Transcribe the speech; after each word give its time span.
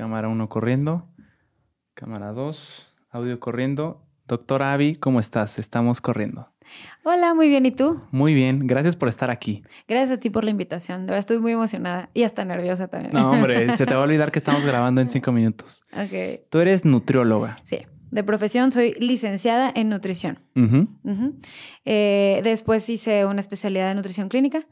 Cámara 0.00 0.28
1 0.28 0.48
corriendo. 0.48 1.06
Cámara 1.92 2.32
2. 2.32 2.88
Audio 3.10 3.38
corriendo. 3.38 4.02
Doctor 4.26 4.62
Avi, 4.62 4.94
¿cómo 4.94 5.20
estás? 5.20 5.58
Estamos 5.58 6.00
corriendo. 6.00 6.48
Hola, 7.04 7.34
muy 7.34 7.50
bien. 7.50 7.66
¿Y 7.66 7.70
tú? 7.70 8.00
Muy 8.10 8.32
bien. 8.32 8.66
Gracias 8.66 8.96
por 8.96 9.10
estar 9.10 9.30
aquí. 9.30 9.62
Gracias 9.86 10.16
a 10.16 10.18
ti 10.18 10.30
por 10.30 10.42
la 10.42 10.52
invitación. 10.52 11.02
De 11.02 11.08
verdad, 11.08 11.18
estoy 11.18 11.38
muy 11.38 11.52
emocionada 11.52 12.08
y 12.14 12.22
hasta 12.22 12.46
nerviosa 12.46 12.88
también. 12.88 13.12
No, 13.12 13.30
hombre, 13.30 13.76
se 13.76 13.84
te 13.84 13.94
va 13.94 14.00
a 14.00 14.04
olvidar 14.06 14.32
que 14.32 14.38
estamos 14.38 14.64
grabando 14.64 15.02
en 15.02 15.10
cinco 15.10 15.32
minutos. 15.32 15.84
Ok. 15.92 16.48
Tú 16.48 16.60
eres 16.60 16.86
nutrióloga. 16.86 17.58
Sí. 17.62 17.80
De 18.10 18.24
profesión 18.24 18.72
soy 18.72 18.94
licenciada 18.98 19.70
en 19.74 19.88
nutrición. 19.88 20.38
Eh, 21.84 22.40
después 22.44 22.88
hice 22.88 23.24
una 23.24 23.40
especialidad 23.40 23.88
de 23.88 23.94
nutrición 23.94 24.28
clínica 24.28 24.66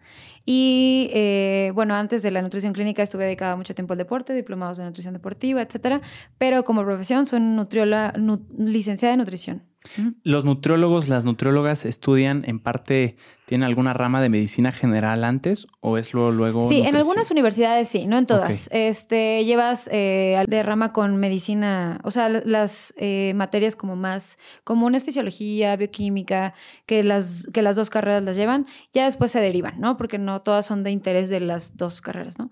y 0.45 1.11
eh, 1.13 1.73
bueno, 1.75 1.95
antes 1.95 2.23
de 2.23 2.31
la 2.31 2.43
nutrición 2.43 2.73
clínica 2.73 3.03
estuve 3.03 3.25
dedicada 3.25 3.55
mucho 3.57 3.75
tiempo 3.75 3.93
al 3.95 3.99
deporte, 3.99 4.33
diplomados 4.35 4.79
de 4.79 4.85
nutrición 4.85 5.15
deportiva, 5.15 5.63
etcétera. 5.63 6.01
Pero 6.39 6.65
como 6.65 6.85
profesión 6.85 7.27
soy 7.27 7.41
nutrióloga, 7.41 8.13
nu- 8.19 8.47
licenciada 8.59 9.15
en 9.15 9.19
nutrición. 9.21 9.63
Los 10.25 10.45
nutriólogos, 10.45 11.09
las 11.09 11.25
nutriólogas 11.25 11.85
estudian 11.85 12.45
en 12.47 12.59
parte, 12.59 13.17
¿tienen 13.49 13.67
alguna 13.67 13.95
rama 13.95 14.21
de 14.21 14.29
medicina 14.29 14.73
general 14.73 15.25
antes 15.25 15.67
o 15.81 15.97
es 15.97 16.13
luego 16.13 16.31
luego? 16.31 16.65
Sí, 16.65 16.83
en 16.83 16.95
algunas 16.95 17.31
universidades 17.31 17.89
sí, 17.89 18.07
no 18.07 18.19
en 18.19 18.27
todas. 18.27 18.69
Este, 18.73 19.45
llevas 19.47 19.89
eh, 19.91 20.45
de 20.47 20.63
rama 20.63 20.93
con 20.93 21.17
medicina, 21.17 21.99
o 22.05 22.11
sea, 22.11 22.29
la- 22.29 22.43
las 22.45 22.93
eh, 22.99 23.33
materias 23.35 23.75
como 23.75 23.97
más 23.97 24.39
comunes, 24.65 25.03
fisiología, 25.03 25.75
bioquímica, 25.77 26.53
que 26.85 27.03
las, 27.03 27.49
que 27.55 27.63
las 27.63 27.75
dos 27.75 27.89
carreras 27.89 28.23
las 28.23 28.37
llevan, 28.37 28.67
ya 28.93 29.05
después 29.05 29.31
se 29.31 29.41
derivan, 29.41 29.81
¿no? 29.81 29.97
Porque 29.97 30.19
no 30.19 30.43
todas 30.43 30.67
son 30.67 30.83
de 30.83 30.91
interés 30.91 31.31
de 31.31 31.41
las 31.41 31.77
dos 31.79 32.03
carreras, 32.03 32.39
¿no? 32.39 32.51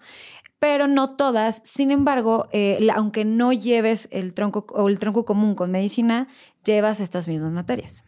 Pero 0.58 0.86
no 0.88 1.16
todas, 1.16 1.60
sin 1.64 1.91
embargo, 1.91 2.48
eh, 2.52 2.78
la- 2.80 2.94
aunque 2.94 3.27
no 3.27 3.52
lleves 3.52 4.08
el 4.10 4.33
tronco 4.33 4.66
o 4.70 4.88
el 4.88 4.98
tronco 4.98 5.27
común 5.27 5.55
con 5.55 5.70
medicina, 5.70 6.28
llevas 6.64 7.00
estas 7.03 7.28
mismas 7.28 7.53
materias. 7.53 8.03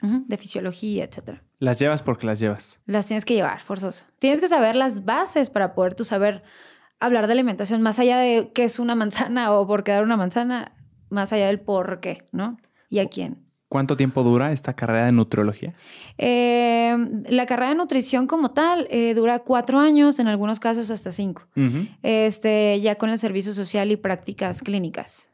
De 0.00 0.36
fisiología, 0.36 1.04
etcétera. 1.04 1.42
Las 1.58 1.78
llevas 1.78 2.02
porque 2.02 2.26
las 2.26 2.38
llevas. 2.38 2.80
Las 2.86 3.06
tienes 3.06 3.24
que 3.24 3.34
llevar, 3.34 3.60
forzoso. 3.60 4.04
Tienes 4.18 4.40
que 4.40 4.48
saber 4.48 4.76
las 4.76 5.04
bases 5.04 5.50
para 5.50 5.74
poder 5.74 5.94
tú 5.94 6.04
saber 6.04 6.44
hablar 7.00 7.26
de 7.26 7.32
alimentación, 7.32 7.82
más 7.82 7.98
allá 7.98 8.18
de 8.18 8.52
qué 8.54 8.64
es 8.64 8.78
una 8.78 8.94
manzana 8.94 9.52
o 9.52 9.66
por 9.66 9.84
qué 9.84 9.92
dar 9.92 10.04
una 10.04 10.16
manzana, 10.16 10.72
más 11.10 11.32
allá 11.32 11.46
del 11.46 11.60
por 11.60 12.00
qué, 12.00 12.28
¿no? 12.32 12.58
Y 12.90 13.00
a 13.00 13.08
quién. 13.08 13.48
¿Cuánto 13.68 13.98
tiempo 13.98 14.22
dura 14.22 14.50
esta 14.52 14.74
carrera 14.74 15.06
de 15.06 15.12
nutriología? 15.12 15.74
Eh, 16.16 16.96
la 17.28 17.44
carrera 17.44 17.70
de 17.70 17.74
nutrición 17.74 18.26
como 18.26 18.52
tal 18.52 18.88
eh, 18.90 19.12
dura 19.12 19.40
cuatro 19.40 19.78
años, 19.78 20.18
en 20.18 20.26
algunos 20.26 20.58
casos 20.58 20.90
hasta 20.90 21.12
cinco. 21.12 21.46
Este, 22.02 22.80
ya 22.80 22.94
con 22.94 23.10
el 23.10 23.18
servicio 23.18 23.52
social 23.52 23.90
y 23.90 23.96
prácticas 23.96 24.62
clínicas. 24.62 25.30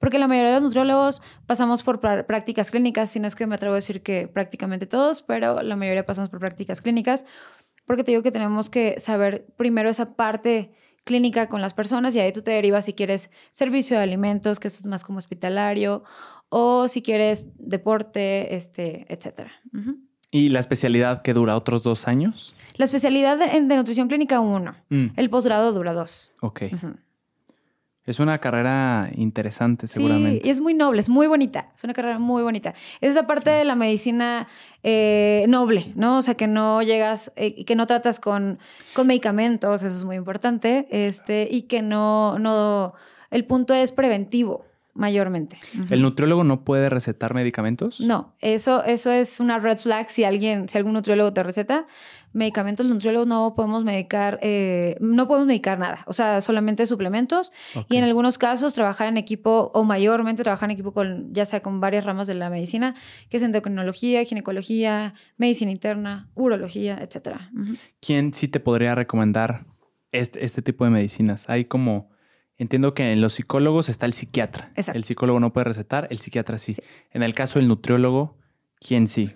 Porque 0.00 0.18
la 0.18 0.28
mayoría 0.28 0.50
de 0.50 0.54
los 0.56 0.62
nutriólogos 0.62 1.20
pasamos 1.46 1.82
por 1.82 2.00
prácticas 2.00 2.70
clínicas, 2.70 3.10
si 3.10 3.20
no 3.20 3.26
es 3.26 3.34
que 3.34 3.46
me 3.46 3.54
atrevo 3.56 3.74
a 3.74 3.76
decir 3.76 4.02
que 4.02 4.28
prácticamente 4.28 4.86
todos, 4.86 5.22
pero 5.22 5.62
la 5.62 5.76
mayoría 5.76 6.06
pasamos 6.06 6.30
por 6.30 6.38
prácticas 6.40 6.80
clínicas, 6.80 7.24
porque 7.86 8.04
te 8.04 8.12
digo 8.12 8.22
que 8.22 8.30
tenemos 8.30 8.70
que 8.70 9.00
saber 9.00 9.46
primero 9.56 9.88
esa 9.90 10.14
parte 10.14 10.70
clínica 11.04 11.48
con 11.48 11.62
las 11.62 11.72
personas 11.72 12.14
y 12.14 12.20
ahí 12.20 12.32
tú 12.32 12.42
te 12.42 12.50
derivas 12.50 12.84
si 12.84 12.92
quieres 12.92 13.30
servicio 13.50 13.96
de 13.96 14.02
alimentos, 14.02 14.60
que 14.60 14.68
eso 14.68 14.78
es 14.80 14.86
más 14.86 15.04
como 15.04 15.18
hospitalario, 15.18 16.04
o 16.50 16.86
si 16.86 17.02
quieres 17.02 17.46
deporte, 17.56 18.54
este, 18.54 19.06
etcétera. 19.08 19.50
¿Y 20.30 20.50
la 20.50 20.60
especialidad 20.60 21.22
que 21.22 21.32
dura 21.32 21.56
otros 21.56 21.82
dos 21.82 22.06
años? 22.06 22.54
La 22.76 22.84
especialidad 22.84 23.38
de, 23.38 23.46
de 23.46 23.76
nutrición 23.76 24.08
clínica, 24.08 24.40
uno. 24.40 24.76
Mm, 24.90 25.06
El 25.16 25.30
posgrado 25.30 25.72
dura 25.72 25.94
dos. 25.94 26.32
ok. 26.42 26.64
Es 28.08 28.20
una 28.20 28.38
carrera 28.38 29.10
interesante, 29.14 29.86
Sí, 29.86 29.94
seguramente. 29.94 30.46
y 30.46 30.50
es 30.50 30.60
muy 30.62 30.72
noble, 30.72 31.00
es 31.00 31.08
muy 31.10 31.26
bonita, 31.26 31.70
es 31.74 31.84
una 31.84 31.92
carrera 31.92 32.18
muy 32.18 32.42
bonita. 32.42 32.74
Es 33.02 33.10
esa 33.10 33.26
parte 33.26 33.50
de 33.50 33.64
la 33.64 33.74
medicina 33.74 34.48
eh, 34.82 35.44
noble, 35.48 35.92
¿no? 35.94 36.18
O 36.18 36.22
sea, 36.22 36.34
que 36.34 36.46
no 36.46 36.80
llegas, 36.82 37.30
eh, 37.36 37.64
que 37.66 37.76
no 37.76 37.86
tratas 37.86 38.18
con, 38.18 38.58
con 38.94 39.06
medicamentos, 39.06 39.82
eso 39.82 39.94
es 39.96 40.04
muy 40.04 40.16
importante, 40.16 40.86
este, 40.90 41.48
y 41.50 41.62
que 41.62 41.82
no, 41.82 42.38
no, 42.38 42.94
el 43.30 43.44
punto 43.44 43.74
es 43.74 43.92
preventivo, 43.92 44.64
mayormente. 44.98 45.58
¿El 45.90 46.02
nutriólogo 46.02 46.42
no 46.42 46.64
puede 46.64 46.90
recetar 46.90 47.32
medicamentos? 47.32 48.00
No, 48.00 48.34
eso, 48.40 48.84
eso 48.84 49.12
es 49.12 49.38
una 49.38 49.58
red 49.60 49.78
flag 49.78 50.10
si 50.10 50.24
alguien, 50.24 50.68
si 50.68 50.76
algún 50.76 50.92
nutriólogo 50.92 51.32
te 51.32 51.42
receta. 51.44 51.86
Medicamentos, 52.32 52.84
los 52.84 52.96
nutriólogos 52.96 53.28
no 53.28 53.54
podemos 53.54 53.84
medicar, 53.84 54.38
eh, 54.42 54.96
no 55.00 55.28
podemos 55.28 55.46
medicar 55.46 55.78
nada, 55.78 56.04
o 56.06 56.12
sea, 56.12 56.40
solamente 56.40 56.84
suplementos. 56.84 57.52
Y 57.88 57.96
en 57.96 58.04
algunos 58.04 58.36
casos 58.36 58.74
trabajar 58.74 59.06
en 59.06 59.16
equipo 59.16 59.70
o 59.72 59.84
mayormente 59.84 60.42
trabajar 60.42 60.68
en 60.68 60.74
equipo 60.74 60.92
con, 60.92 61.32
ya 61.32 61.44
sea 61.44 61.60
con 61.60 61.80
varias 61.80 62.04
ramas 62.04 62.26
de 62.26 62.34
la 62.34 62.50
medicina, 62.50 62.96
que 63.30 63.38
es 63.38 63.42
endocrinología, 63.42 64.24
ginecología, 64.24 65.14
medicina 65.36 65.70
interna, 65.70 66.28
urología, 66.34 66.98
etcétera. 67.00 67.50
¿Quién 68.00 68.34
sí 68.34 68.48
te 68.48 68.60
podría 68.60 68.94
recomendar 68.96 69.64
este, 70.12 70.44
este 70.44 70.60
tipo 70.60 70.84
de 70.84 70.90
medicinas? 70.90 71.48
Hay 71.48 71.66
como, 71.66 72.10
entiendo 72.58 72.94
que 72.94 73.12
en 73.12 73.20
los 73.20 73.32
psicólogos 73.34 73.88
está 73.88 74.06
el 74.06 74.12
psiquiatra. 74.12 74.70
Exacto. 74.76 74.96
El 74.98 75.04
psicólogo 75.04 75.40
no 75.40 75.52
puede 75.52 75.64
recetar, 75.64 76.08
el 76.10 76.18
psiquiatra 76.18 76.58
sí. 76.58 76.72
Sí. 76.74 76.82
En 77.12 77.22
el 77.22 77.34
caso 77.34 77.58
del 77.58 77.68
nutriólogo, 77.68 78.36
¿quién 78.80 79.06
sí? 79.06 79.30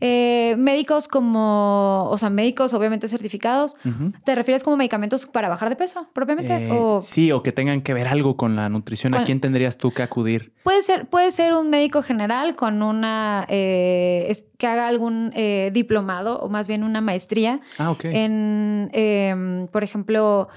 Eh, 0.00 0.54
médicos 0.58 1.08
como, 1.08 2.04
o 2.08 2.18
sea, 2.18 2.30
médicos 2.30 2.72
obviamente 2.72 3.08
certificados. 3.08 3.76
¿Te 4.24 4.36
refieres 4.36 4.62
como 4.62 4.76
medicamentos 4.76 5.26
para 5.26 5.48
bajar 5.48 5.70
de 5.70 5.74
peso 5.76 6.08
propiamente? 6.12 6.54
Eh, 6.54 6.68
o 6.70 7.00
Sí, 7.02 7.32
o 7.32 7.42
que 7.42 7.50
tengan 7.50 7.80
que 7.82 7.94
ver 7.94 8.06
algo 8.06 8.36
con 8.36 8.54
la 8.54 8.68
nutrición. 8.68 9.14
¿A 9.16 9.24
quién 9.24 9.40
tendrías 9.40 9.76
tú 9.76 9.90
que 9.90 10.02
acudir? 10.04 10.52
Puede 10.62 10.82
ser, 10.82 11.08
puede 11.08 11.32
ser 11.32 11.52
un 11.52 11.68
médico 11.68 12.02
general 12.02 12.54
con 12.54 12.80
una 12.82 13.44
eh, 13.48 14.26
es- 14.28 14.44
que 14.56 14.68
haga 14.68 14.86
algún 14.86 15.32
eh, 15.34 15.70
diplomado 15.72 16.38
o 16.38 16.48
más 16.48 16.68
bien 16.68 16.84
una 16.84 17.00
maestría 17.00 17.60
Ah, 17.78 17.90
ok. 17.90 18.04
en, 18.04 18.90
em, 18.92 19.66
por 19.66 19.82
ejemplo, 19.82 20.48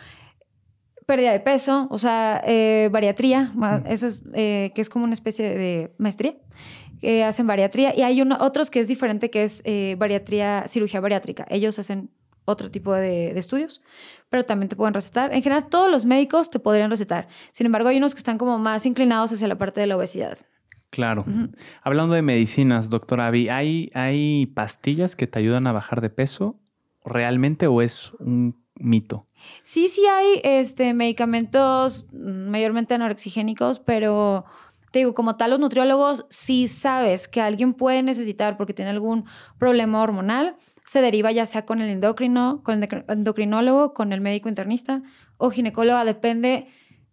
pérdida 1.11 1.31
de 1.33 1.39
peso, 1.41 1.87
o 1.89 1.97
sea, 1.97 2.41
eh, 2.45 2.89
bariatría, 2.91 3.39
Mm. 3.53 3.85
eso 3.95 4.07
es 4.07 4.23
eh, 4.33 4.71
que 4.73 4.81
es 4.81 4.89
como 4.89 5.03
una 5.05 5.13
especie 5.13 5.45
de 5.63 5.93
maestría. 5.97 6.33
que 7.01 7.23
hacen 7.23 7.47
bariatría 7.47 7.89
y 7.97 8.01
hay 8.03 8.21
uno, 8.21 8.37
otros 8.39 8.69
que 8.69 8.79
es 8.79 8.87
diferente, 8.87 9.31
que 9.31 9.41
es 9.43 9.61
eh, 9.65 9.95
bariatría, 9.97 10.65
cirugía 10.67 10.99
bariátrica. 11.01 11.45
Ellos 11.49 11.79
hacen 11.79 12.11
otro 12.45 12.69
tipo 12.69 12.93
de, 12.93 13.33
de 13.33 13.39
estudios, 13.39 13.81
pero 14.29 14.45
también 14.45 14.69
te 14.69 14.75
pueden 14.75 14.93
recetar. 14.93 15.33
En 15.33 15.41
general, 15.41 15.67
todos 15.67 15.89
los 15.89 16.05
médicos 16.05 16.49
te 16.51 16.59
podrían 16.59 16.91
recetar. 16.91 17.27
Sin 17.51 17.65
embargo, 17.65 17.89
hay 17.89 17.97
unos 17.97 18.13
que 18.13 18.19
están 18.19 18.37
como 18.37 18.59
más 18.59 18.85
inclinados 18.85 19.33
hacia 19.33 19.47
la 19.47 19.57
parte 19.57 19.81
de 19.81 19.87
la 19.87 19.97
obesidad. 19.97 20.37
Claro. 20.91 21.25
Hablando 21.81 22.13
de 22.13 22.21
medicinas, 22.21 22.89
doctora 22.89 23.27
Avi, 23.27 23.49
¿hay, 23.49 23.89
¿hay 23.95 24.45
pastillas 24.47 25.15
que 25.15 25.25
te 25.25 25.39
ayudan 25.39 25.65
a 25.65 25.71
bajar 25.71 26.01
de 26.01 26.09
peso 26.11 26.59
realmente 27.03 27.65
o 27.65 27.81
es 27.81 28.11
un 28.19 28.63
mito? 28.75 29.25
Sí, 29.63 29.87
sí 29.87 30.05
hay 30.05 30.41
este, 30.43 30.93
medicamentos 30.93 32.07
mm, 32.11 32.49
mayormente 32.49 32.93
anorexigénicos, 32.93 33.79
pero 33.79 34.45
te 34.91 34.99
digo, 34.99 35.13
como 35.13 35.37
tal, 35.37 35.51
los 35.51 35.59
nutriólogos, 35.59 36.25
si 36.29 36.67
sabes 36.67 37.27
que 37.27 37.39
alguien 37.41 37.73
puede 37.73 38.03
necesitar 38.03 38.57
porque 38.57 38.73
tiene 38.73 38.91
algún 38.91 39.25
problema 39.57 40.01
hormonal, 40.01 40.55
se 40.85 41.01
deriva 41.01 41.31
ya 41.31 41.45
sea 41.45 41.65
con 41.65 41.79
el 41.79 41.89
endocrino, 41.89 42.61
con 42.63 42.75
el 42.75 42.89
endocr- 42.89 43.05
endocrinólogo, 43.07 43.93
con 43.93 44.11
el 44.11 44.19
médico 44.19 44.49
internista 44.49 45.01
o 45.37 45.49
ginecóloga, 45.49 46.03
depende 46.03 46.67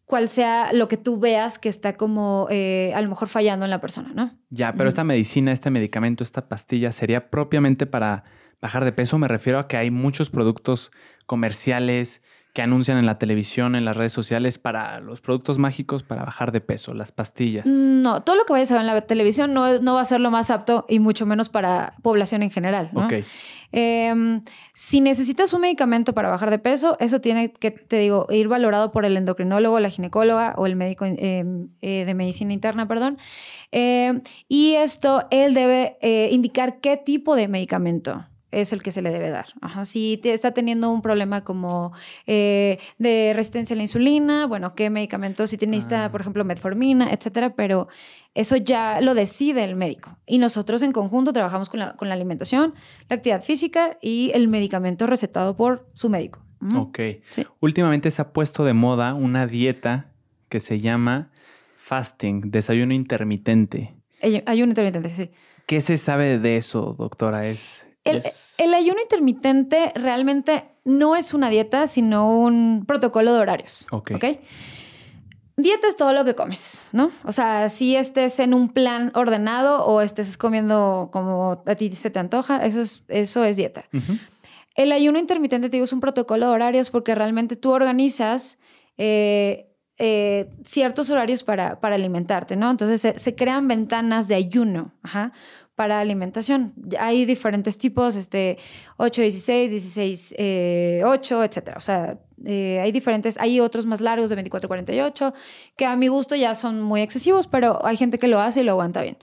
cuál 0.05 0.29
sea 0.29 0.73
lo 0.73 0.89
que 0.89 0.97
tú 0.97 1.21
veas 1.21 1.59
que 1.59 1.69
está 1.69 1.97
como 1.97 2.49
eh, 2.51 2.93
a 2.97 3.03
lo 3.03 3.11
mejor 3.11 3.29
fallando 3.29 3.65
en 3.67 3.71
la 3.71 3.81
persona, 3.81 4.11
¿no? 4.15 4.37
Ya, 4.49 4.73
pero 4.73 4.89
esta 4.89 5.05
medicina, 5.05 5.53
este 5.53 5.71
medicamento, 5.71 6.25
esta 6.25 6.49
pastilla 6.49 6.91
sería 6.93 7.31
propiamente 7.31 7.87
para 7.87 8.25
bajar 8.61 8.85
de 8.85 8.93
peso. 8.93 9.19
Me 9.19 9.29
refiero 9.29 9.59
a 9.59 9.69
que 9.69 9.77
hay 9.77 9.91
muchos 9.91 10.31
productos 10.31 10.91
comerciales 11.29 12.23
que 12.55 12.63
anuncian 12.63 12.99
en 12.99 13.07
la 13.07 13.19
televisión, 13.19 13.77
en 13.77 13.85
las 13.85 13.97
redes 13.97 14.13
sociales, 14.13 14.59
para 14.59 14.99
los 14.99 15.21
productos 15.21 15.59
mágicos 15.59 16.03
para 16.03 16.25
bajar 16.25 16.51
de 16.51 16.61
peso, 16.61 16.95
las 16.95 17.13
pastillas. 17.13 17.67
No, 17.67 18.23
todo 18.23 18.35
lo 18.35 18.45
que 18.45 18.55
vayas 18.55 18.71
a 18.73 18.75
ver 18.75 18.81
en 18.81 18.87
la 18.89 19.01
televisión 19.03 19.53
no, 19.53 19.79
no 19.79 19.95
va 19.95 20.01
a 20.01 20.05
ser 20.05 20.21
lo 20.21 20.33
más 20.33 20.51
apto 20.51 20.87
y 20.89 20.99
mucho 20.99 21.27
menos 21.27 21.51
para 21.51 21.95
población 22.03 22.43
en 22.43 22.51
general, 22.51 22.89
¿no? 22.93 23.05
Ok. 23.05 23.13
Eh, 23.71 24.41
si 24.73 25.01
necesitas 25.03 25.53
un 25.53 25.61
medicamento 25.61 26.15
para 26.15 26.31
bajar 26.31 26.51
de 26.51 26.59
peso, 26.59 26.97
eso 27.01 27.21
tiene 27.21 27.53
que, 27.53 27.71
te 27.71 27.99
digo, 27.99 28.27
ir 28.31 28.49
valorado 28.49 28.91
por 28.93 29.05
el 29.05 29.17
endocrinólogo, 29.17 29.79
la 29.79 29.91
ginecóloga 29.91 30.55
o 30.57 30.67
el 30.67 30.75
médico 30.75 31.05
eh, 31.05 31.45
eh, 31.83 32.05
de 32.07 32.15
medicina 32.15 32.55
interna, 32.55 32.89
perdón. 32.89 33.19
Eh, 33.71 34.23
y 34.49 34.75
esto, 34.75 35.27
él 35.31 35.53
debe 35.53 35.99
eh, 36.01 36.31
indicar 36.33 36.81
qué 36.81 36.97
tipo 36.97 37.37
de 37.37 37.47
medicamento 37.47 38.27
es 38.51 38.73
el 38.73 38.83
que 38.83 38.93
se 38.93 39.03
le 39.03 39.11
debe 39.11 39.31
dar. 39.31 39.47
Ajá. 39.61 39.85
Si 39.85 40.19
te 40.23 40.33
está 40.33 40.53
teniendo 40.53 40.91
un 40.91 41.03
problema 41.03 41.45
como 41.45 41.93
eh, 42.27 42.79
de 42.99 43.33
resistencia 43.35 43.75
a 43.75 43.77
la 43.77 43.83
insulina, 43.83 44.47
bueno, 44.47 44.75
qué 44.75 44.89
medicamento, 44.91 45.47
si 45.47 45.57
tiene, 45.59 45.73
necesita, 45.77 46.07
Ah. 46.07 46.11
por 46.11 46.21
ejemplo, 46.23 46.45
metformina, 46.45 47.13
etcétera, 47.13 47.55
pero 47.55 47.89
eso 48.35 48.57
ya 48.57 49.01
lo 49.01 49.15
decide 49.15 49.65
el 49.65 49.75
médico. 49.77 50.17
Y 50.27 50.39
nosotros 50.39 50.83
en 50.83 50.93
conjunto 50.93 51.33
trabajamos 51.33 51.69
con 51.69 51.81
la, 51.81 51.97
con 51.97 52.09
la 52.09 52.15
alimentación, 52.15 52.75
la 53.09 53.17
actividad 53.17 53.43
física 53.43 53.99
y 54.01 54.31
el 54.35 54.49
medicamento 54.49 55.07
recetado 55.07 55.57
por 55.57 55.87
su 55.95 56.09
médico. 56.09 56.41
Ok. 56.77 56.99
Sí. 57.29 57.45
Últimamente 57.61 58.11
se 58.11 58.23
ha 58.23 58.33
puesto 58.33 58.65
de 58.65 58.73
moda 58.73 59.15
una 59.15 59.47
dieta 59.47 60.11
que 60.49 60.61
se 60.61 60.81
llama 60.81 61.31
fasting, 61.77 62.51
desayuno 62.51 62.93
intermitente. 62.95 63.95
Ayuno 64.47 64.71
intermitente, 64.71 65.15
sí. 65.15 65.31
¿Qué 65.67 65.81
se 65.81 65.99
sabe 65.99 66.39
de 66.39 66.57
eso, 66.57 66.97
doctora? 66.99 67.47
Es, 67.47 67.88
el, 68.11 68.75
ayuno 68.75 69.01
intermitente 69.01 69.93
realmente 69.95 70.65
no 70.85 71.17
es 71.17 71.35
una 71.35 71.51
dieta, 71.51 71.87
sino 71.87 72.39
un 72.39 72.85
protocolo 72.87 73.33
de 73.35 73.41
horarios. 73.41 73.87
Ok. 73.91 74.13
Dieta 75.57 75.89
es 75.89 75.97
todo 75.97 76.13
lo 76.13 76.25
que 76.25 76.37
comes, 76.37 76.83
¿no? 76.93 77.11
O 77.25 77.33
sea, 77.33 77.69
si 77.69 77.97
estés 77.97 78.39
en 78.39 78.55
un 78.55 78.69
plan 78.69 79.11
ordenado 79.15 79.85
o 79.85 80.01
estés 80.01 80.39
comiendo 80.39 81.09
como 81.13 81.63
a 81.67 81.75
ti 81.75 81.93
se 81.97 82.11
te 82.11 82.21
antoja, 82.21 82.65
eso 82.65 82.81
es, 82.81 83.05
eso 83.09 83.43
es 83.45 83.57
dieta. 83.57 83.85
El 84.77 84.93
ayuno 84.93 85.19
intermitente, 85.19 85.69
te 85.69 85.77
digo, 85.77 85.85
es 85.85 85.93
un 85.93 85.99
protocolo 85.99 86.47
de 86.47 86.53
horarios 86.53 86.91
porque 86.91 87.17
realmente 87.17 87.57
tú 87.57 87.73
organizas 87.73 88.61
eh, 88.99 89.69
eh, 89.99 90.49
ciertos 90.65 91.11
horarios 91.11 91.43
para, 91.43 91.81
para, 91.81 91.97
alimentarte, 91.97 92.55
¿no? 92.55 92.71
Entonces 92.71 93.21
se, 93.21 93.35
crean 93.35 93.67
ventanas 93.67 94.29
de 94.29 94.37
ayuno 94.37 94.95
para 95.79 96.01
alimentación. 96.01 96.75
Hay 96.99 97.25
diferentes 97.25 97.79
tipos, 97.79 98.17
este, 98.17 98.59
8, 98.97 99.23
16, 99.23 99.71
16, 99.71 100.35
8, 101.05 101.45
etc. 101.45 101.77
O 101.77 101.81
sea, 101.81 102.19
eh, 102.45 102.81
hay 102.83 102.91
diferentes, 102.91 103.39
hay 103.39 103.61
otros 103.61 103.87
más 103.87 104.01
largos 104.01 104.29
de 104.29 104.35
24, 104.35 104.67
48, 104.67 105.35
que 105.77 105.87
a 105.87 105.95
mi 105.95 106.09
gusto 106.09 106.35
ya 106.35 106.57
son 106.57 106.83
muy 106.83 107.01
excesivos, 107.01 107.47
pero 107.47 107.79
hay 107.87 107.97
gente 107.97 108.19
que 108.19 108.27
lo 108.27 108.41
hace 108.41 108.63
y 108.63 108.65
lo 108.65 108.73
aguanta 108.73 109.03
bien. 109.03 109.19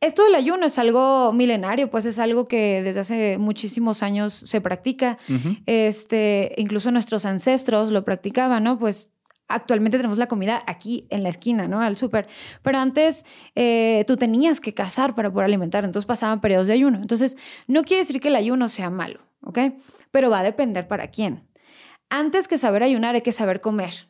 Esto 0.00 0.24
del 0.24 0.34
ayuno 0.34 0.66
es 0.66 0.78
algo 0.80 1.32
milenario, 1.32 1.88
pues 1.90 2.06
es 2.06 2.18
algo 2.18 2.44
que 2.44 2.82
desde 2.82 3.00
hace 3.00 3.38
muchísimos 3.38 4.02
años 4.02 4.32
se 4.34 4.60
practica. 4.60 5.16
Este, 5.64 6.54
incluso 6.58 6.90
nuestros 6.90 7.24
ancestros 7.24 7.92
lo 7.92 8.04
practicaban, 8.04 8.64
¿no? 8.64 8.80
Pues 8.80 9.13
actualmente 9.48 9.96
tenemos 9.96 10.18
la 10.18 10.26
comida 10.26 10.62
aquí 10.66 11.06
en 11.10 11.22
la 11.22 11.28
esquina, 11.28 11.68
¿no? 11.68 11.80
Al 11.80 11.96
súper. 11.96 12.26
Pero 12.62 12.78
antes 12.78 13.24
eh, 13.54 14.04
tú 14.06 14.16
tenías 14.16 14.60
que 14.60 14.74
cazar 14.74 15.14
para 15.14 15.30
poder 15.30 15.46
alimentar, 15.46 15.84
entonces 15.84 16.06
pasaban 16.06 16.40
periodos 16.40 16.66
de 16.66 16.72
ayuno. 16.72 16.98
Entonces, 16.98 17.36
no 17.66 17.82
quiere 17.82 18.02
decir 18.02 18.20
que 18.20 18.28
el 18.28 18.36
ayuno 18.36 18.68
sea 18.68 18.90
malo, 18.90 19.20
¿ok? 19.42 19.58
Pero 20.10 20.30
va 20.30 20.40
a 20.40 20.42
depender 20.42 20.88
para 20.88 21.08
quién. 21.08 21.48
Antes 22.10 22.48
que 22.48 22.58
saber 22.58 22.82
ayunar, 22.82 23.14
hay 23.14 23.22
que 23.22 23.32
saber 23.32 23.60
comer. 23.60 24.08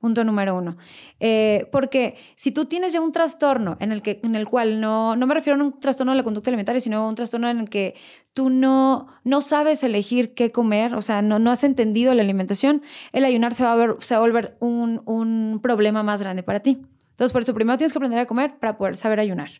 Punto 0.00 0.24
número 0.24 0.56
uno. 0.56 0.78
Eh, 1.20 1.68
porque 1.70 2.16
si 2.34 2.52
tú 2.52 2.64
tienes 2.64 2.94
ya 2.94 3.02
un 3.02 3.12
trastorno 3.12 3.76
en 3.80 3.92
el, 3.92 4.00
que, 4.00 4.18
en 4.22 4.34
el 4.34 4.48
cual 4.48 4.80
no, 4.80 5.14
no 5.14 5.26
me 5.26 5.34
refiero 5.34 5.60
a 5.60 5.62
un 5.62 5.78
trastorno 5.78 6.12
de 6.12 6.16
la 6.16 6.24
conducta 6.24 6.48
alimentaria, 6.48 6.80
sino 6.80 6.96
a 6.96 7.08
un 7.08 7.14
trastorno 7.14 7.50
en 7.50 7.58
el 7.60 7.68
que 7.68 7.94
tú 8.32 8.48
no, 8.48 9.08
no 9.24 9.42
sabes 9.42 9.84
elegir 9.84 10.32
qué 10.32 10.50
comer, 10.50 10.94
o 10.94 11.02
sea, 11.02 11.20
no, 11.20 11.38
no 11.38 11.50
has 11.50 11.64
entendido 11.64 12.14
la 12.14 12.22
alimentación, 12.22 12.82
el 13.12 13.26
ayunar 13.26 13.52
se 13.52 13.62
va 13.62 13.72
a, 13.72 13.76
ver, 13.76 13.96
se 14.00 14.14
va 14.14 14.18
a 14.18 14.20
volver 14.22 14.56
un, 14.60 15.02
un 15.04 15.60
problema 15.62 16.02
más 16.02 16.22
grande 16.22 16.42
para 16.42 16.60
ti. 16.60 16.80
Entonces, 17.10 17.34
por 17.34 17.42
eso 17.42 17.52
primero 17.52 17.76
tienes 17.76 17.92
que 17.92 17.98
aprender 17.98 18.20
a 18.20 18.26
comer 18.26 18.58
para 18.58 18.78
poder 18.78 18.96
saber 18.96 19.20
ayunar. 19.20 19.50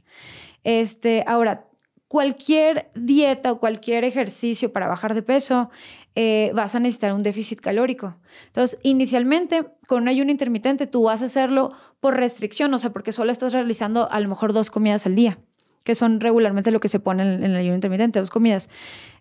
Este, 0.65 1.23
ahora, 1.27 1.67
cualquier 2.11 2.91
dieta 2.97 3.53
o 3.53 3.61
cualquier 3.61 4.03
ejercicio 4.03 4.73
para 4.73 4.89
bajar 4.89 5.15
de 5.15 5.23
peso, 5.23 5.71
eh, 6.17 6.51
vas 6.57 6.75
a 6.75 6.81
necesitar 6.81 7.13
un 7.13 7.23
déficit 7.23 7.61
calórico. 7.61 8.17
Entonces, 8.49 8.81
inicialmente, 8.83 9.69
con 9.87 10.03
un 10.03 10.09
ayuno 10.09 10.33
intermitente, 10.33 10.89
tú 10.89 11.05
vas 11.05 11.23
a 11.23 11.27
hacerlo 11.27 11.71
por 12.01 12.17
restricción, 12.17 12.75
o 12.75 12.79
sea, 12.79 12.91
porque 12.91 13.13
solo 13.13 13.31
estás 13.31 13.53
realizando 13.53 14.11
a 14.11 14.19
lo 14.19 14.29
mejor 14.29 14.53
dos 14.53 14.71
comidas 14.71 15.07
al 15.07 15.15
día, 15.15 15.39
que 15.85 15.95
son 15.95 16.19
regularmente 16.19 16.73
lo 16.73 16.81
que 16.81 16.89
se 16.89 16.99
pone 16.99 17.23
en, 17.23 17.45
el 17.45 17.55
ayuno 17.55 17.77
intermitente, 17.77 18.19
dos 18.19 18.31
comidas. 18.31 18.71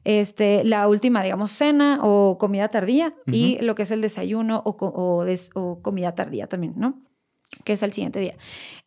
Este, 0.03 0.63
la 0.63 0.87
última, 0.87 1.21
digamos, 1.21 1.51
cena 1.51 1.99
o 2.01 2.39
comida 2.39 2.69
tardía 2.69 3.13
y 3.27 3.59
lo 3.61 3.75
que 3.75 3.83
es 3.83 3.91
el 3.91 4.01
desayuno 4.01 4.63
o, 4.65 4.75
o 5.53 5.81
comida 5.83 6.15
tardía 6.15 6.47
también, 6.47 6.73
¿no? 6.75 6.99
Que 7.63 7.73
es 7.73 7.83
el 7.83 7.91
siguiente 7.91 8.19
día. 8.19 8.35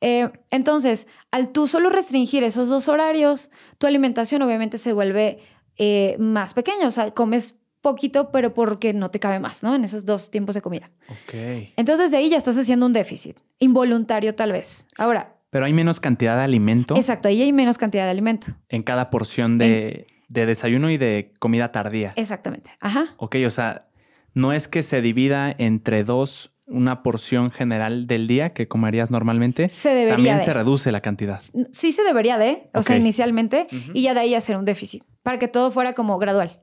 Eh, 0.00 0.28
entonces, 0.50 1.08
al 1.30 1.50
tú 1.50 1.66
solo 1.66 1.88
restringir 1.88 2.42
esos 2.44 2.68
dos 2.68 2.88
horarios, 2.88 3.50
tu 3.78 3.86
alimentación 3.86 4.42
obviamente 4.42 4.78
se 4.78 4.92
vuelve 4.92 5.40
eh, 5.76 6.16
más 6.18 6.54
pequeña, 6.54 6.86
o 6.86 6.90
sea, 6.90 7.12
comes 7.12 7.56
poquito, 7.80 8.30
pero 8.30 8.54
porque 8.54 8.94
no 8.94 9.10
te 9.10 9.18
cabe 9.18 9.40
más, 9.40 9.62
¿no? 9.62 9.74
En 9.74 9.84
esos 9.84 10.04
dos 10.04 10.30
tiempos 10.30 10.54
de 10.54 10.62
comida. 10.62 10.90
Ok. 11.08 11.34
Entonces, 11.76 12.10
de 12.10 12.16
ahí 12.18 12.30
ya 12.30 12.36
estás 12.36 12.56
haciendo 12.56 12.86
un 12.86 12.92
déficit, 12.92 13.36
involuntario 13.58 14.34
tal 14.34 14.52
vez. 14.52 14.86
Ahora. 14.96 15.36
Pero 15.50 15.66
hay 15.66 15.72
menos 15.72 16.00
cantidad 16.00 16.36
de 16.36 16.44
alimento. 16.44 16.96
Exacto, 16.96 17.28
ahí 17.28 17.42
hay 17.42 17.52
menos 17.52 17.76
cantidad 17.76 18.04
de 18.04 18.10
alimento. 18.10 18.46
En 18.70 18.82
cada 18.82 19.10
porción 19.10 19.58
de, 19.58 20.06
de 20.28 20.46
desayuno 20.46 20.90
y 20.90 20.96
de 20.96 21.34
comida 21.38 21.72
tardía. 21.72 22.14
Exactamente. 22.16 22.70
Ajá. 22.80 23.14
Ok, 23.18 23.36
o 23.46 23.50
sea, 23.50 23.82
no 24.32 24.54
es 24.54 24.66
que 24.66 24.82
se 24.82 25.02
divida 25.02 25.54
entre 25.58 26.04
dos 26.04 26.51
una 26.72 27.02
porción 27.02 27.50
general 27.50 28.06
del 28.06 28.26
día 28.26 28.50
que 28.50 28.68
comerías 28.68 29.10
normalmente, 29.10 29.68
se 29.68 29.90
debería 29.90 30.14
también 30.14 30.40
se 30.40 30.52
reduce 30.52 30.90
la 30.90 31.00
cantidad. 31.00 31.40
Sí 31.70 31.92
se 31.92 32.02
debería 32.02 32.38
de, 32.38 32.70
o 32.74 32.82
sea, 32.82 32.96
inicialmente, 32.96 33.66
y 33.94 34.02
ya 34.02 34.14
de 34.14 34.20
ahí 34.20 34.34
hacer 34.34 34.56
un 34.56 34.64
déficit, 34.64 35.04
para 35.22 35.38
que 35.38 35.48
todo 35.48 35.70
fuera 35.70 35.92
como 35.92 36.18
gradual. 36.18 36.60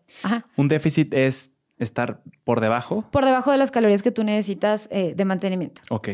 Un 0.58 0.68
déficit 0.68 1.14
es 1.14 1.54
estar 1.78 2.22
por 2.44 2.60
debajo. 2.60 3.06
Por 3.12 3.26
debajo 3.26 3.52
de 3.52 3.58
las 3.58 3.72
calorías 3.72 4.02
que 4.02 4.12
tú 4.12 4.24
necesitas 4.24 4.88
eh, 4.92 5.14
de 5.16 5.26
mantenimiento. 5.26 5.82
Ok. 5.90 6.10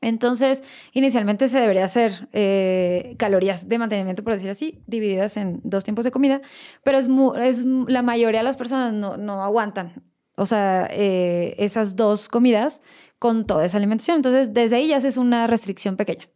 Entonces, 0.00 0.62
inicialmente 0.92 1.46
se 1.48 1.60
debería 1.60 1.84
hacer 1.84 2.28
eh, 2.32 3.14
calorías 3.18 3.68
de 3.68 3.78
mantenimiento, 3.78 4.24
por 4.24 4.32
decir 4.32 4.50
así, 4.50 4.82
divididas 4.86 5.36
en 5.36 5.60
dos 5.64 5.84
tiempos 5.84 6.04
de 6.04 6.10
comida, 6.10 6.40
pero 6.82 6.98
es, 6.98 7.08
es 7.40 7.64
la 7.64 8.02
mayoría 8.02 8.40
de 8.40 8.44
las 8.44 8.56
personas 8.56 8.92
no, 8.92 9.16
no 9.16 9.42
aguantan 9.42 10.02
o 10.42 10.46
sea, 10.46 10.86
eh, 10.90 11.54
esas 11.58 11.96
dos 11.96 12.28
comidas 12.28 12.82
con 13.18 13.46
toda 13.46 13.64
esa 13.64 13.78
alimentación. 13.78 14.16
Entonces, 14.16 14.52
desde 14.52 14.76
ahí 14.76 14.88
ya 14.88 14.96
haces 14.96 15.16
una 15.16 15.46
restricción 15.46 15.96
pequeña. 15.96 16.28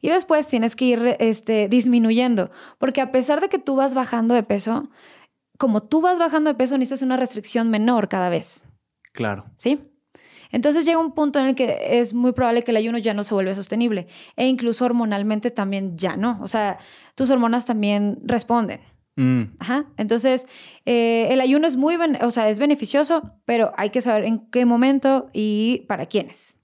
Y 0.00 0.10
después 0.10 0.46
tienes 0.46 0.76
que 0.76 0.84
ir 0.84 1.16
este, 1.18 1.68
disminuyendo, 1.68 2.50
porque 2.78 3.00
a 3.00 3.10
pesar 3.10 3.40
de 3.40 3.48
que 3.48 3.58
tú 3.58 3.74
vas 3.74 3.94
bajando 3.94 4.34
de 4.34 4.44
peso, 4.44 4.88
como 5.58 5.82
tú 5.82 6.00
vas 6.00 6.18
bajando 6.18 6.50
de 6.50 6.54
peso, 6.54 6.78
necesitas 6.78 7.02
una 7.02 7.16
restricción 7.16 7.70
menor 7.70 8.08
cada 8.08 8.28
vez. 8.28 8.64
Claro. 9.12 9.46
¿Sí? 9.56 9.80
Entonces 10.50 10.86
llega 10.86 10.98
un 10.98 11.12
punto 11.12 11.38
en 11.38 11.46
el 11.46 11.54
que 11.54 11.98
es 11.98 12.14
muy 12.14 12.32
probable 12.32 12.62
que 12.62 12.70
el 12.70 12.76
ayuno 12.76 12.98
ya 12.98 13.12
no 13.12 13.22
se 13.22 13.34
vuelva 13.34 13.54
sostenible 13.54 14.06
e 14.36 14.46
incluso 14.46 14.84
hormonalmente 14.84 15.50
también 15.50 15.98
ya 15.98 16.16
no. 16.16 16.38
O 16.42 16.46
sea, 16.46 16.78
tus 17.14 17.30
hormonas 17.30 17.64
también 17.64 18.18
responden. 18.24 18.80
Mm. 19.18 19.56
Ajá. 19.58 19.84
Entonces, 19.96 20.46
eh, 20.86 21.26
el 21.30 21.40
ayuno 21.40 21.66
es 21.66 21.76
muy, 21.76 21.96
o 22.20 22.30
sea, 22.30 22.48
es 22.48 22.60
beneficioso, 22.60 23.34
pero 23.46 23.72
hay 23.76 23.90
que 23.90 24.00
saber 24.00 24.24
en 24.24 24.48
qué 24.50 24.64
momento 24.64 25.28
y 25.32 25.84
para 25.88 26.06
quiénes. 26.06 26.56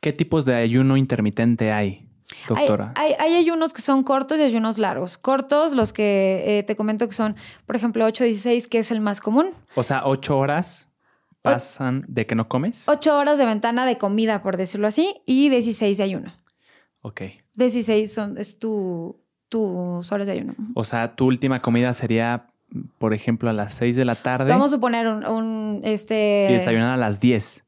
¿Qué 0.00 0.12
tipos 0.12 0.44
de 0.44 0.56
ayuno 0.56 0.96
intermitente 0.96 1.70
hay, 1.70 2.08
doctora? 2.48 2.94
Hay, 2.96 3.34
ayunos 3.34 3.72
que 3.72 3.80
son 3.80 4.02
cortos 4.02 4.40
y 4.40 4.42
ayunos 4.42 4.76
largos. 4.76 5.16
Cortos, 5.16 5.72
los 5.72 5.92
que 5.92 6.42
eh, 6.44 6.62
te 6.64 6.74
comento 6.74 7.06
que 7.06 7.14
son, 7.14 7.36
por 7.64 7.76
ejemplo, 7.76 8.04
8-16, 8.08 8.66
que 8.66 8.80
es 8.80 8.90
el 8.90 9.00
más 9.00 9.20
común. 9.20 9.50
O 9.76 9.84
sea, 9.84 10.02
8 10.04 10.36
horas 10.36 10.88
pasan 11.42 12.04
de 12.08 12.26
que 12.26 12.34
no 12.34 12.48
comes. 12.48 12.88
8 12.88 13.16
horas 13.16 13.38
de 13.38 13.46
ventana 13.46 13.86
de 13.86 13.98
comida, 13.98 14.42
por 14.42 14.56
decirlo 14.56 14.88
así, 14.88 15.14
y 15.26 15.48
16 15.48 15.96
de 15.98 16.02
ayuno. 16.02 16.34
Ok. 17.02 17.22
16 17.54 18.12
son, 18.12 18.36
es 18.36 18.58
tu, 18.58 19.23
tus 19.54 20.10
horas 20.10 20.26
de 20.26 20.32
ayuno. 20.32 20.54
O 20.74 20.82
sea, 20.82 21.14
tu 21.14 21.26
última 21.26 21.62
comida 21.62 21.92
sería, 21.92 22.48
por 22.98 23.14
ejemplo, 23.14 23.48
a 23.48 23.52
las 23.52 23.74
6 23.74 23.94
de 23.94 24.04
la 24.04 24.16
tarde. 24.16 24.50
Vamos 24.50 24.72
a 24.72 24.74
suponer 24.74 25.06
un, 25.06 25.80
este... 25.84 26.48
Y 26.50 26.54
desayunar 26.54 26.94
a 26.94 26.96
las 26.96 27.20
10. 27.20 27.64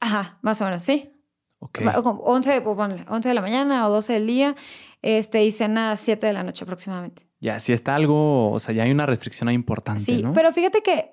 Ajá, 0.00 0.38
más 0.42 0.60
o 0.60 0.64
menos, 0.64 0.82
sí. 0.82 1.12
Ok. 1.60 1.82
11, 1.84 2.62
pues, 2.62 2.78
11 3.08 3.28
de 3.28 3.34
la 3.36 3.42
mañana 3.42 3.86
o 3.86 3.92
12 3.92 4.14
del 4.14 4.26
día 4.26 4.56
este, 5.02 5.44
y 5.44 5.52
cena 5.52 5.92
a 5.92 5.96
7 5.96 6.26
de 6.26 6.32
la 6.32 6.42
noche 6.42 6.64
aproximadamente. 6.64 7.28
Ya, 7.38 7.60
si 7.60 7.72
está 7.72 7.94
algo, 7.94 8.50
o 8.50 8.58
sea, 8.58 8.74
ya 8.74 8.82
hay 8.82 8.90
una 8.90 9.06
restricción 9.06 9.48
ahí 9.48 9.54
importante, 9.54 10.02
Sí, 10.02 10.24
pero 10.34 10.52
fíjate 10.52 10.82
que 10.82 11.12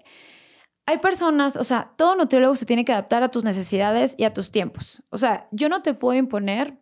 hay 0.88 0.98
personas, 0.98 1.58
o 1.58 1.64
sea, 1.64 1.92
todo 1.96 2.16
nutriólogo 2.16 2.56
se 2.56 2.66
tiene 2.66 2.86
que 2.86 2.92
adaptar 2.92 3.22
a 3.22 3.30
tus 3.30 3.44
necesidades 3.44 4.16
y 4.18 4.24
a 4.24 4.34
tus 4.34 4.50
tiempos. 4.50 5.04
O 5.12 5.20
sea, 5.20 5.48
yo 5.52 5.70
no 5.70 5.84
te 5.84 5.94
puedo 5.94 6.18
imponer 6.18 6.80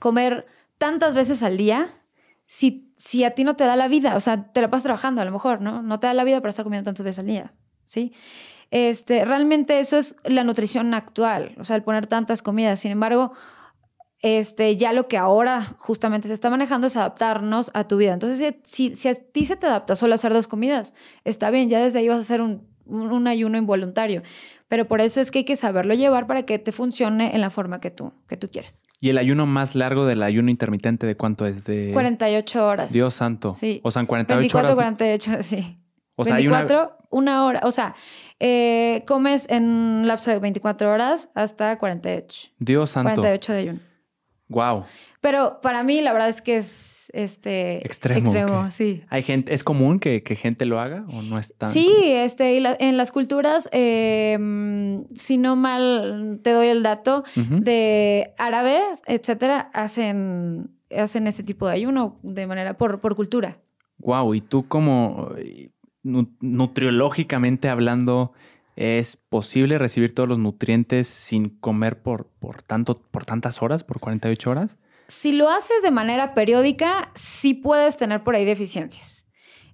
comer 0.00 0.46
tantas 0.78 1.14
veces 1.14 1.44
al 1.44 1.56
día 1.56 1.90
si, 2.50 2.92
si 2.96 3.22
a 3.22 3.30
ti 3.30 3.44
no 3.44 3.54
te 3.54 3.62
da 3.62 3.76
la 3.76 3.86
vida, 3.86 4.16
o 4.16 4.20
sea, 4.20 4.50
te 4.50 4.60
la 4.60 4.68
pasas 4.68 4.82
trabajando 4.82 5.22
a 5.22 5.24
lo 5.24 5.30
mejor, 5.30 5.60
¿no? 5.60 5.82
No 5.82 6.00
te 6.00 6.08
da 6.08 6.14
la 6.14 6.24
vida 6.24 6.40
para 6.40 6.50
estar 6.50 6.64
comiendo 6.64 6.84
tantas 6.84 7.04
veces 7.04 7.20
al 7.20 7.26
día, 7.26 7.54
¿sí? 7.84 8.12
Este, 8.72 9.24
realmente 9.24 9.78
eso 9.78 9.96
es 9.96 10.16
la 10.24 10.42
nutrición 10.42 10.92
actual, 10.92 11.54
o 11.60 11.64
sea, 11.64 11.76
el 11.76 11.84
poner 11.84 12.08
tantas 12.08 12.42
comidas. 12.42 12.80
Sin 12.80 12.90
embargo, 12.90 13.34
este, 14.18 14.76
ya 14.76 14.92
lo 14.92 15.06
que 15.06 15.16
ahora 15.16 15.76
justamente 15.78 16.26
se 16.26 16.34
está 16.34 16.50
manejando 16.50 16.88
es 16.88 16.96
adaptarnos 16.96 17.70
a 17.72 17.86
tu 17.86 17.98
vida. 17.98 18.14
Entonces, 18.14 18.56
si, 18.64 18.96
si 18.96 19.06
a 19.06 19.14
ti 19.14 19.46
se 19.46 19.54
te 19.54 19.68
adapta 19.68 19.94
solo 19.94 20.14
hacer 20.14 20.32
dos 20.32 20.48
comidas, 20.48 20.94
está 21.22 21.50
bien, 21.50 21.68
ya 21.68 21.78
desde 21.78 22.00
ahí 22.00 22.08
vas 22.08 22.18
a 22.18 22.22
hacer 22.22 22.40
un, 22.40 22.66
un 22.86 23.28
ayuno 23.28 23.58
involuntario. 23.58 24.22
Pero 24.70 24.86
por 24.86 25.00
eso 25.00 25.20
es 25.20 25.32
que 25.32 25.40
hay 25.40 25.44
que 25.44 25.56
saberlo 25.56 25.94
llevar 25.94 26.28
para 26.28 26.44
que 26.44 26.60
te 26.60 26.70
funcione 26.70 27.34
en 27.34 27.40
la 27.40 27.50
forma 27.50 27.80
que 27.80 27.90
tú, 27.90 28.12
que 28.28 28.36
tú 28.36 28.48
quieres. 28.48 28.86
¿Y 29.00 29.08
el 29.08 29.18
ayuno 29.18 29.44
más 29.44 29.74
largo 29.74 30.06
del 30.06 30.22
ayuno 30.22 30.48
intermitente 30.48 31.08
de 31.08 31.16
cuánto 31.16 31.44
es? 31.44 31.64
De 31.64 31.90
48 31.92 32.64
horas. 32.64 32.92
Dios 32.92 33.14
santo. 33.14 33.52
Sí. 33.52 33.80
O 33.82 33.90
sea, 33.90 33.98
en 33.98 34.06
48 34.06 34.38
24, 34.38 34.66
horas. 34.66 34.76
48 34.76 35.30
horas, 35.32 35.46
sí. 35.46 35.76
O 36.14 36.24
sea, 36.24 36.36
hay 36.36 36.46
24, 36.46 36.98
una... 37.10 37.46
hora. 37.46 37.60
O 37.64 37.72
sea, 37.72 37.96
eh, 38.38 39.02
comes 39.08 39.50
en 39.50 39.64
un 39.64 40.06
lapso 40.06 40.30
de 40.30 40.38
24 40.38 40.92
horas 40.92 41.30
hasta 41.34 41.76
48. 41.76 42.50
Dios 42.60 42.90
santo. 42.90 43.14
48 43.16 43.52
de 43.52 43.58
ayuno. 43.58 43.80
Wow. 44.50 44.84
Pero 45.20 45.60
para 45.62 45.82
mí 45.84 46.00
la 46.02 46.12
verdad 46.12 46.28
es 46.28 46.42
que 46.42 46.56
es 46.56 47.10
este 47.14 47.78
Extremo, 47.86 48.18
extremo 48.26 48.70
sí. 48.70 49.02
¿Hay 49.08 49.22
gente, 49.22 49.54
¿Es 49.54 49.62
común 49.64 49.98
que, 50.00 50.22
que 50.22 50.34
gente 50.36 50.66
lo 50.66 50.78
haga 50.80 51.04
o 51.08 51.22
no 51.22 51.38
es 51.38 51.54
tan? 51.56 51.68
Sí, 51.70 51.88
este, 52.04 52.54
y 52.54 52.60
la- 52.60 52.76
en 52.78 52.96
las 52.96 53.12
culturas, 53.12 53.68
eh, 53.72 54.36
mm, 54.40 55.02
si 55.14 55.38
no 55.38 55.56
mal 55.56 56.40
te 56.42 56.50
doy 56.52 56.66
el 56.68 56.82
dato, 56.82 57.24
de 57.36 58.34
árabes, 58.38 59.02
etcétera, 59.06 59.70
hacen, 59.72 60.70
hacen 60.96 61.26
este 61.26 61.42
tipo 61.42 61.66
de 61.66 61.74
ayuno 61.74 62.18
de 62.22 62.46
manera 62.46 62.76
por, 62.76 63.00
por 63.00 63.14
cultura. 63.16 63.58
Wow, 63.98 64.34
y 64.34 64.40
tú 64.40 64.66
como 64.66 65.30
eh, 65.38 65.70
nu- 66.02 66.34
nutriológicamente 66.40 67.68
hablando, 67.68 68.32
¿es 68.80 69.18
posible 69.18 69.78
recibir 69.78 70.14
todos 70.14 70.26
los 70.26 70.38
nutrientes 70.38 71.06
sin 71.06 71.50
comer 71.50 72.00
por, 72.02 72.28
por, 72.38 72.62
tanto, 72.62 73.02
por 73.02 73.26
tantas 73.26 73.62
horas, 73.62 73.84
por 73.84 74.00
48 74.00 74.50
horas? 74.50 74.78
Si 75.06 75.32
lo 75.32 75.50
haces 75.50 75.82
de 75.82 75.90
manera 75.90 76.32
periódica, 76.32 77.10
sí 77.14 77.52
puedes 77.52 77.98
tener 77.98 78.24
por 78.24 78.36
ahí 78.36 78.46
deficiencias. 78.46 79.26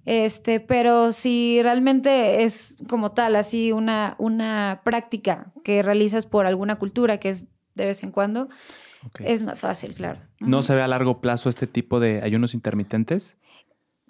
Este, 0.06 0.58
pero 0.58 1.12
si 1.12 1.60
realmente 1.62 2.42
es 2.42 2.78
como 2.88 3.12
tal, 3.12 3.36
así 3.36 3.70
una, 3.70 4.16
una 4.18 4.80
práctica 4.84 5.52
que 5.62 5.84
realizas 5.84 6.26
por 6.26 6.46
alguna 6.46 6.76
cultura, 6.76 7.18
que 7.18 7.28
es 7.28 7.46
de 7.76 7.86
vez 7.86 8.02
en 8.02 8.10
cuando, 8.10 8.48
es 9.20 9.42
más 9.44 9.60
fácil, 9.60 9.94
claro. 9.94 10.18
¿No 10.40 10.62
se 10.62 10.74
ve 10.74 10.82
a 10.82 10.88
largo 10.88 11.20
plazo 11.20 11.48
este 11.48 11.68
tipo 11.68 12.00
de 12.00 12.22
ayunos 12.22 12.54
intermitentes? 12.54 13.36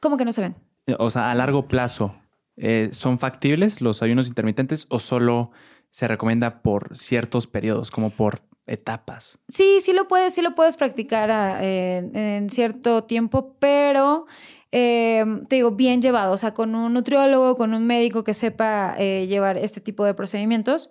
¿Cómo 0.00 0.16
que 0.16 0.24
no 0.24 0.32
se 0.32 0.40
ven? 0.40 0.56
O 0.98 1.10
sea, 1.10 1.30
a 1.30 1.34
largo 1.34 1.66
plazo, 1.68 2.14
eh, 2.56 2.88
¿son 2.92 3.18
factibles 3.18 3.80
los 3.80 4.02
ayunos 4.02 4.28
intermitentes 4.28 4.86
o 4.88 4.98
solo 4.98 5.50
se 5.90 6.08
recomienda 6.08 6.62
por 6.62 6.96
ciertos 6.96 7.46
periodos, 7.46 7.90
como 7.90 8.10
por 8.10 8.40
etapas? 8.66 9.38
Sí, 9.48 9.78
sí 9.80 9.92
lo 9.92 10.08
puedes, 10.08 10.34
sí 10.34 10.42
lo 10.42 10.54
puedes 10.54 10.76
practicar 10.76 11.30
a- 11.30 11.64
en, 11.64 12.16
en 12.16 12.50
cierto 12.50 13.04
tiempo, 13.04 13.54
pero 13.58 14.26
eh, 14.72 15.25
te 15.48 15.56
digo, 15.56 15.70
bien 15.70 16.02
llevado, 16.02 16.32
o 16.32 16.36
sea, 16.36 16.52
con 16.52 16.75
un 16.75 16.92
nutriólogo, 16.92 17.56
con 17.56 17.72
un 17.72 17.86
médico 17.86 18.25
que 18.25 18.34
sepa 18.34 18.94
eh, 18.98 19.26
llevar 19.28 19.56
este 19.56 19.80
tipo 19.80 20.04
de 20.04 20.12
procedimientos 20.14 20.90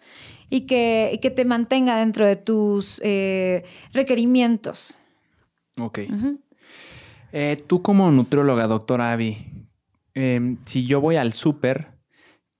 y 0.49 0.61
que, 0.61 1.11
y 1.13 1.17
que 1.19 1.29
te 1.29 1.43
mantenga 1.45 1.97
dentro 1.97 2.25
de 2.25 2.35
tus 2.37 3.01
eh, 3.03 3.63
requerimientos. 3.91 4.97
Ok. 5.77 5.99
Tú 7.67 7.81
como 7.81 8.09
nutrióloga, 8.11 8.65
doctora 8.67 9.11
Abby, 9.11 9.37
em, 10.15 10.57
si 10.65 10.87
yo 10.87 10.99
voy 10.99 11.17
al 11.17 11.33
súper, 11.33 11.91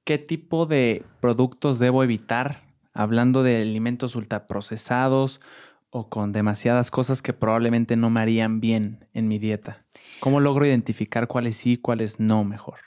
¿qué 0.04 0.18
tipo 0.18 0.66
de 0.66 1.04
productos 1.20 1.80
debo 1.80 2.04
evitar? 2.04 2.62
Hablando 2.94 3.44
de 3.44 3.62
alimentos 3.62 4.16
ultraprocesados 4.16 5.42
o 5.90 6.10
con 6.10 6.32
demasiadas 6.32 6.92
cosas 6.92 7.22
que 7.22 7.34
probablemente 7.34 7.96
no 7.96 8.10
me 8.10 8.22
harían 8.22 8.60
bien 8.60 9.08
en 9.14 9.28
mi 9.28 9.40
dieta. 9.40 9.86
¿Cómo 10.20 10.40
logro 10.40 10.66
identificar 10.66 11.28
cuáles 11.28 11.58
sí, 11.58 11.78
cuáles 11.78 12.20
no 12.20 12.44
mejor? 12.44 12.80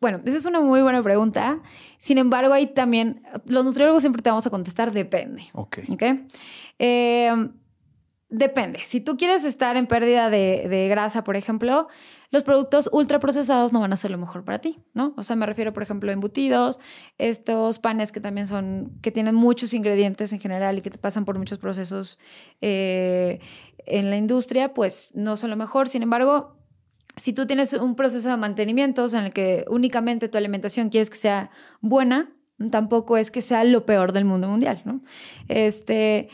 Bueno, 0.00 0.20
esa 0.24 0.36
es 0.36 0.46
una 0.46 0.60
muy 0.60 0.82
buena 0.82 1.02
pregunta. 1.02 1.62
Sin 1.98 2.18
embargo, 2.18 2.52
ahí 2.52 2.66
también, 2.66 3.22
los 3.46 3.64
nutriólogos 3.64 4.02
siempre 4.02 4.22
te 4.22 4.28
vamos 4.28 4.46
a 4.46 4.50
contestar, 4.50 4.92
depende. 4.92 5.44
Ok. 5.54 5.78
¿Ok? 5.90 6.02
Eh, 6.78 7.48
depende. 8.28 8.80
Si 8.80 9.00
tú 9.00 9.16
quieres 9.16 9.44
estar 9.44 9.76
en 9.76 9.86
pérdida 9.86 10.30
de, 10.30 10.66
de 10.68 10.88
grasa, 10.88 11.24
por 11.24 11.36
ejemplo, 11.36 11.88
los 12.30 12.42
productos 12.42 12.88
ultraprocesados 12.92 13.72
no 13.72 13.80
van 13.80 13.92
a 13.92 13.96
ser 13.96 14.10
lo 14.10 14.18
mejor 14.18 14.44
para 14.44 14.58
ti, 14.58 14.80
¿no? 14.94 15.14
O 15.16 15.22
sea, 15.22 15.36
me 15.36 15.46
refiero, 15.46 15.72
por 15.72 15.82
ejemplo, 15.82 16.10
a 16.10 16.12
embutidos, 16.12 16.80
estos 17.18 17.78
panes 17.78 18.10
que 18.12 18.20
también 18.20 18.46
son, 18.46 18.98
que 19.00 19.12
tienen 19.12 19.34
muchos 19.34 19.72
ingredientes 19.72 20.32
en 20.32 20.40
general 20.40 20.78
y 20.78 20.80
que 20.80 20.90
te 20.90 20.98
pasan 20.98 21.24
por 21.24 21.38
muchos 21.38 21.58
procesos 21.58 22.18
eh, 22.60 23.40
en 23.78 24.10
la 24.10 24.16
industria, 24.16 24.74
pues 24.74 25.12
no 25.14 25.36
son 25.36 25.50
lo 25.50 25.56
mejor. 25.56 25.88
Sin 25.88 26.02
embargo, 26.02 26.56
si 27.16 27.32
tú 27.32 27.46
tienes 27.46 27.72
un 27.74 27.94
proceso 27.94 28.28
de 28.28 28.36
mantenimientos 28.36 29.14
en 29.14 29.24
el 29.24 29.32
que 29.32 29.64
únicamente 29.68 30.28
tu 30.28 30.36
alimentación 30.36 30.90
quieres 30.90 31.10
que 31.10 31.16
sea 31.16 31.50
buena, 31.80 32.32
tampoco 32.70 33.16
es 33.16 33.30
que 33.30 33.42
sea 33.42 33.64
lo 33.64 33.86
peor 33.86 34.12
del 34.12 34.24
mundo 34.24 34.48
mundial, 34.48 34.82
¿no? 34.84 35.02
Este, 35.48 36.28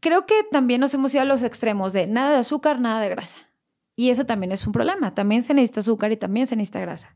creo 0.00 0.26
que 0.26 0.34
también 0.50 0.80
nos 0.80 0.92
hemos 0.94 1.12
ido 1.14 1.22
a 1.22 1.26
los 1.26 1.42
extremos 1.42 1.92
de 1.92 2.06
nada 2.06 2.30
de 2.32 2.38
azúcar, 2.38 2.80
nada 2.80 3.00
de 3.00 3.08
grasa. 3.10 3.36
Y 3.96 4.10
eso 4.10 4.24
también 4.24 4.50
es 4.52 4.66
un 4.66 4.72
problema. 4.72 5.14
También 5.14 5.42
se 5.42 5.52
necesita 5.54 5.80
azúcar 5.80 6.10
y 6.12 6.16
también 6.16 6.46
se 6.46 6.56
necesita 6.56 6.80
grasa. 6.80 7.14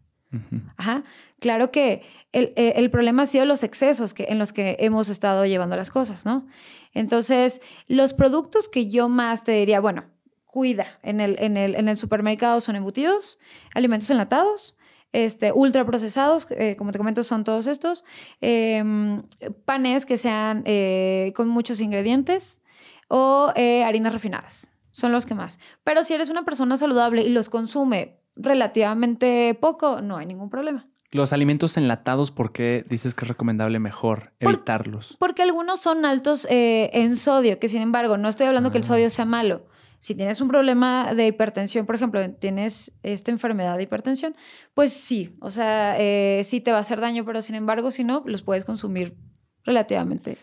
Ajá. 0.77 1.05
Claro 1.39 1.71
que 1.71 2.03
el, 2.33 2.53
el- 2.57 2.73
el 2.77 2.91
problema 2.91 3.23
ha 3.23 3.27
sido 3.27 3.45
los 3.47 3.63
excesos 3.63 4.15
que, 4.15 4.25
en 4.31 4.39
los 4.41 4.53
que 4.53 4.77
hemos 4.81 5.09
estado 5.09 5.47
llevando 5.47 5.77
las 5.77 5.91
cosas, 5.91 6.27
¿no? 6.27 6.47
Entonces, 6.93 7.61
los 7.87 8.13
productos 8.15 8.69
que 8.69 8.89
yo 8.89 9.09
más 9.09 9.45
te 9.45 9.53
diría, 9.53 9.79
bueno, 9.81 10.05
cuida 10.45 10.87
en 11.03 11.21
el, 11.21 11.37
en 11.41 11.57
el, 11.57 11.77
en 11.77 11.89
el 11.89 11.97
supermercado 11.97 12.59
son 12.61 12.75
embutidos, 12.77 13.39
alimentos 13.75 14.11
enlatados, 14.11 14.77
este, 15.13 15.53
ultraprocesados, 15.53 16.49
eh, 16.51 16.75
como 16.77 16.91
te 16.91 16.99
comento, 16.99 17.23
son 17.23 17.45
todos 17.45 17.69
estos, 17.69 18.05
em, 18.41 19.23
panes 19.65 20.05
que 20.05 20.17
sean 20.17 20.63
eh, 20.67 21.33
con 21.37 21.49
muchos 21.49 21.81
ingredientes 21.81 22.61
o 23.09 23.53
eh, 23.57 23.85
harinas 23.85 24.13
refinadas. 24.13 24.71
Son 24.91 25.11
los 25.13 25.27
que 25.27 25.35
más. 25.35 25.59
Pero 25.83 26.03
si 26.05 26.15
eres 26.15 26.31
una 26.31 26.45
persona 26.45 26.77
saludable 26.77 27.23
y 27.23 27.29
los 27.31 27.49
consume 27.49 28.21
relativamente 28.37 29.57
poco, 29.61 30.01
no 30.01 30.17
hay 30.17 30.27
ningún 30.27 30.51
problema. 30.51 30.89
Los 31.11 31.33
alimentos 31.33 31.77
enlatados, 31.77 32.31
¿por 32.33 32.53
qué 32.53 32.85
dices 32.89 33.15
que 33.15 33.25
es 33.25 33.29
recomendable 33.29 33.79
mejor 33.79 34.33
Por- 34.41 34.55
evitarlos? 34.55 35.17
Porque 35.21 35.43
algunos 35.43 35.81
son 35.81 36.05
altos 36.05 36.47
eh, 36.51 36.91
en 36.93 37.17
sodio, 37.17 37.59
que 37.61 37.69
sin 37.69 37.83
embargo, 37.83 38.17
no 38.17 38.29
estoy 38.29 38.47
hablando 38.49 38.71
que 38.73 38.79
el 38.79 38.85
Ah. 38.85 38.87
sodio 38.89 39.11
sea 39.11 39.25
malo. 39.25 39.67
Si 40.01 40.15
tienes 40.15 40.41
un 40.41 40.49
problema 40.49 41.15
de 41.15 41.29
hipertensión, 41.29 41.87
por 41.87 41.95
ejemplo, 41.95 42.21
tienes 42.35 42.99
esta 43.03 43.31
enfermedad 43.31 43.77
de 43.77 43.85
hipertensión, 43.85 44.37
pues 44.75 44.93
sí, 44.93 45.37
o 45.41 45.51
sea, 45.51 45.95
eh, 45.99 46.43
sí 46.45 46.61
te 46.61 46.73
va 46.73 46.79
a 46.79 46.81
hacer 46.81 47.01
daño, 47.01 47.25
pero 47.25 47.41
sin 47.43 47.55
embargo, 47.55 47.91
si 47.91 48.03
no, 48.05 48.23
los 48.27 48.43
puedes 48.43 48.65
consumir 48.65 49.17
relativamente. 49.65 50.37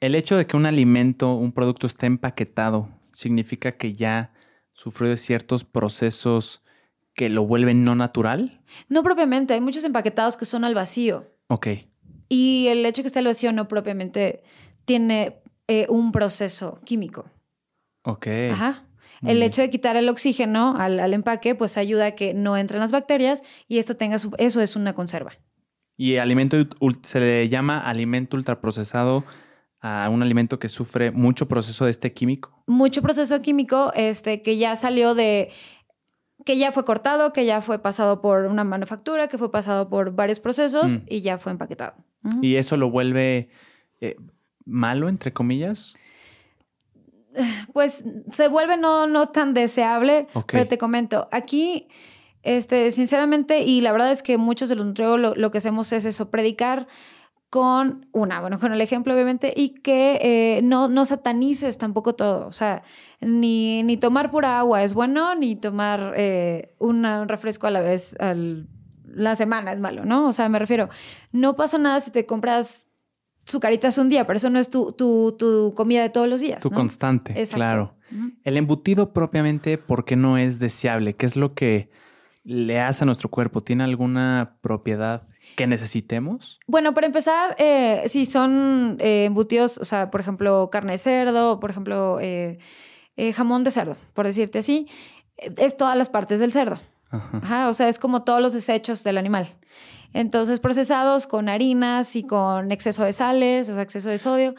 El 0.00 0.14
hecho 0.14 0.36
de 0.36 0.46
que 0.46 0.56
un 0.56 0.66
alimento, 0.66 1.34
un 1.34 1.52
producto 1.52 1.86
esté 1.86 2.06
empaquetado, 2.06 2.88
significa 3.12 3.72
que 3.76 3.94
ya 3.94 4.32
sufrió 4.72 5.08
de 5.10 5.16
ciertos 5.16 5.64
procesos 5.64 6.62
que 7.14 7.30
lo 7.30 7.46
vuelven 7.46 7.82
no 7.82 7.94
natural. 7.94 8.60
No 8.88 9.02
propiamente, 9.02 9.54
hay 9.54 9.60
muchos 9.60 9.84
empaquetados 9.84 10.36
que 10.36 10.44
son 10.44 10.64
al 10.64 10.74
vacío. 10.74 11.32
Ok. 11.48 11.68
Y 12.28 12.66
el 12.68 12.84
hecho 12.84 12.98
de 12.98 13.04
que 13.04 13.06
esté 13.06 13.20
al 13.20 13.24
vacío 13.26 13.52
no 13.52 13.68
propiamente 13.68 14.42
tiene 14.84 15.40
eh, 15.66 15.86
un 15.88 16.12
proceso 16.12 16.78
químico. 16.84 17.30
Ok. 18.02 18.26
Ajá. 18.52 18.84
Muy 19.22 19.30
El 19.32 19.38
bien. 19.38 19.48
hecho 19.48 19.62
de 19.62 19.70
quitar 19.70 19.96
el 19.96 20.10
oxígeno 20.10 20.76
al, 20.76 21.00
al 21.00 21.14
empaque, 21.14 21.54
pues 21.54 21.78
ayuda 21.78 22.06
a 22.06 22.10
que 22.10 22.34
no 22.34 22.58
entren 22.58 22.80
las 22.80 22.92
bacterias 22.92 23.42
y 23.66 23.78
esto 23.78 23.96
tenga 23.96 24.18
su, 24.18 24.32
eso 24.36 24.60
es 24.60 24.76
una 24.76 24.92
conserva. 24.92 25.32
Y 25.96 26.16
alimento 26.16 26.58
se 27.02 27.20
le 27.20 27.48
llama 27.48 27.80
alimento 27.80 28.36
ultraprocesado 28.36 29.24
a 30.04 30.08
un 30.10 30.22
alimento 30.22 30.58
que 30.58 30.68
sufre 30.68 31.10
mucho 31.10 31.46
proceso 31.46 31.84
de 31.84 31.90
este 31.90 32.12
químico. 32.12 32.62
Mucho 32.66 33.02
proceso 33.02 33.40
químico 33.42 33.92
este, 33.94 34.42
que 34.42 34.56
ya 34.56 34.74
salió 34.76 35.14
de, 35.14 35.50
que 36.44 36.56
ya 36.58 36.72
fue 36.72 36.84
cortado, 36.84 37.32
que 37.32 37.44
ya 37.44 37.60
fue 37.60 37.78
pasado 37.78 38.20
por 38.20 38.46
una 38.46 38.64
manufactura, 38.64 39.28
que 39.28 39.38
fue 39.38 39.50
pasado 39.52 39.88
por 39.88 40.12
varios 40.14 40.40
procesos 40.40 40.94
Mm. 40.94 41.02
y 41.08 41.20
ya 41.20 41.38
fue 41.38 41.52
empaquetado. 41.52 41.94
Y 42.42 42.56
eso 42.56 42.76
lo 42.76 42.90
vuelve 42.90 43.50
eh, 44.00 44.16
malo, 44.64 45.08
entre 45.08 45.32
comillas. 45.32 45.94
pues 47.72 48.04
se 48.32 48.48
vuelve 48.48 48.76
no, 48.76 49.06
no 49.06 49.26
tan 49.28 49.52
deseable, 49.54 50.26
pero 50.46 50.66
te 50.66 50.78
comento, 50.78 51.28
aquí, 51.32 51.86
este, 52.42 52.90
sinceramente, 52.90 53.60
y 53.60 53.80
la 53.82 53.92
verdad 53.92 54.10
es 54.10 54.22
que 54.22 54.38
muchos 54.38 54.68
de 54.68 54.74
los 54.76 54.86
nutriólogos 54.86 55.20
lo, 55.20 55.34
lo 55.34 55.50
que 55.50 55.58
hacemos 55.58 55.92
es 55.92 56.04
eso, 56.06 56.30
predicar 56.30 56.86
con 57.50 58.06
una, 58.12 58.40
bueno, 58.40 58.58
con 58.58 58.72
el 58.72 58.80
ejemplo 58.80 59.14
obviamente, 59.14 59.52
y 59.56 59.70
que 59.70 60.18
eh, 60.20 60.60
no, 60.62 60.88
no 60.88 61.04
satanices 61.04 61.78
tampoco 61.78 62.14
todo, 62.14 62.46
o 62.46 62.52
sea, 62.52 62.82
ni, 63.20 63.82
ni 63.84 63.96
tomar 63.96 64.30
pura 64.30 64.58
agua 64.58 64.82
es 64.82 64.94
bueno, 64.94 65.34
ni 65.36 65.56
tomar 65.56 66.14
eh, 66.16 66.74
una- 66.78 67.22
un 67.22 67.28
refresco 67.28 67.66
a 67.66 67.70
la 67.70 67.80
vez 67.80 68.16
al, 68.20 68.66
la 69.04 69.36
semana 69.36 69.72
es 69.72 69.78
malo, 69.78 70.04
¿no? 70.04 70.28
O 70.28 70.32
sea, 70.32 70.48
me 70.48 70.58
refiero, 70.58 70.88
no 71.32 71.54
pasa 71.56 71.78
nada 71.78 72.00
si 72.00 72.10
te 72.10 72.26
compras 72.26 72.88
sucaritas 73.44 73.96
un 73.98 74.08
día, 74.08 74.26
pero 74.26 74.36
eso 74.38 74.50
no 74.50 74.58
es 74.58 74.68
tu, 74.68 74.92
tu, 74.92 75.36
tu 75.38 75.72
comida 75.74 76.02
de 76.02 76.10
todos 76.10 76.28
los 76.28 76.40
días. 76.40 76.62
Tu 76.62 76.70
¿no? 76.70 76.76
constante, 76.76 77.30
Exacto. 77.38 77.56
claro. 77.56 77.96
El 78.44 78.56
embutido 78.56 79.12
propiamente, 79.12 79.78
¿por 79.78 80.04
qué 80.04 80.16
no 80.16 80.36
es 80.36 80.58
deseable? 80.58 81.14
¿Qué 81.14 81.26
es 81.26 81.36
lo 81.36 81.54
que 81.54 81.90
le 82.44 82.80
hace 82.80 83.04
a 83.04 83.06
nuestro 83.06 83.28
cuerpo? 83.30 83.60
¿Tiene 83.62 83.84
alguna 83.84 84.58
propiedad 84.62 85.28
que 85.56 85.66
necesitemos? 85.66 86.60
Bueno, 86.68 86.94
para 86.94 87.08
empezar, 87.08 87.56
eh, 87.58 88.04
si 88.06 88.26
son 88.26 88.98
eh, 89.00 89.24
embutidos, 89.24 89.78
o 89.78 89.84
sea, 89.84 90.10
por 90.10 90.20
ejemplo, 90.20 90.68
carne 90.70 90.92
de 90.92 90.98
cerdo, 90.98 91.58
por 91.58 91.70
ejemplo, 91.70 92.18
eh, 92.20 92.58
eh, 93.16 93.32
jamón 93.32 93.64
de 93.64 93.72
cerdo, 93.72 93.96
por 94.12 94.26
decirte 94.26 94.60
así, 94.60 94.86
es 95.36 95.76
todas 95.76 95.96
las 95.96 96.10
partes 96.10 96.38
del 96.38 96.52
cerdo. 96.52 96.78
Ajá. 97.08 97.68
o 97.68 97.72
sea, 97.72 97.88
es 97.88 97.98
como 97.98 98.24
todos 98.24 98.42
los 98.42 98.52
desechos 98.52 99.02
del 99.02 99.16
animal. 99.16 99.48
Entonces, 100.12 100.60
procesados 100.60 101.26
con 101.26 101.48
harinas 101.48 102.16
y 102.16 102.24
con 102.24 102.72
exceso 102.72 103.04
de 103.04 103.12
sales, 103.12 103.68
o 103.68 103.74
sea, 103.74 103.82
exceso 103.82 104.08
de 104.08 104.18
sodio. 104.18 104.54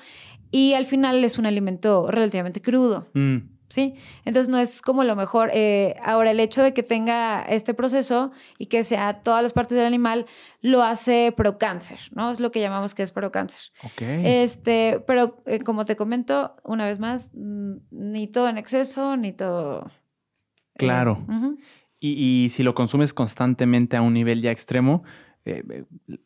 Y 0.49 0.73
al 0.73 0.85
final 0.85 1.23
es 1.23 1.37
un 1.37 1.45
alimento 1.45 2.09
relativamente 2.09 2.61
crudo. 2.61 3.09
Mm. 3.13 3.37
¿Sí? 3.69 3.95
Entonces 4.25 4.49
no 4.49 4.57
es 4.57 4.81
como 4.81 5.03
lo 5.03 5.15
mejor. 5.15 5.49
Eh, 5.53 5.95
ahora, 6.03 6.31
el 6.31 6.39
hecho 6.39 6.63
de 6.63 6.73
que 6.73 6.83
tenga 6.83 7.41
este 7.43 7.73
proceso 7.73 8.31
y 8.57 8.67
que 8.67 8.83
sea 8.83 9.21
todas 9.21 9.43
las 9.43 9.53
partes 9.53 9.77
del 9.77 9.87
animal 9.87 10.25
lo 10.61 10.83
hace 10.83 11.33
procáncer, 11.35 11.99
¿no? 12.11 12.31
Es 12.31 12.39
lo 12.39 12.51
que 12.51 12.59
llamamos 12.59 12.93
que 12.93 13.03
es 13.03 13.11
procáncer. 13.11 13.71
Ok. 13.83 14.01
Este, 14.01 15.03
pero 15.05 15.41
eh, 15.45 15.59
como 15.59 15.85
te 15.85 15.95
comento, 15.95 16.53
una 16.63 16.85
vez 16.85 16.99
más, 16.99 17.31
ni 17.33 18.27
todo 18.27 18.49
en 18.49 18.57
exceso, 18.57 19.17
ni 19.17 19.33
todo... 19.33 19.91
Eh, 20.75 20.79
claro. 20.79 21.25
y, 21.99 22.49
si 22.51 22.61
lo 22.63 22.75
consumes 22.75 23.13
constantemente 23.13 23.97
a 23.97 24.01
un 24.01 24.13
nivel 24.13 24.41
ya 24.41 24.51
extremo, 24.51 25.03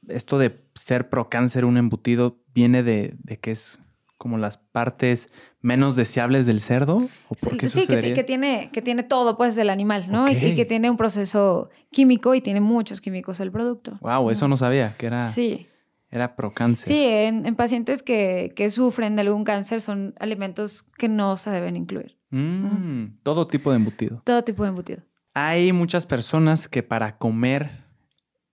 esto 0.07 0.39
de 0.39 0.57
ser 0.73 1.09
procáncer 1.09 1.63
un 1.63 1.77
embutido 1.77 2.41
viene 2.53 2.83
de, 2.83 3.15
de 3.19 3.37
que 3.39 3.51
es 3.51 3.79
como 4.21 4.37
las 4.37 4.59
partes 4.59 5.33
menos 5.61 5.95
deseables 5.95 6.45
del 6.45 6.61
cerdo? 6.61 7.07
¿O 7.27 7.33
por 7.33 7.57
qué 7.57 7.67
sí, 7.69 7.87
que, 7.87 8.23
tiene, 8.23 8.69
que 8.71 8.83
tiene 8.83 9.01
todo 9.01 9.35
pues 9.35 9.55
del 9.55 9.71
animal, 9.71 10.11
¿no? 10.11 10.29
Y, 10.29 10.35
que 10.35 10.63
tiene 10.63 10.91
un 10.91 10.95
proceso 10.95 11.71
químico 11.89 12.35
y 12.35 12.41
tiene 12.41 12.61
muchos 12.61 13.01
químicos 13.01 13.39
el 13.39 13.51
producto. 13.51 13.97
Wow, 14.01 14.29
eso 14.29 14.47
no 14.47 14.57
sabía, 14.57 14.95
que 14.95 15.07
era... 15.07 15.27
Sí. 15.27 15.67
Era 16.11 16.35
procáncer. 16.35 16.85
Sí, 16.85 17.03
en, 17.03 17.55
pacientes 17.55 18.03
que, 18.03 18.67
sufren 18.69 19.15
de 19.15 19.23
algún 19.23 19.43
cáncer 19.43 19.81
son 19.81 20.13
alimentos 20.19 20.83
que 20.99 21.09
no 21.09 21.35
se 21.35 21.49
deben 21.49 21.75
incluir. 21.75 22.19
Mm, 22.29 23.21
todo 23.23 23.47
tipo 23.47 23.71
de 23.71 23.77
embutido. 23.77 24.21
Todo 24.23 24.43
tipo 24.43 24.61
de 24.61 24.69
embutido. 24.69 25.01
Hay 25.33 25.73
muchas 25.73 26.05
personas 26.05 26.67
que 26.67 26.83
para 26.83 27.17
comer 27.17 27.85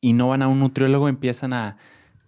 y 0.00 0.14
no 0.14 0.28
van 0.28 0.40
a 0.40 0.48
un 0.48 0.60
nutriólogo 0.60 1.10
empiezan 1.10 1.52
a 1.52 1.76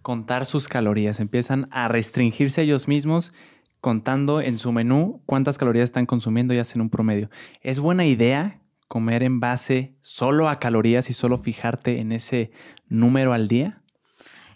contar 0.01 0.45
sus 0.45 0.67
calorías, 0.67 1.19
empiezan 1.19 1.67
a 1.71 1.87
restringirse 1.87 2.61
ellos 2.61 2.87
mismos 2.87 3.33
contando 3.79 4.41
en 4.41 4.57
su 4.57 4.71
menú 4.71 5.21
cuántas 5.25 5.57
calorías 5.57 5.85
están 5.85 6.05
consumiendo 6.05 6.53
y 6.53 6.59
hacen 6.59 6.81
un 6.81 6.89
promedio. 6.89 7.29
¿Es 7.61 7.79
buena 7.79 8.05
idea 8.05 8.61
comer 8.87 9.23
en 9.23 9.39
base 9.39 9.95
solo 10.01 10.49
a 10.49 10.59
calorías 10.59 11.09
y 11.09 11.13
solo 11.13 11.37
fijarte 11.37 11.99
en 11.99 12.11
ese 12.11 12.51
número 12.87 13.33
al 13.33 13.47
día? 13.47 13.81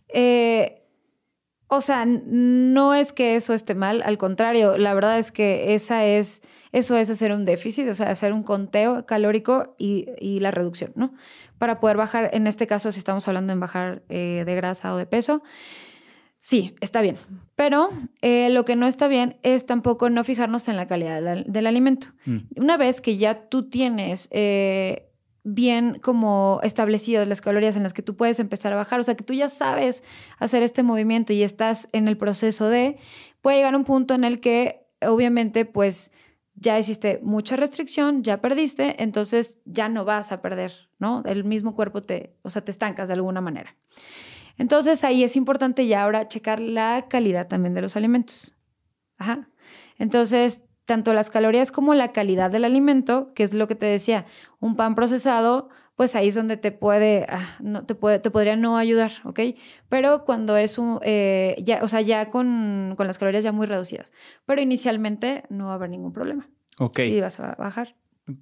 Eh, 0.10 0.85
o 1.76 1.82
sea, 1.82 2.06
no 2.06 2.94
es 2.94 3.14
que 3.14 3.36
eso 3.36 3.54
esté 3.54 3.76
mal, 3.76 4.02
al 4.06 4.18
contrario, 4.18 4.78
la 4.78 4.94
verdad 4.94 5.18
es 5.18 5.32
que 5.32 5.74
esa 5.74 6.06
es, 6.06 6.42
eso 6.72 6.98
es 6.98 7.10
hacer 7.10 7.32
un 7.32 7.46
déficit, 7.46 7.88
o 7.90 7.96
sea, 7.96 8.10
hacer 8.10 8.34
un 8.34 8.44
conteo 8.44 9.06
calórico 9.06 9.76
y, 9.78 10.08
y 10.20 10.40
la 10.40 10.52
reducción, 10.52 10.92
¿no? 10.96 11.14
para 11.58 11.80
poder 11.80 11.98
bajar, 11.98 12.30
en 12.34 12.48
este 12.48 12.68
caso 12.68 12.92
si 12.92 13.00
estamos 13.00 13.28
hablando 13.28 13.54
en 13.54 13.60
bajar 13.60 14.04
eh, 14.10 14.44
de 14.46 14.56
grasa 14.56 14.94
o 14.94 14.98
de 14.98 15.06
peso, 15.06 15.42
sí, 16.38 16.76
está 16.82 17.02
bien. 17.02 17.16
Pero 17.56 17.90
eh, 18.22 18.50
lo 18.50 18.66
que 18.66 18.76
no 18.76 18.88
está 18.88 19.08
bien 19.08 19.38
es 19.44 19.66
tampoco 19.66 20.10
no 20.10 20.24
fijarnos 20.24 20.68
en 20.68 20.76
la 20.76 20.88
calidad 20.88 21.22
del, 21.22 21.68
alimento. 21.68 22.08
Mm. 22.26 22.38
Una 22.58 22.78
vez 22.78 23.02
que 23.02 23.18
ya 23.18 23.48
tú 23.48 23.70
tienes... 23.70 24.30
Eh, 24.32 25.05
bien 25.46 26.00
como 26.02 26.60
establecidas 26.64 27.28
las 27.28 27.40
calorías 27.40 27.76
en 27.76 27.84
las 27.84 27.94
que 27.94 28.02
tú 28.02 28.18
puedes 28.18 28.40
empezar 28.40 28.74
a 28.74 28.76
bajar, 28.76 29.00
o 29.00 29.04
sea 29.04 29.16
que 29.16 29.24
tú 29.24 29.34
ya 29.34 29.48
sabes 29.48 30.04
hacer 30.40 30.64
este 30.64 30.84
movimiento 30.84 31.32
y 31.34 31.44
estás 31.44 31.88
en 31.94 32.08
el 32.08 32.18
proceso 32.18 32.68
de, 32.68 32.98
puede 33.42 33.58
llegar 33.58 33.76
un 33.76 33.86
punto 33.86 34.16
en 34.16 34.24
el 34.24 34.42
que 34.42 34.88
obviamente 35.02 35.64
pues 35.66 36.12
ya 36.56 36.80
hiciste 36.80 37.20
mucha 37.22 37.56
restricción, 37.56 38.24
ya 38.24 38.42
perdiste, 38.42 39.02
entonces 39.04 39.60
ya 39.66 39.88
no 39.88 40.04
vas 40.04 40.32
a 40.32 40.42
perder, 40.42 40.90
¿no? 40.98 41.22
El 41.26 41.44
mismo 41.44 41.76
cuerpo 41.76 42.02
te, 42.02 42.36
o 42.42 42.50
sea, 42.50 42.64
te 42.64 42.72
estancas 42.72 43.08
de 43.10 43.14
alguna 43.14 43.42
manera. 43.42 43.76
Entonces 44.58 45.04
ahí 45.04 45.24
es 45.24 45.36
importante 45.36 45.86
ya 45.86 46.04
ahora 46.04 46.28
checar 46.28 46.60
la 46.60 47.06
calidad 47.08 47.48
también 47.48 47.76
de 47.76 47.82
los 47.82 47.96
alimentos. 47.96 48.56
Ajá. 49.18 49.50
Entonces, 49.98 50.62
tanto 50.86 51.14
las 51.14 51.30
calorías 51.30 51.72
como 51.72 51.94
la 51.94 52.12
calidad 52.12 52.52
del 52.52 52.66
alimento, 52.66 53.34
que 53.34 53.44
es 53.44 53.54
lo 53.54 53.68
que 53.68 53.76
te 53.76 53.86
decía, 53.86 54.26
un 54.60 54.76
pan 54.76 54.96
procesado 54.96 55.70
pues 55.96 56.16
ahí 56.16 56.28
es 56.28 56.36
donde 56.36 56.58
te 56.58 56.72
puede, 56.72 57.26
ah, 57.30 57.56
no, 57.62 57.86
te, 57.86 57.96
puede, 57.96 58.20
te 58.20 58.30
podría 58.30 58.56
no 58.56 58.78
ayudar, 58.78 59.14
¿ok? 59.24 59.40
Pero 59.88 60.26
cuando 60.26 60.58
es 60.58 60.78
un, 60.78 61.00
eh, 61.04 61.56
ya, 61.64 61.80
o 61.84 61.88
sea, 61.88 62.02
ya 62.02 62.30
con, 62.30 62.96
con, 62.98 63.08
las 63.08 63.18
calorías 63.18 63.44
ya 63.44 63.54
muy 63.54 63.66
reducidas. 63.66 64.12
Pero 64.46 64.62
inicialmente 64.62 65.44
no 65.50 65.68
va 65.68 65.72
a 65.72 65.76
haber 65.76 65.90
ningún 65.90 66.12
problema. 66.12 66.50
Ok. 66.80 67.00
Sí, 67.00 67.22
vas 67.22 67.40
a 67.40 67.56
bajar. 67.56 67.96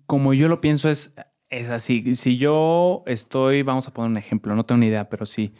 Como 0.07 0.33
yo 0.33 0.49
lo 0.49 0.61
pienso 0.61 0.89
es, 0.89 1.13
es 1.49 1.69
así. 1.69 2.15
Si 2.15 2.37
yo 2.37 3.03
estoy, 3.05 3.61
vamos 3.61 3.87
a 3.87 3.93
poner 3.93 4.09
un 4.09 4.17
ejemplo, 4.17 4.55
no 4.55 4.65
tengo 4.65 4.79
ni 4.79 4.87
idea, 4.87 5.09
pero 5.09 5.27
sí. 5.27 5.53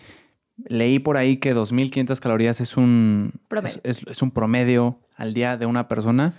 Leí 0.66 0.98
por 0.98 1.18
ahí 1.18 1.38
que 1.38 1.56
2.500 1.56 2.20
calorías 2.20 2.60
es 2.62 2.76
un, 2.76 3.34
es, 3.84 4.02
es 4.08 4.22
un 4.22 4.32
promedio 4.32 5.00
al 5.16 5.34
día 5.34 5.58
de 5.58 5.68
una 5.68 5.88
persona. 5.88 6.34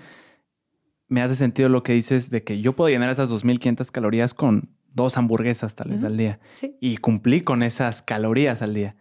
Me 1.08 1.22
hace 1.22 1.34
sentido 1.34 1.68
lo 1.68 1.82
que 1.82 1.92
dices 1.92 2.30
de 2.30 2.42
que 2.44 2.60
yo 2.60 2.72
puedo 2.72 2.90
llenar 2.90 3.10
esas 3.10 3.30
2.500 3.30 3.90
calorías 3.90 4.34
con 4.34 4.74
dos 4.92 5.16
hamburguesas 5.16 5.74
tal 5.74 5.90
vez 5.90 6.04
al 6.04 6.16
día. 6.16 6.40
Y 6.80 6.96
cumplí 6.98 7.42
con 7.42 7.62
esas 7.62 8.02
calorías 8.02 8.62
al 8.62 8.74
día. 8.74 8.96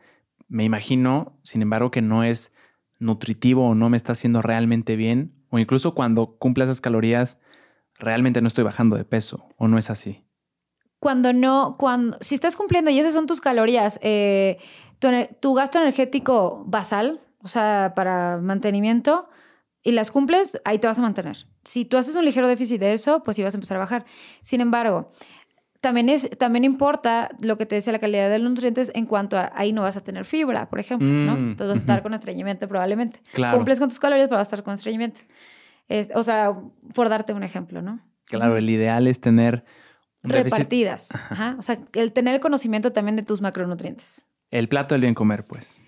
Me 0.47 0.63
imagino, 0.63 1.39
sin 1.43 1.61
embargo, 1.61 1.91
que 1.91 2.01
no 2.01 2.23
es 2.23 2.53
nutritivo 2.99 3.67
o 3.67 3.75
no 3.75 3.89
me 3.89 3.97
está 3.97 4.13
haciendo 4.13 4.41
realmente 4.41 4.95
bien. 4.95 5.33
O 5.49 5.59
incluso 5.59 5.93
cuando 5.93 6.35
cumple 6.37 6.63
esas 6.63 6.81
calorías, 6.81 7.39
realmente 7.99 8.41
no 8.41 8.47
estoy 8.47 8.63
bajando 8.63 8.97
de 8.97 9.05
peso. 9.05 9.47
¿O 9.57 9.67
no 9.67 9.77
es 9.77 9.89
así? 9.89 10.25
Cuando 10.99 11.33
no, 11.33 11.75
cuando, 11.77 12.17
si 12.21 12.35
estás 12.35 12.55
cumpliendo 12.55 12.89
y 12.89 12.97
esas 12.97 13.13
son 13.13 13.27
tus 13.27 13.41
calorías, 13.41 13.99
eh, 14.01 14.57
tu, 15.39 15.53
gasto 15.53 15.79
energético 15.79 16.63
basal, 16.65 17.21
o 17.41 17.47
sea, 17.47 17.93
para 17.95 18.37
mantenimiento, 18.37 19.27
y 19.83 19.91
las 19.91 20.11
cumples, 20.11 20.59
ahí 20.63 20.79
te 20.79 20.87
vas 20.87 20.97
a 20.97 21.01
mantener. 21.01 21.45
Si 21.63 21.83
tú 21.85 21.97
haces 21.97 22.15
un 22.15 22.23
ligero 22.23 22.47
déficit 22.47 22.79
de 22.79 22.93
eso, 22.93 23.21
pues 23.23 23.35
sí 23.35 23.43
vas 23.43 23.53
a 23.53 23.57
empezar 23.57 23.77
a 23.77 23.81
bajar. 23.81 24.05
Sin 24.41 24.61
embargo, 24.61 25.11
también, 25.81 26.07
es, 26.07 26.29
también 26.37 26.63
importa 26.63 27.29
lo 27.41 27.57
que 27.57 27.65
te 27.65 27.75
decía 27.75 27.91
la 27.91 27.99
calidad 27.99 28.29
de 28.29 28.39
los 28.39 28.49
nutrientes 28.49 28.89
en 28.95 29.05
cuanto 29.05 29.37
a 29.37 29.51
ahí 29.53 29.73
no 29.73 29.81
vas 29.81 29.97
a 29.97 30.01
tener 30.01 30.23
fibra, 30.23 30.69
por 30.69 30.79
ejemplo, 30.79 31.07
¿no? 31.07 31.35
Mm, 31.35 31.49
Entonces 31.51 31.67
vas 31.67 31.77
a 31.77 31.81
estar 31.81 32.01
con 32.03 32.13
estreñimiento 32.13 32.69
probablemente. 32.69 33.19
Cumples 33.51 33.79
con 33.79 33.89
tus 33.89 33.99
calorías, 33.99 34.29
pero 34.29 34.37
vas 34.37 34.47
a 34.47 34.49
estar 34.49 34.63
con 34.63 34.73
estreñimiento. 34.73 35.21
o 36.15 36.23
sea, 36.23 36.57
por 36.95 37.09
darte 37.09 37.33
un 37.33 37.43
ejemplo, 37.43 37.81
¿no? 37.81 37.99
Claro, 38.25 38.55
el 38.55 38.69
ideal 38.69 39.07
es 39.07 39.19
tener... 39.19 39.65
Repartidas. 40.25 41.13
Ajá. 41.13 41.57
O 41.59 41.61
sea, 41.61 41.79
el 41.91 42.13
tener 42.13 42.35
el 42.35 42.39
conocimiento 42.39 42.93
también 42.93 43.17
de 43.17 43.23
tus 43.23 43.41
macronutrientes. 43.41 44.25
El 44.51 44.69
plato 44.69 44.95
del 44.95 45.01
bien 45.01 45.15
comer, 45.15 45.43
pues. 45.43 45.81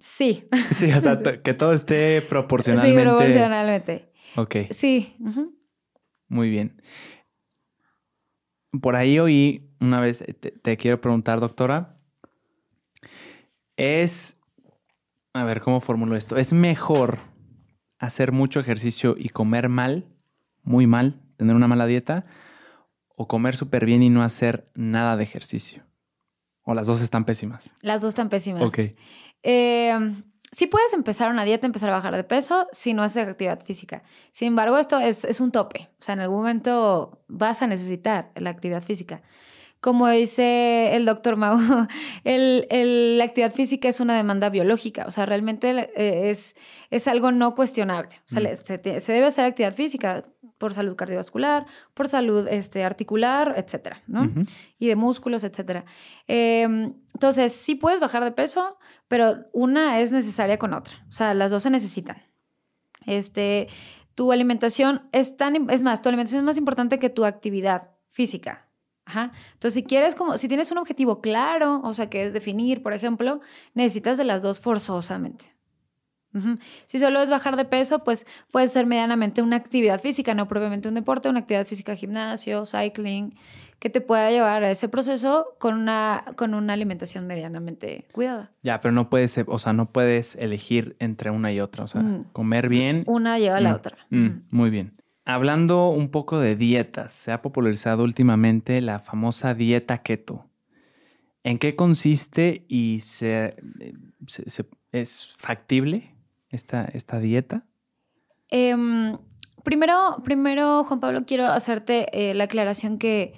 Sí. 0.00 0.48
Sí, 0.70 0.92
o 0.92 1.00
sea, 1.00 1.16
que 1.42 1.54
todo 1.54 1.72
esté 1.72 2.22
proporcionalmente. 2.22 3.00
Sí, 3.00 3.04
proporcionalmente. 3.04 4.12
Ok. 4.36 4.56
Sí. 4.70 5.16
Muy 6.28 6.50
bien. 6.50 6.80
Por 8.80 8.96
ahí 8.96 9.18
oí 9.18 9.70
una 9.84 10.00
vez, 10.00 10.24
te, 10.62 10.76
quiero 10.76 11.00
preguntar, 11.00 11.40
doctora, 11.40 11.96
es, 13.76 14.36
a 15.32 15.44
ver, 15.44 15.60
¿cómo 15.60 15.80
formulo 15.80 16.16
esto? 16.16 16.36
¿Es 16.36 16.52
mejor 16.52 17.20
hacer 17.98 18.32
mucho 18.32 18.60
ejercicio 18.60 19.14
y 19.18 19.28
comer 19.28 19.68
mal, 19.68 20.06
muy 20.62 20.86
mal, 20.86 21.20
tener 21.36 21.54
una 21.54 21.68
mala 21.68 21.86
dieta, 21.86 22.24
o 23.16 23.28
comer 23.28 23.56
súper 23.56 23.84
bien 23.84 24.02
y 24.02 24.10
no 24.10 24.22
hacer 24.22 24.70
nada 24.74 25.16
de 25.16 25.24
ejercicio? 25.24 25.84
¿O 26.62 26.74
las 26.74 26.86
dos 26.86 27.02
están 27.02 27.24
pésimas? 27.24 27.74
Las 27.82 28.00
dos 28.00 28.10
están 28.10 28.30
pésimas. 28.30 28.62
Ok. 28.62 28.78
Eh, 29.44 29.96
sí 30.54 30.66
puedes 30.66 30.92
empezar 30.92 31.30
una 31.30 31.44
dieta, 31.44 31.66
empezar 31.66 31.90
a 31.90 31.94
bajar 31.94 32.14
de 32.16 32.24
peso 32.24 32.66
si 32.72 32.94
no 32.94 33.02
haces 33.02 33.28
actividad 33.28 33.62
física. 33.64 34.02
Sin 34.30 34.48
embargo, 34.48 34.78
esto 34.78 34.98
es, 34.98 35.40
un 35.40 35.52
tope. 35.52 35.90
O 35.98 36.02
sea, 36.02 36.14
en 36.14 36.20
algún 36.20 36.38
momento 36.38 37.22
vas 37.28 37.62
a 37.62 37.66
necesitar 37.66 38.30
la 38.36 38.50
actividad 38.50 38.82
física. 38.82 39.22
Como 39.80 40.08
dice 40.08 40.96
el 40.96 41.04
doctor 41.04 41.36
Mau, 41.36 41.58
el, 42.24 43.18
la 43.18 43.24
actividad 43.24 43.52
física 43.52 43.86
es 43.88 44.00
una 44.00 44.16
demanda 44.16 44.48
biológica, 44.48 45.04
o 45.06 45.10
sea, 45.10 45.26
realmente 45.26 45.90
eh, 45.94 46.30
es, 46.30 46.56
es 46.90 47.06
algo 47.06 47.32
no 47.32 47.54
cuestionable. 47.54 48.16
O 48.20 48.28
sea, 48.28 48.40
mm. 48.40 48.56
se, 48.56 49.12
debe 49.12 49.26
hacer 49.26 49.44
actividad 49.44 49.74
física 49.74 50.22
por 50.64 50.72
salud 50.72 50.96
cardiovascular, 50.96 51.66
por 51.92 52.08
salud 52.08 52.48
este, 52.48 52.84
articular, 52.84 53.52
etcétera, 53.58 54.02
¿no? 54.06 54.32
Y 54.78 54.86
de 54.86 54.96
músculos, 54.96 55.44
etcétera. 55.44 55.84
Em, 56.26 56.94
entonces, 57.12 57.52
sí 57.52 57.74
puedes 57.74 58.00
bajar 58.00 58.24
de 58.24 58.32
peso, 58.32 58.78
pero 59.06 59.44
una 59.52 60.00
es 60.00 60.10
necesaria 60.10 60.58
con 60.58 60.72
otra. 60.72 61.04
O 61.06 61.12
sea, 61.12 61.34
las 61.34 61.50
dos 61.50 61.64
se 61.64 61.68
necesitan. 61.68 62.16
Este, 63.04 63.68
tu 64.14 64.32
alimentación 64.32 65.06
es 65.12 65.36
tan, 65.36 65.68
es 65.68 65.82
más, 65.82 66.00
tu 66.00 66.08
alimentación 66.08 66.38
es 66.38 66.46
más 66.46 66.56
importante 66.56 66.98
que 66.98 67.10
tu 67.10 67.26
actividad 67.26 67.90
física. 68.08 68.66
Ajá. 69.04 69.32
Entonces, 69.52 69.74
si 69.74 69.84
quieres 69.84 70.14
como, 70.14 70.38
si 70.38 70.48
tienes 70.48 70.70
un 70.70 70.78
objetivo 70.78 71.20
claro, 71.20 71.82
o 71.84 71.92
sea, 71.92 72.08
que 72.08 72.24
es 72.24 72.32
definir, 72.32 72.82
por 72.82 72.94
ejemplo, 72.94 73.42
necesitas 73.74 74.16
de 74.16 74.24
las 74.24 74.40
dos 74.42 74.60
forzosamente. 74.60 75.53
Si 76.86 76.98
solo 76.98 77.20
es 77.22 77.30
bajar 77.30 77.56
de 77.56 77.64
peso, 77.64 78.02
pues 78.04 78.26
puede 78.50 78.68
ser 78.68 78.86
medianamente 78.86 79.40
una 79.42 79.56
actividad 79.56 80.00
física, 80.00 80.34
no 80.34 80.48
propiamente 80.48 80.88
un 80.88 80.94
deporte, 80.94 81.28
una 81.28 81.40
actividad 81.40 81.66
física, 81.66 81.94
gimnasio, 81.94 82.64
cycling, 82.66 83.34
que 83.78 83.90
te 83.90 84.00
pueda 84.00 84.30
llevar 84.30 84.64
a 84.64 84.70
ese 84.70 84.88
proceso 84.88 85.46
con 85.58 85.74
una, 85.74 86.24
con 86.36 86.54
una 86.54 86.72
alimentación 86.72 87.26
medianamente 87.26 88.06
cuidada. 88.12 88.50
Ya, 88.62 88.80
pero 88.80 88.92
no 88.92 89.10
puedes, 89.10 89.38
o 89.46 89.58
sea, 89.58 89.72
no 89.72 89.90
puedes 89.92 90.36
elegir 90.36 90.96
entre 90.98 91.30
una 91.30 91.52
y 91.52 91.60
otra. 91.60 91.84
O 91.84 91.88
sea, 91.88 92.02
Mm. 92.02 92.24
comer 92.32 92.68
bien. 92.68 93.04
Una 93.06 93.38
lleva 93.38 93.56
a 93.58 93.60
la 93.60 93.72
Mm, 93.72 93.74
otra. 93.74 93.96
mm. 94.10 94.28
Muy 94.50 94.70
bien. 94.70 94.94
Hablando 95.26 95.88
un 95.88 96.08
poco 96.10 96.38
de 96.38 96.56
dietas, 96.56 97.12
se 97.12 97.32
ha 97.32 97.42
popularizado 97.42 98.04
últimamente 98.04 98.80
la 98.82 98.98
famosa 99.00 99.54
dieta 99.54 99.98
keto. 100.02 100.46
¿En 101.42 101.58
qué 101.58 101.76
consiste 101.76 102.64
y 102.68 103.00
se, 103.00 103.56
se- 104.26 104.48
se- 104.48 104.66
es 104.92 105.28
factible 105.36 106.13
esta, 106.54 106.84
esta 106.84 107.20
dieta? 107.20 107.64
Em, 108.48 109.18
primero, 109.64 110.22
primero, 110.24 110.84
Juan 110.84 111.00
Pablo, 111.00 111.24
quiero 111.26 111.46
hacerte 111.46 112.08
eh, 112.12 112.34
la 112.34 112.44
aclaración 112.44 112.98
que 112.98 113.34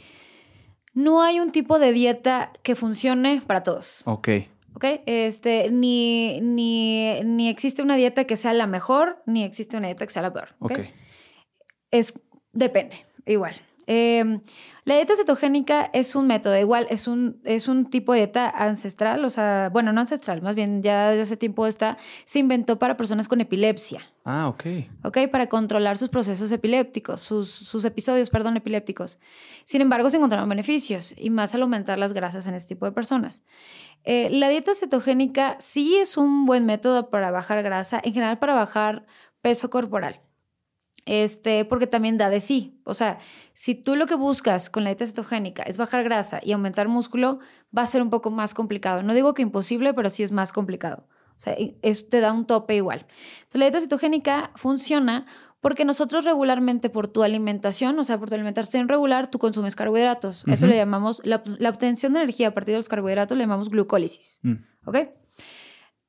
no 0.94 1.22
hay 1.22 1.40
un 1.40 1.52
tipo 1.52 1.79
de 1.79 1.92
dieta 1.92 2.52
que 2.62 2.74
funcione 2.74 3.40
para 3.46 3.62
todos. 3.62 4.02
Ok, 4.07 4.29
¿Ok? 4.76 4.85
Este, 5.07 5.70
ni, 5.70 6.38
ni, 6.42 7.22
ni 7.24 7.48
existe 7.48 7.81
una 7.81 7.96
dieta 7.96 8.24
que 8.24 8.37
sea 8.37 8.52
la 8.52 8.66
mejor, 8.66 9.22
ni 9.24 9.42
existe 9.42 9.79
una 9.79 9.87
dieta 9.87 10.05
que 10.05 10.12
sea 10.12 10.20
la 10.20 10.35
peor. 10.35 10.48
¿ok? 10.59 10.72
ok. 10.72 10.79
Es, 11.90 12.12
depende, 12.52 12.96
igual. 13.24 13.55
Eh, 13.87 14.40
la 14.87 14.94
dieta 14.94 15.16
cetogénica 15.16 15.90
es 15.92 16.14
un 16.14 16.29
método, 16.29 16.57
igual, 16.57 16.87
es 16.90 17.09
un, 17.09 17.40
es 17.42 17.66
un 17.66 17.90
tipo 17.90 18.12
de 18.12 18.20
dieta 18.20 18.49
ancestral, 18.49 19.25
o 19.25 19.31
sea, 19.31 19.68
bueno, 19.72 19.92
no 19.92 20.01
ancestral, 20.01 20.42
más 20.42 20.55
bien 20.55 20.81
ya 20.81 21.11
desde 21.11 21.22
hace 21.22 21.37
tiempo 21.37 21.66
está, 21.66 21.99
se 22.25 22.38
inventó 22.38 22.79
para 22.79 22.96
personas 22.96 23.27
con 23.27 23.40
epilepsia. 23.40 24.01
Ah, 24.25 24.46
ok. 24.46 24.64
¿ok? 25.03 25.18
Para 25.33 25.49
controlar 25.49 25.96
sus 25.96 26.09
procesos 26.09 26.53
epilépticos, 26.53 27.20
sus, 27.20 27.51
sus 27.51 27.85
episodios, 27.85 28.31
perdón, 28.31 28.57
epilépticos. 28.57 29.18
Sin 29.64 29.81
embargo, 29.81 30.09
se 30.09 30.18
encontraron 30.18 30.49
beneficios 30.49 31.12
y 31.16 31.31
más 31.31 31.53
al 31.57 31.62
aumentar 31.62 31.99
las 31.99 32.12
grasas 32.12 32.46
en 32.46 32.55
este 32.55 32.77
tipo 32.77 32.87
de 32.87 32.92
personas. 32.92 33.42
Eh, 34.05 34.29
la 34.31 34.49
dieta 34.49 34.72
cetogénica 34.72 35.57
sí 35.59 35.96
es 35.96 36.16
un 36.16 36.46
buen 36.46 36.64
método 36.64 37.11
para 37.11 37.33
bajar 37.33 37.64
grasa, 37.64 38.01
en 38.05 38.12
general 38.12 38.38
para 38.38 38.55
bajar 38.55 39.05
peso 39.42 39.68
corporal. 39.68 40.20
Este, 41.07 41.64
porque 41.64 41.87
también 41.87 42.19
da 42.19 42.29
de 42.31 42.40
sí. 42.40 42.81
O 42.85 42.92
sea, 42.92 43.21
si 43.53 43.77
tú 43.77 43.95
lo 43.95 44.07
que 44.07 44.16
buscas 44.16 44.69
con 44.69 44.83
la 44.83 44.90
dieta 44.90 45.07
cetogénica 45.07 45.62
es 45.62 45.79
bajar 45.79 46.03
grasa 46.03 46.40
y 46.42 46.53
aumentar 46.53 46.88
músculo, 46.88 47.38
va 47.77 47.83
a 47.83 47.87
ser 47.87 48.03
un 48.03 48.11
poco 48.11 48.33
más 48.33 48.55
complicado. 48.55 49.03
No 49.05 49.14
digo 49.14 49.33
que 49.33 49.42
imposible, 49.42 49.95
pero 49.95 50.11
sí 50.11 50.25
es 50.25 50.33
más 50.33 50.53
complicado. 50.53 51.07
O 51.37 51.40
sea, 51.40 51.55
eso 51.83 52.07
te 52.11 52.21
da 52.21 52.33
un 52.33 52.45
tope 52.45 52.75
igual. 52.75 53.07
Entonces, 53.37 53.59
la 53.61 53.64
dieta 53.66 53.81
cetogénica 53.81 54.51
funciona 54.57 55.27
porque 55.61 55.85
nosotros 55.85 56.25
regularmente 56.25 56.90
por 56.90 57.09
tu 57.09 57.23
alimentación, 57.23 57.99
o 57.99 58.05
sea, 58.05 58.19
por 58.19 58.29
tu 58.29 58.35
alimentación 58.35 58.88
regular, 58.88 59.31
tú 59.31 59.38
consumes 59.38 59.77
carbohidratos. 59.77 60.45
Eso 60.47 60.66
le 60.66 60.77
llamamos, 60.77 61.21
la, 61.25 61.42
la 61.45 61.71
obtención 61.71 62.12
de 62.12 62.21
energía 62.21 62.49
a 62.49 62.51
partir 62.55 62.73
de 62.73 62.79
los 62.79 62.88
carbohidratos 62.88 63.37
le 63.37 63.45
llamamos 63.45 63.71
glucólisis. 63.71 64.40
Mm, 64.42 64.55
¿Ok? 64.87 64.97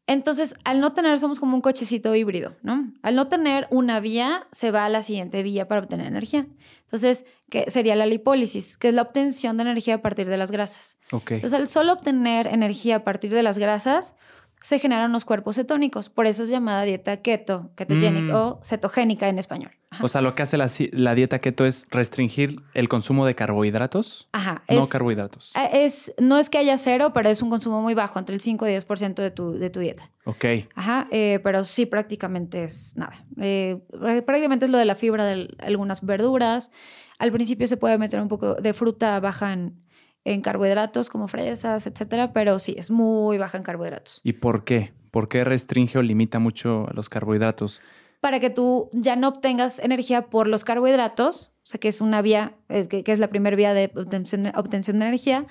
Entonces, 0.08 0.56
al 0.64 0.80
no 0.80 0.94
tener, 0.94 1.20
somos 1.20 1.40
como 1.40 1.56
un 1.56 1.62
cochecito 1.62 2.16
híbrido, 2.16 2.56
¿no? 2.64 2.92
Al 3.04 3.16
no 3.16 3.28
tener 3.28 3.68
una 3.70 4.00
vía, 4.00 4.48
se 4.52 4.72
va 4.72 4.86
a 4.86 4.90
la 4.90 5.02
siguiente 5.02 5.44
vía 5.44 5.68
para 5.68 5.82
obtener 5.82 6.08
energía. 6.08 6.48
Entonces, 6.84 7.26
que 7.50 7.70
sería 7.70 7.94
la 7.98 8.06
lipólisis, 8.06 8.78
que 8.78 8.88
es 8.88 8.94
la 8.94 9.02
obtención 9.02 9.58
de 9.58 9.64
energía 9.64 9.96
a 9.96 10.02
partir 10.02 10.30
de 10.30 10.38
las 10.38 10.50
grasas. 10.50 10.98
ok. 11.12 11.32
Entonces, 11.32 11.60
al 11.60 11.68
solo 11.68 11.92
obtener 11.92 12.48
energía 12.48 12.98
a 12.98 13.04
partir 13.04 13.34
de 13.34 13.44
las 13.44 13.58
grasas, 13.58 14.14
se 14.62 14.80
generan 14.80 15.12
los 15.12 15.24
cuerpos 15.26 15.56
cetónicos. 15.56 16.10
Por 16.10 16.26
eso 16.26 16.44
es 16.44 16.50
llamada 16.50 16.84
dieta 16.84 17.18
keto, 17.18 17.72
ketogenic 17.76 18.24
Mm. 18.32 18.36
o 18.36 18.60
cetogénica 18.64 19.30
en 19.30 19.40
español. 19.40 19.72
Ajá. 19.90 20.04
O 20.04 20.08
sea, 20.10 20.22
lo 20.22 20.36
que 20.36 20.44
hace 20.44 20.58
la, 20.58 21.16
dieta 21.16 21.40
keto 21.40 21.66
es 21.66 21.88
restringir 21.92 22.62
el 22.74 22.90
consumo 22.90 23.26
de 23.26 23.36
carbohidratos. 23.36 24.28
Ajá, 24.34 24.64
No 24.70 24.80
es- 24.80 24.90
carbohidratos. 24.90 25.54
eh, 25.56 25.86
es, 25.86 26.14
no 26.20 26.38
es 26.40 26.50
que 26.50 26.58
haya 26.58 26.76
cero, 26.78 27.12
pero 27.14 27.30
es 27.30 27.42
un 27.42 27.50
consumo 27.50 27.82
muy 27.82 27.94
bajo, 27.94 28.20
entre 28.20 28.36
el 28.36 28.42
5 28.42 28.68
y 28.68 28.72
10% 28.72 29.22
de 29.22 29.32
tu, 29.32 29.54
de 29.54 29.70
tu 29.70 29.80
dieta. 29.80 30.10
Ok. 30.26 30.44
Ajá, 30.76 31.08
eh, 31.12 31.40
pero 31.44 31.64
sí 31.64 31.86
prácticamente 31.86 32.64
es 32.66 32.98
nada. 32.98 33.14
Eh, 33.40 33.80
prácticamente 34.26 34.66
es 34.66 34.72
lo 34.72 34.78
de 34.78 34.86
la 34.86 34.96
fibra 34.96 35.24
de 35.26 35.48
algunas 35.60 36.06
verduras. 36.06 36.72
Al 37.20 37.32
principio 37.32 37.66
se 37.68 37.78
puede 37.78 37.98
meter 37.98 38.20
un 38.22 38.28
poco 38.28 38.56
de 38.56 38.74
fruta 38.74 39.20
baja 39.22 39.54
en, 39.54 39.82
en 40.24 40.42
carbohidratos 40.42 41.10
como 41.10 41.28
fresas, 41.28 41.88
etcétera, 41.88 42.34
pero 42.34 42.60
sí, 42.60 42.76
es 42.78 42.92
muy 42.92 43.38
baja 43.38 43.58
en 43.58 43.64
carbohidratos. 43.64 44.22
¿Y 44.24 44.34
por 44.34 44.64
qué? 44.64 44.94
¿Por 45.12 45.30
qué 45.30 45.44
restringe 45.44 45.98
o 45.98 46.02
limita 46.02 46.40
mucho 46.40 46.88
a 46.90 46.94
los 46.94 47.10
carbohidratos? 47.10 47.82
Para 48.20 48.40
que 48.40 48.50
tú 48.50 48.90
ya 48.94 49.16
no 49.16 49.30
obtengas 49.30 49.80
energía 49.80 50.30
por 50.30 50.48
los 50.48 50.64
carbohidratos, 50.64 51.54
o 51.64 51.66
sea 51.66 51.80
que 51.80 51.88
es 51.88 52.02
una 52.02 52.22
vía, 52.22 52.58
eh, 52.70 52.88
que, 52.88 53.04
que 53.04 53.12
es 53.12 53.20
la 53.20 53.30
primera 53.30 53.56
vía 53.56 53.74
de 53.74 53.92
obtención, 53.96 54.52
obtención 54.56 55.00
de 55.00 55.06
energía, 55.06 55.48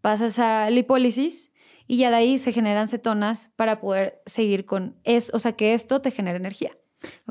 pasas 0.00 0.38
a 0.38 0.70
lipólisis 0.70 1.52
y 1.86 1.98
ya 1.98 2.10
de 2.10 2.16
ahí 2.16 2.38
se 2.38 2.52
generan 2.52 2.88
cetonas 2.88 3.52
para 3.56 3.80
poder 3.80 4.22
seguir 4.26 4.64
con 4.64 4.96
es, 5.04 5.32
o 5.34 5.38
sea 5.38 5.52
que 5.52 5.74
esto 5.74 6.00
te 6.00 6.10
genera 6.10 6.36
energía. 6.36 6.76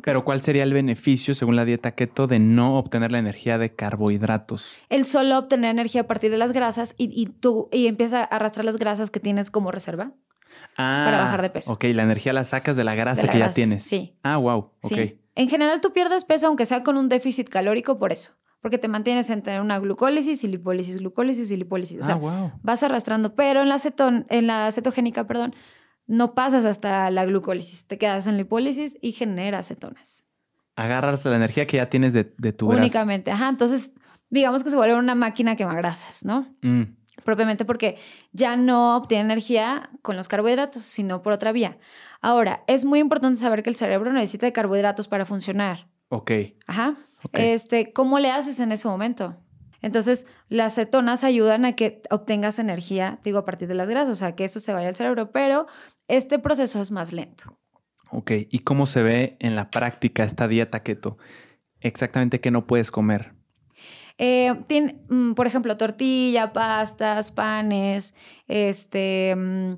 Pero 0.03 0.25
¿cuál 0.25 0.41
sería 0.41 0.63
el 0.63 0.73
beneficio, 0.73 1.35
según 1.35 1.55
la 1.55 1.65
dieta 1.65 1.91
keto, 1.91 2.27
de 2.27 2.39
no 2.39 2.77
obtener 2.77 3.11
la 3.11 3.19
energía 3.19 3.57
de 3.57 3.73
carbohidratos? 3.73 4.71
el 4.89 5.05
solo 5.05 5.37
obtener 5.37 5.71
energía 5.71 6.01
a 6.01 6.07
partir 6.07 6.31
de 6.31 6.37
las 6.37 6.51
grasas 6.51 6.95
y, 6.97 7.09
y 7.11 7.27
tú 7.27 7.69
y 7.71 7.87
empieza 7.87 8.21
a 8.21 8.23
arrastrar 8.23 8.65
las 8.65 8.77
grasas 8.77 9.09
que 9.09 9.19
tienes 9.19 9.51
como 9.51 9.71
reserva. 9.71 10.11
Ah, 10.77 11.03
Para 11.05 11.17
bajar 11.17 11.41
de 11.41 11.49
peso. 11.49 11.71
Ok, 11.73 11.85
la 11.93 12.03
energía 12.03 12.33
la 12.33 12.43
sacas 12.43 12.75
de 12.75 12.83
la 12.83 12.95
grasa 12.95 13.21
De 13.21 13.27
la 13.27 13.33
que 13.33 13.39
ya 13.39 13.49
tienes. 13.49 13.83
sí. 13.85 14.15
Ah, 14.23 14.37
wow. 14.37 14.71
¿sí? 14.81 14.93
Ok. 14.93 15.13
En 15.35 15.49
general 15.49 15.81
tú 15.81 15.93
pierdes 15.93 16.25
peso 16.25 16.47
aunque 16.47 16.65
sea 16.65 16.83
con 16.83 16.95
un 16.95 17.09
déficit 17.09 17.49
calórico 17.49 17.97
por 17.97 18.11
eso, 18.11 18.31
porque 18.61 18.77
te 18.77 18.87
mantienes 18.87 19.31
entre 19.31 19.59
una 19.59 19.79
glucólisis 19.79 20.43
y 20.43 20.47
lipólisis, 20.47 20.99
glucólisis 20.99 21.49
y 21.49 21.57
lipólisis. 21.57 22.01
O 22.01 22.03
sea, 22.03 22.15
ah, 22.15 22.19
wow. 22.19 22.51
vas 22.61 22.83
arrastrando, 22.83 23.33
pero 23.33 23.61
en 23.61 23.69
la, 23.69 23.79
cetón, 23.79 24.27
en 24.29 24.45
la 24.45 24.71
cetogénica, 24.71 25.25
perdón, 25.25 25.55
no 26.07 26.33
pasas 26.33 26.65
hasta 26.65 27.09
la 27.11 27.25
glucólisis, 27.25 27.87
te 27.87 27.97
quedas 27.97 28.27
en 28.27 28.37
lipólisis 28.37 28.97
y 29.01 29.11
generas 29.11 29.67
cetonas. 29.67 30.25
Agarras 30.75 31.23
la 31.25 31.35
energía 31.35 31.67
que 31.67 31.77
ya 31.77 31.89
tienes 31.89 32.13
de, 32.13 32.33
de 32.37 32.53
tu 32.53 32.67
grasa. 32.67 32.81
Únicamente, 32.81 33.31
ajá, 33.31 33.49
entonces 33.49 33.93
digamos 34.29 34.63
que 34.63 34.71
se 34.71 34.75
vuelve 34.75 34.95
una 34.95 35.15
máquina 35.15 35.55
quema 35.55 35.75
grasas, 35.75 36.25
¿no? 36.25 36.47
Mm, 36.63 36.83
propiamente 37.23 37.65
porque 37.65 37.97
ya 38.31 38.57
no 38.57 38.97
obtiene 38.97 39.23
energía 39.25 39.91
con 40.01 40.15
los 40.15 40.27
carbohidratos, 40.27 40.83
sino 40.83 41.21
por 41.21 41.33
otra 41.33 41.51
vía. 41.51 41.77
Ahora, 42.21 42.63
es 42.67 42.83
muy 42.83 42.99
importante 42.99 43.39
saber 43.39 43.61
que 43.61 43.69
el 43.69 43.75
cerebro 43.75 44.11
necesita 44.11 44.47
de 44.47 44.53
carbohidratos 44.53 45.07
para 45.07 45.25
funcionar. 45.25 45.87
ok. 46.09 46.31
Ajá. 46.65 46.95
Este, 47.33 47.93
¿cómo 47.93 48.19
le 48.19 48.31
haces 48.31 48.59
en 48.59 48.71
ese 48.71 48.87
momento? 48.87 49.35
Entonces, 49.83 50.25
las 50.49 50.73
cetonas 50.73 51.23
ayudan 51.23 51.65
a 51.65 51.73
que 51.75 52.01
obtengas 52.09 52.57
energía, 52.57 53.19
digo, 53.23 53.37
a 53.37 53.45
partir 53.45 53.67
de 53.67 53.75
las 53.75 53.87
grasas, 53.89 54.09
o 54.11 54.15
sea, 54.15 54.33
que 54.35 54.45
eso 54.45 54.59
se 54.59 54.73
vaya 54.73 54.87
al 54.87 54.95
cerebro, 54.95 55.31
pero 55.31 55.67
este 56.07 56.39
proceso 56.39 56.81
es 56.81 56.89
más 56.89 57.13
lento. 57.13 57.59
Ok. 58.09 58.31
¿Y 58.49 58.59
cómo 58.59 58.85
se 58.87 59.03
ve 59.03 59.37
en 59.39 59.55
la 59.55 59.69
práctica 59.69 60.23
esta 60.23 60.47
dieta 60.47 60.81
keto? 60.81 61.17
Exactamente 61.81 62.39
qué 62.41 62.49
no 62.49 62.65
puedes 62.65 62.89
comer. 62.91 63.33
Eh, 64.17 64.53
tiene, 64.67 65.01
mm, 65.09 65.33
por 65.33 65.47
ejemplo, 65.47 65.75
tortilla, 65.75 66.53
pastas, 66.53 67.31
panes, 67.31 68.13
este, 68.47 69.35
mm, 69.35 69.73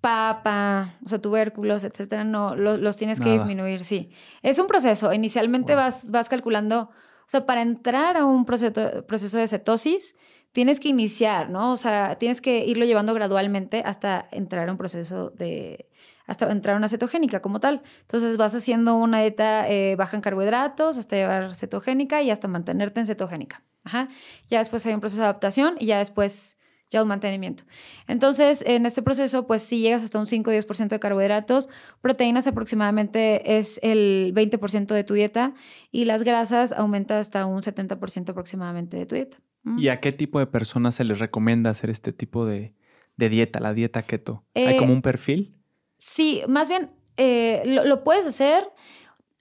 papa, 0.00 0.94
o 1.04 1.08
sea, 1.08 1.18
tubérculos, 1.20 1.82
etcétera, 1.84 2.24
no, 2.24 2.54
lo- 2.54 2.76
los 2.76 2.96
tienes 2.96 3.20
que 3.20 3.32
disminuir, 3.32 3.84
sí. 3.84 4.10
Es 4.42 4.58
un 4.58 4.66
proceso. 4.66 5.12
Inicialmente 5.12 5.72
Wow. 5.74 5.82
vas, 5.82 6.10
vas 6.10 6.28
calculando, 6.28 6.90
o 7.26 7.28
sea, 7.28 7.46
para 7.46 7.62
entrar 7.62 8.16
a 8.16 8.24
un 8.24 8.44
proceso, 8.44 9.06
proceso 9.06 9.38
de 9.38 9.46
cetosis, 9.46 10.16
tienes 10.52 10.78
que 10.78 10.88
iniciar, 10.88 11.50
¿no? 11.50 11.72
O 11.72 11.76
sea, 11.76 12.16
tienes 12.16 12.40
que 12.40 12.64
irlo 12.64 12.84
llevando 12.84 13.12
gradualmente 13.12 13.82
hasta 13.84 14.28
entrar 14.30 14.68
a 14.68 14.72
un 14.72 14.78
proceso 14.78 15.30
de, 15.30 15.88
hasta 16.26 16.50
entrar 16.50 16.74
a 16.74 16.78
una 16.78 16.88
cetogénica 16.88 17.40
como 17.40 17.60
tal. 17.60 17.82
Entonces 18.02 18.36
vas 18.36 18.54
haciendo 18.54 18.94
una 18.94 19.20
dieta 19.20 19.68
eh, 19.68 19.96
baja 19.96 20.16
en 20.16 20.20
carbohidratos 20.22 20.96
hasta 20.96 21.16
llevar 21.16 21.54
cetogénica 21.54 22.22
y 22.22 22.30
hasta 22.30 22.46
mantenerte 22.46 23.00
en 23.00 23.06
cetogénica. 23.06 23.62
Ajá. 23.84 24.08
Ya 24.46 24.58
después 24.58 24.86
hay 24.86 24.94
un 24.94 25.00
proceso 25.00 25.22
de 25.22 25.26
adaptación 25.26 25.74
y 25.78 25.86
ya 25.86 25.98
después 25.98 26.56
ya 26.94 27.02
un 27.02 27.08
mantenimiento. 27.08 27.64
Entonces, 28.06 28.64
en 28.66 28.86
este 28.86 29.02
proceso, 29.02 29.46
pues 29.46 29.62
si 29.62 29.80
llegas 29.80 30.04
hasta 30.04 30.18
un 30.18 30.26
5-10% 30.26 30.88
de 30.88 31.00
carbohidratos, 31.00 31.68
proteínas 32.00 32.46
aproximadamente 32.46 33.58
es 33.58 33.80
el 33.82 34.32
20% 34.34 34.94
de 34.94 35.04
tu 35.04 35.14
dieta 35.14 35.54
y 35.90 36.04
las 36.04 36.22
grasas 36.22 36.72
aumenta 36.72 37.18
hasta 37.18 37.46
un 37.46 37.62
70% 37.62 38.30
aproximadamente 38.30 38.96
de 38.96 39.06
tu 39.06 39.16
dieta. 39.16 39.38
Mm. 39.64 39.78
¿Y 39.80 39.88
a 39.88 40.00
qué 40.00 40.12
tipo 40.12 40.38
de 40.38 40.46
personas 40.46 40.94
se 40.94 41.04
les 41.04 41.18
recomienda 41.18 41.70
hacer 41.70 41.90
este 41.90 42.12
tipo 42.12 42.46
de, 42.46 42.74
de 43.16 43.28
dieta, 43.28 43.58
la 43.58 43.74
dieta 43.74 44.02
keto? 44.02 44.44
¿Hay 44.54 44.74
Eh, 44.74 44.76
como 44.76 44.92
un 44.92 45.02
perfil? 45.02 45.56
Sí, 45.98 46.42
más 46.46 46.68
bien 46.68 46.90
eh, 47.16 47.62
lo, 47.66 47.84
lo 47.84 48.04
puedes 48.04 48.26
hacer. 48.26 48.64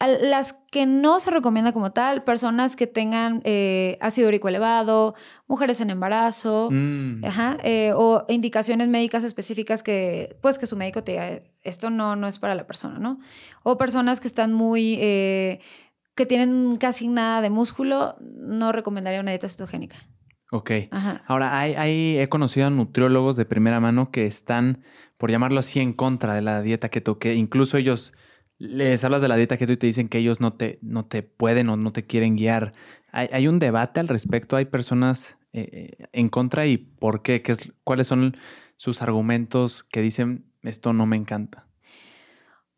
Las 0.08 0.54
que 0.72 0.86
no 0.86 1.20
se 1.20 1.32
recomienda 1.32 1.72
como 1.72 1.92
tal, 1.92 2.24
personas 2.24 2.76
que 2.76 2.88
tengan 2.88 3.42
eh, 3.44 3.98
ácido 4.02 4.28
úrico 4.28 4.48
elevado, 4.48 5.16
mujeres 5.48 5.82
en 5.82 5.90
embarazo, 5.90 6.70
Mm, 6.72 7.24
eh, 7.64 7.94
o 7.96 8.26
indicaciones 8.30 8.88
médicas 8.88 9.24
específicas 9.24 9.84
que, 9.84 10.36
pues, 10.42 10.58
que 10.58 10.66
su 10.66 10.76
médico 10.76 11.04
te 11.04 11.14
diga, 11.14 11.42
esto 11.62 11.90
no, 11.90 12.16
no 12.16 12.28
es 12.28 12.40
para 12.40 12.56
la 12.56 12.66
persona, 12.68 13.00
¿no? 13.00 13.20
O 13.64 13.78
personas 13.78 14.20
que 14.20 14.28
están 14.28 14.52
muy, 14.54 14.98
eh, 15.00 15.60
que 16.16 16.26
tienen 16.26 16.78
casi 16.78 17.08
nada 17.08 17.42
de 17.42 17.50
músculo, 17.50 18.16
no 18.20 18.72
recomendaría 18.72 19.22
una 19.22 19.32
dieta 19.32 19.48
cetogénica. 19.48 19.96
Ok. 20.52 20.72
Ajá. 20.92 21.24
Ahora, 21.26 21.58
hay, 21.58 21.74
hay- 21.74 22.18
he 22.20 22.30
conocido 22.30 22.68
a 22.68 22.70
nutriólogos 22.70 23.36
de 23.36 23.46
primera 23.46 23.80
mano 23.80 24.12
que 24.12 24.26
están, 24.28 24.84
por 25.18 25.32
llamarlo 25.32 25.60
así, 25.60 25.80
en 25.80 25.94
contra 25.94 26.36
de 26.36 26.42
la 26.42 26.62
dieta 26.62 26.90
keto, 26.90 27.18
que 27.18 27.34
incluso 27.34 27.78
ellos 27.78 28.14
les 28.66 29.04
hablas 29.04 29.22
de 29.22 29.28
la 29.28 29.36
dieta 29.36 29.58
keto 29.58 29.74
y 29.74 29.78
te 29.78 29.88
dicen 29.88 30.08
que 30.08 30.20
ellos 30.20 30.40
no 30.40 30.54
te, 30.54 30.80
no 30.82 31.06
te 31.06 31.22
pueden 31.22 31.68
o 31.70 31.76
no 31.76 31.92
te 31.92 32.04
quieren 32.04 32.36
guiar. 32.38 32.72
¿Hay, 33.12 33.28
hay 33.34 33.48
un 33.48 33.60
debate 33.60 34.00
al 34.00 34.08
respecto? 34.08 34.56
¿Hay 34.56 34.66
personas 34.66 35.38
eh, 35.52 35.70
eh, 36.00 36.06
en 36.14 36.30
contra 36.30 36.66
y 36.66 36.78
por 36.78 37.22
qué? 37.22 37.42
¿Qué 37.42 37.52
es, 37.52 37.72
¿Cuáles 37.84 38.08
son 38.08 38.38
sus 38.78 39.02
argumentos 39.02 39.84
que 39.84 40.02
dicen 40.02 40.46
esto 40.64 40.94
no 40.94 41.06
me 41.06 41.18
encanta? 41.18 41.68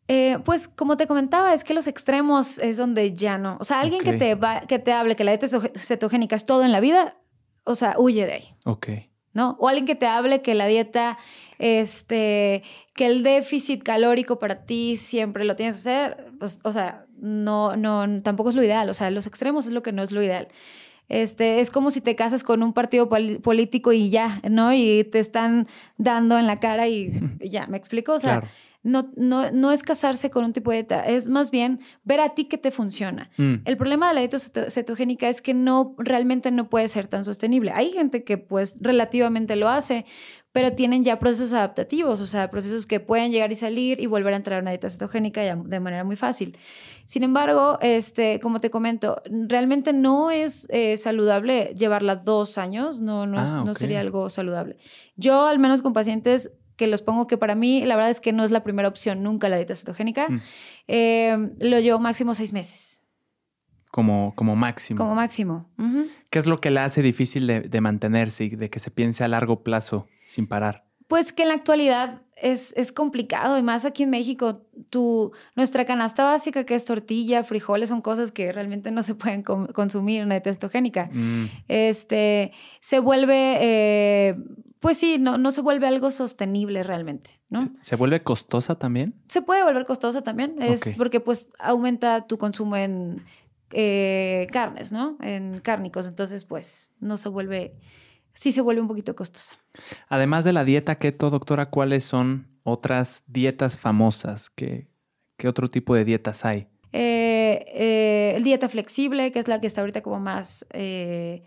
Eh, 0.08 0.38
pues 0.44 0.68
como 0.68 0.96
te 0.96 1.06
comentaba, 1.06 1.52
es 1.54 1.64
que 1.64 1.74
los 1.74 1.86
extremos 1.86 2.58
es 2.58 2.76
donde 2.76 3.14
ya 3.14 3.38
no. 3.38 3.56
O 3.60 3.64
sea, 3.64 3.80
alguien 3.80 4.02
que, 4.02 4.12
te 4.12 4.34
va, 4.34 4.60
que 4.62 4.78
te 4.78 4.92
hable 4.92 5.16
que 5.16 5.24
la 5.24 5.32
dieta 5.32 5.46
ceto- 5.46 5.72
cetogénica 5.78 6.36
es 6.36 6.46
todo 6.46 6.64
en 6.64 6.70
la 6.72 6.80
vida, 6.80 7.16
o 7.64 7.74
sea, 7.74 7.94
huye 7.98 8.26
de 8.26 8.32
ahí. 8.34 8.44
Ok. 8.64 8.88
¿No? 9.36 9.54
O 9.60 9.68
alguien 9.68 9.84
que 9.84 9.94
te 9.94 10.06
hable 10.06 10.40
que 10.40 10.54
la 10.54 10.66
dieta, 10.66 11.18
este, 11.58 12.62
que 12.94 13.04
el 13.04 13.22
déficit 13.22 13.82
calórico 13.82 14.38
para 14.38 14.64
ti 14.64 14.96
siempre 14.96 15.44
lo 15.44 15.56
tienes 15.56 15.74
que 15.74 15.90
hacer, 15.90 16.32
pues, 16.38 16.58
o 16.64 16.72
sea, 16.72 17.04
no, 17.20 17.76
no, 17.76 18.22
tampoco 18.22 18.48
es 18.48 18.56
lo 18.56 18.62
ideal. 18.62 18.88
O 18.88 18.94
sea, 18.94 19.10
los 19.10 19.26
extremos 19.26 19.66
es 19.66 19.72
lo 19.72 19.82
que 19.82 19.92
no 19.92 20.02
es 20.02 20.10
lo 20.10 20.22
ideal. 20.22 20.48
Este, 21.10 21.60
es 21.60 21.70
como 21.70 21.90
si 21.90 22.00
te 22.00 22.16
casas 22.16 22.44
con 22.44 22.62
un 22.62 22.72
partido 22.72 23.10
político 23.10 23.92
y 23.92 24.08
ya, 24.08 24.40
¿no? 24.48 24.72
Y 24.72 25.04
te 25.04 25.18
están 25.18 25.68
dando 25.98 26.38
en 26.38 26.46
la 26.46 26.56
cara 26.56 26.88
y, 26.88 27.12
y 27.38 27.50
ya, 27.50 27.66
¿me 27.66 27.76
explico? 27.76 28.14
O 28.14 28.18
sea, 28.18 28.40
Claro. 28.40 28.52
No, 28.86 29.10
no, 29.16 29.50
no 29.50 29.72
es 29.72 29.82
casarse 29.82 30.30
con 30.30 30.44
un 30.44 30.52
tipo 30.52 30.70
de 30.70 30.78
dieta, 30.78 31.00
es 31.06 31.28
más 31.28 31.50
bien 31.50 31.80
ver 32.04 32.20
a 32.20 32.30
ti 32.34 32.44
qué 32.44 32.56
te 32.58 32.70
funciona. 32.70 33.30
Mm, 33.36 33.54
El 33.64 33.76
problema 33.76 34.08
de 34.08 34.14
la 34.14 34.20
dieta 34.20 34.36
ceto- 34.38 34.70
cetogénica 34.70 35.28
es 35.28 35.42
que 35.42 35.54
no 35.54 35.94
realmente 35.98 36.50
no 36.50 36.68
puede 36.70 36.88
ser 36.88 37.06
tan 37.08 37.24
sostenible. 37.24 37.72
Hay 37.72 37.90
gente 37.90 38.24
que 38.24 38.38
pues 38.38 38.76
relativamente 38.80 39.56
lo 39.56 39.68
hace, 39.68 40.06
pero 40.52 40.72
tienen 40.72 41.04
ya 41.04 41.18
procesos 41.18 41.52
adaptativos, 41.52 42.20
o 42.22 42.26
sea, 42.26 42.50
procesos 42.50 42.86
que 42.86 42.98
pueden 42.98 43.30
llegar 43.30 43.52
y 43.52 43.56
salir 43.56 44.00
y 44.00 44.06
volver 44.06 44.32
a 44.32 44.36
entrar 44.36 44.58
a 44.58 44.62
una 44.62 44.70
dieta 44.70 44.88
cetogénica 44.88 45.42
de 45.42 45.80
manera 45.80 46.02
muy 46.04 46.16
fácil. 46.16 46.56
Sin 47.04 47.22
embargo, 47.24 47.78
este, 47.82 48.40
como 48.40 48.58
te 48.60 48.70
comento, 48.70 49.20
realmente 49.30 49.92
no 49.92 50.30
es 50.30 50.66
eh, 50.70 50.96
saludable 50.96 51.74
llevarla 51.76 52.16
dos 52.16 52.56
años, 52.56 53.00
no, 53.02 53.26
no, 53.26 53.42
es- 53.42 53.50
Ah, 53.50 53.62
no 53.66 53.74
sería 53.74 54.00
algo 54.00 54.28
saludable. 54.30 54.78
Yo, 55.16 55.46
al 55.46 55.58
menos 55.58 55.82
con 55.82 55.92
pacientes 55.92 56.52
que 56.76 56.86
los 56.86 57.02
pongo 57.02 57.26
que 57.26 57.36
para 57.38 57.54
mí, 57.54 57.84
la 57.84 57.96
verdad 57.96 58.10
es 58.10 58.20
que 58.20 58.32
no 58.32 58.44
es 58.44 58.50
la 58.50 58.62
primera 58.62 58.88
opción 58.88 59.22
nunca 59.22 59.48
la 59.48 59.56
dieta 59.56 59.74
cetogénica, 59.74 60.28
Mm. 60.28 60.40
eh, 60.88 61.48
lo 61.60 61.80
llevo 61.80 61.98
máximo 61.98 62.34
seis 62.34 62.52
meses, 62.52 63.02
como, 63.90 64.34
como 64.36 64.56
máximo. 64.56 64.98
como 64.98 65.14
máximo. 65.14 65.70
¿Qué 66.30 66.38
es 66.38 66.46
lo 66.46 66.58
que 66.58 66.70
le 66.70 66.80
hace 66.80 67.02
difícil 67.02 67.46
de, 67.46 67.60
de 67.60 67.80
mantenerse 67.80 68.44
y 68.44 68.50
de 68.50 68.68
que 68.70 68.78
se 68.78 68.90
piense 68.90 69.24
a 69.24 69.28
largo 69.28 69.62
plazo 69.62 70.06
sin 70.26 70.46
parar? 70.46 70.85
Pues 71.08 71.32
que 71.32 71.42
en 71.42 71.48
la 71.48 71.54
actualidad 71.54 72.22
es, 72.36 72.74
es 72.76 72.92
complicado 72.92 73.56
y 73.58 73.62
más 73.62 73.84
aquí 73.84 74.02
en 74.02 74.10
México, 74.10 74.62
tu, 74.90 75.32
nuestra 75.54 75.84
canasta 75.84 76.24
básica 76.24 76.64
que 76.64 76.74
es 76.74 76.84
tortilla, 76.84 77.44
frijoles, 77.44 77.88
son 77.88 78.02
cosas 78.02 78.30
que 78.30 78.52
realmente 78.52 78.90
no 78.90 79.02
se 79.02 79.14
pueden 79.14 79.42
consumir 79.42 80.20
en 80.20 80.26
una 80.26 80.34
dieta 80.34 80.52
cetogénica. 80.52 81.08
Mm, 81.12 81.46
Este, 81.68 82.52
se 82.80 82.98
vuelve, 82.98 83.56
eh, 83.60 84.36
pues 84.80 84.98
sí, 84.98 85.16
no, 85.18 85.38
no 85.38 85.50
se 85.50 85.62
vuelve 85.62 85.86
algo 85.86 86.10
sostenible 86.10 86.82
realmente, 86.82 87.30
¿no? 87.48 87.60
¿se, 87.80 87.96
vuelve 87.96 88.22
costosa 88.22 88.76
también? 88.76 89.14
Se 89.26 89.40
puede 89.42 89.64
volver 89.64 89.86
costosa 89.86 90.22
también, 90.22 90.60
es 90.60 90.94
porque 90.96 91.20
pues 91.20 91.48
aumenta 91.58 92.26
tu 92.26 92.36
consumo 92.36 92.76
en 92.76 93.24
eh, 93.72 94.46
carnes, 94.52 94.92
¿no? 94.92 95.16
En 95.20 95.60
cárnicos, 95.60 96.06
entonces 96.06 96.44
pues 96.44 96.92
no 97.00 97.16
se 97.16 97.28
vuelve, 97.28 97.74
sí 98.36 98.52
se 98.52 98.60
vuelve 98.60 98.82
un 98.82 98.88
poquito 98.88 99.16
costosa. 99.16 99.56
Además 100.08 100.44
de 100.44 100.52
la 100.52 100.62
dieta 100.62 100.98
keto, 100.98 101.30
doctora, 101.30 101.70
¿cuáles 101.70 102.04
son 102.04 102.46
otras 102.62 103.24
dietas 103.26 103.78
famosas? 103.78 104.50
¿Qué, 104.50 104.88
qué 105.36 105.48
otro 105.48 105.68
tipo 105.68 105.94
de 105.94 106.04
dietas 106.04 106.44
hay? 106.44 106.68
Eh, 106.92 107.64
eh, 107.74 108.40
dieta 108.42 108.68
flexible, 108.68 109.32
que 109.32 109.38
es 109.38 109.48
la 109.48 109.60
que 109.60 109.66
está 109.66 109.80
ahorita 109.80 110.02
como 110.02 110.20
más, 110.20 110.66
eh, 110.72 111.42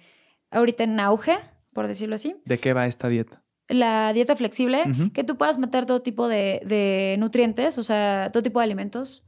ahorita 0.52 0.84
en 0.84 1.00
auge, 1.00 1.38
por 1.74 1.88
decirlo 1.88 2.16
así. 2.16 2.36
¿De 2.46 2.58
qué 2.58 2.74
va 2.74 2.88
esta 2.88 3.08
dieta? 3.08 3.44
La 3.68 4.12
dieta 4.14 4.36
flexible, 4.36 4.84
que 5.14 5.24
tú 5.24 5.38
puedas 5.38 5.60
meter 5.60 5.86
todo 5.86 6.02
tipo 6.02 6.28
de, 6.28 6.62
de 6.66 7.18
nutrientes, 7.20 7.78
o 7.78 7.84
sea, 7.84 8.32
todo 8.34 8.42
tipo 8.42 8.60
de 8.60 8.64
alimentos, 8.64 9.24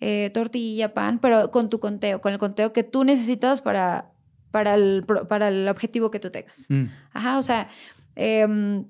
eh, 0.00 0.30
tortilla, 0.34 0.92
pan, 0.92 1.18
pero 1.18 1.50
con 1.50 1.70
tu 1.70 1.80
conteo, 1.80 2.20
con 2.20 2.34
el 2.34 2.38
conteo 2.38 2.74
que 2.74 2.84
tú 2.84 3.02
necesitas 3.04 3.62
para, 3.62 4.12
para, 4.50 4.74
el, 4.74 5.04
para 5.28 5.48
el 5.48 5.68
objetivo 5.68 6.10
que 6.10 6.20
tú 6.20 6.30
tengas. 6.30 6.66
Mm, 6.68 6.84
Ajá, 7.12 7.38
o 7.38 7.42
sea, 7.42 7.68
em, 8.14 8.86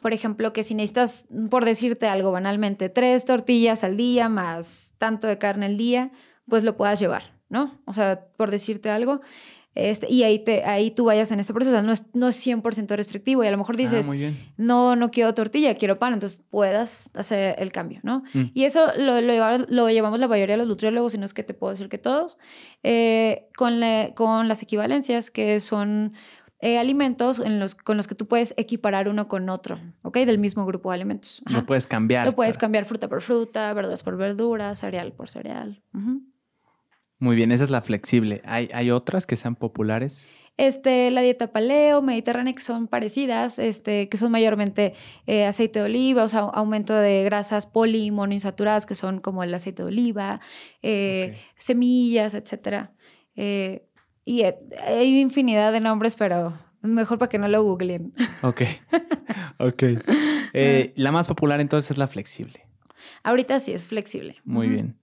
por 0.00 0.12
ejemplo, 0.12 0.52
que 0.52 0.64
si 0.64 0.74
necesitas, 0.74 1.26
por 1.50 1.64
decirte 1.64 2.08
algo 2.08 2.30
banalmente, 2.32 2.88
tres 2.88 3.24
tortillas 3.24 3.84
al 3.84 3.96
día 3.96 4.28
más 4.28 4.94
tanto 4.98 5.26
de 5.26 5.38
carne 5.38 5.66
al 5.66 5.76
día, 5.76 6.10
pues 6.48 6.64
lo 6.64 6.76
puedas 6.76 7.00
llevar, 7.00 7.34
¿no? 7.48 7.80
O 7.86 7.92
sea, 7.92 8.26
por 8.36 8.50
decirte 8.50 8.90
algo. 8.90 9.20
Este, 9.74 10.06
y 10.08 10.22
ahí, 10.22 10.38
te, 10.38 10.64
ahí 10.64 10.90
tú 10.92 11.04
vayas 11.06 11.32
en 11.32 11.40
este 11.40 11.52
proceso, 11.52 11.72
o 11.72 11.78
sea, 11.78 11.82
no 11.82 11.92
es, 11.92 12.06
no 12.14 12.28
es 12.28 12.46
100% 12.46 12.94
restrictivo 12.96 13.42
y 13.42 13.48
a 13.48 13.50
lo 13.50 13.58
mejor 13.58 13.76
dices, 13.76 14.06
ah, 14.08 14.12
bien. 14.12 14.38
no, 14.56 14.94
no 14.94 15.10
quiero 15.10 15.34
tortilla, 15.34 15.74
quiero 15.74 15.98
pan, 15.98 16.12
entonces 16.12 16.40
puedas 16.48 17.10
hacer 17.14 17.56
el 17.58 17.72
cambio, 17.72 17.98
¿no? 18.04 18.22
Mm. 18.34 18.42
Y 18.54 18.64
eso 18.64 18.86
lo, 18.96 19.20
lo, 19.20 19.32
llevar- 19.32 19.66
lo 19.68 19.88
llevamos 19.90 20.20
la 20.20 20.28
mayoría 20.28 20.54
de 20.54 20.58
los 20.58 20.68
nutriólogos, 20.68 21.14
y 21.14 21.18
no 21.18 21.26
es 21.26 21.34
que 21.34 21.42
te 21.42 21.54
puedo 21.54 21.72
decir 21.72 21.88
que 21.88 21.98
todos, 21.98 22.38
eh, 22.84 23.48
con, 23.56 23.80
la- 23.80 24.12
con 24.14 24.46
las 24.48 24.62
equivalencias, 24.62 25.30
que 25.30 25.58
son 25.60 26.12
eh, 26.60 26.78
alimentos 26.78 27.40
en 27.40 27.58
los, 27.58 27.74
con 27.74 27.96
los 27.96 28.06
que 28.06 28.14
tú 28.14 28.26
puedes 28.26 28.54
equiparar 28.56 29.08
uno 29.08 29.26
con 29.28 29.48
otro, 29.50 29.80
¿ok? 30.02 30.18
Del 30.18 30.38
mismo 30.38 30.64
grupo 30.64 30.90
de 30.90 30.94
alimentos. 30.94 31.42
Ajá. 31.44 31.58
Lo 31.58 31.66
puedes 31.66 31.86
cambiar. 31.86 32.26
Lo 32.26 32.32
puedes 32.32 32.54
para- 32.54 32.60
cambiar 32.60 32.84
fruta 32.86 33.08
por 33.08 33.20
fruta, 33.22 33.72
verduras 33.74 34.02
por 34.02 34.16
verduras, 34.16 34.78
cereal 34.78 35.12
por 35.12 35.28
cereal. 35.30 35.82
Ujú. 35.92 36.22
Muy 37.18 37.36
bien, 37.36 37.52
esa 37.52 37.64
es 37.64 37.70
la 37.70 37.80
flexible. 37.80 38.42
¿Hay, 38.44 38.68
hay 38.72 38.90
otras 38.90 39.26
que 39.26 39.36
sean 39.36 39.56
populares? 39.56 40.28
Este, 40.56 41.10
la 41.10 41.20
dieta 41.20 41.50
paleo, 41.52 42.00
mediterránea, 42.00 42.52
que 42.52 42.62
son 42.62 42.86
parecidas, 42.86 43.58
este, 43.58 44.08
que 44.08 44.16
son 44.16 44.30
mayormente 44.30 44.94
eh, 45.26 45.46
aceite 45.46 45.80
de 45.80 45.86
oliva, 45.86 46.22
o 46.22 46.28
sea, 46.28 46.40
aumento 46.40 46.94
de 46.94 47.24
grasas 47.24 47.66
poli 47.66 48.04
y 48.04 48.10
monoinsaturadas, 48.12 48.86
que 48.86 48.94
son 48.94 49.20
como 49.20 49.42
el 49.42 49.52
aceite 49.52 49.82
de 49.82 49.88
oliva, 49.88 50.40
eh, 50.82 51.36
semillas, 51.58 52.34
etcétera. 52.34 52.92
Eh, 53.34 53.84
y 54.24 54.42
eh, 54.42 54.56
hay 54.86 55.18
infinidad 55.20 55.72
de 55.72 55.80
nombres, 55.80 56.14
pero 56.14 56.56
mejor 56.82 57.18
para 57.18 57.28
que 57.28 57.38
no 57.38 57.48
lo 57.48 57.64
googleen. 57.64 58.12
Ok. 58.42 58.62
ok. 59.58 59.82
La 60.94 61.10
más 61.10 61.26
popular 61.26 61.60
entonces 61.60 61.92
es 61.92 61.98
la 61.98 62.06
flexible. 62.06 62.64
Ahorita 63.24 63.58
sí 63.58 63.72
es 63.72 63.88
flexible. 63.88 64.36
Muy 64.44 64.68
bien. 64.68 64.96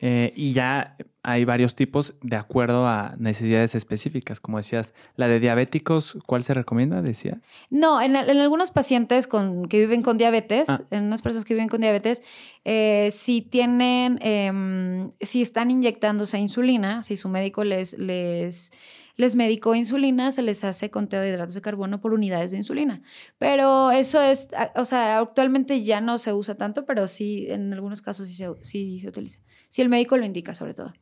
Eh, 0.00 0.32
y 0.36 0.52
ya 0.52 0.96
hay 1.24 1.44
varios 1.44 1.74
tipos 1.74 2.14
de 2.22 2.36
acuerdo 2.36 2.86
a 2.86 3.14
necesidades 3.18 3.74
específicas. 3.74 4.38
Como 4.40 4.56
decías, 4.58 4.94
la 5.16 5.26
de 5.28 5.40
diabéticos, 5.40 6.16
¿cuál 6.24 6.44
se 6.44 6.54
recomienda? 6.54 7.02
Decías. 7.02 7.38
No, 7.68 8.00
en, 8.00 8.14
en 8.14 8.38
algunos 8.38 8.70
pacientes 8.70 9.26
con, 9.26 9.66
que 9.66 9.78
viven 9.80 10.02
con 10.02 10.16
diabetes, 10.16 10.68
Ah. 10.70 10.80
en 10.90 11.04
unas 11.04 11.20
personas 11.22 11.44
que 11.44 11.54
viven 11.54 11.68
con 11.68 11.80
diabetes, 11.80 12.22
eh, 12.64 13.08
si 13.10 13.42
tienen, 13.42 14.18
em, 14.22 15.10
si 15.20 15.42
están 15.42 15.70
inyectándose 15.70 16.38
insulina, 16.38 17.02
si 17.02 17.16
su 17.16 17.28
médico 17.28 17.64
les, 17.64 17.98
les, 17.98 18.72
les 19.18 19.34
medicó 19.34 19.74
insulina, 19.74 20.30
se 20.30 20.42
les 20.42 20.62
hace 20.62 20.90
conteo 20.90 21.20
de 21.20 21.28
hidratos 21.28 21.52
de 21.52 21.60
carbono 21.60 22.00
por 22.00 22.14
unidades 22.14 22.52
de 22.52 22.56
insulina. 22.56 23.02
Pero 23.36 23.90
eso 23.90 24.22
es, 24.22 24.48
o 24.76 24.84
sea, 24.84 25.18
actualmente 25.18 25.82
ya 25.82 26.00
no 26.00 26.18
se 26.18 26.32
usa 26.32 26.54
tanto, 26.54 26.86
pero 26.86 27.08
sí, 27.08 27.46
en 27.50 27.72
algunos 27.72 28.00
casos 28.00 28.28
sí 28.28 28.34
se, 28.34 28.48
sí 28.62 29.00
se 29.00 29.08
utiliza. 29.08 29.40
Si 29.68 29.82
el 29.82 29.88
médico 29.88 30.16
lo 30.16 30.24
indica, 30.24 30.54
sobre 30.54 30.72
todo. 30.72 30.94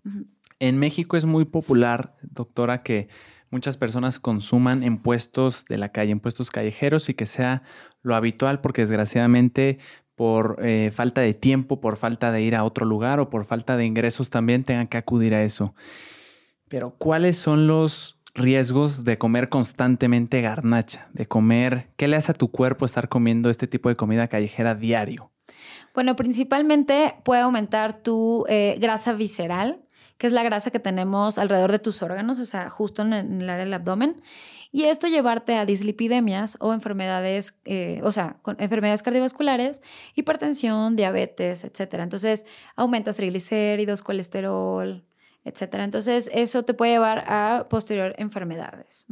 En 0.58 0.78
México 0.78 1.18
es 1.18 1.26
muy 1.26 1.44
popular, 1.44 2.16
doctora, 2.22 2.82
que 2.82 3.08
muchas 3.50 3.76
personas 3.76 4.18
consuman 4.18 4.82
en 4.82 4.96
puestos 4.96 5.66
de 5.66 5.76
la 5.76 5.90
calle, 5.90 6.12
en 6.12 6.20
puestos 6.20 6.50
callejeros 6.50 7.10
y 7.10 7.14
que 7.14 7.26
sea 7.26 7.64
lo 8.00 8.14
habitual 8.14 8.62
porque 8.62 8.80
desgraciadamente 8.80 9.78
por 10.14 10.56
eh, 10.62 10.90
falta 10.90 11.20
de 11.20 11.34
tiempo, 11.34 11.82
por 11.82 11.96
falta 11.96 12.32
de 12.32 12.40
ir 12.40 12.56
a 12.56 12.64
otro 12.64 12.86
lugar 12.86 13.20
o 13.20 13.28
por 13.28 13.44
falta 13.44 13.76
de 13.76 13.84
ingresos 13.84 14.30
también 14.30 14.64
tengan 14.64 14.88
que 14.88 14.96
acudir 14.96 15.34
a 15.34 15.42
eso. 15.42 15.74
Pero 16.68 16.90
¿cuáles 16.98 17.38
son 17.38 17.66
los 17.66 18.18
riesgos 18.34 19.04
de 19.04 19.18
comer 19.18 19.48
constantemente 19.48 20.40
garnacha? 20.40 21.08
De 21.12 21.26
comer, 21.26 21.88
¿qué 21.96 22.08
le 22.08 22.16
hace 22.16 22.32
a 22.32 22.34
tu 22.34 22.50
cuerpo 22.50 22.84
estar 22.84 23.08
comiendo 23.08 23.50
este 23.50 23.66
tipo 23.66 23.88
de 23.88 23.96
comida 23.96 24.28
callejera 24.28 24.74
diario? 24.74 25.30
Bueno, 25.94 26.16
principalmente 26.16 27.14
puede 27.24 27.42
aumentar 27.42 28.02
tu 28.02 28.44
eh, 28.48 28.76
grasa 28.80 29.12
visceral, 29.12 29.80
que 30.18 30.26
es 30.26 30.32
la 30.32 30.42
grasa 30.42 30.70
que 30.70 30.80
tenemos 30.80 31.38
alrededor 31.38 31.72
de 31.72 31.78
tus 31.78 32.02
órganos, 32.02 32.38
o 32.40 32.44
sea, 32.44 32.68
justo 32.68 33.02
en 33.02 33.12
el, 33.12 33.48
área 33.48 33.64
del 33.64 33.74
abdomen. 33.74 34.20
Y 34.72 34.84
esto 34.84 35.06
llevarte 35.06 35.54
a 35.54 35.64
dislipidemias 35.64 36.56
o 36.60 36.74
enfermedades, 36.74 37.56
eh, 37.64 38.00
o 38.02 38.12
sea, 38.12 38.36
enfermedades 38.58 39.02
cardiovasculares, 39.02 39.82
hipertensión, 40.14 40.96
diabetes, 40.96 41.64
etc. 41.64 41.94
Entonces, 42.00 42.44
aumentas 42.74 43.16
triglicéridos, 43.16 44.02
colesterol, 44.02 45.04
etc. 45.46 45.74
Entonces, 45.76 46.28
eso 46.32 46.64
te 46.64 46.74
puede 46.74 46.92
llevar 46.92 47.24
a 47.28 47.68
posterior 47.70 48.14
enfermedades. 48.18 49.06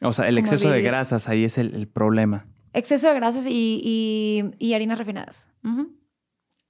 O 0.00 0.12
sea, 0.12 0.28
el 0.28 0.38
exceso 0.38 0.70
de 0.70 0.82
grasas 0.82 1.28
ahí 1.28 1.44
es 1.44 1.58
el, 1.58 1.88
problema. 1.88 2.46
Exceso 2.72 3.08
de 3.08 3.14
grasas 3.14 3.46
y, 3.48 4.72
harinas 4.74 4.98
refinadas. 4.98 5.50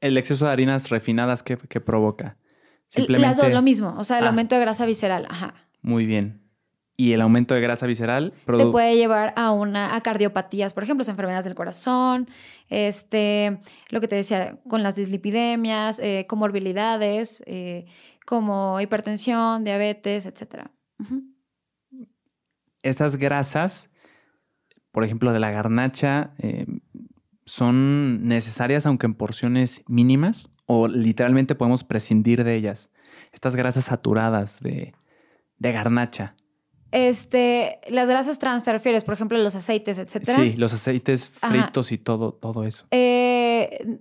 El 0.00 0.16
exceso 0.16 0.46
de 0.46 0.52
harinas 0.52 0.90
refinadas, 0.90 1.42
¿qué, 1.42 1.56
provoca? 1.56 2.36
Simplemente... 2.86 3.28
Las 3.28 3.36
dos, 3.36 3.52
lo 3.52 3.62
mismo. 3.62 3.94
O 3.98 4.04
sea, 4.04 4.18
el 4.18 4.24
ah. 4.24 4.28
aumento 4.28 4.54
de 4.54 4.62
grasa 4.62 4.86
visceral. 4.86 5.26
Ajá. 5.28 5.54
Muy 5.82 6.06
bien. 6.06 6.48
Y 7.00 7.12
el 7.12 7.20
aumento 7.20 7.54
de 7.54 7.60
grasa 7.60 7.86
visceral 7.86 8.32
te 8.44 8.66
puede 8.66 8.96
llevar 8.96 9.32
a 9.36 9.52
una 9.52 9.94
a 9.94 10.00
cardiopatías, 10.00 10.74
por 10.74 10.82
ejemplo, 10.82 11.06
enfermedades 11.08 11.44
del 11.44 11.54
corazón, 11.54 12.28
este, 12.70 13.60
lo 13.90 14.00
que 14.00 14.08
te 14.08 14.16
decía 14.16 14.58
con 14.68 14.82
las 14.82 14.96
dislipidemias, 14.96 16.00
eh, 16.00 16.26
comorbilidades, 16.28 17.44
eh, 17.46 17.86
como 18.28 18.78
hipertensión, 18.78 19.64
diabetes, 19.64 20.26
etc. 20.26 20.66
Estas 22.82 23.16
grasas, 23.16 23.90
por 24.90 25.02
ejemplo, 25.02 25.32
de 25.32 25.40
la 25.40 25.50
garnacha, 25.50 26.34
eh, 26.36 26.66
son 27.46 28.24
necesarias 28.24 28.84
aunque 28.84 29.06
en 29.06 29.14
porciones 29.14 29.82
mínimas 29.86 30.50
o 30.66 30.88
literalmente 30.88 31.54
podemos 31.54 31.84
prescindir 31.84 32.44
de 32.44 32.54
ellas. 32.54 32.90
Estas 33.32 33.56
grasas 33.56 33.86
saturadas 33.86 34.60
de, 34.60 34.92
de 35.56 35.72
garnacha. 35.72 36.36
Este, 36.92 37.80
las 37.88 38.10
grasas 38.10 38.38
trans, 38.38 38.62
¿te 38.62 38.72
refieres? 38.72 39.04
Por 39.04 39.14
ejemplo, 39.14 39.38
los 39.38 39.54
aceites, 39.54 39.96
etcétera. 39.96 40.36
Sí, 40.36 40.52
los 40.52 40.74
aceites 40.74 41.30
fritos 41.30 41.92
y 41.92 41.96
todo, 41.96 42.34
todo 42.34 42.64
eso. 42.64 42.86
Eh, 42.90 44.00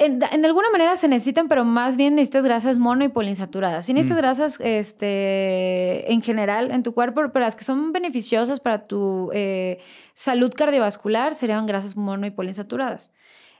en, 0.00 0.44
alguna 0.46 0.70
manera 0.70 0.96
se 0.96 1.08
necesitan, 1.08 1.46
pero 1.46 1.64
más 1.64 1.96
bien 1.98 2.14
necesitas 2.14 2.44
grasas 2.44 2.78
mono 2.78 3.04
y 3.04 3.08
poliinsaturadas. 3.08 3.84
Si 3.84 3.92
necesitas 3.92 4.16
mm. 4.16 4.20
grasas 4.20 4.60
este, 4.60 6.10
en 6.10 6.22
general 6.22 6.70
en 6.70 6.82
tu 6.82 6.94
cuerpo, 6.94 7.20
pero 7.32 7.44
las 7.44 7.54
que 7.54 7.64
son 7.64 7.92
beneficiosas 7.92 8.60
para 8.60 8.86
tu 8.86 9.30
eh, 9.34 9.78
salud 10.14 10.52
cardiovascular 10.54 11.34
serían 11.34 11.66
grasas 11.66 11.96
mono 11.96 12.26
y 12.26 12.30
poliinsaturadas. 12.30 13.12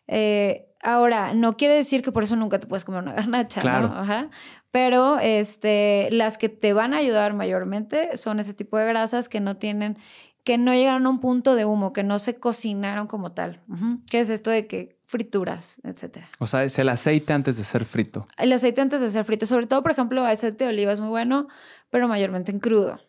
Eh, 0.09 0.66
ahora, 0.83 1.35
no 1.35 1.59
quiere 1.59 1.74
decir 1.74 2.00
que 2.03 2.11
por 2.11 2.22
eso 2.22 2.37
nunca 2.37 2.59
te 2.59 2.66
puedes 2.66 2.87
comer 2.87 3.03
una 3.03 3.12
garnacha, 3.20 3.62
¿no? 3.62 3.94
Ajá. 3.94 4.31
Pero 4.70 5.18
este, 5.18 6.09
las 6.11 6.38
que 6.38 6.48
te 6.48 6.72
van 6.72 6.94
a 6.94 6.98
ayudar 6.98 7.35
mayormente 7.35 8.16
son 8.16 8.40
ese 8.40 8.55
tipo 8.55 8.79
de 8.79 8.87
grasas 8.87 9.29
que 9.29 9.40
no 9.40 9.57
tienen 9.59 9.98
que 10.42 10.57
no 10.57 10.72
llegaron 10.72 11.07
a 11.07 11.11
un 11.11 11.20
punto 11.20 11.55
de 11.55 11.66
humo, 11.66 11.92
que 11.92 12.03
no 12.03 12.18
se 12.18 12.35
cocinaron 12.35 13.07
como 13.07 13.33
tal. 13.33 13.61
¿Qué 14.09 14.20
es 14.20 14.31
esto 14.31 14.50
de 14.50 14.66
que 14.66 15.00
frituras, 15.11 15.81
etcétera? 15.83 16.29
O 16.38 16.46
sea, 16.46 16.62
es 16.62 16.79
el 16.79 16.88
aceite 16.88 17.33
antes 17.33 17.59
de 17.59 17.64
ser 17.64 17.85
frito. 17.85 18.29
El 18.38 18.53
aceite 18.53 18.81
antes 18.81 19.01
de 19.01 19.11
ser 19.11 19.25
frito. 19.25 19.44
Sobre 19.44 19.66
todo, 19.66 19.83
por 19.83 19.90
ejemplo, 19.90 20.25
aceite 20.25 20.64
de 20.64 20.70
oliva 20.70 20.92
es 20.92 21.01
muy 21.01 21.09
bueno, 21.09 21.49
pero 21.90 22.07
mayormente 22.07 22.53
en 22.53 22.61
crudo. 22.61 23.01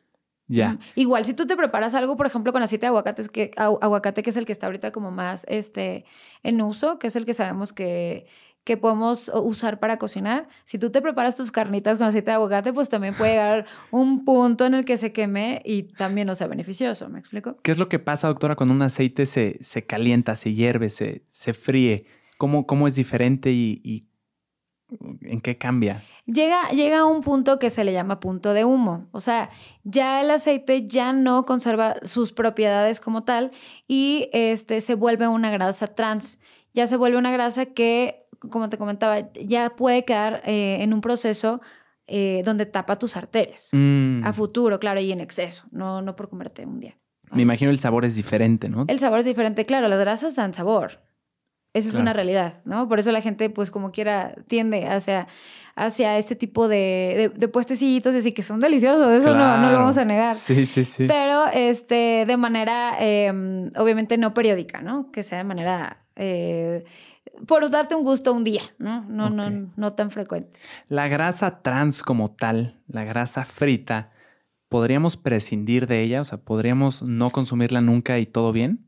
Ya. 0.48 0.80
Igual 0.96 1.24
si 1.26 1.36
tú 1.36 1.46
te 1.46 1.56
preparas 1.56 1.94
algo, 1.94 2.18
por 2.18 2.26
ejemplo, 2.26 2.52
con 2.52 2.64
aceite 2.64 2.86
de 2.86 2.88
aguacate, 2.88 3.24
que, 3.30 3.52
aguacate, 3.56 4.24
que 4.24 4.32
es 4.32 4.38
el 4.38 4.46
que 4.46 4.52
está 4.52 4.66
ahorita 4.66 4.92
como 4.92 5.12
más 5.12 5.46
este, 5.48 6.06
en 6.42 6.60
uso, 6.62 6.98
que 6.98 7.08
es 7.08 7.16
el 7.16 7.26
que 7.26 7.36
sabemos 7.36 7.72
que 7.72 8.26
que 8.64 8.78
podemos 8.78 9.32
usar 9.34 9.80
para 9.80 9.98
cocinar. 9.98 10.48
Si 10.66 10.78
tú 10.78 10.92
te 10.92 11.02
preparas 11.02 11.36
tus 11.36 11.52
carnitas 11.52 11.98
con 11.98 12.08
aceite 12.08 12.32
de 12.32 12.36
aguacate, 12.36 12.74
pues 12.74 12.90
también 12.90 13.14
puede 13.16 13.34
llegar 13.34 13.66
un 13.90 14.24
punto 14.24 14.66
en 14.66 14.76
el 14.76 14.86
que 14.86 14.98
se 14.98 15.12
queme 15.12 15.62
y 15.66 15.84
también 15.84 16.28
no 16.28 16.36
sea 16.36 16.48
beneficioso. 16.48 17.10
¿Me 17.10 17.20
explico? 17.20 17.58
¿Qué 17.64 17.72
es 17.72 17.80
lo 17.80 17.90
que 17.90 18.00
pasa, 18.00 18.28
doctora, 18.28 18.56
cuando 18.56 18.76
un 18.76 18.82
aceite 18.84 19.26
se, 19.26 19.64
se 19.64 19.86
calienta, 19.86 20.36
se 20.36 20.54
hierve, 20.54 20.90
se, 20.90 21.24
se 21.28 21.54
fríe? 21.54 22.06
¿Cómo, 22.38 22.68
¿Cómo 22.68 22.88
es 22.88 22.96
diferente 22.96 23.52
y, 23.52 24.08
en 25.22 25.42
qué 25.42 25.58
cambia? 25.58 26.04
Llega, 26.26 26.70
llega 26.70 27.00
a 27.00 27.06
un 27.06 27.22
punto 27.22 27.60
que 27.60 27.70
se 27.70 27.84
le 27.84 27.94
llama 27.94 28.20
punto 28.20 28.54
de 28.54 28.66
humo. 28.66 29.08
O 29.12 29.22
sea, 29.22 29.50
ya 29.84 30.22
el 30.22 30.30
aceite 30.30 30.88
ya 30.88 31.14
no 31.14 31.46
conserva 31.46 31.96
sus 32.04 32.32
propiedades 32.32 33.00
como 33.00 33.24
tal 33.24 33.52
y 33.88 34.30
este, 34.34 34.82
se 34.82 34.96
vuelve 34.96 35.28
una 35.28 35.50
grasa 35.50 35.88
trans. 35.88 36.40
Ya 36.74 36.88
se 36.88 36.98
vuelve 36.98 37.18
una 37.18 37.32
grasa 37.32 37.68
que 37.68 38.21
como 38.50 38.70
te 38.70 38.78
comentaba, 38.78 39.32
ya 39.34 39.76
puede 39.76 40.06
quedar 40.06 40.42
eh, 40.46 40.78
en 40.82 40.94
un 40.94 41.02
proceso 41.02 41.62
eh, 42.08 42.42
donde 42.44 42.66
tapa 42.66 42.98
tus 42.98 43.16
arterias. 43.16 43.70
Mm. 43.72 44.26
A 44.26 44.34
futuro, 44.34 44.80
claro, 44.80 45.00
y 45.00 45.12
en 45.12 45.22
exceso, 45.22 45.66
no, 45.72 46.02
no 46.02 46.16
por 46.16 46.30
comerte 46.30 46.66
un 46.66 46.80
día. 46.80 46.98
Me 47.32 47.44
imagino 47.44 47.72
el 47.72 47.80
sabor 47.80 48.04
es 48.04 48.16
diferente, 48.16 48.68
¿no? 48.68 48.86
El 48.88 49.00
sabor 49.00 49.20
es 49.20 49.26
diferente, 49.26 49.66
claro, 49.66 49.88
las 49.88 50.00
grasas 50.00 50.36
dan 50.36 50.54
sabor. 50.54 51.00
Esa 51.74 51.88
es 51.88 51.96
una 51.96 52.12
realidad, 52.12 52.60
¿no? 52.66 52.90
Por 52.90 53.00
eso 53.00 53.14
la 53.14 53.22
gente, 53.22 53.50
pues 53.50 53.72
como 53.72 53.94
quiera, 53.94 54.36
tiende 54.48 54.88
hacia, 54.88 55.30
hacia 55.76 56.18
este 56.18 56.36
tipo 56.36 56.68
de, 56.68 57.32
de, 57.34 57.48
puestecitos, 57.48 58.14
así 58.14 58.34
que 58.34 58.44
son 58.44 58.60
deliciosos, 58.60 59.10
eso 59.14 59.34
no, 59.34 59.58
no, 59.58 59.72
lo 59.72 59.78
vamos 59.78 59.98
a 59.98 60.04
negar. 60.04 60.36
Sí, 60.36 60.66
sí, 60.66 60.84
sí. 60.84 61.06
Pero 61.08 61.48
este, 61.48 62.26
de 62.28 62.36
manera, 62.36 62.98
em, 63.00 63.72
obviamente 63.78 64.18
no 64.18 64.34
periódica, 64.34 64.82
¿no? 64.82 65.14
Que 65.14 65.24
sea 65.24 65.38
de 65.38 65.46
manera 65.46 66.04
eh, 66.18 66.84
por 67.48 67.70
darte 67.70 67.96
un 67.96 68.04
gusto 68.04 68.34
un 68.34 68.44
día, 68.44 68.62
¿no? 68.78 69.04
No, 69.04 69.30
no, 69.30 69.72
no 69.76 69.94
tan 69.94 70.12
frecuente. 70.12 70.60
La 70.88 71.08
grasa 71.08 71.62
trans 71.62 72.04
como 72.04 72.32
tal, 72.32 72.82
la 72.88 73.04
grasa 73.04 73.46
frita, 73.46 74.12
¿podríamos 74.70 75.18
prescindir 75.18 75.88
de 75.88 76.02
ella? 76.02 76.22
O 76.22 76.24
sea, 76.24 76.38
¿podríamos 76.38 77.02
no 77.02 77.30
consumirla 77.30 77.82
nunca 77.82 78.20
y 78.20 78.26
todo 78.26 78.52
bien? 78.52 78.88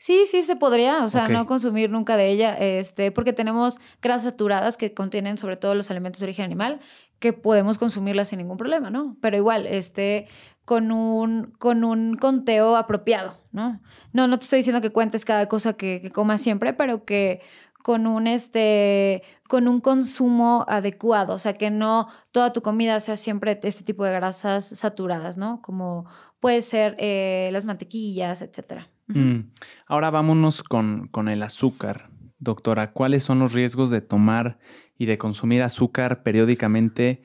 Sí, 0.00 0.24
sí 0.24 0.42
se 0.42 0.56
podría, 0.56 1.04
o 1.04 1.10
sea, 1.10 1.28
no 1.28 1.44
consumir 1.44 1.90
nunca 1.90 2.16
de 2.16 2.30
ella, 2.30 2.56
este, 2.56 3.12
porque 3.12 3.34
tenemos 3.34 3.80
grasas 4.00 4.32
saturadas 4.32 4.78
que 4.78 4.94
contienen 4.94 5.36
sobre 5.36 5.58
todo 5.58 5.74
los 5.74 5.90
alimentos 5.90 6.20
de 6.20 6.24
origen 6.24 6.46
animal, 6.46 6.80
que 7.18 7.34
podemos 7.34 7.76
consumirlas 7.76 8.28
sin 8.28 8.38
ningún 8.38 8.56
problema, 8.56 8.88
¿no? 8.88 9.18
Pero 9.20 9.36
igual, 9.36 9.66
este, 9.66 10.26
con 10.64 10.90
un, 10.90 11.52
con 11.58 11.84
un 11.84 12.16
conteo 12.16 12.76
apropiado, 12.76 13.36
¿no? 13.52 13.82
No, 14.14 14.26
no 14.26 14.38
te 14.38 14.44
estoy 14.44 14.60
diciendo 14.60 14.80
que 14.80 14.88
cuentes 14.88 15.26
cada 15.26 15.48
cosa 15.48 15.74
que, 15.74 16.00
que 16.00 16.10
comas 16.10 16.40
siempre, 16.40 16.72
pero 16.72 17.04
que 17.04 17.42
con 17.82 18.06
un, 18.06 18.26
este, 18.26 19.22
con 19.48 19.68
un 19.68 19.80
consumo 19.80 20.64
adecuado, 20.68 21.34
o 21.34 21.38
sea, 21.38 21.54
que 21.54 21.70
no 21.70 22.08
toda 22.30 22.52
tu 22.52 22.62
comida 22.62 23.00
sea 23.00 23.16
siempre 23.16 23.58
este 23.62 23.84
tipo 23.84 24.04
de 24.04 24.12
grasas 24.12 24.66
saturadas, 24.66 25.36
¿no? 25.36 25.60
Como 25.62 26.06
puede 26.40 26.60
ser 26.60 26.96
eh, 26.98 27.48
las 27.52 27.64
mantequillas, 27.64 28.42
etc. 28.42 28.84
Mm. 29.06 29.50
Ahora 29.86 30.10
vámonos 30.10 30.62
con, 30.62 31.08
con 31.08 31.28
el 31.28 31.42
azúcar. 31.42 32.10
Doctora, 32.38 32.92
¿cuáles 32.92 33.24
son 33.24 33.38
los 33.38 33.52
riesgos 33.52 33.90
de 33.90 34.00
tomar 34.00 34.58
y 34.96 35.06
de 35.06 35.18
consumir 35.18 35.62
azúcar 35.62 36.22
periódicamente 36.22 37.22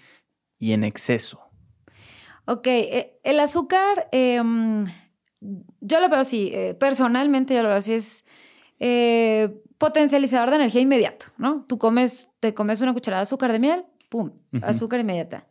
y 0.57 0.73
en 0.73 0.83
exceso? 0.83 1.41
Ok, 2.45 2.67
eh, 2.67 3.19
el 3.23 3.39
azúcar, 3.39 4.07
em, 4.11 4.85
yo 5.81 5.99
lo 5.99 6.09
veo 6.09 6.19
así, 6.19 6.51
eh, 6.53 6.75
personalmente 6.79 7.55
yo 7.55 7.63
lo 7.63 7.69
veo 7.69 7.77
así, 7.77 7.93
es 7.93 8.25
potencializador 9.77 10.49
de 10.49 10.55
energía 10.57 10.81
inmediato, 10.81 11.27
¿no? 11.37 11.65
Tú 11.67 11.77
comes, 11.77 12.29
te 12.39 12.53
comes 12.53 12.81
una 12.81 12.93
cucharada 12.93 13.21
de 13.21 13.23
azúcar 13.23 13.51
de 13.51 13.59
miel, 13.59 13.85
¡pum! 14.09 14.31
Azúcar 14.61 14.99
inmediata. 14.99 15.47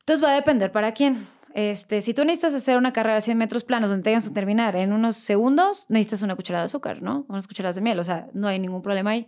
Entonces 0.00 0.24
va 0.24 0.32
a 0.32 0.34
depender 0.34 0.72
para 0.72 0.92
quién. 0.92 1.26
Este, 1.54 2.00
si 2.00 2.14
tú 2.14 2.24
necesitas 2.24 2.54
hacer 2.54 2.78
una 2.78 2.92
carrera 2.92 3.16
de 3.16 3.20
100 3.20 3.36
metros 3.36 3.62
planos 3.62 3.90
donde 3.90 4.04
tengas 4.04 4.24
que 4.24 4.34
terminar 4.34 4.74
en 4.76 4.92
unos 4.92 5.16
segundos, 5.16 5.86
necesitas 5.88 6.22
una 6.22 6.34
cucharada 6.34 6.62
de 6.62 6.66
azúcar, 6.66 7.02
¿no? 7.02 7.26
Unas 7.28 7.46
cucharadas 7.46 7.76
de 7.76 7.82
miel, 7.82 7.98
o 7.98 8.04
sea, 8.04 8.28
no 8.32 8.48
hay 8.48 8.58
ningún 8.58 8.82
problema 8.82 9.10
ahí. 9.10 9.26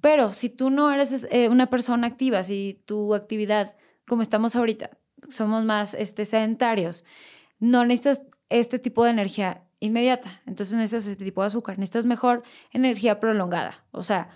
Pero 0.00 0.32
si 0.32 0.50
tú 0.50 0.70
no 0.70 0.92
eres 0.92 1.26
eh, 1.30 1.48
una 1.48 1.70
persona 1.70 2.06
activa, 2.06 2.42
si 2.42 2.80
tu 2.86 3.14
actividad, 3.14 3.74
como 4.06 4.22
estamos 4.22 4.54
ahorita, 4.54 4.90
somos 5.28 5.64
más 5.64 5.94
este, 5.94 6.24
sedentarios, 6.24 7.04
no 7.58 7.84
necesitas 7.84 8.22
este 8.50 8.78
tipo 8.78 9.04
de 9.04 9.10
energía 9.10 9.64
inmediata. 9.84 10.40
Entonces 10.46 10.74
necesitas 10.74 11.06
este 11.08 11.24
tipo 11.24 11.42
de 11.42 11.48
azúcar. 11.48 11.78
Necesitas 11.78 12.06
mejor 12.06 12.42
energía 12.72 13.20
prolongada. 13.20 13.84
O 13.92 14.02
sea, 14.02 14.28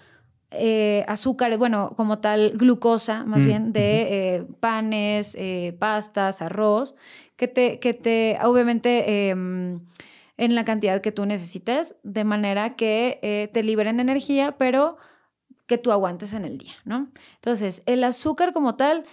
eh, 0.51 1.05
azúcar, 1.09 1.57
bueno, 1.59 1.93
como 1.95 2.21
tal, 2.21 2.53
glucosa, 2.57 3.25
más 3.25 3.45
mm, 3.45 3.47
bien, 3.47 3.73
de 3.73 4.37
eh, 4.37 4.47
panes, 4.61 5.37
eh, 5.39 5.77
pastas, 5.79 6.41
arroz, 6.41 6.95
que 7.37 7.49
te, 7.49 7.79
que 7.81 7.93
te 7.93 8.39
obviamente, 8.43 9.29
em, 9.29 9.81
en 10.39 10.55
la 10.55 10.65
cantidad 10.65 11.03
que 11.03 11.13
tú 11.13 11.27
necesites, 11.27 11.97
de 12.03 12.25
manera 12.25 12.77
que 12.77 13.51
te 13.53 13.63
liberen 13.63 14.01
energía, 14.01 14.57
pero 14.57 14.97
que 15.67 15.79
tú 15.79 15.93
aguantes 15.93 16.33
en 16.33 16.45
el 16.45 16.59
día, 16.59 16.75
¿no? 16.85 17.11
Entonces, 17.35 17.83
el 17.87 18.05
azúcar 18.05 18.53
como 18.53 18.77
tal, 18.77 19.05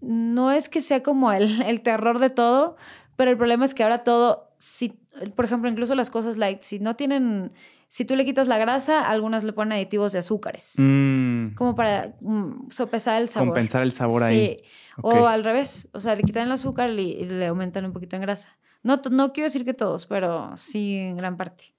no 0.00 0.52
es 0.52 0.68
que 0.68 0.80
sea 0.80 1.02
como 1.02 1.32
el, 1.32 1.62
el 1.62 1.82
terror 1.82 2.18
de 2.18 2.30
todo, 2.30 2.76
pero 3.16 3.30
el 3.30 3.36
problema 3.36 3.64
es 3.64 3.74
que 3.74 3.82
ahora 3.82 4.04
todo, 4.04 4.47
si 4.58 4.98
por 5.34 5.44
ejemplo, 5.44 5.70
incluso 5.70 5.94
las 5.94 6.10
cosas 6.10 6.36
light, 6.36 6.62
si 6.62 6.78
no 6.78 6.96
tienen 6.96 7.52
Si 7.88 8.04
tú 8.04 8.16
le 8.16 8.26
quitas 8.26 8.48
la 8.48 8.58
grasa, 8.58 9.08
algunas 9.08 9.44
le 9.44 9.54
ponen 9.54 9.72
aditivos 9.72 10.12
de 10.12 10.18
azúcares. 10.18 10.74
Mm, 10.76 11.54
Como 11.54 11.74
para 11.74 12.14
mm, 12.20 12.68
sopesar 12.70 13.22
el 13.22 13.30
sabor. 13.30 13.48
compensar 13.48 13.82
el 13.82 13.92
sabor 13.92 14.22
sí. 14.24 14.32
ahí. 14.32 14.62
O 15.00 15.10
Ok. 15.10 15.26
al 15.26 15.42
revés. 15.42 15.88
O 15.92 16.00
sea, 16.00 16.14
le 16.14 16.22
quitan 16.22 16.42
el 16.44 16.52
azúcar 16.52 16.90
y, 16.90 17.24
le 17.24 17.46
aumentan 17.46 17.86
un 17.86 17.92
poquito 17.94 18.16
en 18.16 18.22
grasa. 18.22 18.50
No, 18.82 19.00
no 19.10 19.32
quiero 19.32 19.46
decir 19.46 19.64
que 19.64 19.72
todos, 19.72 20.04
pero 20.04 20.54
sí 20.58 20.96
en 20.96 21.16
gran 21.16 21.38
parte. 21.38 21.74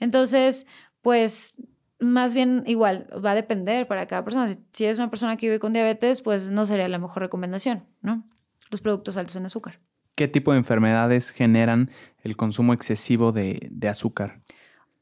Entonces, 0.00 0.66
pues 1.02 1.54
más 1.98 2.34
bien 2.34 2.64
igual, 2.66 3.08
va 3.24 3.32
a 3.32 3.34
depender 3.34 3.86
para 3.86 4.06
cada 4.06 4.24
persona. 4.24 4.48
Si, 4.48 4.56
si 4.72 4.84
eres 4.84 4.98
una 4.98 5.10
persona 5.10 5.36
que 5.36 5.46
vive 5.46 5.60
con 5.60 5.74
diabetes, 5.74 6.22
pues 6.22 6.48
no 6.48 6.64
sería 6.64 6.88
la 6.88 6.98
mejor 6.98 7.22
recomendación, 7.22 7.84
¿no? 8.00 8.24
Los 8.70 8.80
productos 8.80 9.18
altos 9.18 9.36
en 9.36 9.44
azúcar. 9.44 9.80
¿Qué 10.16 10.28
tipo 10.28 10.52
de 10.52 10.58
enfermedades 10.58 11.30
generan 11.30 11.90
el 12.22 12.36
consumo 12.36 12.72
excesivo 12.72 13.32
de, 13.32 13.68
de 13.70 13.88
azúcar? 13.88 14.40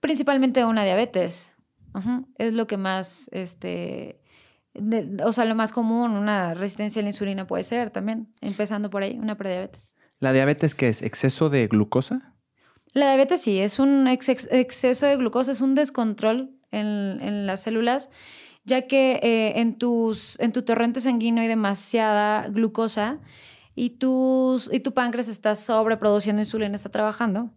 Principalmente 0.01 0.65
una 0.65 0.85
diabetes. 0.85 1.53
Es 2.39 2.55
lo 2.55 2.67
que 2.69 2.77
más, 2.77 3.29
este, 3.33 4.21
de- 4.75 5.17
o 5.25 5.33
sea, 5.33 5.45
lo 5.45 5.55
más 5.57 5.73
común, 5.73 6.13
una 6.13 6.55
resistencia 6.55 7.01
a 7.01 7.03
la 7.03 7.09
insulina 7.09 7.47
puede 7.47 7.65
ser 7.65 7.91
también, 7.91 8.33
empezando 8.41 8.91
por 8.91 9.03
ahí, 9.03 9.19
una 9.19 9.37
prediabetes. 9.37 9.97
¿La 10.21 10.33
diabetes 10.33 10.75
qué 10.77 10.89
es? 10.89 11.03
¿Exceso 11.03 11.49
de 11.51 11.67
glucosa? 11.67 12.35
La 12.93 13.07
diabetes 13.09 13.43
sí, 13.43 13.59
es 13.59 13.79
un 13.81 14.07
ex- 14.07 14.29
ex- 14.29 14.49
exceso 14.53 15.07
de 15.07 15.17
glucosa, 15.17 15.51
es 15.51 15.61
un 15.61 15.75
descontrol 15.75 16.51
en, 16.71 17.19
en 17.21 17.47
las 17.47 17.63
células, 17.63 18.11
ya 18.65 18.87
que 18.87 19.19
eh, 19.23 19.61
en, 19.61 19.77
tus, 19.79 20.39
en 20.39 20.53
tu 20.53 20.63
torrente 20.63 21.01
sanguíneo 21.01 21.43
hay 21.43 21.49
demasiada 21.49 22.47
glucosa 22.49 23.19
y, 23.75 23.91
tus, 23.91 24.69
y 24.73 24.81
tu 24.81 24.93
páncreas 24.93 25.29
está 25.29 25.55
sobreproduciendo 25.55 26.41
insulina, 26.43 26.75
está 26.75 26.89
trabajando 26.91 27.51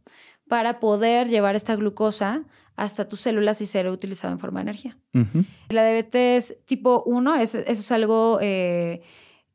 para 0.48 0.80
poder 0.80 1.28
llevar 1.30 1.56
esta 1.56 1.76
glucosa 1.76 2.44
hasta 2.76 3.08
tus 3.08 3.22
células 3.22 3.62
y 3.62 3.66
ser 3.66 3.88
utilizado 3.90 4.34
en 4.34 4.40
forma 4.40 4.60
de 4.60 4.64
energía. 4.64 4.98
Ujú. 5.14 5.46
La 5.70 5.84
diabetes 5.86 6.58
tipo 6.66 7.04
1, 7.06 7.36
es, 7.36 7.56
eso 7.56 7.66
es 7.68 7.92
algo 7.92 8.40
eh, 8.42 9.02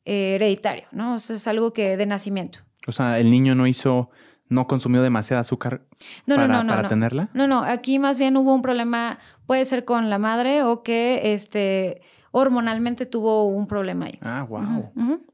eh, 0.04 0.34
hereditario, 0.36 0.84
¿no? 0.92 1.16
Eso 1.16 1.34
es 1.34 1.46
algo 1.48 1.72
que 1.72 1.96
de 1.96 2.06
nacimiento. 2.06 2.60
O 2.86 2.92
sea, 2.92 3.18
el 3.18 3.30
niño 3.30 3.54
no 3.54 3.66
hizo, 3.66 4.10
no 4.48 4.66
consumió 4.66 5.02
demasiada 5.02 5.40
azúcar 5.40 5.82
No, 6.26 6.36
para, 6.36 6.46
no, 6.48 6.54
no, 6.54 6.64
no. 6.64 6.70
para 6.70 6.82
no. 6.82 6.88
tenerla. 6.88 7.28
No, 7.34 7.46
no, 7.46 7.58
aquí 7.62 7.98
más 7.98 8.18
bien 8.18 8.36
hubo 8.36 8.54
un 8.54 8.62
problema, 8.62 9.18
puede 9.46 9.64
ser 9.64 9.84
con 9.84 10.10
la 10.10 10.18
madre 10.18 10.62
o 10.62 10.82
que 10.82 11.34
este, 11.34 12.00
hormonalmente 12.30 13.04
tuvo 13.04 13.46
un 13.46 13.66
problema 13.66 14.06
ahí. 14.06 14.18
Ah, 14.22 14.44
wow. 14.48 14.92
Ujú. 14.96 15.26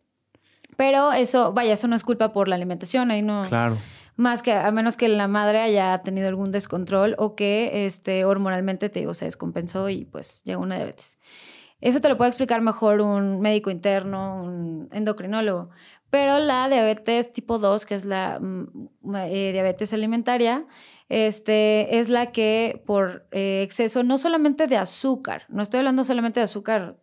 Pero 0.76 1.12
eso, 1.12 1.52
vaya, 1.52 1.72
eso 1.72 1.88
no 1.88 1.96
es 1.96 2.04
culpa 2.04 2.32
por 2.32 2.48
la 2.48 2.56
alimentación, 2.56 3.10
ahí 3.10 3.22
no. 3.22 3.44
Claro. 3.48 3.76
Más 4.16 4.42
que 4.42 4.52
a 4.52 4.70
menos 4.70 4.96
que 4.96 5.08
la 5.08 5.26
madre 5.26 5.60
haya 5.60 5.98
tenido 6.02 6.28
algún 6.28 6.52
descontrol 6.52 7.16
o 7.18 7.34
que 7.34 7.86
este, 7.86 8.24
hormonalmente 8.24 8.88
te 8.88 9.00
digo, 9.00 9.12
se 9.12 9.24
descompensó 9.24 9.88
y 9.88 10.04
pues 10.04 10.42
llegó 10.44 10.62
una 10.62 10.76
diabetes. 10.76 11.18
Eso 11.80 12.00
te 12.00 12.08
lo 12.08 12.16
puede 12.16 12.28
explicar 12.28 12.60
mejor 12.60 13.00
un 13.00 13.40
médico 13.40 13.70
interno, 13.70 14.42
un 14.42 14.88
endocrinólogo. 14.92 15.70
Pero 16.10 16.38
la 16.38 16.68
diabetes 16.68 17.32
tipo 17.32 17.58
2, 17.58 17.84
que 17.86 17.96
es 17.96 18.04
la 18.04 18.38
mm, 18.40 19.16
eh, 19.16 19.50
diabetes 19.52 19.92
alimentaria, 19.92 20.64
este, 21.08 21.98
es 21.98 22.08
la 22.08 22.30
que 22.30 22.82
por 22.86 23.26
eh, 23.32 23.62
exceso, 23.62 24.04
no 24.04 24.16
solamente 24.16 24.68
de 24.68 24.76
azúcar, 24.76 25.42
no 25.48 25.62
estoy 25.62 25.78
hablando 25.78 26.04
solamente 26.04 26.38
de 26.38 26.44
azúcar, 26.44 26.96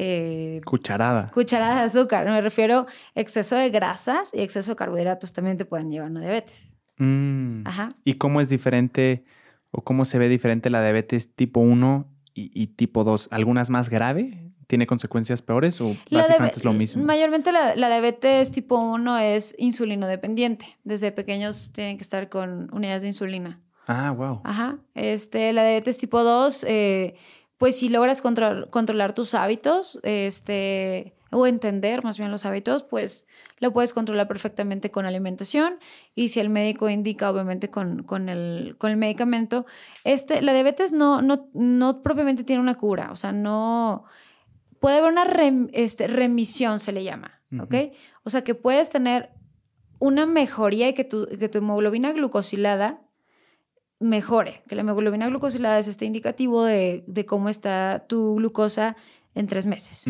eh, 0.00 0.60
Cucharada. 0.64 1.30
cucharadas 1.32 1.92
de 1.92 2.00
azúcar, 2.00 2.24
me 2.26 2.40
refiero 2.40 2.86
exceso 3.16 3.56
de 3.56 3.68
grasas 3.70 4.30
y 4.32 4.40
exceso 4.42 4.70
de 4.72 4.76
carbohidratos 4.76 5.32
también 5.32 5.56
te 5.56 5.64
pueden 5.64 5.90
llevar 5.90 6.06
a 6.06 6.10
una 6.12 6.20
diabetes. 6.20 6.72
Mm. 6.98 7.62
Ajá. 7.66 7.88
¿Y 8.04 8.14
cómo 8.14 8.40
es 8.40 8.48
diferente 8.48 9.24
o 9.72 9.82
cómo 9.82 10.04
se 10.04 10.18
ve 10.18 10.28
diferente 10.28 10.70
la 10.70 10.80
diabetes 10.82 11.34
tipo 11.34 11.58
1 11.60 12.06
y, 12.32 12.50
y 12.54 12.68
tipo 12.68 13.02
2? 13.02 13.28
¿Algunas 13.32 13.70
más 13.70 13.88
grave? 13.90 14.44
¿Tiene 14.68 14.86
consecuencias 14.86 15.42
peores 15.42 15.80
o 15.80 15.96
La 16.10 16.20
básicamente 16.20 16.58
es 16.58 16.64
lo 16.64 16.72
mismo? 16.74 17.02
Mayormente 17.02 17.50
la, 17.50 17.74
la 17.74 17.88
diabetes 17.88 18.52
tipo 18.52 18.78
1 18.78 19.18
es 19.18 19.56
insulino 19.58 20.06
dependiente. 20.06 20.78
Desde 20.84 21.10
pequeños 21.10 21.72
tienen 21.72 21.96
que 21.96 22.02
estar 22.02 22.28
con 22.28 22.72
unidades 22.72 23.02
de 23.02 23.08
insulina. 23.08 23.60
Ah, 23.88 24.10
wow. 24.12 24.42
Ajá. 24.44 24.78
Este, 24.94 25.52
la 25.54 25.62
diabetes 25.62 25.96
tipo 25.98 26.22
2, 26.22 26.64
eh, 26.68 27.14
pues 27.58 27.78
si 27.78 27.88
logras 27.88 28.22
contro- 28.22 28.70
controlar 28.70 29.12
tus 29.14 29.34
hábitos, 29.34 29.98
este, 30.04 31.14
o 31.30 31.46
entender 31.46 32.04
más 32.04 32.16
bien 32.16 32.30
los 32.30 32.46
hábitos, 32.46 32.84
pues 32.84 33.26
lo 33.58 33.72
puedes 33.72 33.92
controlar 33.92 34.28
perfectamente 34.28 34.90
con 34.90 35.04
alimentación. 35.04 35.78
Y 36.14 36.28
si 36.28 36.40
el 36.40 36.48
médico 36.48 36.88
indica, 36.88 37.30
obviamente, 37.30 37.68
con, 37.68 38.04
con, 38.04 38.28
el, 38.28 38.76
con 38.78 38.90
el 38.90 38.96
medicamento. 38.96 39.66
Este, 40.04 40.40
la 40.40 40.52
diabetes 40.54 40.92
no, 40.92 41.20
no, 41.20 41.48
no 41.52 42.00
propiamente 42.02 42.44
tiene 42.44 42.62
una 42.62 42.76
cura. 42.76 43.10
O 43.12 43.16
sea, 43.16 43.32
no. 43.32 44.04
Puede 44.80 44.98
haber 44.98 45.10
una 45.10 45.24
rem- 45.26 45.68
este, 45.72 46.06
remisión, 46.06 46.78
se 46.78 46.92
le 46.92 47.02
llama. 47.04 47.40
¿Ok? 47.60 47.74
O 48.24 48.30
sea, 48.30 48.44
que 48.44 48.54
puedes 48.54 48.88
tener 48.90 49.30
una 49.98 50.26
mejoría 50.26 50.88
y 50.88 50.94
que 50.94 51.02
tu, 51.04 51.26
que 51.26 51.48
tu 51.48 51.58
hemoglobina 51.58 52.12
glucosilada 52.12 53.00
mejore, 54.00 54.62
que 54.68 54.74
la 54.74 54.82
hemoglobina 54.82 55.26
glucosilada 55.28 55.78
es 55.78 55.88
este 55.88 56.04
indicativo 56.04 56.64
de, 56.64 57.04
de 57.06 57.26
cómo 57.26 57.48
está 57.48 58.04
tu 58.08 58.36
glucosa 58.36 58.96
en 59.34 59.46
tres 59.46 59.66
meses. 59.66 60.04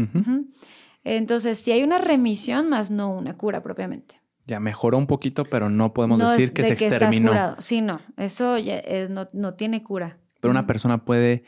Entonces, 1.04 1.58
si 1.58 1.72
hay 1.72 1.82
una 1.82 1.98
remisión, 1.98 2.68
más 2.68 2.90
no 2.90 3.10
una 3.10 3.36
cura 3.36 3.62
propiamente. 3.62 4.20
Ya 4.46 4.60
mejoró 4.60 4.96
un 4.98 5.06
poquito, 5.06 5.44
pero 5.44 5.68
no 5.68 5.92
podemos 5.92 6.18
no 6.18 6.26
es 6.26 6.32
decir 6.32 6.52
que 6.52 6.62
se 6.64 6.72
estás 6.72 6.92
exterminó. 6.92 7.30
curado. 7.30 7.56
Sí, 7.60 7.80
no, 7.82 8.00
eso 8.16 8.58
ya 8.58 8.78
es- 8.78 9.10
no, 9.10 9.28
no 9.32 9.54
tiene 9.54 9.82
cura. 9.82 10.18
Pero 10.40 10.50
una 10.50 10.66
persona 10.66 11.04
puede 11.04 11.44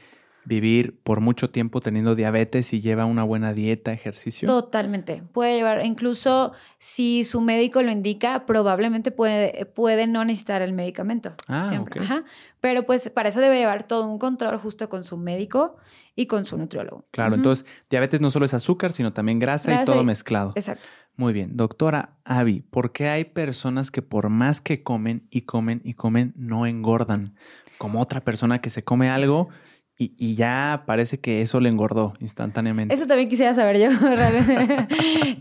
vivir 0.51 0.98
por 1.05 1.20
mucho 1.20 1.51
tiempo 1.51 1.80
teniendo 1.80 2.16
diabetes 2.16 2.72
y 2.72 2.80
lleva 2.80 3.05
una 3.05 3.22
buena 3.22 3.55
dieta, 3.55 3.92
ejercicio. 3.92 4.48
Totalmente. 4.48 5.22
Puede 5.32 5.55
llevar, 5.55 5.86
incluso 5.86 6.53
si 6.78 7.22
su 7.22 7.40
médico 7.40 7.80
lo 7.82 7.92
indica, 7.92 8.46
probablemente 8.46 9.12
puede, 9.12 9.64
puede 9.66 10.09
no 10.09 10.24
necesitar 10.24 10.61
el 10.61 10.72
medicamento. 10.72 11.32
Ah, 11.46 11.62
siempre. 11.68 12.01
Ajá. 12.01 12.24
Pero 12.61 12.84
pues 12.84 13.11
para 13.11 13.28
eso 13.28 13.40
debe 13.40 13.59
llevar 13.59 13.86
todo 13.86 14.09
un 14.09 14.18
control 14.18 14.59
justo 14.59 14.88
con 14.88 15.05
su 15.05 15.16
médico 15.16 15.76
y 16.16 16.26
con 16.26 16.44
su 16.44 16.59
nutriólogo. 16.59 17.05
Claro, 17.12 17.36
entonces 17.36 17.64
diabetes 17.88 18.20
no 18.20 18.30
solo 18.30 18.44
es 18.44 18.53
azúcar, 18.53 18.90
sino 18.90 19.12
también 19.12 19.38
grasa, 19.38 19.80
y 19.82 19.84
todo 19.84 20.03
y- 20.03 20.05
mezclado. 20.05 20.53
Exacto. 20.57 20.88
Muy 21.14 21.32
bien, 21.32 21.57
doctora 21.57 22.16
Avi, 22.24 22.62
¿por 22.62 22.90
qué 22.90 23.09
hay 23.09 23.24
personas 23.24 23.92
que 23.92 24.03
por 24.03 24.30
más 24.30 24.61
que 24.61 24.82
comen 24.82 25.28
y 25.30 25.42
comen 25.42 25.80
y 25.84 25.94
comen 25.94 26.32
no 26.34 26.66
engordan? 26.66 27.34
Como 27.78 28.01
otra 28.01 28.20
persona 28.20 28.61
que 28.61 28.68
se 28.68 28.82
come 28.82 29.11
algo 29.11 29.48
y, 30.03 30.14
y 30.16 30.34
ya 30.34 30.84
parece 30.86 31.20
que 31.20 31.42
eso 31.42 31.61
le 31.61 31.68
engordó 31.68 32.14
instantáneamente. 32.20 32.94
Eso 32.94 33.07
también 33.07 33.28
quisiera 33.28 33.53
saber 33.53 33.78
yo, 33.78 33.90
realmente. 34.01 34.86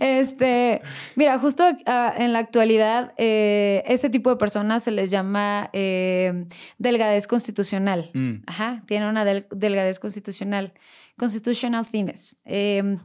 este, 0.01 0.81
mira, 1.15 1.39
justo 1.39 1.63
ah, 1.85 2.13
en 2.17 2.33
la 2.33 2.39
actualidad, 2.39 3.13
eh, 3.17 3.83
este 3.87 4.09
tipo 4.09 4.29
de 4.29 4.35
personas 4.35 4.83
se 4.83 4.91
les 4.91 5.09
llama 5.11 5.69
eh, 5.71 6.45
delgadez 6.77 7.25
constitucional. 7.25 8.09
Mm, 8.13 8.33
Ajá, 8.47 8.83
tienen 8.85 9.07
una 9.07 9.23
del- 9.23 9.47
delgadez 9.49 9.97
constitucional, 9.97 10.73
constitutional 11.17 11.87
thinness. 11.87 12.35
Eh, 12.43 12.97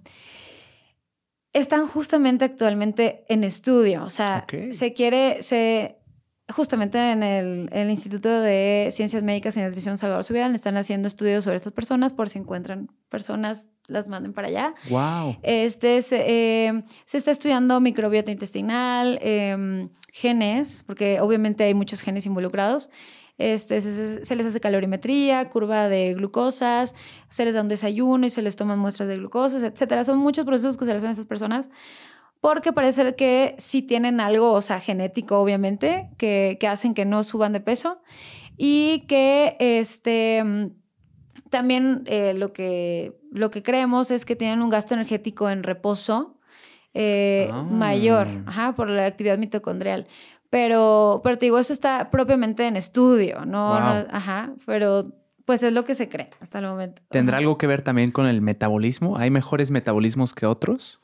están 1.53 1.87
justamente 1.87 2.45
actualmente 2.45 3.25
en 3.29 3.45
estudio, 3.45 4.03
o 4.05 4.09
sea, 4.09 4.45
se 4.71 4.93
quiere, 4.93 5.41
se, 5.43 5.99
justamente 6.53 6.99
en 7.13 7.23
el, 7.23 7.69
el 7.73 7.89
Instituto 7.91 8.29
de 8.29 8.89
Ciencias 8.91 9.23
Médicas 9.23 9.57
y 9.57 9.61
Nutrición 9.63 9.97
Salvador 9.97 10.25
Subirán 10.25 10.55
están 10.55 10.77
haciendo 10.77 11.09
estudios 11.09 11.45
sobre 11.45 11.57
estas 11.57 11.73
personas, 11.73 12.13
por 12.13 12.29
si 12.29 12.39
encuentran 12.39 12.91
personas, 13.09 13.69
las 13.87 14.09
manden 14.09 14.33
para 14.35 14.49
allá. 14.49 14.75
wow. 14.91 15.37
Este, 15.43 16.01
se, 16.03 16.25
eh, 16.27 16.83
se 17.05 17.17
está 17.17 17.31
estudiando 17.31 17.81
microbiota 17.81 18.31
intestinal, 18.31 19.19
em, 19.23 19.89
genes, 20.13 20.85
porque 20.87 21.21
obviamente 21.21 21.65
hay 21.65 21.75
muchos 21.75 22.01
genes 22.03 22.27
involucrados. 22.27 22.91
Este, 23.37 23.81
se, 23.81 23.91
se- 24.19 24.25
se 24.25 24.37
les 24.37 24.47
hace 24.47 24.61
calorimetría, 24.61 25.49
curva 25.51 25.89
de 25.89 26.15
glucosas, 26.15 26.95
se 27.29 27.45
les 27.45 27.55
da 27.55 27.63
un 27.63 27.69
desayuno 27.69 28.27
y 28.27 28.31
se 28.31 28.43
les 28.43 28.55
toman 28.55 28.79
muestras 28.79 29.09
de 29.09 29.17
glucosas, 29.17 29.63
etcétera. 29.65 30.05
Son 30.05 30.19
muchos 30.19 30.45
procesos 30.45 30.77
que 30.77 30.85
se 30.85 30.93
les 30.93 30.99
hacen 30.99 31.09
a 31.09 31.13
estas 31.13 31.27
personas 31.27 31.69
porque 32.45 32.75
parece 32.75 33.15
que 33.15 33.55
sí 33.57 33.81
tienen 33.81 34.21
algo, 34.21 34.53
o 34.53 34.61
sea, 34.61 34.79
genético, 34.79 35.39
obviamente, 35.41 36.11
que, 36.19 36.59
que 36.61 36.69
hacen 36.69 36.93
que 36.93 37.07
no 37.07 37.23
suban 37.23 37.55
de 37.55 37.61
peso 37.61 38.03
y 38.59 39.07
que 39.09 39.57
este, 39.59 40.45
también 41.49 42.03
eh, 42.05 42.35
lo, 42.35 42.53
que, 42.53 43.19
lo 43.33 43.51
que 43.51 43.63
creemos 43.63 44.11
es 44.11 44.27
que 44.27 44.37
tienen 44.37 44.61
un 44.61 44.69
gasto 44.69 44.93
energético 44.93 45.49
en 45.49 45.63
reposo 45.63 46.39
eh, 46.93 47.49
Ah. 47.51 47.63
mayor 47.63 48.29
ajá, 48.45 48.75
por 48.75 48.91
la 48.91 49.07
actividad 49.07 49.39
mitocondrial. 49.39 50.07
Pero, 50.51 51.23
pero 51.25 51.39
te 51.39 51.47
digo, 51.47 51.59
eso 51.59 51.73
está 51.73 52.11
propiamente 52.11 52.67
en 52.67 52.77
estudio, 52.77 53.47
¿no? 53.47 53.71
Wow. 53.71 53.81
no- 53.81 54.07
ajá, 54.11 54.53
pero 54.67 55.13
pues 55.47 55.63
es 55.63 55.73
lo 55.73 55.85
que 55.87 55.95
se 55.95 56.11
cree 56.11 56.29
hasta 56.41 56.59
el 56.59 56.67
momento. 56.67 57.01
¿Tendrá 57.09 57.39
algo 57.39 57.57
que 57.57 57.67
ver 57.67 57.81
también 57.81 58.11
con 58.11 58.27
el 58.27 58.43
metabolismo? 58.43 59.17
¿Hay 59.17 59.31
mejores 59.31 59.71
metabolismos 59.71 60.35
que 60.35 60.45
otros? 60.45 60.99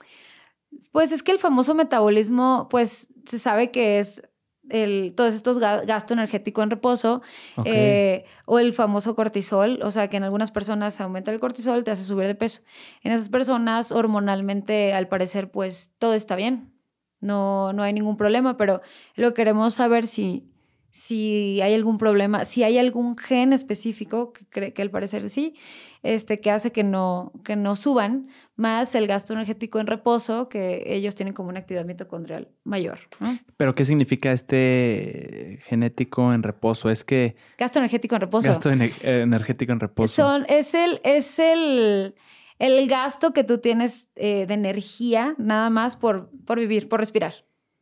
Pues 0.93 1.12
es 1.12 1.22
que 1.22 1.32
el 1.32 1.38
famoso 1.38 1.74
metabolismo, 1.74 2.68
pues 2.70 3.09
se 3.24 3.38
sabe 3.38 3.70
que 3.70 3.99
es 3.99 4.22
el, 4.68 5.14
todos 5.14 5.34
estos 5.34 5.61
ga- 5.61 5.84
gasto 5.86 6.14
energético 6.14 6.62
en 6.62 6.70
reposo 6.70 7.22
eh, 7.64 8.24
o 8.45 8.59
el 8.59 8.72
famoso 8.72 9.14
cortisol, 9.16 9.80
o 9.82 9.91
sea 9.91 10.09
que 10.09 10.16
en 10.16 10.24
algunas 10.24 10.51
personas 10.53 11.01
aumenta 11.01 11.32
el 11.32 11.41
cortisol, 11.41 11.82
te 11.84 11.91
hace 11.91 12.05
subir 12.05 12.26
de 12.26 12.34
peso. 12.34 12.62
En 13.03 13.12
esas 13.12 13.28
personas 13.28 13.91
hormonalmente, 13.93 14.93
al 14.93 15.09
parecer, 15.09 15.51
pues 15.51 15.95
todo 15.99 16.14
está 16.14 16.36
bien, 16.36 16.72
no, 17.20 17.72
no 17.72 17.82
hay 17.82 17.93
ningún 17.93 18.16
problema, 18.16 18.57
pero 18.57 18.80
lo 19.14 19.34
queremos 19.34 19.74
saber 19.74 20.07
si, 20.07 20.49
si 20.91 21.61
hay 21.61 21.74
algún 21.74 21.99
problema, 21.99 22.45
si 22.45 22.62
hay 22.62 22.78
algún 22.78 23.16
gen 23.16 23.53
específico, 23.53 24.32
que, 24.32 24.47
cree 24.47 24.72
que 24.72 24.82
al 24.82 24.91
parecer 24.91 25.28
sí, 25.30 25.55
este, 26.03 26.40
que 26.40 26.51
hace 26.51 26.72
que 26.72 26.82
no, 26.84 27.32
que 27.44 27.57
no 27.57 27.76
suban, 27.76 28.28
más 28.57 28.94
el 28.94 29.07
gasto 29.07 29.32
energético 29.34 29.78
en 29.80 29.86
reposo, 29.86 30.48
que 30.48 30.82
ellos 30.86 31.14
tienen 31.14 31.34
como 31.34 31.48
una 31.51 31.59
actividad 31.61 31.84
mitocondrial 31.84 32.48
mayor. 32.64 33.01
¿no? 33.20 33.38
Pero 33.57 33.74
¿qué 33.74 33.84
significa 33.84 34.32
este 34.32 35.59
genético 35.64 36.32
en 36.32 36.42
reposo? 36.42 36.90
Es 36.90 37.05
que 37.05 37.36
Gasto 37.59 37.78
energético 37.78 38.14
en 38.14 38.20
reposo. 38.22 38.48
gasto 38.48 38.70
ene- 38.70 38.92
energético 39.03 39.72
en 39.72 39.80
reposo. 39.80 40.14
Son, 40.22 40.46
es 40.48 40.74
el, 40.74 41.01
es 41.05 41.38
el, 41.38 42.14
el 42.59 42.88
gasto 42.88 43.32
que 43.32 43.44
tú 43.44 43.59
tienes 43.59 44.09
eh, 44.16 44.46
de 44.46 44.55
energía 44.55 45.34
nada 45.38 45.70
más 45.70 45.96
por, 45.96 46.30
por 46.44 46.59
vivir, 46.59 46.88
por 46.88 47.01
respirar, 47.01 47.34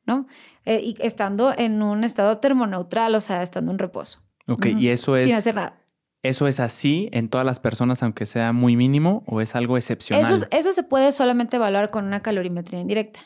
¿no? 0.07 0.27
Eh, 0.65 0.81
y 0.83 0.97
estando 1.01 1.53
en 1.57 1.83
un 1.83 2.05
estado 2.05 2.39
termoneutral, 2.39 3.15
o 3.15 3.21
sea, 3.21 3.43
estando 3.43 3.73
en 3.73 3.79
reposo. 3.79 4.21
ok, 4.47 4.67
y 4.79 4.89
eso 4.89 5.17
es 5.17 5.25
Sin 5.25 5.35
hacer 5.35 5.55
nada. 5.55 5.81
Eso 6.23 6.47
es 6.49 6.61
así 6.61 7.09
en 7.13 7.29
todas 7.29 7.47
las 7.47 7.61
personas, 7.61 8.03
aunque 8.03 8.27
sea 8.27 8.53
muy 8.53 8.77
mínimo, 8.77 9.23
o 9.27 9.41
es 9.41 9.55
algo 9.55 9.77
excepcional. 9.77 10.25
Eso, 10.25 10.35
es- 10.35 10.49
eso 10.51 10.73
se 10.73 10.83
puede 10.83 11.13
solamente 11.13 11.57
evaluar 11.57 11.91
con 11.91 12.05
una 12.05 12.21
calorimetría 12.23 12.81
indirecta. 12.81 13.21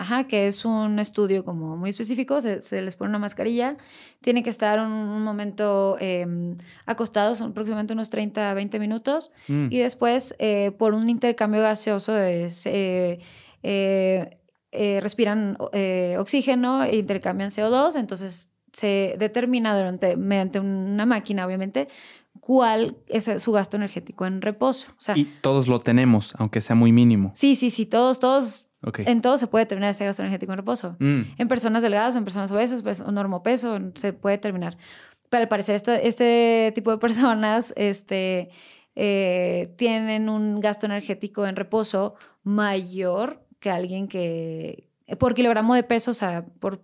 Ajá, 0.00 0.28
que 0.28 0.46
es 0.46 0.64
un 0.64 1.00
estudio 1.00 1.44
como 1.44 1.76
muy 1.76 1.90
específico, 1.90 2.40
se, 2.40 2.60
se 2.60 2.80
les 2.82 2.94
pone 2.94 3.08
una 3.08 3.18
mascarilla, 3.18 3.76
tiene 4.20 4.44
que 4.44 4.50
estar 4.50 4.78
un, 4.78 4.92
un 4.92 5.24
momento 5.24 5.96
eh, 5.98 6.24
acostados, 6.86 7.38
son 7.38 7.50
aproximadamente 7.50 7.94
unos 7.94 8.08
30 8.08 8.48
a 8.48 8.54
20 8.54 8.78
minutos, 8.78 9.32
Mm. 9.48 9.66
y 9.70 9.78
después 9.78 10.36
eh, 10.38 10.70
por 10.78 10.94
un 10.94 11.08
intercambio 11.10 11.62
gaseoso 11.62 12.12
de, 12.12 12.50
se- 12.52 13.18
eh, 13.64 14.38
eh, 14.70 15.00
respiran 15.00 15.56
oxígeno 16.18 16.84
e 16.84 16.96
intercambian 16.96 17.50
CO2, 17.50 17.96
entonces 17.96 18.52
se 18.72 19.16
determina 19.18 19.76
durante, 19.76 20.16
mediante 20.16 20.60
una 20.60 21.06
máquina, 21.06 21.44
obviamente, 21.46 21.88
cuál 22.48 22.96
es 23.08 23.30
su 23.42 23.52
gasto 23.52 23.76
energético 23.76 24.24
en 24.24 24.40
reposo. 24.40 24.88
O 24.92 25.00
sea, 25.00 25.14
Y 25.18 25.26
todos 25.42 25.68
lo 25.68 25.80
tenemos, 25.80 26.34
aunque 26.38 26.62
sea 26.62 26.74
muy 26.74 26.92
mínimo. 26.92 27.30
sí, 27.34 27.54
sí, 27.54 27.68
sí, 27.68 27.84
todos, 27.84 28.20
todos, 28.20 28.70
en 29.04 29.20
todo 29.20 29.36
se 29.36 29.48
puede 29.48 29.66
determinar 29.66 29.90
ese 29.90 30.06
gasto 30.06 30.22
energético 30.22 30.52
en 30.52 30.56
reposo. 30.56 30.96
Mm. 30.98 31.20
En 31.36 31.46
personas 31.46 31.82
delgadas 31.82 32.16
en 32.16 32.24
personas 32.24 32.50
obesas, 32.50 32.82
pues, 32.82 33.02
o 33.02 33.12
normopeso, 33.12 33.78
se 33.96 34.14
puede 34.14 34.36
determinar. 34.36 34.78
Pero 35.28 35.42
al 35.42 35.48
parecer 35.48 35.74
este, 35.74 36.08
este 36.08 36.72
tipo 36.74 36.90
de 36.90 36.96
personas 37.06 37.74
este, 37.76 38.48
eh, 38.94 39.74
tienen 39.76 40.30
un 40.30 40.60
gasto 40.60 40.86
energético 40.86 41.46
en 41.46 41.54
reposo 41.54 42.14
mayor 42.44 43.44
que 43.60 43.68
alguien 43.68 44.08
que, 44.08 44.88
por 45.18 45.34
kilogramo 45.34 45.74
de 45.74 45.82
peso, 45.82 46.12
o 46.12 46.14
sea, 46.14 46.46
por, 46.60 46.80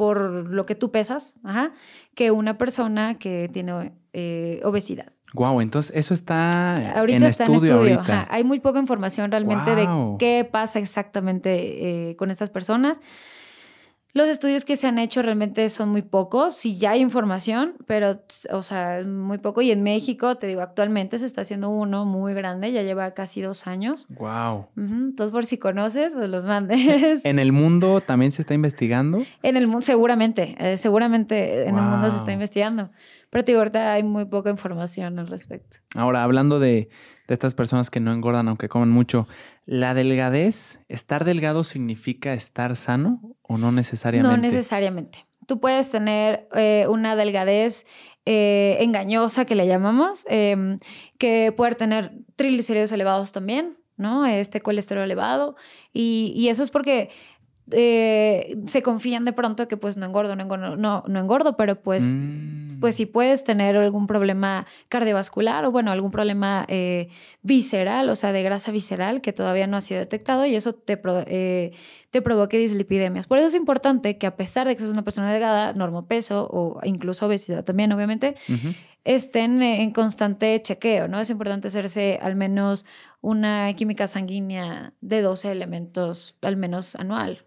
por 0.00 0.48
lo 0.48 0.64
que 0.64 0.74
tú 0.74 0.90
pesas, 0.90 1.34
ajá, 1.44 1.74
que 2.14 2.30
una 2.30 2.56
persona 2.56 3.18
que 3.18 3.50
tiene 3.52 3.92
eh, 4.14 4.62
obesidad. 4.64 5.12
Guau, 5.34 5.60
entonces 5.60 5.94
eso 5.94 6.14
está 6.14 6.98
Ahorita 6.98 7.18
en 7.18 7.24
está 7.24 7.44
estudio 7.44 7.58
en 7.60 7.74
estudio. 7.74 7.96
ahorita. 7.98 8.20
ajá. 8.22 8.26
Hay 8.30 8.42
muy 8.42 8.60
poca 8.60 8.78
información 8.78 9.30
realmente 9.30 9.74
de 9.74 9.86
qué 10.18 10.48
pasa 10.50 10.78
exactamente 10.78 12.08
eh, 12.10 12.16
con 12.16 12.30
estas 12.30 12.48
personas. 12.48 13.02
Los 14.12 14.28
estudios 14.28 14.64
que 14.64 14.76
se 14.76 14.86
han 14.86 14.98
hecho 14.98 15.22
realmente 15.22 15.68
son 15.68 15.90
muy 15.90 16.02
pocos. 16.02 16.54
Sí, 16.54 16.76
ya 16.78 16.92
hay 16.92 17.00
información, 17.00 17.74
pero, 17.86 18.20
o 18.50 18.62
sea, 18.62 18.98
es 18.98 19.06
muy 19.06 19.38
poco. 19.38 19.62
Y 19.62 19.70
en 19.70 19.82
México, 19.82 20.36
te 20.36 20.46
digo, 20.46 20.62
actualmente 20.62 21.18
se 21.18 21.26
está 21.26 21.42
haciendo 21.42 21.70
uno 21.70 22.04
muy 22.04 22.34
grande, 22.34 22.72
ya 22.72 22.82
lleva 22.82 23.12
casi 23.12 23.40
dos 23.40 23.66
años. 23.66 24.08
Wow. 24.10 24.66
Entonces, 24.76 25.30
por 25.32 25.46
si 25.46 25.58
conoces, 25.58 26.14
pues 26.14 26.28
los 26.28 26.44
mandes. 26.44 27.24
En 27.24 27.38
el 27.38 27.52
mundo 27.52 28.00
también 28.00 28.32
se 28.32 28.42
está 28.42 28.54
investigando. 28.54 29.24
En 29.42 29.56
el 29.56 29.66
mundo, 29.66 29.82
seguramente, 29.82 30.56
eh, 30.58 30.76
seguramente 30.76 31.68
en 31.68 31.76
el 31.76 31.84
mundo 31.84 32.10
se 32.10 32.16
está 32.16 32.32
investigando. 32.32 32.90
Pero 33.30 33.44
te 33.44 33.52
digo, 33.52 33.60
ahorita 33.60 33.92
hay 33.92 34.02
muy 34.02 34.24
poca 34.24 34.50
información 34.50 35.18
al 35.18 35.28
respecto. 35.28 35.76
Ahora, 35.94 36.24
hablando 36.24 36.58
de, 36.58 36.88
de 37.30 37.34
estas 37.34 37.54
personas 37.54 37.90
que 37.90 38.00
no 38.00 38.12
engordan 38.12 38.48
aunque 38.48 38.68
coman 38.68 38.90
mucho, 38.90 39.28
¿la 39.64 39.94
delgadez, 39.94 40.80
estar 40.88 41.24
delgado 41.24 41.62
significa 41.62 42.32
estar 42.32 42.74
sano 42.74 43.20
o 43.42 43.56
no 43.56 43.70
necesariamente? 43.70 44.36
No 44.36 44.42
necesariamente. 44.42 45.26
Tú 45.46 45.60
puedes 45.60 45.90
tener 45.90 46.48
eh, 46.56 46.86
una 46.88 47.14
delgadez 47.14 47.86
eh, 48.26 48.78
engañosa, 48.80 49.44
que 49.44 49.54
le 49.54 49.68
llamamos, 49.68 50.26
eh, 50.28 50.78
que 51.18 51.54
puede 51.56 51.76
tener 51.76 52.10
triglicéridos 52.34 52.90
elevados 52.90 53.30
también, 53.30 53.78
¿no? 53.96 54.26
Este 54.26 54.60
colesterol 54.60 55.04
elevado. 55.04 55.54
Y 55.92 56.48
eso 56.48 56.64
es 56.64 56.72
porque 56.72 57.10
eh, 57.72 58.56
se 58.66 58.82
confían 58.82 59.24
de 59.24 59.32
pronto 59.32 59.68
que 59.68 59.76
pues 59.76 59.96
no 59.96 60.06
engordo, 60.06 60.34
no 60.36 60.42
engordo, 60.42 60.76
no, 60.76 61.04
no 61.06 61.20
engordo, 61.20 61.56
pero 61.56 61.80
pues 61.80 62.14
Mm. 62.14 62.80
pues 62.80 62.94
si 62.96 63.04
puedes 63.06 63.44
tener 63.44 63.76
algún 63.76 64.06
problema 64.06 64.66
cardiovascular 64.88 65.64
o 65.66 65.70
bueno, 65.70 65.90
algún 65.90 66.10
problema 66.10 66.64
eh, 66.68 67.08
visceral, 67.42 68.08
o 68.08 68.14
sea, 68.16 68.32
de 68.32 68.42
grasa 68.42 68.72
visceral 68.72 69.20
que 69.20 69.32
todavía 69.34 69.66
no 69.66 69.76
ha 69.76 69.80
sido 69.82 70.00
detectado 70.00 70.46
y 70.46 70.54
eso 70.54 70.72
te, 70.74 70.96
pro- 70.96 71.24
eh, 71.26 71.72
te 72.10 72.22
provoque 72.22 72.56
dislipidemias. 72.56 73.26
Por 73.26 73.36
eso 73.36 73.48
es 73.48 73.54
importante 73.54 74.16
que 74.16 74.26
a 74.26 74.34
pesar 74.36 74.66
de 74.66 74.74
que 74.74 74.80
seas 74.80 74.92
una 74.92 75.04
persona 75.04 75.30
delgada, 75.30 75.74
normopeso 75.74 76.48
o 76.50 76.80
incluso 76.84 77.26
obesidad 77.26 77.64
también, 77.64 77.92
obviamente, 77.92 78.36
estén 79.04 79.62
en 79.62 79.90
constante 79.92 80.60
chequeo, 80.62 81.06
¿no? 81.08 81.20
Es 81.20 81.30
importante 81.30 81.68
hacerse 81.68 82.18
al 82.22 82.34
menos 82.36 82.84
una 83.20 83.72
química 83.74 84.06
sanguínea 84.06 84.92
de 85.00 85.22
12 85.22 85.50
elementos, 85.52 86.36
al 86.42 86.56
menos 86.56 86.96
anual. 86.96 87.44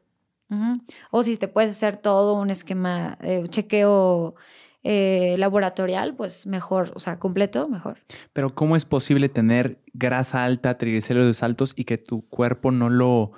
O 1.11 1.23
si 1.23 1.37
te 1.37 1.47
puedes 1.47 1.71
hacer 1.71 1.97
todo 1.97 2.33
un 2.35 2.49
esquema 2.49 3.17
de 3.21 3.47
chequeo 3.47 4.35
eh, 4.83 5.35
laboratorial, 5.37 6.15
pues 6.15 6.45
mejor, 6.45 6.91
o 6.95 6.99
sea, 6.99 7.17
completo, 7.17 7.69
mejor. 7.69 7.99
Pero 8.33 8.53
¿cómo 8.53 8.75
es 8.75 8.85
posible 8.85 9.29
tener 9.29 9.79
grasa 9.93 10.43
alta, 10.43 10.77
triglicéridos 10.77 11.41
altos 11.41 11.73
y 11.75 11.85
que 11.85 11.97
tu 11.97 12.27
cuerpo 12.27 12.71
no 12.71 12.89
lo, 12.89 13.31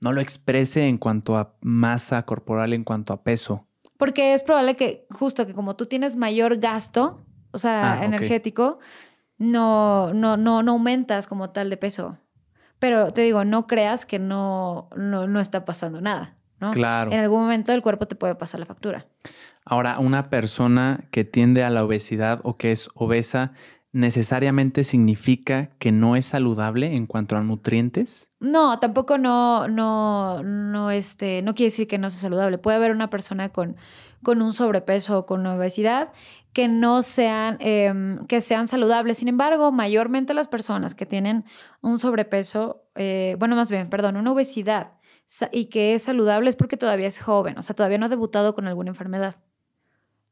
no 0.00 0.12
lo 0.12 0.20
exprese 0.20 0.86
en 0.86 0.98
cuanto 0.98 1.36
a 1.36 1.56
masa 1.60 2.24
corporal, 2.24 2.72
en 2.72 2.84
cuanto 2.84 3.12
a 3.12 3.22
peso? 3.22 3.66
Porque 3.96 4.32
es 4.32 4.42
probable 4.42 4.76
que 4.76 5.06
justo 5.10 5.46
que 5.46 5.54
como 5.54 5.76
tú 5.76 5.86
tienes 5.86 6.16
mayor 6.16 6.58
gasto, 6.58 7.20
o 7.50 7.58
sea, 7.58 8.00
Ah, 8.00 8.04
energético, 8.04 8.78
no, 9.38 10.14
no, 10.14 10.36
no, 10.36 10.62
no 10.62 10.72
aumentas 10.72 11.26
como 11.26 11.50
tal 11.50 11.68
de 11.68 11.76
peso. 11.76 12.18
Pero 12.78 13.12
te 13.12 13.22
digo, 13.22 13.44
no 13.44 13.66
creas 13.66 14.06
que 14.06 14.18
no, 14.18 14.88
no, 14.96 15.26
no 15.26 15.40
está 15.40 15.64
pasando 15.64 16.00
nada, 16.00 16.36
¿no? 16.62 16.70
Claro. 16.70 17.12
En 17.12 17.18
algún 17.18 17.42
momento 17.42 17.72
el 17.72 17.82
cuerpo 17.82 18.06
te 18.06 18.14
puede 18.14 18.34
pasar 18.34 18.60
la 18.60 18.66
factura. 18.66 19.06
Ahora, 19.64 19.98
una 19.98 20.30
persona 20.30 21.04
que 21.10 21.24
tiende 21.24 21.62
a 21.62 21.70
la 21.70 21.84
obesidad 21.84 22.40
o 22.42 22.56
que 22.56 22.72
es 22.72 22.88
obesa, 22.94 23.52
¿necesariamente 23.92 24.84
significa 24.84 25.70
que 25.78 25.92
no 25.92 26.16
es 26.16 26.26
saludable 26.26 26.96
en 26.96 27.06
cuanto 27.06 27.36
a 27.36 27.42
nutrientes? 27.42 28.30
No, 28.40 28.78
tampoco 28.78 29.18
no, 29.18 29.68
no, 29.68 30.42
no, 30.42 30.90
este, 30.90 31.42
no 31.42 31.54
quiere 31.54 31.68
decir 31.68 31.86
que 31.86 31.98
no 31.98 32.10
sea 32.10 32.20
saludable. 32.20 32.58
Puede 32.58 32.78
haber 32.78 32.90
una 32.90 33.10
persona 33.10 33.50
con, 33.50 33.76
con 34.22 34.40
un 34.42 34.52
sobrepeso 34.52 35.18
o 35.18 35.26
con 35.26 35.46
obesidad 35.46 36.12
que 36.52 36.68
no 36.68 37.02
sean, 37.02 37.56
em, 37.60 38.26
que 38.26 38.40
sean 38.40 38.68
saludables. 38.68 39.18
Sin 39.18 39.28
embargo, 39.28 39.72
mayormente 39.72 40.34
las 40.34 40.48
personas 40.48 40.94
que 40.94 41.06
tienen 41.06 41.44
un 41.80 41.98
sobrepeso, 41.98 42.82
eh, 42.94 43.36
bueno, 43.38 43.56
más 43.56 43.70
bien, 43.70 43.88
perdón, 43.88 44.16
una 44.16 44.32
obesidad 44.32 44.92
y 45.52 45.66
que 45.66 45.94
es 45.94 46.02
saludable 46.02 46.48
es 46.48 46.56
porque 46.56 46.76
todavía 46.76 47.06
es 47.06 47.20
joven, 47.20 47.58
o 47.58 47.62
sea, 47.62 47.74
todavía 47.74 47.98
no 47.98 48.06
ha 48.06 48.10
debutado 48.10 48.54
con 48.54 48.66
alguna 48.66 48.90
enfermedad. 48.90 49.36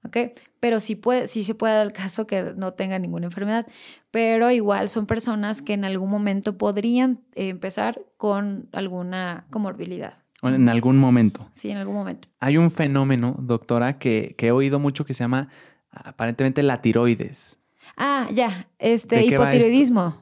¿Ok? 0.03 0.17
Pero 0.61 0.81
sí, 0.81 0.95
puede, 0.95 1.27
sí 1.27 1.45
se 1.45 1.55
puede 1.55 1.75
dar 1.75 1.87
el 1.87 1.93
caso 1.93 2.27
que 2.27 2.55
no 2.57 2.73
tenga 2.73 2.99
ninguna 2.99 3.27
enfermedad. 3.27 3.67
Pero 4.11 4.51
igual 4.51 4.89
son 4.89 5.07
personas 5.07 5.61
que 5.61 5.75
en 5.75 5.85
algún 5.85 6.09
momento 6.09 6.57
podrían 6.57 7.21
eh, 7.35 7.51
empezar 7.51 8.01
con 8.17 8.69
alguna 8.73 9.47
comorbilidad. 9.51 10.15
En 10.43 10.71
algún 10.71 10.97
momento. 10.97 11.47
Sí, 11.53 11.71
en 11.71 11.77
algún 11.77 11.97
momento. 11.97 12.29
Hay 12.41 12.57
un 12.57 12.71
fenómeno, 12.71 13.37
doctora, 13.39 13.99
que, 13.99 14.35
que 14.39 14.47
he 14.47 14.53
oído 14.53 14.79
mucho 14.79 15.05
que 15.05 15.13
se 15.13 15.23
llama 15.23 15.49
aparentemente 15.91 16.63
la 16.63 16.81
tiroides. 16.81 17.59
Ah, 17.97 18.29
ya. 18.33 18.69
Este, 18.79 19.17
¿De 19.17 19.27
qué 19.27 19.37
va 19.37 19.51
hipotiroidismo. 19.55 20.17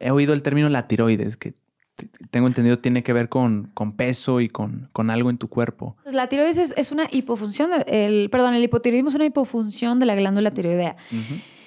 He 0.00 0.10
oído 0.10 0.34
el 0.34 0.42
término 0.42 0.68
la 0.68 0.88
tiroides, 0.88 1.36
que 1.36 1.54
tengo 2.30 2.46
entendido 2.46 2.78
tiene 2.78 3.02
que 3.02 3.12
ver 3.12 3.28
con, 3.28 3.70
con 3.74 3.92
peso 3.92 4.40
y 4.40 4.48
con, 4.48 4.88
con 4.92 5.10
algo 5.10 5.30
en 5.30 5.38
tu 5.38 5.48
cuerpo. 5.48 5.96
Pues 6.02 6.14
La 6.14 6.28
tiroides 6.28 6.58
es, 6.58 6.74
es 6.76 6.92
una 6.92 7.06
hipofunción, 7.10 7.70
el, 7.86 8.28
perdón, 8.30 8.54
el 8.54 8.62
hipotiroidismo 8.64 9.08
es 9.08 9.14
una 9.14 9.24
hipofunción 9.24 9.98
de 9.98 10.06
la 10.06 10.14
glándula 10.14 10.50
tiroidea. 10.52 10.96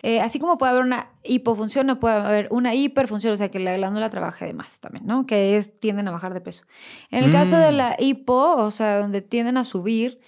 Eh, 0.01 0.21
así 0.21 0.39
como 0.39 0.57
puede 0.57 0.71
haber 0.71 0.83
una 0.83 1.09
hipofunción, 1.23 1.85
no 1.87 1.99
puede 1.99 2.15
haber 2.15 2.47
una 2.51 2.73
hiperfunción, 2.73 3.33
o 3.33 3.35
sea, 3.37 3.49
que 3.49 3.59
la 3.59 3.75
glándula 3.75 4.09
trabaje 4.09 4.45
de 4.45 4.53
más 4.53 4.79
también, 4.79 5.05
¿no? 5.05 5.25
Que 5.25 5.57
es, 5.57 5.77
tienden 5.79 6.07
a 6.07 6.11
bajar 6.11 6.33
de 6.33 6.39
peso. 6.39 6.63
En 7.11 7.23
el 7.25 7.31
caso 7.31 7.57
de 7.57 7.71
Mm. 7.71 7.75
la 7.75 7.95
hipo, 7.99 8.55
o 8.55 8.71
sea, 8.71 8.97
donde 8.99 9.21
tienden 9.21 9.57
a 9.57 9.65
subir, 9.65 10.19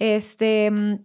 este, 0.00 0.70
mm, 0.70 0.98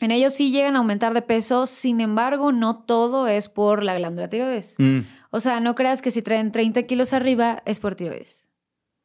en 0.00 0.10
ellos 0.10 0.34
sí 0.34 0.50
llegan 0.50 0.76
a 0.76 0.80
aumentar 0.80 1.14
de 1.14 1.22
peso, 1.22 1.64
sin 1.64 2.00
embargo, 2.00 2.52
no 2.52 2.76
todo 2.76 3.26
es 3.28 3.48
por 3.48 3.82
la 3.84 3.94
glándula 3.96 4.28
tiroides. 4.28 4.74
Mm, 4.78 5.00
O 5.34 5.40
sea, 5.40 5.58
no 5.60 5.74
creas 5.74 6.02
que 6.02 6.10
si 6.12 6.22
traen 6.22 6.52
30 6.52 6.82
kilos 6.84 7.12
arriba 7.12 7.62
es 7.66 7.80
por 7.80 7.94
tiroides. 7.96 8.46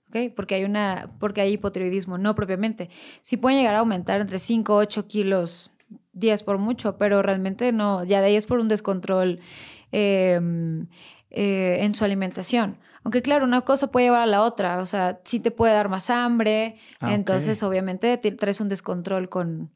¿Ok? 0.10 0.34
Porque 0.36 0.56
hay 0.56 0.64
una, 0.64 1.12
porque 1.20 1.42
hay 1.42 1.54
hipotiroidismo, 1.54 2.18
no 2.18 2.36
propiamente. 2.36 2.90
Sí 3.22 3.36
pueden 3.38 3.58
llegar 3.60 3.76
a 3.76 3.80
aumentar 3.80 4.22
entre 4.22 4.38
5, 4.38 4.76
8 4.76 5.08
kilos, 5.08 5.72
10 6.14 6.44
por 6.44 6.58
mucho, 6.60 6.98
pero 6.98 7.22
realmente 7.22 7.72
no, 7.72 8.04
ya 8.04 8.22
de 8.22 8.28
ahí 8.28 8.36
es 8.36 8.46
por 8.46 8.60
un 8.60 8.68
descontrol 8.68 9.40
eh, 9.92 10.40
eh, 11.32 11.78
en 11.82 11.96
su 11.96 12.06
alimentación. 12.06 12.78
Aunque 13.04 13.22
claro, 13.22 13.46
una 13.46 13.62
cosa 13.62 13.90
puede 13.92 14.08
llevar 14.08 14.22
a 14.22 14.26
la 14.26 14.44
otra, 14.44 14.80
o 14.82 14.86
sea, 14.86 15.20
sí 15.24 15.40
te 15.40 15.52
puede 15.52 15.74
dar 15.74 15.88
más 15.90 16.10
hambre, 16.10 16.78
Ah, 17.00 17.14
entonces 17.14 17.64
obviamente 17.64 18.18
te- 18.18 18.32
traes 18.34 18.60
un 18.60 18.68
descontrol 18.70 19.30
con, 19.30 19.72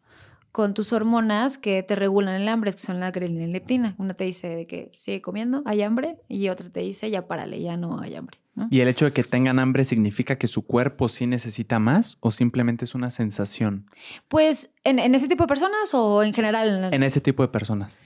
con 0.51 0.73
tus 0.73 0.91
hormonas 0.93 1.57
que 1.57 1.81
te 1.83 1.95
regulan 1.95 2.41
el 2.41 2.47
hambre, 2.49 2.71
que 2.71 2.77
son 2.77 2.99
la 2.99 3.11
grelina 3.11 3.45
y 3.45 3.51
leptina. 3.51 3.95
Una 3.97 4.13
te 4.13 4.25
dice 4.25 4.47
de 4.49 4.67
que 4.67 4.91
sigue 4.95 5.21
comiendo, 5.21 5.61
hay 5.65 5.81
hambre, 5.81 6.17
y 6.27 6.49
otra 6.49 6.69
te 6.69 6.81
dice 6.81 7.09
ya 7.09 7.27
párale, 7.27 7.61
ya 7.61 7.77
no 7.77 7.99
hay 8.01 8.15
hambre. 8.15 8.37
¿no? 8.53 8.67
¿Y 8.69 8.81
el 8.81 8.89
hecho 8.89 9.05
de 9.05 9.13
que 9.13 9.23
tengan 9.23 9.59
hambre 9.59 9.85
significa 9.85 10.37
que 10.37 10.47
su 10.47 10.65
cuerpo 10.65 11.07
sí 11.07 11.25
necesita 11.25 11.79
más 11.79 12.17
o 12.19 12.31
simplemente 12.31 12.83
es 12.83 12.93
una 12.95 13.09
sensación 13.09 13.85
Pues, 14.27 14.73
¿en, 14.83 14.99
en 14.99 15.15
ese 15.15 15.29
tipo 15.29 15.45
de 15.45 15.47
personas 15.47 15.93
o 15.93 16.21
en 16.21 16.33
general? 16.33 16.93
en 16.93 17.03
ese 17.03 17.21
tipo 17.21 17.43
de 17.43 17.47
personas? 17.47 17.99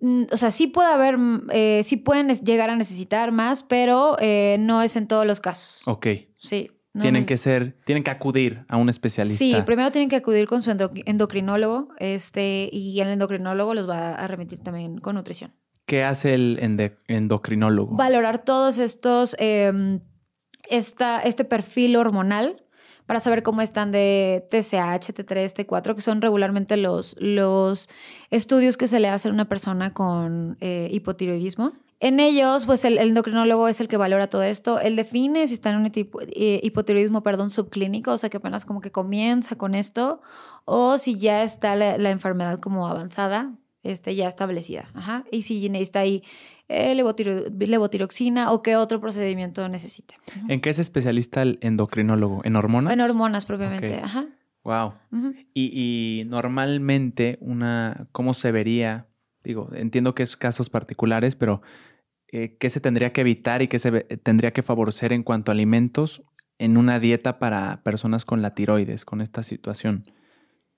Mm, 0.00 0.24
O 0.32 0.36
sea, 0.36 0.50
sí 0.50 0.66
puede 0.66 0.88
haber, 0.92 1.18
mm, 1.18 1.46
eh, 1.52 1.82
sí 1.84 1.96
pueden 1.98 2.28
llegar 2.30 2.68
a 2.70 2.74
necesitar 2.76 3.30
más, 3.30 3.62
pero 3.62 4.16
eh, 4.18 4.56
no 4.58 4.82
es 4.82 4.96
en 4.96 5.06
todos 5.06 5.24
los 5.26 5.38
casos. 5.38 5.82
Ok. 5.86 6.06
Sí. 6.36 6.70
No- 6.92 7.02
tienen 7.02 7.24
que 7.26 7.36
ser, 7.36 7.76
tienen 7.84 8.02
que 8.04 8.10
acudir 8.10 8.64
a 8.68 8.76
un 8.76 8.88
especialista. 8.88 9.38
Sí, 9.38 9.56
primero 9.64 9.90
tienen 9.90 10.08
que 10.08 10.16
acudir 10.16 10.46
con 10.48 10.62
su 10.62 10.70
endo- 10.70 10.90
endocrinólogo, 11.06 11.88
este, 11.98 12.68
y 12.72 13.00
el 13.00 13.08
endocrinólogo 13.08 13.74
los 13.74 13.88
va 13.88 14.14
a 14.14 14.26
remitir 14.26 14.60
también 14.60 14.98
con 14.98 15.14
nutrición. 15.16 15.52
¿Qué 15.86 16.04
hace 16.04 16.34
el 16.34 16.58
endocrinólogo? 17.08 17.96
Valorar 17.96 18.44
todos 18.44 18.78
estos, 18.78 19.34
eh, 19.38 20.00
esta, 20.68 21.20
este 21.20 21.44
perfil 21.44 21.96
hormonal 21.96 22.62
para 23.10 23.18
saber 23.18 23.42
cómo 23.42 23.60
están 23.60 23.90
de 23.90 24.46
TSH, 24.52 25.10
T3, 25.12 25.66
T4, 25.66 25.96
que 25.96 26.00
son 26.00 26.22
regularmente 26.22 26.76
los, 26.76 27.16
los 27.18 27.88
estudios 28.30 28.76
que 28.76 28.86
se 28.86 29.00
le 29.00 29.08
hacen 29.08 29.32
a 29.32 29.34
una 29.34 29.48
persona 29.48 29.92
con 29.92 30.56
eh, 30.60 30.88
hipotiroidismo. 30.92 31.72
En 31.98 32.20
ellos, 32.20 32.66
pues 32.66 32.84
el, 32.84 32.98
endocrinólogo 32.98 33.66
es 33.66 33.80
el 33.80 33.88
que 33.88 33.96
valora 33.96 34.28
todo 34.28 34.44
esto. 34.44 34.78
Él 34.78 34.94
define 34.94 35.48
si 35.48 35.54
está 35.54 35.70
en 35.70 35.78
un 35.78 35.90
eh, 35.92 36.60
hipotiroidismo, 36.62 37.24
perdón, 37.24 37.50
subclínico, 37.50 38.12
o 38.12 38.16
sea 38.16 38.30
que 38.30 38.36
apenas 38.36 38.64
como 38.64 38.80
que 38.80 38.92
comienza 38.92 39.58
con 39.58 39.74
esto, 39.74 40.20
o 40.64 40.96
si 40.96 41.18
ya 41.18 41.42
está 41.42 41.74
la, 41.74 41.98
la 41.98 42.10
enfermedad 42.10 42.60
como 42.60 42.86
avanzada, 42.86 43.50
este, 43.82 44.14
ya 44.14 44.28
establecida. 44.28 44.90
Ajá. 44.94 45.24
Y 45.30 45.42
si 45.42 45.68
necesita 45.68 46.00
ahí 46.00 46.22
eh, 46.68 46.94
levotiro- 46.94 47.50
levotiroxina 47.50 48.52
o 48.52 48.62
qué 48.62 48.76
otro 48.76 49.00
procedimiento 49.00 49.68
necesite. 49.68 50.16
Ujú. 50.36 50.52
¿En 50.52 50.60
qué 50.60 50.70
es 50.70 50.78
especialista 50.78 51.42
el 51.42 51.58
endocrinólogo? 51.62 52.42
¿En 52.44 52.56
hormonas? 52.56 52.92
En 52.92 53.00
hormonas 53.00 53.46
propiamente. 53.46 53.94
Ajá. 53.96 54.26
Wow. 54.62 54.92
Y, 55.54 55.70
y 55.72 56.24
normalmente 56.26 57.38
una, 57.40 58.06
¿cómo 58.12 58.34
se 58.34 58.52
vería? 58.52 59.06
Digo, 59.42 59.70
entiendo 59.72 60.14
que 60.14 60.22
es 60.22 60.36
casos 60.36 60.68
particulares, 60.68 61.34
pero 61.34 61.62
eh, 62.30 62.58
¿qué 62.60 62.68
se 62.68 62.78
tendría 62.80 63.12
que 63.12 63.22
evitar 63.22 63.62
y 63.62 63.68
qué 63.68 63.78
se 63.78 63.90
tendría 64.22 64.52
que 64.52 64.62
favorecer 64.62 65.14
en 65.14 65.22
cuanto 65.22 65.50
a 65.50 65.54
alimentos 65.54 66.22
en 66.58 66.76
una 66.76 67.00
dieta 67.00 67.38
para 67.38 67.82
personas 67.82 68.26
con 68.26 68.42
la 68.42 68.54
tiroides, 68.54 69.06
con 69.06 69.22
esta 69.22 69.42
situación? 69.42 70.04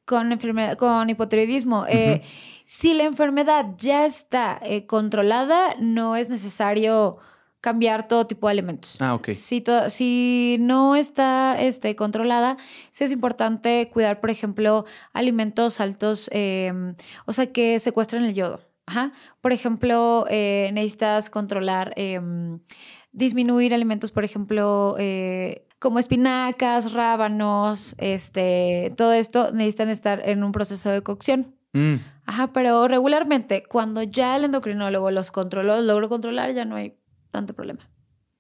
Con, 0.05 0.33
enfermedad, 0.33 0.77
con 0.77 1.09
hipotiroidismo. 1.11 1.87
eh, 1.89 2.23
si 2.65 2.95
la 2.95 3.05
enfermedad 3.05 3.75
ya 3.77 4.07
está 4.07 4.59
eh, 4.63 4.87
controlada, 4.87 5.75
no 5.81 6.17
es 6.17 6.29
necesario 6.29 7.19
cambiar 7.61 8.09
todo 8.09 8.27
tipo 8.27 8.49
de 8.49 8.53
alimentos. 8.53 9.01
Ah, 9.01 9.15
ok. 9.15 9.31
Si, 9.33 10.57
no 10.59 10.97
está 10.97 11.61
este, 11.61 11.95
controlada, 11.97 12.57
sí 12.91 13.05
es 13.05 13.13
importante 13.13 13.89
cuidar, 13.93 14.21
por 14.21 14.31
ejemplo, 14.31 14.85
alimentos 15.13 15.81
altos, 15.81 16.29
eh, 16.33 16.73
o 17.25 17.33
sea, 17.33 17.53
que 17.53 17.79
secuestren 17.79 18.25
el 18.25 18.35
yodo. 18.35 18.61
Ajá. 18.87 19.13
Por 19.41 19.53
ejemplo, 19.53 20.27
eh, 20.29 20.71
necesitas 20.73 21.31
controlar, 21.31 21.93
eh, 21.97 22.21
disminuir 23.13 23.75
alimentos, 23.75 24.11
por 24.11 24.25
ejemplo, 24.25 24.97
eh, 24.99 25.67
como 25.83 25.99
espinacas, 25.99 26.93
rábanos, 26.93 27.97
este, 27.99 28.95
todo 28.97 29.13
esto 29.13 29.51
necesitan 29.53 29.89
estar 29.89 30.23
en 30.29 30.45
un 30.45 30.53
proceso 30.53 30.91
de 30.91 31.03
cocción. 31.03 31.57
Mm, 31.73 31.97
Ajá, 32.25 32.53
pero 32.53 32.87
regularmente 32.87 33.65
cuando 33.69 34.03
ya 34.05 34.37
el 34.37 34.45
endocrinólogo 34.45 35.11
los 35.11 35.31
controló, 35.33 35.77
los 35.77 35.85
logró 35.85 36.09
controlar, 36.09 36.55
ya 36.55 36.65
no 36.65 36.77
hay 36.77 36.97
tanto 37.33 37.53
problema. 37.55 37.91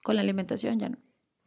Con 0.04 0.14
la 0.16 0.22
alimentación 0.22 0.78
ya 0.78 0.88
no. 0.88 0.98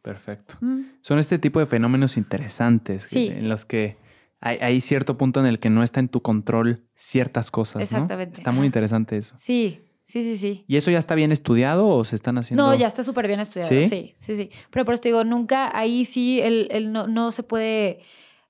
perfecto. 0.02 0.56
Mm. 0.60 0.80
Son 1.00 1.18
este 1.18 1.38
tipo 1.38 1.60
de 1.60 1.66
fenómenos 1.66 2.16
interesantes 2.16 3.02
Sí. 3.04 3.28
en 3.28 3.48
los 3.48 3.64
que 3.64 3.96
hay, 4.40 4.58
hay 4.60 4.80
cierto 4.82 5.16
punto 5.16 5.40
en 5.40 5.46
el 5.46 5.58
que 5.58 5.70
no 5.70 5.82
está 5.82 6.00
en 6.00 6.08
tu 6.08 6.20
control 6.20 6.80
ciertas 6.94 7.50
cosas. 7.50 7.76
¿no? 7.76 7.82
Exactamente, 7.82 8.36
Está 8.38 8.52
muy 8.52 8.66
interesante 8.66 9.16
eso. 9.16 9.34
Sí, 9.38 9.80
sí, 10.06 10.22
sí, 10.22 10.36
sí. 10.38 10.64
¿Y 10.66 10.76
eso 10.76 10.90
ya 10.90 10.98
está 10.98 11.14
bien 11.14 11.32
estudiado 11.32 11.88
o 11.88 12.04
se 12.04 12.16
están 12.16 12.38
haciendo? 12.38 12.66
No, 12.66 12.74
ya 12.74 12.86
está 12.86 13.02
súper 13.02 13.26
bien 13.26 13.40
estudiado. 13.40 13.68
¿Sí? 13.68 13.84
¿Sí? 13.84 14.14
sí, 14.18 14.36
sí, 14.36 14.50
Pero 14.70 14.84
por 14.84 14.94
eso 14.94 15.02
te 15.02 15.10
digo, 15.10 15.24
nunca 15.24 15.76
ahí 15.76 16.04
sí 16.06 16.40
el, 16.40 16.68
el 16.70 16.92
no, 16.92 17.06
no 17.06 17.30
se 17.32 17.42
puede 17.42 18.00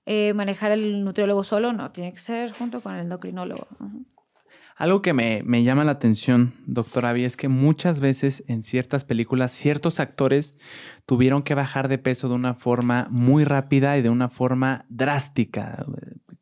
eh, 0.09 0.35
manejar 0.35 0.71
el 0.71 1.03
nutriólogo 1.03 1.43
solo, 1.43 1.73
no, 1.73 1.91
tiene 1.91 2.13
que 2.13 2.21
ser 2.21 2.53
junto 2.53 2.81
con 2.81 2.95
el 2.95 3.01
endocrinólogo. 3.01 3.67
Algo 4.77 5.03
que 5.03 5.13
me, 5.13 5.43
me 5.43 5.65
llama 5.65 5.85
la 5.85 5.93
atención, 5.93 6.55
doctor 6.67 7.07
Avi, 7.07 7.25
es 7.25 7.37
que 7.37 7.49
muchas 7.49 7.99
veces 7.99 8.45
en 8.47 8.63
ciertas 8.63 9.05
películas 9.05 9.51
ciertos 9.51 9.99
actores 9.99 10.55
tuvieron 11.07 11.43
que 11.43 11.55
bajar 11.55 11.89
de 11.89 11.99
peso 11.99 12.29
de 12.29 12.35
una 12.35 12.55
forma 12.55 13.09
muy 13.11 13.43
rápida 13.43 13.99
y 13.99 14.03
de 14.03 14.11
una 14.11 14.29
forma 14.29 14.85
drástica, 14.91 15.85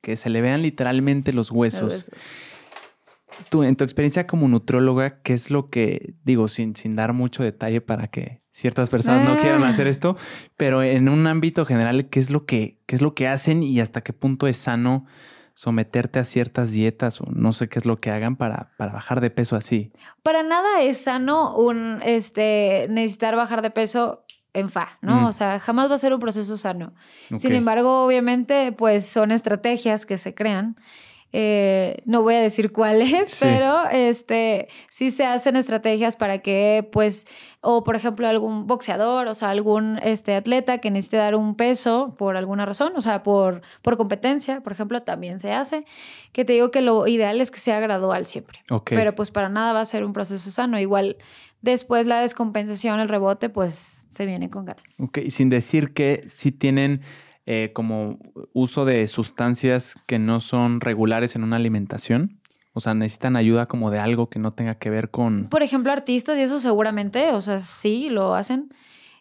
que 0.02 0.18
se 0.18 0.28
le 0.28 0.42
vean 0.42 0.60
literalmente 0.60 1.32
los 1.32 1.50
huesos. 1.50 1.92
Eso. 1.92 2.12
Tú, 3.50 3.62
en 3.62 3.76
tu 3.76 3.84
experiencia 3.84 4.26
como 4.26 4.48
nutróloga, 4.48 5.20
¿qué 5.22 5.32
es 5.32 5.50
lo 5.50 5.70
que, 5.70 6.14
digo, 6.24 6.48
sin, 6.48 6.76
sin 6.76 6.96
dar 6.96 7.12
mucho 7.12 7.42
detalle 7.42 7.80
para 7.80 8.08
que 8.08 8.42
ciertas 8.52 8.88
personas 8.88 9.28
no 9.28 9.34
Ah. 9.34 9.38
quieran 9.40 9.64
hacer 9.64 9.86
esto, 9.88 10.16
pero 10.56 10.82
en 10.82 11.08
un 11.08 11.26
ámbito 11.26 11.66
general, 11.66 12.08
¿qué 12.08 12.20
es 12.20 12.30
lo 12.30 12.46
que, 12.46 12.78
qué 12.86 12.94
es 12.96 13.02
lo 13.02 13.14
que 13.14 13.26
hacen 13.28 13.62
y 13.62 13.80
hasta 13.80 14.02
qué 14.02 14.12
punto 14.12 14.46
es 14.46 14.56
sano 14.56 15.06
someterte 15.54 16.18
a 16.18 16.24
ciertas 16.24 16.72
dietas 16.72 17.20
o 17.20 17.26
no 17.30 17.52
sé 17.52 17.68
qué 17.68 17.78
es 17.78 17.84
lo 17.84 18.00
que 18.00 18.10
hagan 18.10 18.36
para, 18.36 18.72
para 18.76 18.92
bajar 18.92 19.20
de 19.20 19.30
peso 19.30 19.56
así? 19.56 19.92
Para 20.22 20.42
nada 20.42 20.82
es 20.82 20.98
sano 21.02 21.56
un, 21.56 22.00
este, 22.04 22.86
necesitar 22.90 23.34
bajar 23.36 23.62
de 23.62 23.70
peso 23.70 24.24
en 24.52 24.68
fa, 24.68 24.98
¿no? 25.02 25.22
Mm. 25.22 25.24
O 25.26 25.32
sea, 25.32 25.58
jamás 25.58 25.90
va 25.90 25.94
a 25.94 25.98
ser 25.98 26.14
un 26.14 26.20
proceso 26.20 26.56
sano. 26.56 26.94
Sin 27.36 27.52
embargo, 27.54 28.04
obviamente, 28.04 28.70
pues 28.70 29.04
son 29.04 29.32
estrategias 29.32 30.06
que 30.06 30.16
se 30.16 30.32
crean. 30.32 30.76
Eh, 31.36 31.96
no 32.04 32.22
voy 32.22 32.36
a 32.36 32.40
decir 32.40 32.70
cuáles, 32.70 33.28
Sí. 33.28 33.38
pero 33.44 33.88
este, 33.90 34.68
sí 34.88 35.10
se 35.10 35.26
hacen 35.26 35.56
estrategias 35.56 36.14
para 36.14 36.38
que, 36.38 36.88
pues, 36.92 37.26
o 37.60 37.82
por 37.82 37.96
ejemplo, 37.96 38.28
algún 38.28 38.68
boxeador, 38.68 39.26
o 39.26 39.34
sea, 39.34 39.50
algún 39.50 39.98
este, 40.04 40.36
atleta 40.36 40.78
que 40.78 40.92
necesite 40.92 41.16
dar 41.16 41.34
un 41.34 41.56
peso 41.56 42.14
por 42.16 42.36
alguna 42.36 42.66
razón, 42.66 42.92
o 42.94 43.00
sea, 43.00 43.24
por, 43.24 43.62
por 43.82 43.96
competencia, 43.96 44.60
por 44.60 44.72
ejemplo, 44.72 45.02
también 45.02 45.40
se 45.40 45.52
hace. 45.52 45.84
Que 46.30 46.44
te 46.44 46.52
digo 46.52 46.70
que 46.70 46.82
lo 46.82 47.04
ideal 47.08 47.40
es 47.40 47.50
que 47.50 47.58
sea 47.58 47.80
gradual 47.80 48.26
siempre. 48.26 48.60
Pero 48.84 49.16
pues 49.16 49.32
para 49.32 49.48
nada 49.48 49.72
va 49.72 49.80
a 49.80 49.84
ser 49.84 50.04
un 50.04 50.12
proceso 50.12 50.50
sano. 50.52 50.78
Igual 50.78 51.16
después 51.62 52.06
la 52.06 52.20
descompensación, 52.20 53.00
el 53.00 53.08
rebote, 53.08 53.48
pues 53.48 54.06
se 54.08 54.24
viene 54.24 54.50
con 54.50 54.66
ganas. 54.66 55.00
Ok, 55.00 55.18
sin 55.30 55.48
decir 55.48 55.92
que 55.94 56.24
si 56.28 56.52
tienen 56.52 57.00
eh, 57.46 57.72
como 57.74 58.18
uso 58.52 58.84
de 58.84 59.06
sustancias 59.08 59.94
que 60.06 60.18
no 60.18 60.40
son 60.40 60.80
regulares 60.80 61.36
en 61.36 61.44
una 61.44 61.56
alimentación. 61.56 62.40
O 62.72 62.80
sea, 62.80 62.94
necesitan 62.94 63.36
ayuda 63.36 63.66
como 63.66 63.90
de 63.90 64.00
algo 64.00 64.28
que 64.28 64.38
no 64.40 64.52
tenga 64.52 64.76
que 64.76 64.90
ver 64.90 65.10
con... 65.10 65.46
Por 65.48 65.62
ejemplo, 65.62 65.92
artistas 65.92 66.36
y 66.38 66.40
eso 66.42 66.58
seguramente, 66.58 67.30
o 67.32 67.40
sea, 67.40 67.60
sí 67.60 68.08
lo 68.10 68.34
hacen. 68.34 68.74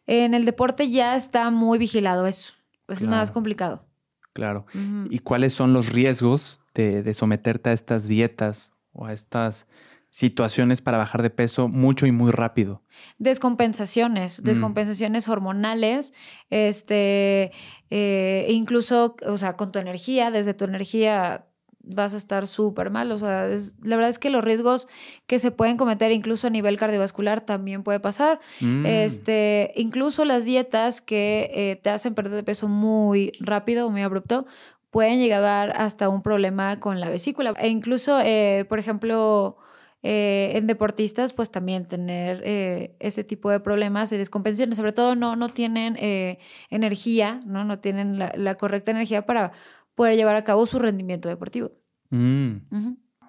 En 0.07 0.33
el 0.33 0.43
deporte 0.45 0.89
ya 0.89 1.15
está 1.15 1.51
muy 1.51 1.77
vigilado 1.77 2.25
eso. 2.25 2.53
Es 2.87 2.99
Claro. 2.99 3.11
más 3.15 3.31
complicado. 3.31 3.85
Claro. 4.33 4.65
¿Y 5.11 5.19
cuáles 5.19 5.53
son 5.53 5.73
los 5.73 5.89
riesgos 5.93 6.61
de, 6.73 7.03
de 7.03 7.13
someterte 7.13 7.69
a 7.69 7.73
estas 7.73 8.07
dietas 8.07 8.73
o 8.91 9.05
a 9.05 9.13
estas 9.13 9.67
situaciones 10.13 10.79
para 10.79 10.99
bajar 10.99 11.23
de 11.23 11.31
peso 11.31 11.67
mucho 11.67 12.05
y 12.05 12.11
muy 12.11 12.29
rápido? 12.31 12.83
Descompensaciones, 13.17 14.41
Mm. 14.41 14.45
descompensaciones 14.45 15.27
hormonales, 15.27 16.13
este, 16.51 17.51
eh, 17.89 18.45
incluso, 18.49 19.15
o 19.25 19.37
sea, 19.37 19.53
con 19.57 19.71
tu 19.71 19.79
energía, 19.79 20.29
desde 20.29 20.53
tu 20.53 20.65
energía 20.65 21.47
vas 21.85 22.13
a 22.13 22.17
estar 22.17 22.45
súper 22.45 22.91
mal. 22.91 23.11
O 23.11 23.17
sea, 23.17 23.47
la 23.81 23.95
verdad 23.95 24.07
es 24.09 24.19
que 24.19 24.29
los 24.29 24.43
riesgos 24.43 24.87
que 25.25 25.39
se 25.39 25.49
pueden 25.49 25.77
cometer 25.77 26.11
incluso 26.11 26.45
a 26.45 26.51
nivel 26.51 26.77
cardiovascular 26.77 27.41
también 27.41 27.81
puede 27.81 27.99
pasar. 27.99 28.39
Mm. 28.61 28.85
Este, 28.85 29.73
incluso 29.75 30.25
las 30.25 30.45
dietas 30.45 31.01
que 31.01 31.49
eh, 31.55 31.75
te 31.81 31.89
hacen 31.89 32.13
perder 32.13 32.33
de 32.35 32.43
peso 32.43 32.67
muy 32.69 33.31
rápido 33.39 33.89
muy 33.89 34.03
abrupto 34.03 34.45
pueden 34.91 35.19
llegar 35.19 35.73
hasta 35.75 36.07
un 36.07 36.21
problema 36.21 36.79
con 36.79 36.99
la 36.99 37.09
vesícula. 37.09 37.53
E 37.59 37.67
incluso, 37.67 38.19
eh, 38.23 38.63
por 38.69 38.77
ejemplo, 38.77 39.57
eh, 40.05 40.51
en 40.55 40.67
deportistas, 40.67 41.31
pues 41.31 41.49
también 41.49 41.87
tener 41.87 42.41
eh, 42.43 42.93
este 42.99 43.23
tipo 43.23 43.49
de 43.49 43.61
problemas 43.61 44.09
de 44.09 44.17
descompensaciones, 44.17 44.75
sobre 44.75 44.91
todo 44.91 45.15
no, 45.15 45.37
no 45.37 45.47
tienen 45.47 45.95
eh, 45.97 46.39
energía, 46.69 47.39
¿no? 47.45 47.63
no 47.63 47.79
tienen 47.79 48.19
la, 48.19 48.55
correcta 48.55 48.91
energía 48.91 49.25
para 49.25 49.53
poder 49.95 50.17
llevar 50.17 50.35
a 50.35 50.43
cabo 50.43 50.65
su 50.65 50.77
rendimiento 50.77 51.29
deportivo. 51.29 51.71
Mm. 52.09 52.57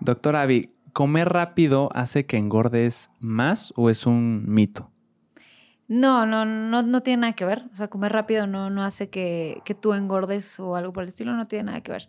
Doctor 0.00 0.34
Avi, 0.34 0.74
¿comer 0.92 1.28
rápido 1.28 1.90
hace 1.94 2.26
que 2.26 2.38
engordes 2.38 3.08
más 3.20 3.72
o 3.76 3.88
es 3.88 4.04
un 4.04 4.44
mito? 4.48 4.90
No, 5.86 6.24
no, 6.24 6.46
no, 6.46 6.82
no 6.82 7.02
tiene 7.02 7.22
nada 7.22 7.32
que 7.34 7.44
ver. 7.44 7.64
O 7.72 7.76
sea, 7.76 7.88
comer 7.88 8.12
rápido 8.12 8.46
no, 8.46 8.70
no 8.70 8.82
hace 8.82 9.10
que, 9.10 9.60
que 9.64 9.74
tú 9.74 9.92
engordes 9.92 10.58
o 10.58 10.76
algo 10.76 10.92
por 10.92 11.02
el 11.02 11.08
estilo, 11.08 11.34
no 11.34 11.46
tiene 11.46 11.64
nada 11.64 11.82
que 11.82 11.92
ver. 11.92 12.08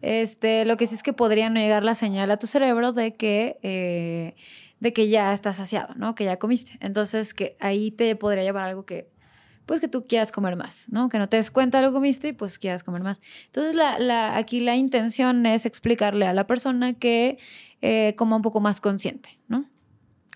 este, 0.00 0.64
lo 0.64 0.76
que 0.76 0.86
sí 0.86 0.94
es 0.94 1.02
que 1.02 1.12
podría 1.12 1.48
no 1.48 1.60
llegar 1.60 1.84
la 1.84 1.94
señal 1.94 2.30
a 2.30 2.36
tu 2.38 2.46
cerebro 2.46 2.92
de 2.92 3.14
que, 3.14 3.58
eh, 3.62 4.34
de 4.80 4.92
que 4.92 5.08
ya 5.08 5.32
estás 5.32 5.56
saciado, 5.56 5.94
¿no? 5.94 6.14
Que 6.14 6.24
ya 6.24 6.38
comiste. 6.38 6.76
Entonces, 6.80 7.34
que 7.34 7.56
ahí 7.60 7.92
te 7.92 8.16
podría 8.16 8.42
llevar 8.42 8.64
algo 8.64 8.84
que, 8.84 9.08
pues 9.66 9.78
que 9.78 9.86
tú 9.86 10.04
quieras 10.04 10.32
comer 10.32 10.56
más, 10.56 10.88
¿no? 10.90 11.08
Que 11.08 11.18
no 11.18 11.28
te 11.28 11.36
des 11.36 11.52
cuenta 11.52 11.78
de 11.78 11.84
lo 11.84 11.90
que 11.90 11.94
comiste 11.94 12.28
y 12.28 12.32
pues 12.32 12.58
quieras 12.58 12.82
comer 12.82 13.02
más. 13.02 13.22
Entonces, 13.46 13.76
la, 13.76 14.00
la, 14.00 14.36
aquí 14.36 14.58
la 14.58 14.74
intención 14.74 15.46
es 15.46 15.64
explicarle 15.64 16.26
a 16.26 16.34
la 16.34 16.48
persona 16.48 16.94
que 16.94 17.38
eh, 17.82 18.14
coma 18.16 18.36
un 18.36 18.42
poco 18.42 18.60
más 18.60 18.80
consciente, 18.80 19.38
¿no? 19.46 19.68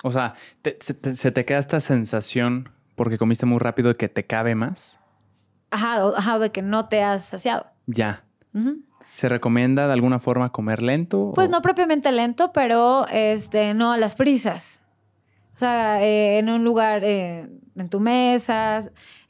O 0.03 0.12
sea, 0.12 0.34
se, 0.80 1.32
te 1.32 1.45
queda 1.45 1.59
esta 1.59 1.80
sensación 1.80 2.68
porque 2.97 3.18
comiste 3.18 3.47
muy 3.47 3.59
rápido 3.59 3.90
y 3.90 3.94
que 3.94 4.09
te 4.09 4.26
cabe 4.26 4.57
más. 4.57 4.99
Ajá, 5.70 6.09
ajá, 6.16 6.38
de 6.38 6.51
que 6.51 6.62
no 6.62 6.88
te 6.88 7.03
has 7.03 7.24
saciado. 7.24 7.66
Ya. 7.86 8.24
¿Se 9.11 9.28
recomienda 9.28 9.86
de 9.86 9.92
alguna 9.92 10.18
forma 10.18 10.51
comer 10.51 10.82
lento? 10.82 11.32
Pues 11.34 11.51
no 11.51 11.62
propiamente 11.62 12.11
lento, 12.11 12.53
pero 12.53 13.07
este, 13.09 13.74
no 13.74 13.92
a 13.92 13.99
las 13.99 14.14
prisas. 14.14 14.82
O 15.55 15.59
sea, 15.59 16.03
eh, 16.03 16.38
en 16.38 16.51
un 16.51 16.64
lugar, 16.64 17.03
eh, 17.03 17.49
en 17.76 17.88
tu 17.88 17.99
mesa, 17.99 18.80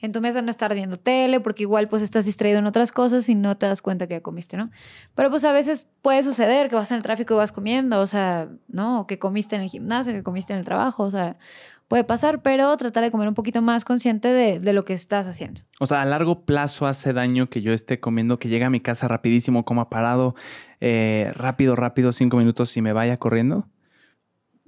en 0.01 0.11
tu 0.11 0.21
mesa 0.21 0.43
no 0.43 0.51
estar 0.51 0.75
viendo 0.75 0.97
tele, 0.97 1.39
porque 1.39 1.62
igual 1.62 1.87
pues 1.89 2.03
estás 2.03 2.25
distraído 2.25 2.59
en 2.59 2.67
otras 2.67 2.91
cosas 2.91 3.29
y 3.29 3.37
no 3.37 3.57
te 3.57 3.67
das 3.67 3.81
cuenta 3.81 4.09
que 4.09 4.14
ya 4.14 4.21
comiste, 4.23 4.57
¿no? 4.57 4.71
Pero 5.14 5.31
pues 5.31 5.45
a 5.45 5.53
veces 5.53 5.89
puede 6.03 6.25
suceder 6.25 6.69
que 6.69 6.75
vas 6.75 6.91
en 6.91 6.97
el 6.97 7.05
tráfico 7.05 7.35
y 7.35 7.37
vas 7.37 7.53
comiendo, 7.53 8.01
o 8.01 8.07
sea, 8.09 8.49
¿no? 8.67 9.03
O 9.03 9.07
que 9.07 9.21
comiste 9.21 9.55
en 9.55 9.62
el 9.62 9.69
gimnasio, 9.69 10.12
que 10.12 10.25
comiste 10.25 10.53
en 10.53 10.59
el 10.59 10.64
trabajo, 10.64 11.05
o 11.05 11.11
sea, 11.11 11.37
puede 11.89 12.05
pasar, 12.05 12.43
pero 12.43 12.76
tratar 12.76 13.05
de 13.05 13.11
comer 13.11 13.28
un 13.28 13.34
poquito 13.34 13.62
más 13.62 13.84
consciente 13.84 14.28
de, 14.28 14.72
lo 14.72 14.84
que 14.84 14.95
estás 14.95 15.28
haciendo. 15.28 15.62
O 15.78 15.87
sea, 15.87 16.03
a 16.03 16.05
largo 16.05 16.45
plazo 16.45 16.87
hace 16.87 17.12
daño 17.12 17.49
que 17.49 17.62
yo 17.62 17.72
esté 17.72 18.01
comiendo, 18.01 18.39
que 18.39 18.49
llegue 18.49 18.64
a 18.64 18.70
mi 18.70 18.80
casa 18.80 19.09
rapidísimo, 19.09 19.64
coma 19.64 19.89
parado, 19.89 20.34
eh, 20.80 21.32
rápido, 21.37 21.76
rápido, 21.76 22.12
cinco 22.12 22.37
minutos 22.37 22.76
y 22.76 22.82
me 22.82 22.93
vaya 22.93 23.16
corriendo. 23.16 23.68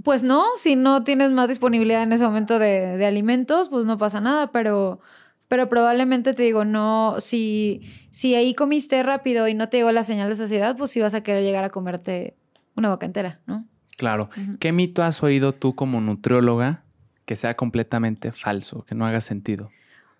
Pues 0.04 0.22
no, 0.22 0.44
si 0.56 0.76
no 0.76 1.02
tienes 1.02 1.32
más 1.32 1.48
disponibilidad 1.48 2.04
en 2.04 2.12
ese 2.12 2.22
momento 2.22 2.60
de, 2.60 3.04
alimentos, 3.04 3.68
pues 3.68 3.84
no 3.84 3.98
pasa 3.98 4.20
nada, 4.20 4.52
pero, 4.52 5.00
pero 5.48 5.68
probablemente 5.68 6.34
te 6.34 6.44
digo, 6.44 6.64
no, 6.64 7.16
si, 7.18 7.82
si 8.12 8.36
ahí 8.36 8.54
comiste 8.54 9.02
rápido 9.02 9.48
y 9.48 9.54
no 9.54 9.68
te 9.68 9.78
llegó 9.78 9.90
la 9.90 10.04
señal 10.04 10.28
de 10.28 10.36
saciedad, 10.36 10.76
pues 10.76 10.92
sí 10.92 11.00
vas 11.00 11.14
a 11.14 11.24
querer 11.24 11.42
llegar 11.42 11.64
a 11.64 11.70
comerte 11.70 12.36
una 12.76 12.90
boca 12.90 13.06
entera, 13.06 13.40
¿no? 13.46 13.66
Claro. 13.96 14.30
¿Qué 14.60 14.70
mito 14.70 15.02
has 15.02 15.24
oído 15.24 15.52
tú 15.52 15.74
como 15.74 16.00
nutrióloga 16.00 16.84
que 17.28 17.36
sea 17.36 17.56
completamente 17.56 18.32
falso, 18.32 18.86
que 18.86 18.94
no 18.94 19.04
haga 19.04 19.20
sentido? 19.20 19.70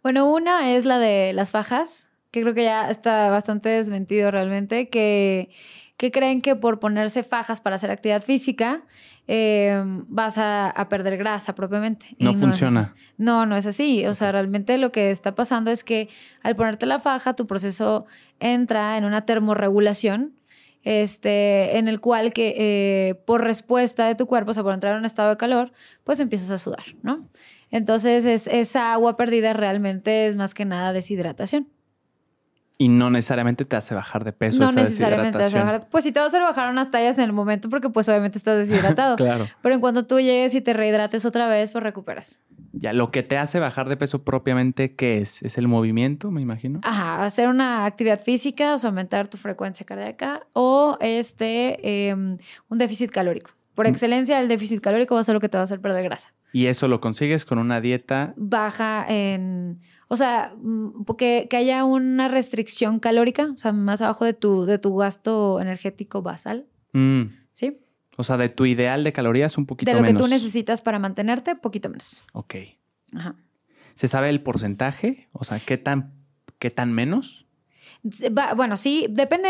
Bueno, 0.03 0.31
una 0.31 0.73
es 0.73 0.85
la 0.85 0.99
de 0.99 1.33
las 1.33 1.51
fajas, 1.51 2.11
que 2.31 2.43
creo 2.43 2.53
que 2.53 2.65
ya 2.65 2.91
está 2.91 3.31
bastante 3.31 3.71
desmentido 3.71 4.31
realmente, 4.31 4.91
que, 4.91 5.49
que 5.97 6.11
creen 6.11 6.43
que 6.43 6.55
por 6.55 6.81
ponerse 6.81 7.23
fajas 7.23 7.63
para 7.63 7.77
hacer 7.77 7.91
actividad 7.91 8.21
física 8.21 8.83
eh, 9.27 9.83
vas 10.09 10.37
a, 10.37 10.87
perder 10.91 11.17
grasa 11.17 11.55
propiamente. 11.55 12.15
No, 12.19 12.35
funciona. 12.35 12.95
no, 13.17 13.47
no 13.47 13.57
es 13.57 13.67
así. 13.67 14.05
O 14.05 14.15
sea, 14.15 14.31
realmente 14.31 14.77
lo 14.77 14.93
que 14.93 15.11
está 15.11 15.35
pasando 15.35 15.71
es 15.71 15.85
que 15.85 16.11
al 16.43 16.57
ponerte 16.57 16.85
la 16.85 16.99
faja, 16.99 17.33
tu 17.33 17.47
proceso 17.47 18.05
entra 18.39 18.99
en 18.99 19.05
una 19.05 19.25
termorregulación 19.25 20.35
este, 20.89 21.76
en 21.76 21.86
el 21.86 22.01
cual 22.01 22.32
que 22.32 22.55
eh, 22.57 23.14
por 23.26 23.45
respuesta 23.45 24.07
de 24.07 24.14
tu 24.14 24.26
cuerpo, 24.26 24.53
o 24.53 24.55
sea, 24.55 24.62
por 24.62 24.72
entrar 24.72 24.95
en 24.95 25.01
un 25.01 25.05
estado 25.05 25.28
de 25.28 25.36
calor, 25.36 25.70
pues 26.03 26.18
empiezas 26.18 26.51
a 26.51 26.57
sudar, 26.57 26.84
¿no? 27.03 27.28
Entonces, 27.70 28.24
es, 28.24 28.47
esa 28.47 28.95
agua 28.95 29.18
perdida 29.18 29.53
realmente 29.53 30.26
es 30.26 30.34
más 30.34 30.55
que 30.55 30.64
nada 30.64 30.95
deshidratación. 30.95 31.68
Y 32.81 32.89
no 32.89 33.11
necesariamente 33.11 33.64
te 33.64 33.74
hace 33.74 33.93
bajar 33.93 34.24
de 34.24 34.33
peso. 34.33 34.61
No 34.61 34.70
necesariamente 34.70 35.37
te 35.37 35.45
hace 35.45 35.59
bajar. 35.59 35.89
Pues 35.91 36.05
si 36.05 36.12
te 36.12 36.20
vas 36.20 36.33
a 36.33 36.39
bajar 36.39 36.70
unas 36.70 36.93
tallas 36.93 37.18
en 37.18 37.24
el 37.24 37.33
momento, 37.33 37.68
porque 37.68 37.91
pues 37.91 38.09
obviamente 38.09 38.39
estás 38.39 38.57
deshidratado. 38.57 39.16
claro. 39.16 39.49
Pero 39.61 39.74
en 39.74 39.81
cuanto 39.81 40.07
tú 40.07 40.20
llegues 40.20 40.55
y 40.55 40.61
te 40.61 40.72
rehidrates 40.72 41.24
otra 41.24 41.49
vez, 41.49 41.72
pues 41.72 41.83
recuperas. 41.83 42.41
Ya, 42.72 42.93
lo 42.93 43.11
que 43.11 43.24
te 43.24 43.37
hace 43.37 43.59
bajar 43.59 43.89
de 43.89 43.97
peso 43.97 44.22
propiamente, 44.22 44.95
¿qué 44.95 45.18
es? 45.18 45.43
¿Es 45.43 45.59
el 45.59 45.66
movimiento, 45.66 46.31
me 46.31 46.41
imagino? 46.41 46.79
Ajá, 46.85 47.24
hacer 47.24 47.49
una 47.49 47.85
actividad 47.85 48.20
física, 48.20 48.74
o 48.74 48.79
sea, 48.79 48.91
aumentar 48.91 49.26
tu 49.26 49.39
frecuencia 49.39 49.85
cardíaca 49.85 50.47
o 50.55 50.97
este, 51.01 52.09
em, 52.09 52.39
un 52.68 52.79
déficit 52.79 53.11
calórico. 53.11 53.51
Por 53.74 53.87
mm. 53.87 53.91
excelencia, 53.91 54.41
el 54.41 54.47
déficit 54.47 54.81
calórico 54.81 55.14
va 55.14 55.20
a 55.20 55.24
ser 55.24 55.35
lo 55.35 55.41
que 55.41 55.49
te 55.49 55.57
va 55.57 55.62
a 55.62 55.64
hacer 55.64 55.81
perder 55.81 56.05
grasa. 56.05 56.33
¿Y 56.53 56.66
eso 56.66 56.89
lo 56.89 57.01
consigues 57.01 57.45
con 57.45 57.59
una 57.59 57.81
dieta? 57.81 58.35
Baja 58.37 59.05
en... 59.09 59.81
O 60.09 60.17
sea, 60.17 60.55
mm, 60.57 61.05
que, 61.17 61.47
que 61.49 61.57
haya 61.57 61.85
una 61.85 62.29
restricción 62.29 62.99
calórica, 62.99 63.51
o 63.55 63.59
sea, 63.59 63.73
más 63.73 64.03
abajo 64.03 64.25
de 64.25 64.35
tu, 64.35 64.65
de 64.65 64.79
tu 64.79 64.97
gasto 64.97 65.61
energético 65.61 66.23
basal. 66.23 66.67
Mm. 66.93 67.25
¿Sí? 67.53 67.79
O 68.17 68.25
sea, 68.25 68.37
de 68.37 68.49
tu 68.49 68.67
ideal 68.67 69.05
de 69.05 69.13
calorías 69.13 69.59
un 69.59 69.67
poquito 69.67 69.93
menos. 69.93 70.07
De 70.07 70.13
lo 70.13 70.19
que 70.19 70.25
tú 70.25 70.29
necesitas 70.29 70.83
para 70.83 70.99
mantenerte, 70.99 71.55
poquito 71.55 71.89
menos. 71.89 72.25
Ok. 72.33 72.55
Ajá. 73.15 73.37
¿Se 73.95 74.09
sabe 74.09 74.29
el 74.31 74.41
porcentaje? 74.43 75.29
O 75.33 75.45
sea, 75.45 75.61
¿qué 75.61 75.77
tan, 75.77 76.15
qué 76.59 76.71
tan 76.71 76.93
menos? 76.93 77.49
bueno, 78.57 78.77
sí, 78.77 79.07
depende 79.11 79.49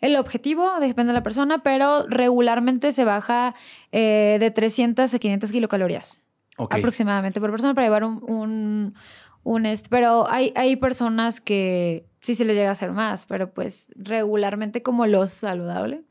el, 0.00 0.16
objetivo, 0.16 0.68
depende 0.80 1.10
de 1.10 1.18
la 1.18 1.22
persona, 1.22 1.62
pero 1.62 2.06
regularmente 2.08 2.92
se 2.92 3.04
baja 3.04 3.54
eh, 3.92 4.38
de 4.40 4.50
300 4.50 5.14
a 5.14 5.18
500 5.18 5.52
kilocalorías. 5.52 6.24
Aproximadamente 6.58 7.40
por 7.40 7.50
persona 7.50 7.74
para 7.74 7.86
llevar 7.86 8.04
un, 8.04 8.22
un, 8.28 8.94
este, 9.64 9.88
pero 9.88 10.28
hay, 10.30 10.52
hay 10.56 10.76
personas 10.76 11.40
que 11.40 12.06
sí 12.20 12.34
se 12.34 12.44
les 12.44 12.56
llega 12.56 12.68
a 12.68 12.72
hacer 12.72 12.92
más, 12.92 13.26
pero 13.26 13.52
pues 13.52 13.92
regularmente 13.96 14.82
como 14.82 15.06
lo 15.06 15.26
saludable 15.26 16.02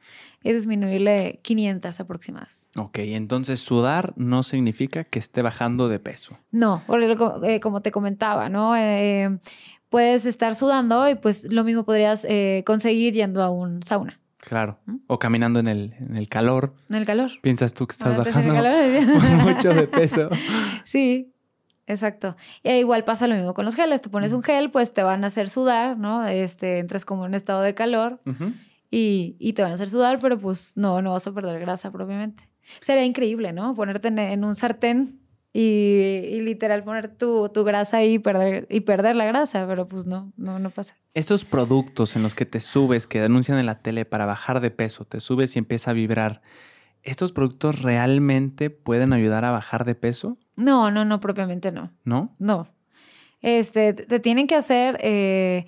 es 0.44 0.56
disminuirle 0.56 1.40
500 1.44 2.00
aproximadas. 2.00 2.68
Ok, 2.76 3.00
entonces 3.00 3.60
sudar 3.60 4.14
no 4.16 4.44
significa 4.44 5.04
que 5.04 5.20
esté 5.20 5.42
bajando 5.42 5.90
de 5.90 6.00
peso. 6.00 6.38
No, 6.52 6.84
porque 6.88 7.16
eh, 7.44 7.60
como 7.60 7.82
te 7.82 7.92
comentaba, 7.92 8.50
¿no? 8.50 8.76
Eh, 8.78 9.38
puedes 9.90 10.26
estar 10.26 10.56
sudando 10.56 11.10
y 11.10 11.16
pues 11.16 11.46
lo 11.52 11.64
mismo 11.64 11.84
podrías 11.84 12.26
eh, 12.30 12.64
conseguir 12.66 13.14
yendo 13.14 13.44
a 13.44 13.50
un 13.50 13.84
sauna. 13.84 14.20
Claro. 14.38 14.80
¿Mm? 14.86 14.96
O 15.08 15.20
caminando 15.20 15.60
en 15.60 15.68
el, 15.68 15.94
en 16.00 16.16
el 16.16 16.30
calor. 16.30 16.74
En 16.90 16.96
el 16.96 17.06
calor. 17.06 17.32
Piensas 17.42 17.74
tú 17.74 17.86
que 17.86 17.92
estás 17.92 18.18
bajando 18.18 18.54
mucho 19.44 19.74
de 19.74 19.88
peso. 19.88 20.30
sí, 20.84 21.34
exacto. 21.90 22.38
Y 22.64 22.72
igual 22.72 23.04
pasa 23.04 23.28
lo 23.28 23.36
mismo 23.36 23.54
con 23.54 23.66
los 23.66 23.76
geles. 23.76 24.02
Te 24.02 24.10
pones 24.10 24.32
un 24.32 24.44
gel, 24.44 24.72
pues 24.72 24.94
te 24.94 25.04
van 25.04 25.24
a 25.24 25.28
hacer 25.28 25.50
sudar, 25.50 25.98
¿no? 25.98 26.26
Este, 26.26 26.80
entras 26.80 27.04
como 27.04 27.26
en 27.26 27.30
un 27.30 27.36
estado 27.36 27.62
de 27.62 27.74
calor 27.74 28.22
y, 28.92 29.54
te 29.54 29.62
van 29.62 29.72
a 29.72 29.76
hacer 29.76 29.90
sudar, 29.90 30.20
pero 30.20 30.40
pues 30.40 30.76
no, 30.78 31.02
no 31.02 31.12
vas 31.12 31.28
a 31.28 31.34
perder 31.34 31.60
grasa 31.60 31.92
propiamente. 31.92 32.48
Sería 32.80 33.06
increíble, 33.06 33.54
¿no? 33.54 33.74
Ponerte 33.74 34.08
en, 34.10 34.44
un 34.44 34.56
sartén 34.56 35.20
y, 35.54 36.40
literal 36.42 36.84
poner 36.84 37.16
tu, 37.16 37.50
grasa 37.64 37.98
ahí 37.98 38.16
y 38.16 38.20
perder, 38.20 38.68
y 38.70 38.82
perder 38.82 39.16
la 39.16 39.26
grasa, 39.26 39.66
pero 39.68 39.88
pues 39.88 40.06
no, 40.06 40.32
no, 40.38 40.60
no 40.60 40.70
pasa. 40.70 40.96
Estos 41.14 41.46
productos 41.46 42.16
en 42.16 42.24
los 42.24 42.36
que 42.36 42.46
te 42.46 42.60
subes, 42.60 43.08
que 43.08 43.22
denuncian 43.22 43.58
en 43.58 43.66
la 43.66 43.80
tele 43.80 44.06
para 44.06 44.26
bajar 44.26 44.60
de 44.62 44.72
peso, 44.72 45.06
te 45.06 45.20
subes 45.20 45.56
y 45.56 45.60
empieza 45.60 45.92
a 45.92 45.94
vibrar, 45.94 46.42
¿estos 47.04 47.32
productos 47.32 47.82
realmente 47.82 48.70
pueden 48.70 49.14
ayudar 49.14 49.46
a 49.46 49.52
bajar 49.52 49.86
de 49.86 49.96
peso? 49.96 50.38
No, 50.60 50.91
no, 50.91 51.05
no, 51.05 51.20
propiamente 51.20 51.72
no. 51.72 51.91
¿No? 52.03 52.36
No. 52.39 52.68
Este, 53.41 53.93
te 53.93 54.20
tienen 54.20 54.47
que 54.47 54.55
hacer... 54.55 54.97
Eh, 55.01 55.66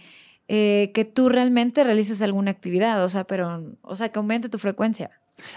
eh, 0.53 0.91
que 0.93 1.05
tú 1.05 1.29
realmente 1.29 1.81
realices 1.81 2.21
alguna 2.21 2.51
actividad, 2.51 3.05
o 3.05 3.07
sea, 3.07 3.23
pero, 3.23 3.77
o 3.83 3.95
sea, 3.95 4.09
que 4.09 4.19
aumente 4.19 4.49
tu 4.49 4.57
frecuencia. 4.57 5.09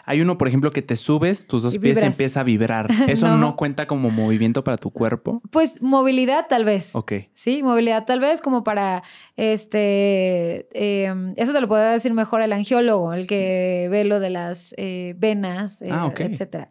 Hay 0.05 0.20
uno, 0.20 0.39
por 0.39 0.49
ejemplo, 0.49 0.70
que 0.70 0.82
te 0.82 0.97
subes, 0.97 1.47
tus 1.47 1.62
dos 1.62 1.78
pies 1.78 2.03
empieza 2.03 2.41
a 2.41 2.43
vibrar. 2.45 2.89
¿Eso 3.09 3.28
no. 3.28 3.37
No. 3.37 3.57
cuenta 3.57 3.87
como 3.87 4.11
movimiento 4.11 4.64
para 4.64 4.76
tu 4.76 4.91
cuerpo? 4.91 5.43
Pues 5.51 5.82
movilidad 5.82 6.47
tal 6.49 6.64
vez. 6.64 6.95
Ok. 6.95 7.12
Sí, 7.32 7.62
movilidad 7.62 8.05
tal 8.05 8.20
vez 8.20 8.41
como 8.41 8.64
para, 8.64 9.03
este, 9.37 10.68
eh, 10.72 11.12
eso 11.37 11.53
te 11.53 11.61
lo 11.61 11.68
puede 11.68 11.93
decir 11.93 12.12
mejor 12.14 12.43
el 12.43 12.53
angiólogo, 12.53 13.12
el 13.12 13.26
que 13.26 13.89
ve 13.91 14.05
lo 14.05 14.20
de 14.20 14.30
las 14.30 14.74
eh, 14.78 15.14
venas, 15.18 15.82
eh, 15.82 15.89
Ah, 15.91 16.12
etcétera. 16.16 16.70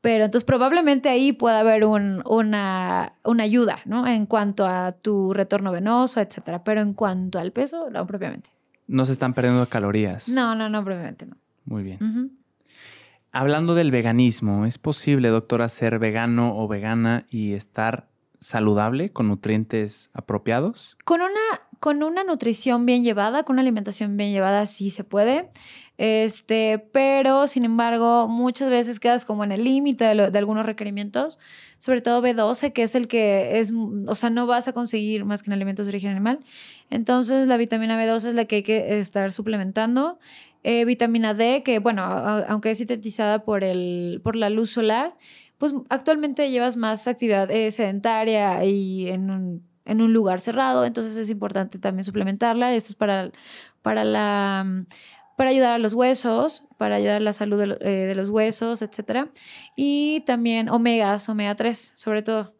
Pero 0.00 0.24
entonces 0.24 0.46
probablemente 0.46 1.08
ahí 1.08 1.32
pueda 1.32 1.60
haber 1.60 1.84
un- 1.84 2.22
una, 2.26 3.12
una 3.24 3.42
ayuda, 3.42 3.80
¿no? 3.84 4.06
En 4.06 4.26
cuanto 4.26 4.66
a 4.66 4.92
tu 4.92 5.34
retorno 5.34 5.72
venoso, 5.72 6.20
etcétera. 6.20 6.64
Pero 6.64 6.80
en 6.80 6.94
cuanto 6.94 7.38
al 7.38 7.52
peso, 7.52 7.90
no 7.90 8.06
propiamente. 8.06 8.50
No 8.86 9.04
se 9.04 9.12
están 9.12 9.34
perdiendo 9.34 9.66
calorías. 9.68 10.28
No, 10.28 10.54
no, 10.54 10.68
no 10.68 10.82
propiamente, 10.84 11.26
no. 11.26 11.36
Muy 11.66 11.82
bien. 11.82 11.98
Hablando 13.32 13.74
del 13.74 13.90
veganismo, 13.92 14.66
¿es 14.66 14.78
posible, 14.78 15.28
doctora, 15.28 15.68
ser 15.68 15.98
vegano 16.00 16.56
o 16.56 16.66
vegana 16.66 17.26
y 17.30 17.52
estar 17.52 18.08
saludable 18.40 19.12
con 19.12 19.28
nutrientes 19.28 20.10
apropiados? 20.14 20.96
Con 21.04 21.20
una, 21.20 21.30
con 21.78 22.02
una 22.02 22.24
nutrición 22.24 22.86
bien 22.86 23.04
llevada, 23.04 23.44
con 23.44 23.54
una 23.54 23.60
alimentación 23.60 24.16
bien 24.16 24.32
llevada, 24.32 24.66
sí 24.66 24.90
se 24.90 25.04
puede. 25.04 25.50
Este, 26.00 26.78
pero 26.92 27.46
sin 27.46 27.66
embargo, 27.66 28.26
muchas 28.26 28.70
veces 28.70 28.98
quedas 28.98 29.26
como 29.26 29.44
en 29.44 29.52
el 29.52 29.64
límite 29.64 30.06
de, 30.06 30.38
algunos 30.38 30.64
requerimientos, 30.64 31.38
sobre 31.76 32.00
todo 32.00 32.22
B12, 32.22 32.72
que 32.72 32.84
es 32.84 32.94
el 32.94 33.06
que 33.06 33.58
es, 33.58 33.70
o 34.06 34.14
sea, 34.14 34.30
no 34.30 34.46
vas 34.46 34.66
a 34.66 34.72
conseguir 34.72 35.26
más 35.26 35.42
que 35.42 35.50
en 35.50 35.52
alimentos 35.52 35.84
de 35.84 35.90
origen 35.90 36.12
animal. 36.12 36.40
Entonces, 36.88 37.46
la 37.46 37.58
vitamina 37.58 38.02
B12 38.02 38.30
es 38.30 38.34
la 38.34 38.46
que 38.46 38.56
hay 38.56 38.62
que 38.62 38.98
estar 38.98 39.30
suplementando. 39.30 40.18
Eh, 40.62 40.86
vitamina 40.86 41.34
D, 41.34 41.62
que 41.62 41.80
bueno, 41.80 42.02
aunque 42.02 42.70
es 42.70 42.78
sintetizada 42.78 43.44
por, 43.44 43.62
el, 43.62 44.22
por 44.24 44.36
la 44.36 44.48
luz 44.48 44.70
solar, 44.70 45.18
pues 45.58 45.74
actualmente 45.90 46.50
llevas 46.50 46.78
más 46.78 47.06
actividad 47.08 47.50
eh, 47.50 47.70
sedentaria 47.70 48.64
y 48.64 49.08
en 49.08 49.30
un, 49.30 49.62
en 49.84 50.00
un 50.00 50.14
lugar 50.14 50.40
cerrado, 50.40 50.86
entonces 50.86 51.14
es 51.18 51.28
importante 51.28 51.78
también 51.78 52.04
suplementarla. 52.04 52.72
Esto 52.74 52.92
es 52.92 52.96
para, 52.96 53.32
para 53.82 54.04
la 54.04 54.86
para 55.40 55.52
ayudar 55.52 55.72
a 55.72 55.78
los 55.78 55.94
huesos, 55.94 56.64
para 56.76 56.96
ayudar 56.96 57.16
a 57.16 57.20
la 57.20 57.32
salud 57.32 57.58
de, 57.58 57.78
eh, 57.80 58.04
de 58.06 58.14
los 58.14 58.28
huesos, 58.28 58.82
etcétera. 58.82 59.30
Y 59.74 60.20
también 60.26 60.68
omegas, 60.68 61.30
omega 61.30 61.54
3, 61.56 61.92
sobre 61.96 62.20
todo, 62.22 62.54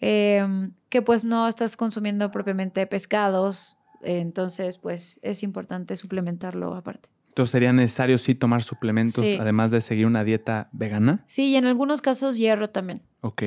eh, 0.00 0.44
que 0.88 1.00
pues 1.00 1.22
no 1.22 1.46
estás 1.46 1.76
consumiendo 1.76 2.32
propiamente 2.32 2.88
pescados, 2.88 3.76
eh, 4.02 4.18
entonces 4.18 4.78
pues 4.78 5.20
es 5.22 5.44
importante 5.44 5.94
suplementarlo 5.94 6.74
aparte. 6.74 7.08
Entonces 7.28 7.52
sería 7.52 7.72
necesario 7.72 8.18
sí 8.18 8.34
tomar 8.34 8.64
suplementos 8.64 9.24
Sí. 9.24 9.36
además 9.40 9.70
de 9.70 9.80
seguir 9.80 10.06
una 10.06 10.24
dieta 10.24 10.70
vegana. 10.72 11.22
Sí, 11.28 11.50
y 11.50 11.56
en 11.56 11.66
algunos 11.66 12.00
casos 12.00 12.36
hierro 12.36 12.68
también. 12.68 13.02
Ok. 13.20 13.44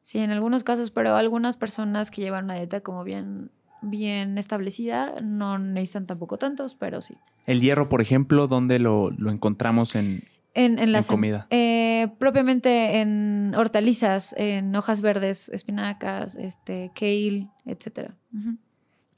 Sí, 0.00 0.18
en 0.18 0.30
algunos 0.30 0.64
casos, 0.64 0.90
pero 0.90 1.14
algunas 1.14 1.58
personas 1.58 2.10
que 2.10 2.22
llevan 2.22 2.44
una 2.44 2.54
dieta 2.54 2.80
como 2.80 3.04
bien, 3.04 3.50
bien 3.82 4.38
establecida 4.38 5.20
no 5.22 5.58
necesitan 5.58 6.06
tampoco 6.06 6.36
tantos, 6.38 6.74
pero 6.74 7.00
sí. 7.02 7.16
El 7.46 7.60
hierro, 7.60 7.88
por 7.88 8.00
ejemplo, 8.00 8.46
¿dónde 8.46 8.78
lo, 8.78 9.10
lo 9.10 9.30
encontramos 9.30 9.94
en, 9.94 10.24
En, 10.54 10.78
en 10.78 10.92
las 10.92 11.08
En 11.08 11.14
comida. 11.16 11.46
eh, 11.50 12.08
propiamente 12.18 13.00
en 13.00 13.54
hortalizas, 13.56 14.34
en 14.36 14.74
hojas 14.76 15.00
verdes, 15.00 15.48
espinacas, 15.48 16.36
este, 16.36 16.90
kale, 16.94 17.48
etcétera. 17.64 18.14
Ujú. 18.36 18.56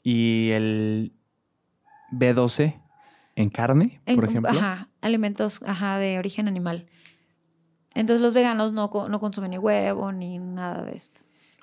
y 0.02 0.50
el 0.50 1.12
B12 2.10 2.80
en 3.36 3.48
carne, 3.50 4.00
por 4.14 4.24
ejemplo? 4.24 4.50
Ajá, 4.50 4.88
alimentos 5.00 5.62
ajá, 5.64 5.98
de 5.98 6.18
origen 6.18 6.48
animal. 6.48 6.86
Entonces 7.94 8.20
los 8.22 8.34
veganos 8.34 8.72
no, 8.72 8.90
no 9.08 9.20
consumen 9.20 9.50
ni 9.50 9.58
huevo 9.58 10.12
ni 10.12 10.38
nada 10.38 10.82
de 10.84 10.92
esto. 10.92 11.22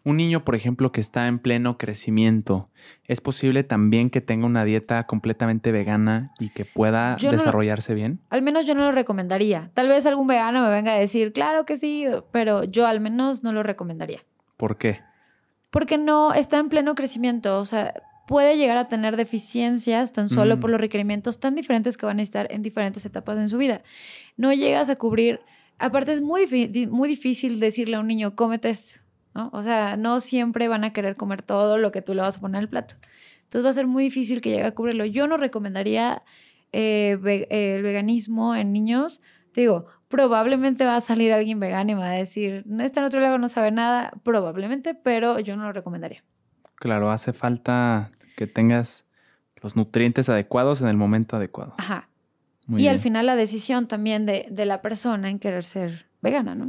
Un 0.09 0.17
niño, 0.17 0.43
por 0.43 0.55
ejemplo, 0.55 0.91
que 0.91 1.01
está 1.01 1.27
en 1.27 1.37
pleno 1.39 1.77
crecimiento, 1.77 2.69
¿es 3.05 3.21
posible 3.21 3.63
también 3.63 4.09
que 4.09 4.21
tenga 4.21 4.45
una 4.47 4.63
dieta 4.65 5.03
completamente 5.03 5.71
vegana 5.71 6.31
y 6.39 6.49
que 6.49 6.65
pueda 6.65 7.15
Yo 7.17 7.31
no- 7.31 7.37
desarrollarse 7.37 7.93
bien? 7.93 8.19
Al 8.31 8.41
menos 8.41 8.65
yo 8.65 8.73
no 8.73 8.81
lo 8.85 8.91
recomendaría. 8.91 9.69
Tal 9.75 9.87
vez 9.87 10.05
algún 10.07 10.25
vegano 10.27 10.63
me 10.63 10.69
venga 10.69 10.93
a 10.93 10.99
decir, 10.99 11.31
claro 11.31 11.65
que 11.65 11.75
sí, 11.75 12.05
pero 12.31 12.63
yo 12.63 12.87
al 12.87 12.99
menos 13.01 13.43
no 13.43 13.53
lo 13.53 13.61
recomendaría. 13.61 14.21
¿Por 14.57 14.77
qué? 14.77 15.01
Porque 15.69 15.97
no 15.99 16.33
está 16.33 16.57
en 16.57 16.69
pleno 16.69 16.95
crecimiento. 16.95 17.59
O 17.59 17.65
sea, 17.65 17.93
puede 18.27 18.57
llegar 18.57 18.77
a 18.77 18.87
tener 18.87 19.15
deficiencias 19.15 20.11
tan 20.13 20.27
solo 20.29 20.57
Mm. 20.57 20.59
por 20.59 20.69
los 20.71 20.81
requerimientos 20.81 21.39
tan 21.39 21.53
diferentes 21.53 21.97
que 21.97 22.05
van 22.07 22.17
a 22.19 22.23
estar 22.23 22.51
en 22.51 22.63
diferentes 22.63 23.05
etapas 23.05 23.37
en 23.37 23.47
su 23.49 23.57
vida. 23.59 23.83
No 24.37 24.51
llegas 24.53 24.89
a 24.89 24.95
cubrir. 24.95 25.39
Aparte, 25.77 26.11
es 26.11 26.21
muy, 26.21 26.45
muy 26.89 27.07
difícil 27.09 27.59
decirle 27.59 27.95
a 27.97 27.99
un 27.99 28.07
niño, 28.07 28.35
cómete 28.35 28.69
esto. 28.69 29.01
¿No? 29.35 29.49
O 29.53 29.63
sea, 29.63 29.97
no 29.97 30.19
siempre 30.19 30.67
van 30.67 30.83
a 30.83 30.93
querer 30.93 31.15
comer 31.15 31.41
todo 31.41 31.77
lo 31.77 31.91
que 31.91 32.01
tú 32.01 32.13
le 32.13 32.21
vas 32.21 32.37
a 32.37 32.41
poner 32.41 32.59
al 32.59 32.69
plato. 32.69 32.95
Entonces 33.43 33.65
va 33.65 33.69
a 33.69 33.73
ser 33.73 33.87
muy 33.87 34.03
difícil 34.03 34.41
que 34.41 34.49
llegue 34.51 34.63
a 34.65 34.75
cubrirlo. 34.75 35.05
Yo 35.05 35.27
no 35.27 35.37
recomendaría 35.37 36.23
eh, 36.71 37.17
ve- 37.21 37.47
eh, 37.49 37.75
el 37.75 37.81
veganismo 37.83 38.55
en 38.55 38.71
niños. 38.73 39.21
Te 39.53 39.61
digo, 39.61 39.87
probablemente 40.07 40.85
va 40.85 40.95
a 40.97 41.01
salir 41.01 41.33
alguien 41.33 41.59
vegano 41.59 41.91
y 41.91 41.95
me 41.95 42.01
va 42.01 42.09
a 42.11 42.13
decir, 42.13 42.63
"No, 42.67 42.83
este 42.83 43.01
nutriólogo 43.01 43.37
no 43.39 43.47
sabe 43.47 43.71
nada, 43.71 44.11
probablemente, 44.23 44.93
pero 44.93 45.39
yo 45.39 45.55
no 45.57 45.63
lo 45.63 45.71
recomendaría. 45.73 46.23
Claro, 46.75 47.09
hace 47.11 47.33
falta 47.33 48.11
que 48.37 48.45
tengas 48.47 49.05
los 49.61 49.75
nutrientes 49.75 50.29
adecuados 50.29 50.81
en 50.81 50.87
el 50.87 50.95
momento 50.97 51.35
adecuado. 51.37 51.73
Ajá. 51.77 52.07
Muy 52.67 52.83
y 52.83 52.87
al 52.87 52.99
final 52.99 53.25
la 53.25 53.35
decisión 53.35 53.87
también 53.87 54.25
de, 54.27 54.45
de 54.51 54.65
la 54.65 54.81
persona 54.83 55.29
en 55.31 55.39
querer 55.39 55.65
ser 55.65 56.05
vegana, 56.21 56.53
¿no? 56.53 56.67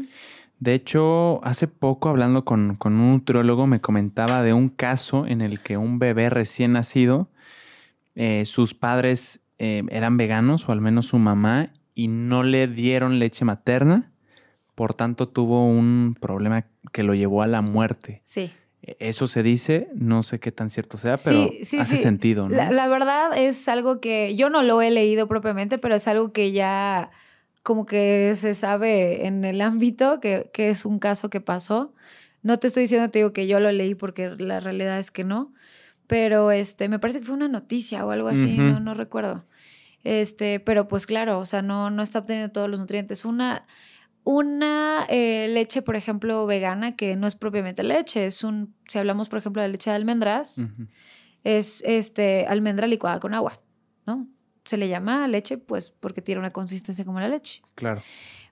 De 0.61 0.75
hecho, 0.75 1.41
hace 1.43 1.67
poco 1.69 2.11
hablando 2.11 2.45
con, 2.45 2.77
con 2.77 2.93
un 2.95 3.13
nutriólogo 3.13 3.67
me 3.67 3.81
comentaba 3.81 4.43
de 4.43 4.53
un 4.53 4.69
caso 4.69 5.27
en 5.27 5.41
el 5.41 5.61
que 5.63 5.77
un 5.79 5.99
bebé 5.99 6.29
recién 6.29 6.73
nacido, 6.75 7.29
eh, 8.15 8.45
sus 8.45 8.75
padres 8.75 9.41
eh, 9.59 9.83
eran 9.91 10.17
veganos 10.19 10.69
o 10.69 10.73
al 10.73 10.83
menos 10.83 11.07
su 11.07 11.19
mamá 11.19 11.73
y 11.95 12.09
no 12.09 12.43
le 12.43 12.69
dieron 12.69 13.19
leche 13.19 13.45
materna, 13.47 14.13
por 14.75 14.93
tanto 14.93 15.29
tuvo 15.29 15.67
un 15.67 16.15
problema 16.21 16.67
que 16.93 17.03
lo 17.03 17.15
llevó 17.15 17.43
a 17.43 17.47
la 17.47 17.63
muerte. 17.63 18.21
Sí. 18.25 18.51
E- 18.83 18.97
Eso 19.01 19.27
se 19.27 19.43
dice, 19.43 19.89
no 19.95 20.23
sé 20.23 20.41
qué 20.41 20.53
tan 20.53 20.69
cierto 20.69 20.99
sea, 20.99 21.17
pero 21.25 21.49
Sí, 21.49 21.65
sí, 21.65 21.79
hace 21.79 21.97
sí. 21.97 22.03
sentido, 22.03 22.49
¿no? 22.51 22.55
La, 22.57 22.71
la 22.71 22.87
verdad 22.89 23.37
es 23.37 23.67
algo 23.69 24.01
que 24.01 24.37
yo 24.37 24.51
no 24.51 24.63
lo 24.63 24.83
he 24.83 24.91
leído 24.91 25.27
propiamente, 25.27 25.79
pero 25.79 25.95
es 25.95 26.07
algo 26.07 26.33
que 26.33 26.53
ya 26.53 27.11
como 27.63 27.87
que 27.87 28.33
se 28.35 28.55
sabe 28.55 29.27
en 29.27 29.45
el 29.45 29.61
ámbito, 29.61 30.21
que, 30.21 30.51
que 30.53 30.71
es 30.71 30.85
un 30.85 30.99
caso 30.99 31.31
que 31.31 31.41
pasó. 31.41 31.95
No 32.43 32.59
te 32.59 32.67
estoy 32.67 32.85
diciendo, 32.85 33.11
te 33.11 33.19
digo 33.19 33.33
que 33.33 33.47
yo 33.47 33.61
lo 33.61 33.71
leí 33.71 33.95
porque 33.95 34.31
la 34.39 34.61
realidad 34.61 34.99
es 34.99 35.11
que 35.11 35.25
no, 35.25 35.53
pero 36.07 36.51
este, 36.51 36.89
me 36.89 36.99
parece 36.99 37.21
que 37.21 37.27
fue 37.27 37.37
una 37.37 37.49
noticia 37.49 38.05
o 38.05 38.11
algo 38.11 38.29
así, 38.29 38.57
no, 38.57 38.81
no 38.81 38.95
recuerdo. 38.95 39.45
Este, 40.03 40.59
pero 40.59 40.89
pues 40.89 41.07
claro, 41.07 41.39
o 41.39 41.45
sea, 41.45 41.63
no, 41.63 41.91
no 41.91 42.03
está 42.03 42.21
obteniendo 42.21 42.51
todos 42.51 42.69
los 42.69 42.81
nutrientes. 42.81 43.25
Una, 43.25 43.67
una 44.25 45.07
eh, 45.09 45.49
leche, 45.49 45.83
por 45.83 45.97
ejemplo, 45.97 46.47
vegana, 46.47 46.97
que 46.97 47.17
no 47.17 47.27
es 47.27 47.35
propiamente 47.35 47.83
leche, 47.83 48.27
es 48.27 48.43
un, 48.43 48.75
si 48.89 48.99
hablamos, 48.99 49.29
por 49.29 49.39
ejemplo, 49.39 49.63
de 49.63 49.69
leche 49.69 49.91
de 49.91 49.97
almendras, 49.97 50.65
es 51.45 51.83
este, 51.87 52.47
almendra 52.47 52.87
licuada 52.87 53.21
con 53.21 53.35
agua, 53.35 53.61
¿no? 54.07 54.27
Se 54.71 54.77
le 54.77 54.89
llama 54.89 55.27
leche, 55.27 55.59
pues, 55.59 55.91
porque 55.91 56.23
tiene 56.23 56.39
una 56.39 56.53
consistencia 56.53 57.05
como 57.05 57.19
la 57.19 57.27
leche. 57.27 57.61
Claro. 57.75 58.03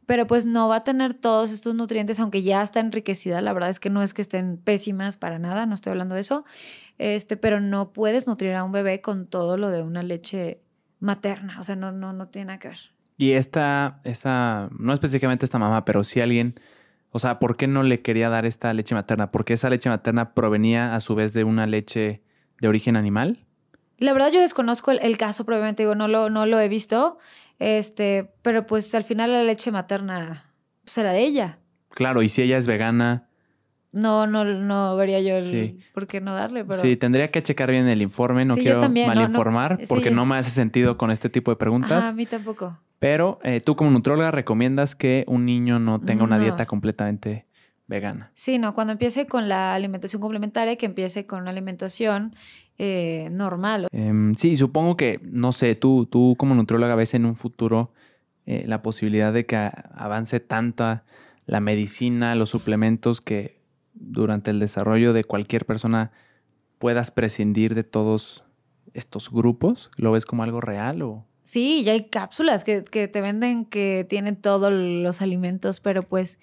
Pero 0.05 0.27
pues 0.27 0.47
no 0.47 0.67
va 0.67 0.79
a 0.79 0.83
tener 0.83 1.15
todos 1.15 1.53
estos 1.53 1.77
nutrientes, 1.77 2.19
aunque 2.19 2.43
ya 2.43 2.61
está 2.61 2.81
enriquecida. 2.81 3.41
La 3.41 3.53
verdad 3.53 3.71
es 3.71 3.79
que 3.79 3.89
no 3.89 4.03
es 4.03 4.15
que 4.15 4.23
estén 4.23 4.57
pésimas 4.57 5.17
para 5.17 5.39
nada, 5.39 5.65
no 5.65 5.77
estoy 5.77 5.93
hablando 5.93 6.17
de 6.17 6.23
eso. 6.23 6.45
Este, 6.99 7.37
pero 7.37 7.61
no 7.61 7.93
puedes 7.93 8.27
nutrir 8.27 8.57
a 8.57 8.65
un 8.65 8.73
bebé 8.73 9.01
con 9.01 9.29
todo 9.29 9.57
lo 9.57 9.71
de 9.71 9.81
una 9.81 10.03
leche 10.03 10.61
materna. 10.99 11.61
O 11.61 11.63
sea, 11.63 11.77
no, 11.77 11.93
no, 11.93 12.13
no 12.13 12.27
tiene 12.27 12.47
nada 12.47 12.59
que 12.59 12.67
ver. 12.67 12.79
Y 13.17 13.35
esta, 13.35 14.01
esta, 14.03 14.71
no 14.77 14.93
específicamente 14.93 15.45
esta 15.45 15.61
mamá, 15.61 15.85
pero 15.85 16.03
si 16.03 16.21
alguien, 16.21 16.59
o 17.11 17.21
sea, 17.21 17.39
¿por 17.39 17.57
qué 17.57 17.69
no 17.69 17.85
le 17.85 18.03
quería 18.03 18.29
dar 18.29 18.45
esta 18.45 18.75
leche 18.75 18.97
materna? 18.97 19.31
Porque 19.31 19.53
esa 19.53 19.71
leche 19.71 19.89
materna 19.89 20.35
provenía 20.35 20.97
a 20.97 21.01
su 21.01 21.15
vez 21.15 21.33
de 21.33 21.45
una 21.45 21.69
leche 21.69 22.25
de 22.61 22.67
origen 22.67 22.97
animal. 22.97 23.45
La 23.99 24.13
verdad 24.13 24.31
yo 24.33 24.41
desconozco 24.41 24.91
el, 24.93 25.01
el 25.03 25.17
caso, 25.19 25.45
probablemente 25.45 25.83
digo, 25.83 25.95
no 25.95 26.09
lo, 26.09 26.31
no 26.31 26.47
lo 26.47 26.59
he 26.61 26.69
visto, 26.69 27.19
este, 27.59 28.31
pero 28.43 28.67
pues 28.67 28.95
al 28.95 29.05
final 29.05 29.33
la 29.33 29.43
leche 29.43 29.71
materna 29.73 30.53
pues, 30.85 30.97
era 30.99 31.13
de 31.13 31.21
ella. 31.25 31.59
Claro, 31.91 32.23
y 32.23 32.29
si 32.29 32.43
ella 32.43 32.57
es 32.59 32.67
vegana, 32.67 33.25
No, 33.91 34.27
no, 34.27 34.45
no 34.45 34.95
vería 34.97 35.19
yo 35.21 35.35
el 35.37 35.43
Sí. 35.45 35.81
por 35.95 36.07
qué 36.07 36.21
no 36.21 36.35
darle, 36.35 36.65
pero 36.65 36.79
sí, 36.81 36.97
tendría 36.97 37.31
que 37.31 37.43
checar 37.43 37.71
bien 37.71 37.89
el 37.89 38.03
informe. 38.03 38.45
No 38.45 38.55
Sí, 38.55 38.61
quiero 38.63 38.83
no, 38.83 38.89
no. 38.89 39.07
malinformar 39.07 39.79
Sí, 39.81 39.87
porque 39.89 40.11
no 40.11 40.27
me 40.27 40.37
hace 40.37 40.51
sentido 40.51 40.97
con 40.99 41.11
este 41.11 41.29
tipo 41.31 41.51
de 41.51 41.57
preguntas. 41.57 42.05
Ajá, 42.05 42.09
a 42.09 42.13
mí 42.13 42.27
tampoco. 42.27 42.79
Pero 43.01 43.39
eh, 43.43 43.61
tú 43.61 43.77
como 43.77 43.91
nutróloga 43.91 44.31
recomiendas 44.31 44.95
que 44.95 45.25
un 45.27 45.47
niño 45.47 45.79
no 45.79 46.01
tenga 46.01 46.23
una 46.25 46.37
No. 46.37 46.43
dieta 46.43 46.67
completamente 46.67 47.47
vegana. 47.87 48.31
Sí, 48.35 48.59
no, 48.59 48.75
cuando 48.75 48.93
empiece 48.93 49.27
con 49.27 49.49
la 49.49 49.75
alimentación 49.75 50.21
complementaria, 50.21 50.77
que 50.77 50.85
empiece 50.87 51.27
con 51.27 51.41
una 51.41 51.51
alimentación 51.51 52.35
eh, 52.79 53.29
normal. 53.33 53.89
Em, 53.93 54.35
sí, 54.37 54.57
supongo 54.57 54.97
que, 54.97 55.21
no 55.23 55.53
sé, 55.53 55.75
tú, 55.75 56.07
tú 56.07 56.37
como 56.39 56.55
nutrióloga 56.55 56.95
ves 56.95 57.15
en 57.15 57.27
un 57.27 57.37
futuro 57.37 57.93
eh, 58.47 58.65
la 58.67 58.83
posibilidad 58.83 59.33
de 59.33 59.47
que 59.47 59.57
avance 59.57 60.41
tanta 60.41 61.05
la 61.47 61.61
medicina, 61.61 62.35
los 62.35 62.51
suplementos, 62.51 63.21
que 63.21 63.61
durante 63.95 64.51
el 64.51 64.61
desarrollo 64.61 65.13
de 65.13 65.25
cualquier 65.25 65.67
persona 65.67 66.13
puedas 66.79 67.11
prescindir 67.11 67.75
de 67.75 67.85
todos 67.85 68.45
estos 68.95 69.31
grupos? 69.31 69.91
¿Lo 69.97 70.13
ves 70.13 70.27
como 70.27 70.43
algo 70.43 70.61
real 70.61 71.03
o...? 71.03 71.25
Sí, 71.45 71.83
ya 71.83 71.93
hay 71.93 72.05
cápsulas 72.09 72.63
que, 72.63 72.85
que 72.85 73.09
te 73.09 73.23
venden 73.23 73.65
que 73.65 74.07
tienen 74.09 74.37
todos 74.37 74.71
los 74.71 75.23
alimentos, 75.23 75.81
pero 75.81 76.03
pues 76.03 76.39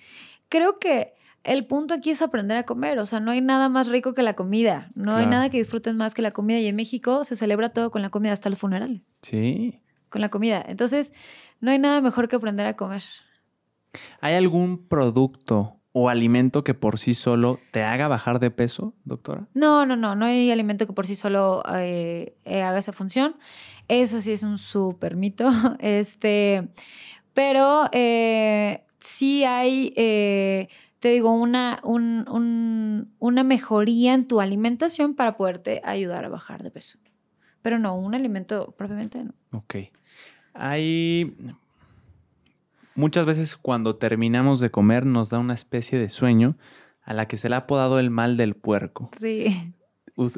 creo 0.50 0.80
que 0.80 1.14
el 1.46 1.66
punto 1.66 1.94
aquí 1.94 2.10
es 2.10 2.22
aprender 2.22 2.58
a 2.58 2.64
comer. 2.64 3.00
O 3.00 3.06
sea, 3.06 3.20
no 3.20 3.32
hay 3.32 3.40
nada 3.40 3.70
más 3.70 3.88
rico 3.88 4.14
que 4.14 4.24
la 4.24 4.34
comida. 4.34 4.90
No 4.96 5.16
hay 5.16 5.28
nada 5.28 5.50
que 5.50 5.58
disfruten 5.58 5.96
más 5.96 6.14
que 6.14 6.22
la 6.22 6.32
comida. 6.32 6.60
Y 6.60 6.68
en 6.68 6.76
México 6.76 7.24
se 7.24 7.36
celebra 7.36 7.70
todo 7.70 7.92
con 7.92 8.02
la 8.02 8.10
comida, 8.10 8.34
hasta 8.34 8.50
los 8.50 8.60
funerales. 8.60 9.20
Sí. 9.22 9.80
Con 10.10 10.22
la 10.22 10.30
comida. 10.30 10.64
Entonces, 10.68 11.14
no 11.62 11.72
hay 11.72 11.78
nada 11.78 12.02
mejor 12.02 12.28
que 12.28 12.36
aprender 12.36 12.66
a 12.66 12.76
comer. 12.76 13.04
¿Hay 14.22 14.34
algún 14.34 14.88
producto 14.88 15.78
o 15.94 16.10
alimento 16.10 16.64
que 16.64 16.74
por 16.74 16.98
sí 16.98 17.14
solo 17.14 17.60
te 17.72 17.84
haga 17.84 18.08
bajar 18.08 18.40
de 18.40 18.50
peso, 18.50 18.96
doctora? 19.06 19.48
No, 19.54 19.86
no, 19.86 19.96
no. 19.96 20.16
No 20.16 20.26
hay 20.26 20.50
alimento 20.52 20.88
que 20.88 20.94
por 20.94 21.06
sí 21.06 21.16
solo 21.16 21.64
eh, 21.76 22.36
eh, 22.44 22.64
haga 22.64 22.80
esa 22.80 22.92
función. 22.92 23.36
Eso 23.88 24.20
sí 24.20 24.32
es 24.32 24.42
un 24.42 24.58
súper 24.58 25.16
mito. 25.16 25.48
Este, 25.80 26.70
pero 27.36 27.84
eh, 27.92 28.84
sí 28.98 29.44
hay, 29.44 29.94
eh, 29.96 30.70
te 31.06 31.12
digo, 31.12 31.32
una, 31.34 31.80
una 31.84 33.44
mejoría 33.44 34.16
en 34.16 34.28
tu 34.28 34.42
alimentación 34.42 35.14
para 35.14 35.38
poderte 35.38 35.80
ayudar 35.84 36.26
a 36.26 36.30
bajar 36.30 36.64
de 36.64 36.72
peso. 36.72 36.98
Pero 37.62 37.78
no, 37.78 37.96
un 37.96 38.16
alimento 38.16 38.74
propiamente 38.76 39.24
no. 39.24 39.36
Ok. 39.52 39.76
Hay... 40.56 41.38
Muchas 42.96 43.28
veces 43.28 43.56
cuando 43.56 43.94
terminamos 43.94 44.60
de 44.60 44.72
comer 44.72 45.06
nos 45.06 45.30
da 45.30 45.38
una 45.38 45.54
especie 45.54 46.00
de 46.00 46.10
sueño 46.10 46.58
a 47.04 47.14
la 47.14 47.28
que 47.28 47.38
se 47.38 47.50
le 47.50 47.56
ha 47.56 47.60
apodado 47.60 48.00
el 48.00 48.10
mal 48.10 48.36
del 48.36 48.56
puerco. 48.56 49.12
Sí. 49.20 49.76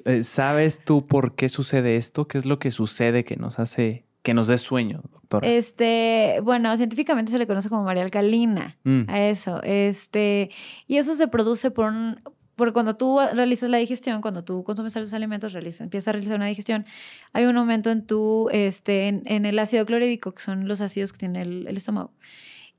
Eh, 0.03 0.26
¿Sabes 0.26 0.82
tú 0.84 1.07
por 1.07 1.36
qué 1.36 1.47
sucede 1.47 1.95
esto? 1.95 2.28
¿Qué 2.28 2.39
es 2.39 2.45
lo 2.45 2.59
que 2.59 2.72
sucede 2.72 3.24
que 3.24 3.38
nos 3.38 3.59
hace, 3.59 4.05
que 4.28 4.34
nos 4.34 4.49
dé 4.49 4.57
sueño, 4.57 5.03
doctora? 5.09 5.47
Este, 5.47 6.41
bueno, 6.43 6.75
científicamente 6.75 7.32
se 7.32 7.38
le 7.38 7.47
conoce 7.47 7.69
como 7.69 7.84
María 7.84 8.03
Alcalina 8.03 8.75
mm. 8.84 9.03
a 9.07 9.21
eso. 9.21 9.63
Este, 9.63 10.51
y 10.86 10.97
eso 10.97 11.15
se 11.15 11.30
produce 11.30 11.71
por 11.71 11.86
un, 11.86 12.19
porque 12.57 12.73
cuando 12.73 12.97
tú 12.97 13.19
realizas 13.34 13.69
la 13.69 13.78
digestión, 13.78 14.21
cuando 14.21 14.43
tú 14.43 14.65
consumes 14.65 14.93
los 14.97 15.13
alimentos, 15.13 15.55
empiezas 15.55 16.09
a 16.09 16.11
realizar 16.11 16.36
una 16.36 16.47
digestión, 16.47 16.86
hay 17.32 17.45
un 17.45 17.55
aumento 17.55 17.89
en 17.89 18.05
tu, 18.05 18.49
este, 18.51 19.07
en, 19.07 19.45
el 19.45 19.57
ácido 19.59 19.86
clorhídrico, 19.86 20.34
que 20.34 20.41
son 20.41 20.67
los 20.67 20.82
ácidos 20.82 21.13
que 21.13 21.19
tiene 21.19 21.43
el, 21.43 21.78
estómago. 21.78 22.11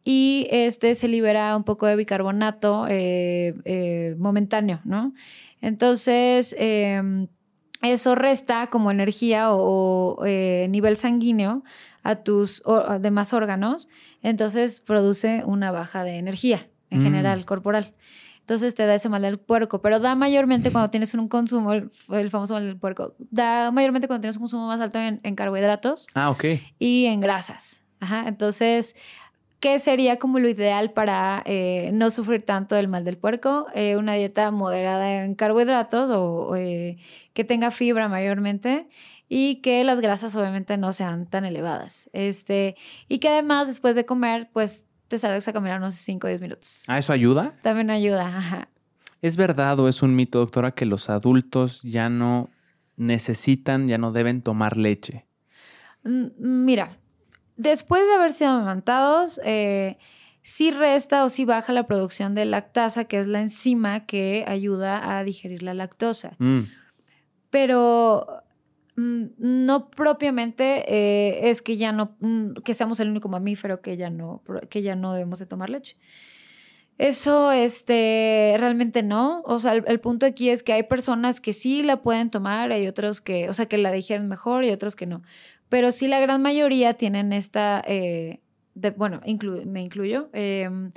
Y 0.04 0.48
este 0.50 0.94
se 0.94 1.08
libera 1.08 1.56
un 1.56 1.64
poco 1.64 1.86
de 1.86 1.96
bicarbonato 1.96 2.86
eh, 2.90 3.54
eh, 3.64 4.16
momentáneo, 4.18 4.82
¿no? 4.84 5.14
Entonces, 5.62 6.54
em, 6.58 7.28
eso 7.82 8.14
resta 8.14 8.68
como 8.68 8.90
energía 8.90 9.52
o, 9.52 10.24
eh, 10.26 10.66
nivel 10.70 10.96
sanguíneo 10.96 11.62
a 12.02 12.16
tus 12.16 12.62
demás 13.00 13.32
órganos, 13.32 13.88
entonces 14.22 14.80
produce 14.80 15.42
una 15.44 15.70
baja 15.70 16.04
de 16.04 16.16
energía 16.18 16.68
en 16.90 17.00
mm. 17.00 17.02
general 17.02 17.44
corporal. 17.44 17.94
Entonces 18.40 18.74
te 18.74 18.86
da 18.86 18.94
ese 18.94 19.10
mal 19.10 19.20
del 19.20 19.38
puerco, 19.38 19.82
pero 19.82 20.00
da 20.00 20.14
mayormente 20.14 20.70
cuando 20.70 20.88
tienes 20.88 21.12
un 21.12 21.28
consumo, 21.28 21.74
el, 21.74 22.30
famoso 22.30 22.54
mal 22.54 22.64
del 22.64 22.78
puerco, 22.78 23.14
da 23.18 23.70
mayormente 23.70 24.06
cuando 24.08 24.22
tienes 24.22 24.36
un 24.36 24.42
consumo 24.44 24.66
más 24.66 24.80
alto 24.80 24.98
en, 24.98 25.20
en 25.22 25.34
carbohidratos. 25.34 26.06
Ah. 26.14 26.34
Y 26.78 27.04
en 27.04 27.20
grasas. 27.20 27.82
Ajá, 28.00 28.26
entonces 28.26 28.96
¿Qué 29.60 29.80
sería 29.80 30.18
como 30.18 30.38
lo 30.38 30.48
ideal 30.48 30.92
para 30.92 31.42
eh, 31.44 31.90
no 31.92 32.10
sufrir 32.10 32.42
tanto 32.42 32.76
del 32.76 32.86
mal 32.86 33.04
del 33.04 33.18
puerco? 33.18 33.66
Eh, 33.74 33.96
una 33.96 34.14
dieta 34.14 34.50
moderada 34.52 35.24
en 35.24 35.34
carbohidratos 35.34 36.10
o 36.10 36.54
eh, 36.54 36.98
que 37.32 37.42
tenga 37.42 37.72
fibra 37.72 38.08
mayormente 38.08 38.88
y 39.28 39.56
que 39.56 39.82
las 39.82 40.00
grasas 40.00 40.36
obviamente 40.36 40.76
no 40.76 40.92
sean 40.92 41.26
tan 41.26 41.44
elevadas. 41.44 42.08
Este, 42.12 42.76
y 43.08 43.18
que 43.18 43.28
además 43.28 43.66
después 43.66 43.96
de 43.96 44.06
comer, 44.06 44.48
pues 44.52 44.86
te 45.08 45.18
salgas 45.18 45.48
a 45.48 45.52
caminar 45.52 45.78
unos 45.78 45.96
5 45.96 46.28
o 46.28 46.28
10 46.28 46.40
minutos. 46.40 46.84
¿Ah, 46.86 46.98
eso 46.98 47.12
ayuda? 47.12 47.54
También 47.62 47.90
ayuda. 47.90 48.68
¿Es 49.22 49.36
verdad 49.36 49.80
o 49.80 49.88
es 49.88 50.02
un 50.02 50.14
mito, 50.14 50.38
doctora, 50.38 50.70
que 50.70 50.86
los 50.86 51.10
adultos 51.10 51.82
ya 51.82 52.08
no 52.08 52.50
necesitan, 52.96 53.88
ya 53.88 53.98
no 53.98 54.12
deben 54.12 54.42
tomar 54.42 54.76
leche? 54.76 55.26
Mm, 56.04 56.26
mira, 56.38 56.90
después 57.58 58.06
de 58.06 58.14
haber 58.14 58.32
sido 58.32 58.50
amamantados, 58.52 59.38
eh, 59.44 59.98
sí 60.40 60.70
resta 60.70 61.24
o 61.24 61.28
sí 61.28 61.44
baja 61.44 61.74
la 61.74 61.86
producción 61.86 62.34
de 62.34 62.46
lactasa, 62.46 63.04
que 63.04 63.18
es 63.18 63.26
la 63.26 63.40
enzima 63.40 64.06
que 64.06 64.44
ayuda 64.46 65.18
a 65.18 65.24
digerir 65.24 65.62
la 65.62 65.74
lactosa. 65.74 66.36
Mm. 66.38 66.60
Pero 67.50 68.26
mm, 68.96 69.24
no 69.38 69.90
propiamente 69.90 70.84
eh, 70.88 71.50
es 71.50 71.60
que 71.60 71.76
ya 71.76 71.92
no, 71.92 72.16
mm, 72.20 72.52
que 72.64 72.72
seamos 72.72 73.00
el 73.00 73.10
único 73.10 73.28
mamífero 73.28 73.82
que 73.82 73.96
ya 73.96 74.08
no, 74.08 74.42
que 74.70 74.80
ya 74.80 74.96
no 74.96 75.12
debemos 75.12 75.38
de 75.38 75.46
tomar 75.46 75.68
leche. 75.68 75.96
Eso, 76.98 77.52
este, 77.52 78.56
realmente 78.58 79.04
no. 79.04 79.42
O 79.44 79.60
sea, 79.60 79.74
el, 79.74 80.00
punto 80.00 80.26
aquí 80.26 80.50
es 80.50 80.64
que 80.64 80.72
hay 80.72 80.82
personas 80.82 81.40
que 81.40 81.52
sí 81.52 81.84
la 81.84 82.02
pueden 82.02 82.28
tomar, 82.28 82.72
hay 82.72 82.88
otros 82.88 83.20
que, 83.20 83.48
o 83.48 83.54
sea, 83.54 83.66
que 83.66 83.78
la 83.78 83.92
digieren 83.92 84.26
mejor 84.26 84.64
y 84.64 84.70
otros 84.70 84.96
que 84.96 85.06
no. 85.06 85.22
Pero 85.68 85.92
sí 85.92 86.08
la 86.08 86.20
gran 86.20 86.42
mayoría 86.42 86.94
tienen 86.94 87.32
esta, 87.32 87.82
eh, 87.86 88.40
bueno, 88.96 89.20
me 89.66 89.82
incluyo, 89.82 90.30
em, 90.32 90.90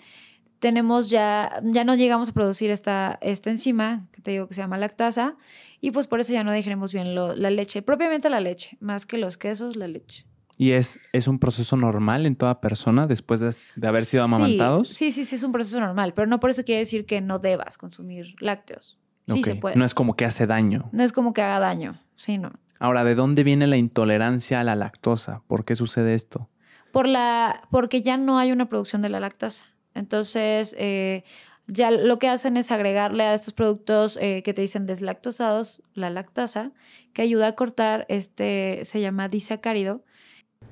tenemos 0.59 1.09
ya, 1.09 1.61
ya 1.63 1.83
no 1.83 1.95
llegamos 1.95 2.29
a 2.29 2.33
producir 2.33 2.69
esta, 2.69 3.17
esta 3.21 3.49
enzima, 3.49 4.07
que 4.11 4.21
te 4.21 4.31
digo 4.31 4.47
que 4.47 4.53
se 4.53 4.61
llama 4.61 4.77
lactasa, 4.77 5.35
y 5.81 5.91
pues 5.91 6.07
por 6.07 6.19
eso 6.19 6.33
ya 6.33 6.43
no 6.43 6.53
digerimos 6.53 6.93
bien 6.93 7.15
la 7.15 7.49
leche, 7.49 7.81
propiamente 7.81 8.29
la 8.29 8.39
leche, 8.39 8.77
más 8.79 9.05
que 9.05 9.17
los 9.17 9.37
quesos, 9.37 9.75
la 9.75 9.87
leche. 9.87 10.25
¿Y 10.61 10.73
es, 10.73 10.99
es 11.11 11.27
un 11.27 11.39
proceso 11.39 11.75
normal 11.75 12.27
en 12.27 12.35
toda 12.35 12.61
persona 12.61 13.07
después 13.07 13.39
de, 13.39 13.87
haber 13.87 14.05
sido 14.05 14.23
amamantados? 14.25 14.89
Sí, 14.89 15.11
sí, 15.11 15.25
sí, 15.25 15.33
es 15.33 15.41
un 15.41 15.51
proceso 15.51 15.79
normal, 15.79 16.13
pero 16.13 16.27
no 16.27 16.39
por 16.39 16.51
eso 16.51 16.63
quiere 16.63 16.79
decir 16.79 17.07
que 17.07 17.19
no 17.19 17.39
debas 17.39 17.79
consumir 17.79 18.35
lácteos. 18.39 18.99
Sí 19.27 19.41
se 19.41 19.55
puede. 19.55 19.75
No 19.75 19.85
es 19.85 19.95
como 19.95 20.15
que 20.15 20.23
hace 20.23 20.45
daño. 20.45 20.87
No 20.91 21.03
es 21.03 21.13
como 21.13 21.33
que 21.33 21.41
haga 21.41 21.59
daño, 21.59 21.95
sí, 22.15 22.37
no. 22.37 22.51
Ahora, 22.81 23.03
¿de 23.03 23.13
dónde 23.13 23.43
viene 23.43 23.67
la 23.67 23.77
intolerancia 23.77 24.59
a 24.59 24.63
la 24.63 24.75
lactosa? 24.75 25.43
¿Por 25.45 25.65
qué 25.65 25.75
sucede 25.75 26.15
esto? 26.15 26.49
Por 26.91 27.07
la, 27.07 27.61
porque 27.69 28.01
ya 28.01 28.17
no 28.17 28.39
hay 28.39 28.51
una 28.51 28.69
producción 28.69 29.03
de 29.03 29.09
la 29.09 29.19
lactasa. 29.19 29.67
Entonces, 29.93 30.75
eh, 30.79 31.23
ya 31.67 31.91
lo 31.91 32.17
que 32.17 32.27
hacen 32.27 32.57
es 32.57 32.71
agregarle 32.71 33.23
a 33.25 33.35
estos 33.35 33.53
productos 33.53 34.17
eh, 34.19 34.41
que 34.43 34.55
te 34.55 34.63
dicen 34.63 34.87
deslactosados 34.87 35.83
la 35.93 36.09
lactasa, 36.09 36.71
que 37.13 37.21
ayuda 37.21 37.49
a 37.49 37.55
cortar 37.55 38.07
este, 38.09 38.79
se 38.81 38.99
llama 38.99 39.29
disacárido, 39.29 40.03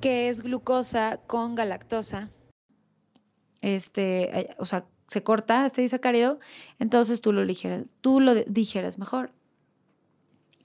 que 0.01 0.30
es 0.30 0.41
glucosa 0.41 1.20
con 1.28 1.53
galactosa. 1.53 2.32
Este, 3.62 4.39
eh, 4.39 4.55
o 4.57 4.66
sea, 4.66 4.86
se 5.05 5.22
corta 5.22 5.64
este 5.64 5.84
disacárido, 5.84 6.39
entonces 6.80 7.22
tú 7.22 7.34
lo, 7.34 7.45
tú 8.01 8.20
lo 8.20 8.34
digieres 8.34 8.97
mejor 8.97 9.32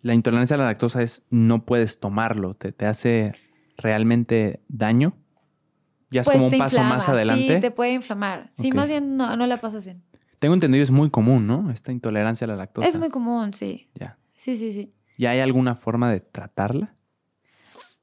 la 0.04 0.12
intolerancia 0.12 0.54
a 0.56 0.58
la 0.58 0.66
lactosa 0.66 1.02
es 1.02 1.22
no 1.30 1.64
puedes 1.64 1.98
tomarlo, 1.98 2.52
te, 2.54 2.72
te 2.72 2.84
hace 2.84 3.34
realmente 3.78 4.60
daño. 4.68 5.16
Ya 6.10 6.20
es 6.20 6.26
pues 6.26 6.36
como 6.36 6.48
un 6.48 6.58
paso 6.58 6.82
más 6.82 7.08
adelante. 7.08 7.54
Sí, 7.54 7.60
te 7.62 7.70
puede 7.70 7.94
inflamar. 7.94 8.50
Sí, 8.52 8.70
más 8.70 8.86
bien 8.86 9.16
no, 9.16 9.34
no 9.34 9.46
la 9.46 9.56
pasas 9.56 9.86
bien. 9.86 10.02
Tengo 10.40 10.52
entendido, 10.52 10.84
es 10.84 10.90
muy 10.90 11.08
común, 11.08 11.46
¿no? 11.46 11.70
Esta 11.70 11.90
intolerancia 11.90 12.44
a 12.44 12.48
la 12.48 12.56
lactosa. 12.56 12.86
Es 12.86 12.98
muy 12.98 13.08
común, 13.08 13.54
sí. 13.54 13.88
Ya. 13.94 14.18
Sí, 14.36 14.58
sí, 14.58 14.74
sí. 14.74 14.92
¿Y 15.16 15.24
hay 15.24 15.40
alguna 15.40 15.74
forma 15.74 16.12
de 16.12 16.20
tratarla? 16.20 16.94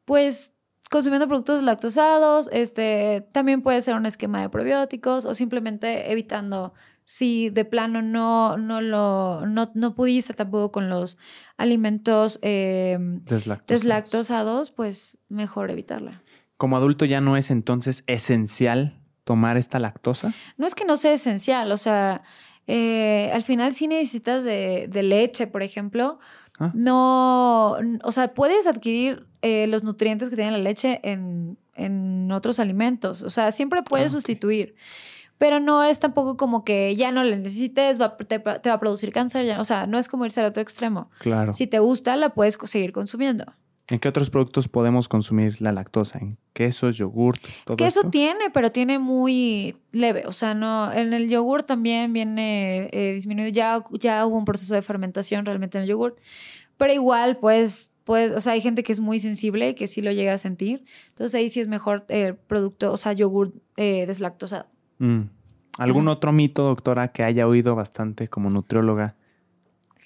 Pues 0.04 0.56
consumiendo 0.90 1.28
productos 1.28 1.62
lactosados, 1.62 2.50
este, 2.52 3.28
también 3.32 3.62
puede 3.62 3.80
ser 3.80 3.94
un 3.94 4.08
esquema 4.08 4.42
de 4.42 4.50
probióticos 4.50 5.26
o 5.26 5.36
simplemente 5.36 6.12
evitando 6.12 6.74
si 7.12 7.50
de 7.50 7.66
plano 7.66 8.02
no, 8.02 8.56
no 8.56 8.80
lo 8.80 9.46
no, 9.46 9.96
pudiste 9.96 10.34
tampoco 10.34 10.72
con 10.72 10.90
los 10.90 11.18
alimentos 11.58 12.40
em, 12.42 13.22
deslactosados. 13.68 14.72
pues 14.72 15.18
mejor 15.28 15.72
evitarla. 15.72 16.24
Como 16.56 16.78
adulto 16.78 17.04
ya 17.04 17.20
no 17.20 17.36
es 17.36 17.52
entonces 17.52 18.06
esencial 18.08 18.98
tomar 19.26 19.58
esta 19.58 19.78
lactosa? 19.78 20.34
No 20.56 20.66
es 20.66 20.74
que 20.74 20.86
no 20.86 20.96
sea 20.96 21.12
esencial, 21.12 21.74
o 21.74 21.78
sea, 21.78 22.22
eh, 22.66 23.30
al 23.34 23.44
final 23.44 23.76
sí 23.76 23.88
necesitas 23.88 24.46
de, 24.46 24.90
leche, 24.94 25.48
por 25.48 25.64
ejemplo. 25.64 26.20
Ah. 26.60 26.72
No, 26.74 27.76
o 28.04 28.12
sea, 28.14 28.34
puedes 28.34 28.68
adquirir 28.68 29.28
eh, 29.42 29.68
los 29.68 29.84
nutrientes 29.84 30.30
que 30.30 30.38
tiene 30.38 30.52
la 30.52 30.60
leche 30.60 31.02
en, 31.04 31.58
otros 32.32 32.60
alimentos, 32.60 33.22
o 33.24 33.30
sea, 33.30 33.52
siempre 33.52 33.84
puedes 33.84 34.08
ah, 34.08 34.16
sustituir 34.16 34.76
pero 35.42 35.60
no 35.60 35.84
es 35.84 35.98
tampoco 35.98 36.38
como 36.38 36.64
que 36.64 36.96
ya 36.96 37.12
no 37.12 37.24
le 37.24 37.36
necesites, 37.36 37.98
te, 38.28 38.38
va 38.38 38.60
a 38.64 38.80
producir 38.80 39.12
cáncer, 39.12 39.44
ya, 39.44 39.60
o 39.60 39.64
sea, 39.64 39.88
no 39.88 39.98
es 39.98 40.08
como 40.08 40.24
irse 40.24 40.40
al 40.40 40.46
otro 40.46 40.62
extremo. 40.62 41.10
Claro. 41.18 41.52
Si 41.52 41.66
te 41.66 41.80
gusta, 41.80 42.16
la 42.16 42.36
puedes 42.36 42.60
seguir 42.66 42.92
consumiendo. 42.92 43.46
¿En 43.88 43.98
qué 43.98 44.08
otros 44.08 44.30
productos 44.30 44.68
podemos 44.68 45.10
consumir 45.10 45.60
la 45.60 45.72
lactosa? 45.72 46.20
¿En 46.20 46.38
quesos, 46.54 46.96
yogurt, 46.96 47.42
todo 47.66 47.76
Queso 47.76 48.02
esto? 48.02 48.12
tiene, 48.12 48.52
pero 48.54 48.72
tiene 48.72 49.00
muy 49.00 49.78
leve. 49.92 50.28
O 50.28 50.32
sea, 50.32 50.54
no. 50.54 50.94
En 50.94 51.12
el 51.12 51.28
yogur 51.28 51.64
también 51.64 52.14
viene 52.14 52.90
eh, 52.92 53.14
disminuido. 53.14 53.50
Ya, 53.50 53.84
ya 53.94 54.28
hubo 54.28 54.38
un 54.38 54.46
proceso 54.46 54.76
de 54.76 54.84
fermentación 54.84 55.44
realmente 55.48 55.80
en 55.80 55.86
el 55.86 55.90
yogur. 55.90 56.18
Pero 56.78 56.94
igual, 56.94 57.38
pues, 57.38 57.96
pues, 58.04 58.32
o 58.32 58.42
sea, 58.42 58.54
hay 58.54 58.62
gente 58.62 58.84
que 58.84 58.92
es 58.92 59.00
muy 59.00 59.18
sensible 59.20 59.74
que 59.74 59.88
sí 59.88 60.04
lo 60.04 60.12
llega 60.12 60.34
a 60.34 60.38
sentir. 60.38 60.86
Entonces 61.10 61.34
ahí 61.34 61.50
sí 61.50 61.62
es 61.62 61.68
mejor 61.68 62.06
el 62.10 62.36
producto, 62.36 62.94
o 62.94 62.98
sea, 62.98 63.14
yogur 63.14 63.56
eh, 63.76 64.06
deslactosado. 64.06 64.68
Mm. 65.02 65.30
¿Algún 65.80 66.08
otro 66.10 66.32
mito, 66.32 66.64
doctora, 66.64 67.12
que 67.12 67.24
haya 67.24 67.48
oído 67.48 67.74
bastante 67.76 68.28
como 68.28 68.52
nutrióloga 68.52 69.16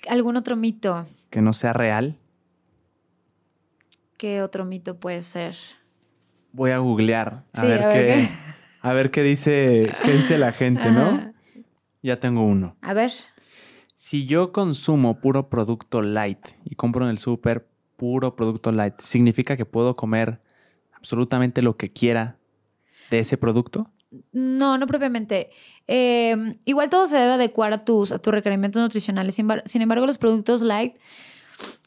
¿Algún 0.08 0.38
otro 0.38 0.56
mito? 0.56 1.06
que 1.30 1.42
no 1.42 1.52
sea 1.52 1.74
real? 1.74 2.18
¿Qué 4.18 4.42
otro 4.42 4.64
mito 4.64 4.98
puede 4.98 5.22
ser? 5.22 5.56
Voy 6.54 6.72
a 6.72 6.78
googlear 6.78 7.44
a 7.54 7.62
Sí, 7.62 7.68
ver 7.68 7.82
a 7.84 7.88
ver 7.90 8.06
qué, 8.06 8.14
qué- 8.14 8.30
a 8.82 8.94
ver 8.94 9.12
qué 9.12 9.24
dice, 9.24 9.92
qué 10.06 10.14
dice 10.14 10.38
la 10.38 10.54
gente, 10.54 10.92
¿no? 10.92 11.10
Ajá. 11.10 11.32
Ya 12.02 12.20
tengo 12.22 12.44
uno. 12.46 12.78
A 12.82 12.94
ver. 12.94 13.12
Si 13.98 14.26
yo 14.28 14.52
consumo 14.54 15.20
puro 15.20 15.50
producto 15.50 16.02
light 16.02 16.48
y 16.64 16.76
compro 16.76 17.04
en 17.04 17.10
el 17.12 17.18
súper 17.18 17.68
puro 17.98 18.36
producto 18.38 18.72
light, 18.72 19.02
¿significa 19.02 19.58
que 19.58 19.66
puedo 19.66 19.96
comer 19.98 20.40
absolutamente 20.94 21.62
lo 21.62 21.76
que 21.76 21.92
quiera 21.92 22.38
de 23.10 23.20
ese 23.20 23.38
producto? 23.38 23.90
No, 24.32 24.78
no 24.78 24.88
propiamente. 24.88 25.50
Eh, 25.88 26.58
igual 26.66 26.90
todo 26.90 27.06
se 27.08 27.16
debe 27.18 27.34
adecuar 27.34 27.74
a 27.74 27.86
tus, 27.86 28.12
a 28.12 28.20
tus 28.20 28.34
requerimientos 28.34 28.82
nutricionales. 28.82 29.36
Sin, 29.36 29.48
bar- 29.48 29.64
sin 29.66 29.82
embargo, 29.82 30.06
los 30.06 30.18
productos 30.18 30.62
light 30.62 30.96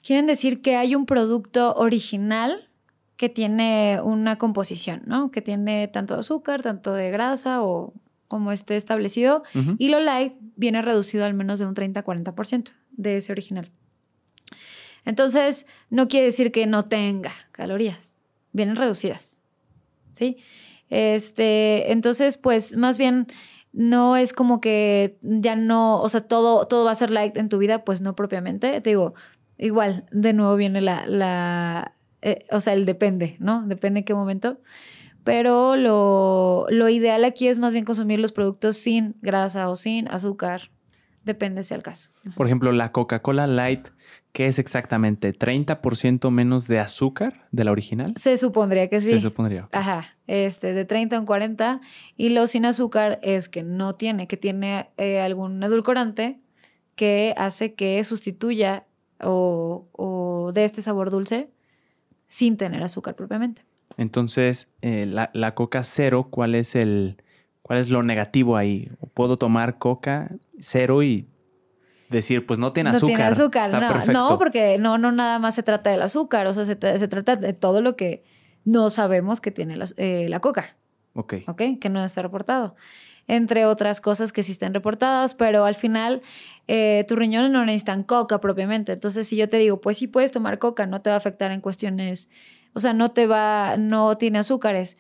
quieren 0.05 0.27
decir 0.27 0.61
que 0.63 0.77
hay 0.77 0.95
un 0.95 1.07
producto 1.07 1.75
original 1.75 2.69
que 3.17 3.29
tiene 3.29 4.01
una 4.03 4.39
composición, 4.39 5.03
¿no? 5.07 5.31
Que 5.31 5.43
tiene 5.43 5.89
tanto 5.89 6.15
de 6.15 6.21
azúcar, 6.21 6.63
tanto 6.63 6.93
de 6.95 7.11
grasa 7.11 7.63
o 7.63 7.93
como 8.29 8.53
esté 8.53 8.77
establecido. 8.77 9.43
Y 9.79 9.89
lo 9.89 10.01
light 10.01 10.35
viene 10.57 10.83
reducido 10.83 11.25
al 11.25 11.35
menos 11.35 11.59
de 11.59 11.67
un 11.67 11.75
30-40% 11.75 12.71
de 12.93 13.17
ese 13.17 13.33
original. 13.33 13.71
Entonces, 15.05 15.67
no 15.91 16.09
quiere 16.09 16.27
decir 16.27 16.53
que 16.53 16.67
no 16.67 16.85
tenga 16.87 17.31
calorías. 17.53 18.15
Vienen 18.53 18.77
reducidas. 18.77 19.39
¿Sí? 20.13 20.39
Este, 20.91 21.93
entonces, 21.93 22.39
pues, 22.39 22.77
más 22.77 22.99
bien 22.99 23.27
no 23.73 24.17
es 24.17 24.33
como 24.33 24.61
que 24.61 25.19
ya 25.23 25.55
no, 25.55 26.01
o 26.01 26.09
sea, 26.09 26.23
todo, 26.23 26.67
todo 26.67 26.85
va 26.85 26.93
a 26.93 26.95
ser 26.95 27.11
light 27.11 27.37
en 27.37 27.49
tu 27.49 27.59
vida, 27.59 27.85
pues 27.85 28.01
no 28.01 28.17
propiamente. 28.17 28.81
Te 28.81 28.91
digo, 28.91 29.15
igual, 29.59 30.07
de 30.11 30.33
nuevo 30.33 30.57
viene 30.57 30.81
la, 30.81 31.07
la 31.07 31.95
eh, 32.23 32.45
o 32.51 32.61
sea, 32.61 32.75
el 32.75 32.85
depende, 32.85 33.37
¿no? 33.39 33.67
Depende 33.67 34.01
en 34.01 34.05
qué 34.05 34.15
momento. 34.15 34.59
Pero 35.25 35.77
lo, 35.77 36.67
lo 36.71 36.89
ideal 36.89 37.25
aquí 37.25 37.49
es 37.49 37.59
más 37.59 37.73
bien 37.73 37.85
consumir 37.85 38.19
los 38.19 38.33
productos 38.33 38.77
sin 38.77 39.17
grasa 39.21 39.69
o 39.69 39.77
sin 39.77 40.09
azúcar. 40.09 40.71
Depende 41.25 41.63
si 41.63 41.75
el 41.75 41.83
caso. 41.83 42.11
Por 42.35 42.47
ejemplo, 42.47 42.73
la 42.73 42.93
Coca-Cola 42.93 43.47
Light, 43.47 43.89
¿qué 44.33 44.47
es 44.47 44.59
exactamente? 44.59 45.33
¿30% 45.37 46.31
menos 46.31 46.69
de 46.69 46.79
azúcar 46.79 47.47
de 47.51 47.65
la 47.65 47.73
original? 47.73 48.15
Se 48.17 48.37
supondría 48.37 48.89
que 48.89 49.01
sí. 49.01 49.11
Se 49.11 49.21
supondría. 49.21 49.65
ok. 49.65 49.75
Ajá, 49.75 50.17
este, 50.27 50.73
de 50.73 50.85
30 50.85 51.17
a 51.17 51.21
un 51.21 51.27
40. 51.27 51.81
Y 52.17 52.31
lo 52.31 52.47
sin 52.47 52.65
azúcar 52.65 53.19
es 53.23 53.49
que 53.49 53.63
no 53.63 53.95
tiene, 53.95 54.27
que 54.27 54.37
tiene 54.37 54.91
eh, 54.97 55.21
algún 55.21 55.63
edulcorante 55.63 56.41
que 56.95 57.35
hace 57.37 57.75
que 57.75 58.03
sustituya 58.05 58.85
o, 59.21 59.87
o 59.93 60.53
de 60.53 60.65
este 60.65 60.83
sabor 60.83 61.11
dulce 61.11 61.49
sin 62.29 62.57
tener 62.57 62.83
azúcar 62.83 63.15
propiamente. 63.15 63.65
Entonces, 63.97 64.69
eh, 64.83 65.07
la, 65.07 65.31
la 65.33 65.55
Coca 65.55 65.83
cero, 65.83 66.29
¿cuál 66.31 66.55
es 66.55 66.75
el 66.75 67.23
cuál 67.63 67.81
es 67.81 67.91
lo 67.91 68.03
negativo 68.03 68.57
ahí? 68.57 68.91
¿Puedo 69.15 69.37
tomar 69.39 69.79
Coca 69.79 70.31
cero 70.61 71.03
y 71.03 71.27
decir, 72.09 72.47
pues 72.47 72.59
no 72.59 72.73
tiene 72.73 72.91
no 72.91 72.97
azúcar? 72.97 73.17
tiene 73.17 73.31
azúcar, 73.31 73.65
Está 73.65 73.81
no, 73.81 73.89
perfecto. 73.89 74.13
no, 74.13 74.39
porque 74.39 74.79
no, 74.79 74.99
no 74.99 75.13
nada 75.13 75.39
más 75.39 75.55
se 75.55 75.63
trata 75.63 75.91
del 75.91 76.03
azúcar, 76.03 76.47
o 76.47 76.55
sea, 76.55 76.65
se, 76.65 76.77
se 76.77 77.09
trata 77.09 77.37
de 77.37 77.53
todo 77.53 77.81
lo 77.81 77.97
que 77.97 78.25
no 78.65 78.91
sabemos 78.91 79.41
que 79.41 79.51
tiene 79.51 79.77
la, 79.77 79.87
eh, 79.97 80.27
la 80.29 80.41
coca. 80.41 80.77
Ok. 81.15 81.35
¿ok? 81.47 81.63
Que 81.81 81.89
no 81.89 82.05
está 82.05 82.23
reportado. 82.23 82.77
Entre 83.27 83.67
otras 83.67 84.01
cosas 84.01 84.33
que 84.33 84.43
sí 84.43 84.53
están 84.53 84.73
reportadas, 84.73 85.35
pero 85.35 85.65
al 85.65 85.75
final 85.75 86.23
eh, 86.67 87.05
tus 87.09 87.19
riñones 87.19 87.51
no 87.51 87.65
necesitan 87.65 88.03
coca 88.03 88.41
propiamente. 88.41 88.93
Entonces, 88.93 89.27
si 89.29 89.37
yo 89.37 89.49
te 89.49 89.59
digo, 89.59 89.81
pues 89.81 89.99
sí 89.99 90.07
puedes 90.07 90.33
tomar 90.33 90.59
coca, 90.59 90.87
no 90.87 91.03
te 91.03 91.11
va 91.11 91.15
a 91.15 91.19
afectar 91.19 91.51
en 91.51 91.61
cuestiones, 91.61 92.31
o 92.73 92.81
sea, 92.81 92.95
no 92.95 93.11
te 93.11 93.27
va, 93.27 93.77
no 93.77 94.17
tiene 94.17 94.39
azúcares, 94.39 94.97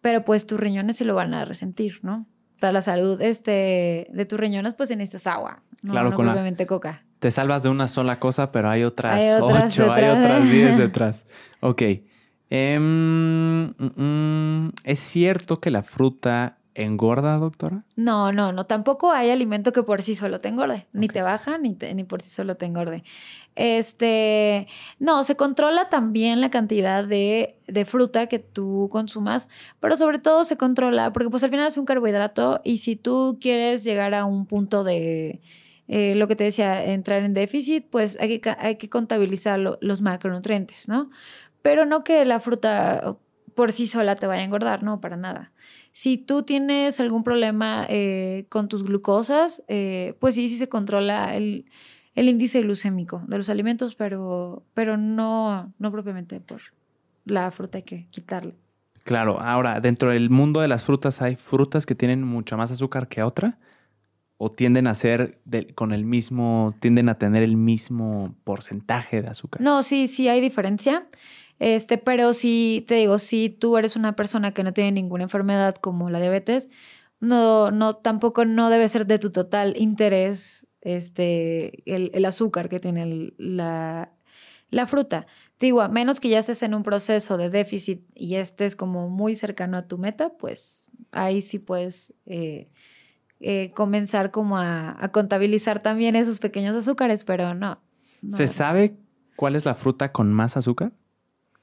pero 0.00 0.24
pues 0.24 0.46
tus 0.46 0.58
riñones 0.58 0.96
se 0.96 1.04
lo 1.04 1.14
van 1.14 1.32
a 1.32 1.44
resentir, 1.44 2.00
¿no? 2.02 2.26
Para 2.58 2.72
la 2.72 2.80
salud 2.82 3.20
este, 3.22 4.08
de 4.10 4.24
tus 4.26 4.38
riñones, 4.38 4.74
pues 4.74 4.90
necesitas 4.90 5.26
agua, 5.26 5.62
no, 5.82 5.92
Claro, 5.92 6.10
no 6.10 6.16
con 6.16 6.26
la- 6.26 6.66
coca. 6.66 7.04
Te 7.18 7.30
salvas 7.30 7.62
de 7.62 7.68
una 7.68 7.86
sola 7.88 8.18
cosa, 8.18 8.50
pero 8.50 8.70
hay 8.70 8.82
otras, 8.82 9.22
Hay 9.22 9.30
otras 9.42 9.72
ocho, 9.78 9.92
hay 9.92 10.04
detrás. 10.04 10.24
otras 10.24 10.50
diez 10.50 10.76
detrás. 10.78 11.26
Ok. 11.60 11.82
Em, 12.48 13.66
mm, 13.66 13.74
mm, 13.96 14.72
¿Es 14.84 14.98
cierto 15.00 15.60
que 15.60 15.70
la 15.70 15.82
fruta 15.82 16.56
engorda, 16.74 17.36
doctora? 17.36 17.84
No, 17.96 18.32
no, 18.32 18.52
no. 18.52 18.64
Tampoco 18.64 19.12
hay 19.12 19.30
alimento 19.30 19.70
que 19.72 19.82
por 19.82 20.02
sí 20.02 20.14
solo 20.14 20.40
te 20.40 20.48
engorde. 20.48 20.86
Ni 20.92 21.08
te 21.08 21.20
baja, 21.22 21.58
ni, 21.58 21.74
te- 21.74 21.94
ni 21.94 22.04
por 22.04 22.22
sí 22.22 22.30
solo 22.30 22.56
te 22.56 22.64
engorde. 22.66 23.04
Este, 23.56 24.66
no, 24.98 25.22
se 25.22 25.36
controla 25.36 25.88
también 25.90 26.40
la 26.40 26.50
cantidad 26.50 27.04
de, 27.04 27.58
de 27.66 27.84
fruta 27.84 28.26
que 28.26 28.38
tú 28.38 28.88
consumas, 28.90 29.48
pero 29.80 29.96
sobre 29.96 30.18
todo 30.18 30.44
se 30.44 30.56
controla, 30.56 31.12
porque 31.12 31.28
pues 31.28 31.44
al 31.44 31.50
final 31.50 31.66
es 31.66 31.76
un 31.76 31.84
carbohidrato 31.84 32.60
y 32.64 32.78
si 32.78 32.96
tú 32.96 33.38
quieres 33.40 33.84
llegar 33.84 34.14
a 34.14 34.24
un 34.24 34.46
punto 34.46 34.82
de, 34.82 35.40
eh, 35.92 36.14
lo 36.14 36.28
que 36.28 36.36
te 36.36 36.44
decía, 36.44 36.82
entrar 36.84 37.22
en 37.24 37.34
déficit, 37.34 37.84
pues 37.90 38.16
hay 38.20 38.38
que, 38.38 38.54
hay 38.58 38.76
que 38.76 38.88
contabilizar 38.88 39.58
lo- 39.58 39.76
los 39.82 40.00
macronutrientes, 40.00 40.88
¿no? 40.88 41.10
Pero 41.62 41.84
no 41.84 42.04
que 42.04 42.24
la 42.24 42.38
fruta 42.40 43.16
por 43.54 43.72
sí 43.72 43.86
sola 43.86 44.14
te 44.16 44.26
vaya 44.26 44.40
a 44.42 44.44
engordar, 44.44 44.82
no, 44.82 45.00
para 45.00 45.16
nada. 45.16 45.52
Si 45.92 46.16
tú 46.16 46.44
tienes 46.44 47.00
algún 47.00 47.24
problema 47.24 47.84
eh, 47.88 48.46
con 48.48 48.68
tus 48.68 48.84
glucosas, 48.84 49.62
eh, 49.68 50.14
pues 50.20 50.36
sí, 50.36 50.48
sí 50.48 50.56
se 50.56 50.68
controla 50.68 51.34
el, 51.36 51.66
el 52.14 52.28
índice 52.28 52.62
glucémico 52.62 53.22
de 53.26 53.36
los 53.38 53.48
alimentos, 53.50 53.96
pero, 53.96 54.62
pero 54.72 54.96
no, 54.96 55.74
no 55.78 55.90
propiamente 55.90 56.40
por 56.40 56.60
la 57.24 57.50
fruta 57.50 57.78
hay 57.78 57.82
que 57.84 58.06
quitarle. 58.10 58.54
Claro, 59.02 59.40
ahora, 59.40 59.80
dentro 59.80 60.10
del 60.12 60.30
mundo 60.30 60.60
de 60.60 60.68
las 60.68 60.84
frutas, 60.84 61.20
¿hay 61.20 61.34
frutas 61.34 61.84
que 61.86 61.94
tienen 61.96 62.22
mucha 62.22 62.56
más 62.56 62.70
azúcar 62.70 63.08
que 63.08 63.22
otra? 63.22 63.58
¿O 64.42 64.50
tienden 64.50 64.86
a 64.86 64.94
ser 64.94 65.38
con 65.74 65.92
el 65.92 66.06
mismo, 66.06 66.74
tienden 66.80 67.10
a 67.10 67.18
tener 67.18 67.42
el 67.42 67.58
mismo 67.58 68.34
porcentaje 68.42 69.20
de 69.20 69.28
azúcar? 69.28 69.60
No, 69.60 69.82
sí, 69.82 70.06
sí 70.06 70.28
hay 70.28 70.40
diferencia. 70.40 71.06
Este, 71.58 71.98
pero 71.98 72.32
si 72.32 72.82
te 72.88 72.94
digo, 72.94 73.18
si 73.18 73.50
tú 73.50 73.76
eres 73.76 73.96
una 73.96 74.16
persona 74.16 74.52
que 74.52 74.64
no 74.64 74.72
tiene 74.72 74.92
ninguna 74.92 75.24
enfermedad 75.24 75.74
como 75.74 76.08
la 76.08 76.20
diabetes, 76.20 76.70
no, 77.20 77.70
no, 77.70 77.96
tampoco 77.96 78.46
no 78.46 78.70
debe 78.70 78.88
ser 78.88 79.06
de 79.06 79.18
tu 79.18 79.30
total 79.30 79.74
interés 79.76 80.66
este, 80.80 81.82
el, 81.84 82.24
azúcar 82.24 82.70
que 82.70 82.80
tiene 82.80 83.34
la, 83.36 84.10
la 84.70 84.86
fruta. 84.86 85.26
Te 85.58 85.66
digo, 85.66 85.82
a 85.82 85.88
menos 85.88 86.18
que 86.18 86.30
ya 86.30 86.38
estés 86.38 86.62
en 86.62 86.72
un 86.72 86.82
proceso 86.82 87.36
de 87.36 87.50
déficit 87.50 88.04
y 88.14 88.36
estés 88.36 88.74
como 88.74 89.10
muy 89.10 89.34
cercano 89.34 89.76
a 89.76 89.86
tu 89.86 89.98
meta, 89.98 90.30
pues 90.38 90.90
ahí 91.12 91.42
sí 91.42 91.58
puedes 91.58 92.14
eh, 92.24 92.70
eh, 93.40 93.72
comenzar 93.74 94.30
como 94.30 94.56
a, 94.58 94.96
a 95.02 95.08
contabilizar 95.12 95.80
también 95.82 96.14
esos 96.16 96.38
pequeños 96.38 96.76
azúcares, 96.76 97.24
pero 97.24 97.54
no. 97.54 97.80
no. 98.22 98.36
¿Se 98.36 98.46
sabe 98.48 98.96
cuál 99.36 99.56
es 99.56 99.64
la 99.64 99.74
fruta 99.74 100.12
con 100.12 100.32
más 100.32 100.56
azúcar? 100.56 100.92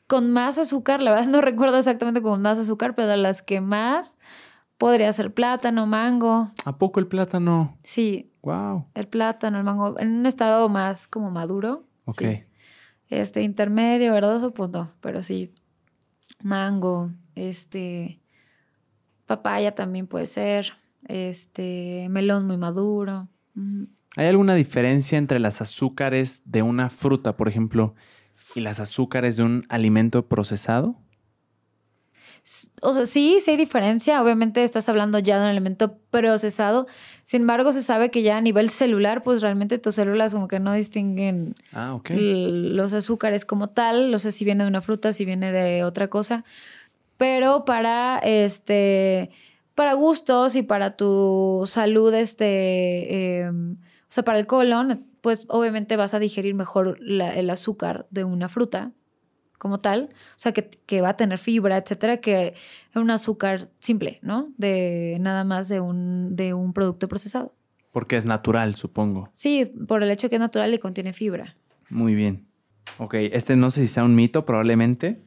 con 0.07 0.32
más 0.32 0.57
azúcar, 0.57 1.01
la 1.01 1.11
verdad 1.11 1.28
no 1.28 1.41
recuerdo 1.51 1.78
exactamente 1.78 2.21
con 2.21 2.41
más 2.41 2.57
azúcar, 2.59 2.95
pero 2.95 3.13
las 3.17 3.41
que 3.41 3.59
más 3.59 4.17
podría 4.78 5.11
ser 5.11 5.34
plátano, 5.34 5.86
mango. 5.86 6.51
¿A 6.63 6.78
poco 6.78 6.99
el 7.01 7.07
plátano? 7.07 7.78
Sí, 7.84 8.32
Wow. 8.41 8.86
el 8.93 9.07
plátano, 9.09 9.57
el 9.57 9.65
mango, 9.65 9.99
en 9.99 10.19
un 10.19 10.25
estado 10.25 10.69
más 10.69 11.07
como 11.09 11.30
maduro. 11.30 11.84
Ok. 12.05 12.19
sí. 12.21 12.43
Este 13.09 13.41
intermedio, 13.41 14.13
verdoso, 14.13 14.53
pues 14.53 14.69
no, 14.69 14.91
pero 15.01 15.23
sí. 15.23 15.53
Mango, 16.41 17.11
este 17.35 18.22
papaya 19.26 19.76
también 19.76 20.07
puede 20.07 20.26
ser, 20.26 20.73
este 21.07 22.07
melón 22.09 22.45
muy 22.45 22.57
maduro. 22.57 23.27
¿Hay 24.15 24.27
alguna 24.27 24.55
diferencia 24.55 25.17
entre 25.17 25.39
las 25.39 25.61
azúcares 25.61 26.41
de 26.45 26.61
una 26.61 26.89
fruta, 26.89 27.35
por 27.35 27.47
ejemplo, 27.47 27.95
y 28.55 28.61
las 28.61 28.79
azúcares 28.79 29.38
de 29.38 29.43
un 29.43 29.65
alimento 29.69 30.27
procesado? 30.27 30.97
O 32.81 32.93
sea, 32.93 33.05
sí, 33.05 33.39
sí 33.41 33.51
hay 33.51 33.57
diferencia. 33.57 34.21
Obviamente 34.23 34.63
estás 34.63 34.88
hablando 34.88 35.19
ya 35.19 35.38
de 35.38 35.45
un 35.45 35.51
elemento 35.51 35.97
procesado. 36.09 36.88
Sin 37.23 37.41
embargo, 37.41 37.73
se 37.73 37.84
sabe 37.84 38.09
que 38.09 38.21
ya 38.21 38.38
a 38.38 38.41
nivel 38.41 38.69
celular, 38.69 39.21
pues 39.21 39.41
realmente 39.41 39.79
tus 39.79 39.95
células 39.95 40.34
como 40.34 40.47
que 40.47 40.59
no 40.59 40.71
distinguen 40.71 41.55
ah, 41.73 41.99
los 42.09 42.93
azúcares 42.93 43.43
como 43.43 43.67
tal. 43.69 44.11
No 44.11 44.19
sé 44.19 44.31
si 44.31 44.45
viene 44.45 44.63
de 44.63 44.69
una 44.69 44.81
fruta, 44.81 45.11
si 45.11 45.25
viene 45.25 45.51
de 45.51 45.84
otra 45.84 46.07
cosa. 46.07 46.45
Pero 47.17 47.65
para 47.65 48.17
este 48.19 49.31
para 49.77 49.93
gustos 49.93 50.55
y 50.55 50.63
para 50.63 50.97
tu 50.97 51.61
salud, 51.67 52.11
este, 52.15 53.41
em, 53.43 53.73
o 53.73 54.09
sea, 54.09 54.23
para 54.23 54.39
el 54.39 54.47
colon, 54.47 55.05
pues 55.21 55.45
obviamente 55.49 55.95
vas 55.97 56.15
a 56.15 56.19
digerir 56.19 56.55
mejor 56.55 56.97
el 56.99 57.49
azúcar 57.51 58.07
de 58.09 58.23
una 58.23 58.49
fruta 58.49 58.91
como 59.59 59.77
tal, 59.77 60.09
o 60.11 60.37
sea, 60.39 60.51
que, 60.51 61.01
va 61.01 61.09
a 61.09 61.15
tener 61.15 61.37
fibra, 61.37 61.77
etcétera, 61.77 62.17
que 62.17 62.55
un 62.95 63.11
azúcar 63.11 63.69
simple, 63.77 64.17
¿no? 64.23 64.51
De 64.57 65.17
nada 65.19 65.43
más 65.43 65.67
de 65.67 65.79
un, 65.79 66.35
de 66.35 66.55
un 66.55 66.73
producto 66.73 67.07
procesado. 67.07 67.53
Porque 67.91 68.15
es 68.15 68.25
natural, 68.25 68.73
supongo. 68.73 69.29
Sí, 69.31 69.71
por 69.87 70.01
el 70.01 70.09
hecho 70.09 70.27
que 70.27 70.37
es 70.37 70.41
natural 70.41 70.73
y 70.73 70.79
contiene 70.79 71.13
fibra. 71.13 71.55
Muy 71.91 72.15
bien. 72.15 72.47
Ok, 72.97 73.13
este 73.13 73.55
no 73.55 73.69
sé 73.69 73.81
si 73.81 73.89
sea 73.89 74.03
un 74.03 74.15
mito, 74.15 74.43
probablemente. 74.43 75.21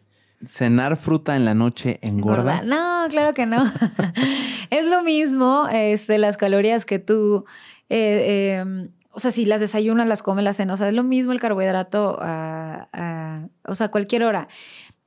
¿Cenar 0.45 0.97
fruta 0.97 1.37
en 1.37 1.45
la 1.45 1.55
noche 1.55 1.99
engorda? 2.03 2.63
No, 2.63 3.07
claro 3.11 3.35
que 3.35 3.47
no. 3.47 3.63
es 4.71 4.87
lo 4.87 5.03
mismo 5.03 5.69
este, 5.71 6.19
las 6.19 6.37
calorías 6.37 6.85
que 6.85 6.99
tú... 6.99 7.45
Eh, 7.89 8.59
em, 8.61 8.91
o 9.13 9.19
sea, 9.19 9.31
si 9.31 9.45
las 9.45 9.61
desayunas, 9.61 10.07
las 10.07 10.23
comes, 10.23 10.45
las 10.45 10.57
cenas, 10.57 10.75
o 10.75 10.77
sea, 10.79 10.89
es 10.89 10.95
lo 10.95 11.03
mismo 11.03 11.33
el 11.33 11.41
carbohidrato 11.41 12.17
a, 12.21 13.49
o 13.67 13.75
sea, 13.75 13.91
cualquier 13.91 14.23
hora. 14.23 14.49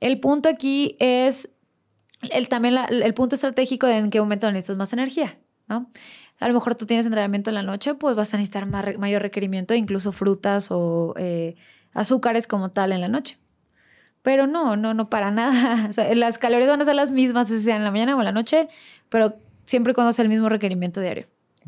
El 0.00 0.20
punto 0.20 0.48
aquí 0.50 0.96
es 1.00 1.50
el, 2.30 2.48
también 2.48 2.76
el 2.90 3.14
punto 3.14 3.34
estratégico 3.34 3.86
de 3.86 3.96
en 3.96 4.10
qué 4.10 4.20
momento 4.20 4.50
necesitas 4.52 4.76
más 4.76 4.92
energía, 4.92 5.38
¿no? 5.68 5.90
A 6.40 6.48
lo 6.48 6.54
mejor 6.54 6.74
tú 6.74 6.84
tienes 6.84 7.06
entrenamiento 7.06 7.50
en 7.50 7.54
la 7.54 7.62
noche, 7.62 7.94
pues 7.94 8.16
vas 8.16 8.34
a 8.34 8.36
necesitar 8.36 8.66
mayor 8.66 9.22
requerimiento, 9.22 9.74
incluso 9.74 10.12
frutas 10.12 10.68
o 10.70 11.14
eh, 11.16 11.54
azúcares 11.92 12.46
como 12.46 12.70
tal 12.70 12.92
en 12.92 13.00
la 13.00 13.08
noche. 13.08 13.38
Pero 14.24 14.46
no, 14.46 14.74
no, 14.74 14.94
no 14.94 15.10
para 15.10 15.30
nada. 15.30 15.90
las 16.14 16.38
calorías 16.38 16.70
van 16.70 16.80
a 16.80 16.84
ser 16.86 16.94
las 16.94 17.10
mismas, 17.10 17.48
si 17.48 17.60
sea 17.60 17.76
en 17.76 17.84
la 17.84 17.90
mañana 17.90 18.16
o 18.16 18.20
en 18.20 18.24
la 18.24 18.32
noche, 18.32 18.68
pero 19.10 19.36
siempre 19.64 19.90
y 19.90 19.94
cuando 19.94 20.14
sea 20.14 20.22
el 20.22 20.30
mismo 20.30 20.48
requerimiento 20.48 21.02
diario. 21.02 21.26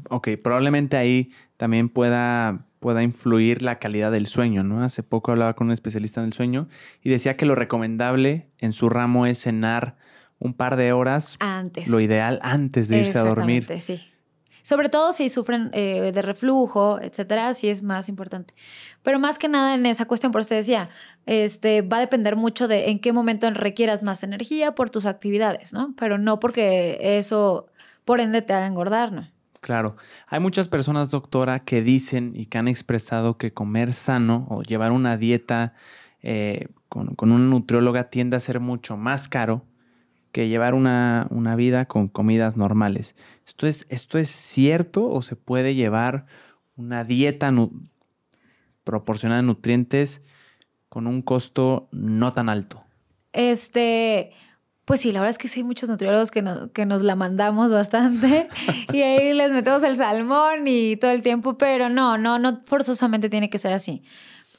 Ok, 0.08 0.30
probablemente 0.42 0.96
ahí 0.96 1.32
también 1.58 1.90
pueda, 1.90 2.64
pueda 2.80 3.02
influir 3.02 3.60
la 3.60 3.78
calidad 3.78 4.10
del 4.10 4.26
sueño, 4.26 4.64
¿no? 4.64 4.82
Hace 4.82 5.02
poco 5.02 5.32
hablaba 5.32 5.54
con 5.54 5.66
un 5.66 5.74
especialista 5.74 6.22
en 6.22 6.28
el 6.28 6.32
sueño 6.32 6.66
y 7.02 7.10
decía 7.10 7.36
que 7.36 7.44
lo 7.44 7.54
recomendable 7.54 8.46
en 8.58 8.72
su 8.72 8.88
ramo 8.88 9.26
es 9.26 9.42
cenar 9.42 9.98
un 10.38 10.54
par 10.54 10.76
de 10.76 10.94
horas. 10.94 11.36
Antes. 11.40 11.88
Lo 11.88 12.00
ideal 12.00 12.40
antes 12.42 12.88
de 12.88 13.00
irse 13.00 13.18
a 13.18 13.24
dormir. 13.24 13.66
Sí. 13.80 14.00
Sobre 14.66 14.88
todo 14.88 15.12
si 15.12 15.28
sufren 15.28 15.70
eh, 15.74 16.10
de 16.12 16.22
reflujo, 16.22 17.00
etcétera, 17.00 17.54
sí 17.54 17.68
es 17.68 17.84
más 17.84 18.08
importante. 18.08 18.52
Pero 19.04 19.20
más 19.20 19.38
que 19.38 19.46
nada 19.46 19.76
en 19.76 19.86
esa 19.86 20.06
cuestión, 20.06 20.32
por 20.32 20.40
eso 20.40 20.48
te 20.48 20.54
decía, 20.56 20.90
este, 21.24 21.82
va 21.82 21.98
a 21.98 22.00
depender 22.00 22.34
mucho 22.34 22.66
de 22.66 22.90
en 22.90 22.98
qué 22.98 23.12
momento 23.12 23.48
requieras 23.48 24.02
más 24.02 24.24
energía 24.24 24.74
por 24.74 24.90
tus 24.90 25.06
actividades, 25.06 25.72
¿no? 25.72 25.94
Pero 25.96 26.18
no 26.18 26.40
porque 26.40 26.98
eso, 27.00 27.68
por 28.04 28.18
ende, 28.18 28.42
te 28.42 28.54
haga 28.54 28.66
engordar, 28.66 29.12
¿no? 29.12 29.28
Claro. 29.60 29.94
Hay 30.26 30.40
muchas 30.40 30.66
personas, 30.66 31.12
doctora, 31.12 31.60
que 31.60 31.80
dicen 31.80 32.32
y 32.34 32.46
que 32.46 32.58
han 32.58 32.66
expresado 32.66 33.38
que 33.38 33.52
comer 33.52 33.94
sano 33.94 34.48
o 34.50 34.62
llevar 34.64 34.90
una 34.90 35.16
dieta 35.16 35.74
eh, 36.22 36.66
con, 36.88 37.14
con, 37.14 37.30
una 37.30 37.44
nutrióloga 37.44 38.10
tiende 38.10 38.36
a 38.36 38.40
ser 38.40 38.58
mucho 38.58 38.96
más 38.96 39.28
caro 39.28 39.62
que 40.36 40.48
llevar 40.48 40.74
una, 40.74 41.28
una 41.30 41.56
vida 41.56 41.86
con 41.86 42.08
comidas 42.08 42.58
normales. 42.58 43.16
¿Esto 43.46 43.66
es, 43.66 43.86
¿Esto 43.88 44.18
es 44.18 44.28
cierto 44.28 45.08
o 45.08 45.22
se 45.22 45.34
puede 45.34 45.74
llevar 45.74 46.26
una 46.76 47.04
dieta 47.04 47.50
proporcionada 48.84 49.40
de 49.40 49.46
nutrientes 49.46 50.20
con 50.90 51.06
un 51.06 51.22
costo 51.22 51.88
no 51.90 52.34
tan 52.34 52.50
alto? 52.50 52.84
Este, 53.32 54.32
pues 54.84 55.00
sí, 55.00 55.10
la 55.10 55.20
verdad 55.20 55.30
es 55.30 55.38
que 55.38 55.48
sí 55.48 55.60
hay 55.60 55.64
muchos 55.64 55.88
nutriólogos 55.88 56.30
que, 56.30 56.44
que 56.74 56.84
nos 56.84 57.00
la 57.00 57.16
mandamos 57.16 57.72
bastante 57.72 58.46
y 58.92 59.00
ahí 59.00 59.32
les 59.32 59.52
metemos 59.52 59.84
el 59.84 59.96
salmón 59.96 60.68
y 60.68 60.98
todo 60.98 61.12
el 61.12 61.22
tiempo, 61.22 61.56
pero 61.56 61.88
no, 61.88 62.18
no, 62.18 62.38
no 62.38 62.60
forzosamente 62.66 63.30
tiene 63.30 63.48
que 63.48 63.56
ser 63.56 63.72
así. 63.72 64.02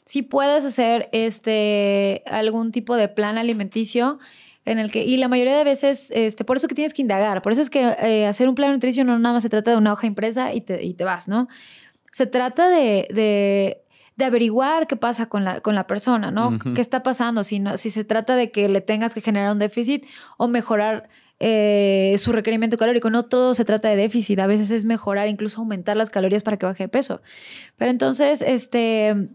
Si 0.06 0.24
puedes 0.24 0.66
hacer 0.66 1.08
este 1.12 2.24
algún 2.26 2.72
tipo 2.72 2.96
de 2.96 3.10
plan 3.10 3.38
alimenticio 3.38 4.18
en 4.68 4.80
el 4.80 4.92
que, 4.92 5.04
y 5.04 5.18
la 5.18 5.28
mayoría 5.28 5.58
de 5.58 5.64
veces, 5.64 6.12
este, 6.12 6.44
por 6.44 6.58
eso 6.58 6.68
que 6.68 6.76
tienes 6.76 6.94
que 6.94 7.02
indagar, 7.02 7.42
por 7.42 7.54
eso 7.54 7.62
es 7.62 7.70
que 7.70 7.96
eh, 8.00 8.28
hacer 8.28 8.50
un 8.50 8.56
plan 8.56 8.70
de 8.70 8.74
nutrición 8.74 9.08
no 9.08 9.18
nada 9.18 9.34
más 9.34 9.44
se 9.44 9.50
trata 9.50 9.72
de 9.72 9.78
una 9.78 9.94
hoja 9.94 10.08
impresa 10.08 10.54
y 10.54 10.62
te, 10.62 10.84
y 10.84 10.94
te 10.94 11.04
vas, 11.04 11.28
¿no? 11.28 11.48
Se 12.12 12.26
trata 12.26 12.70
de, 12.70 13.08
de, 13.10 13.82
de, 14.16 14.26
averiguar 14.26 14.88
qué 14.88 14.96
pasa 14.96 15.28
con 15.30 15.46
la, 15.46 15.62
con 15.62 15.76
la 15.76 15.88
persona, 15.88 16.32
¿no? 16.32 16.58
¿Qué 16.76 16.82
está 16.82 17.02
pasando? 17.02 17.44
Si, 17.44 17.60
no, 17.60 17.78
si 17.78 17.90
se 17.90 18.04
trata 18.04 18.36
de 18.36 18.52
que 18.52 18.68
le 18.68 18.82
tengas 18.82 19.14
que 19.14 19.22
generar 19.22 19.52
un 19.52 19.60
déficit 19.60 20.06
o 20.38 20.48
mejorar 20.48 21.10
eh, 21.40 22.16
su 22.18 22.32
requerimiento 22.32 22.78
calórico. 22.78 23.10
No 23.10 23.24
todo 23.24 23.54
se 23.54 23.64
trata 23.64 23.90
de 23.90 23.96
déficit, 23.96 24.40
a 24.40 24.48
veces 24.48 24.72
es 24.72 24.86
mejorar, 24.86 25.28
incluso 25.28 25.62
aumentar 25.62 25.96
las 25.96 26.10
calorías 26.10 26.44
para 26.44 26.58
que 26.58 26.66
baje 26.66 26.86
de 26.86 26.90
peso. 26.90 27.22
Pero 27.78 27.92
entonces, 27.92 28.42
este, 28.42 29.30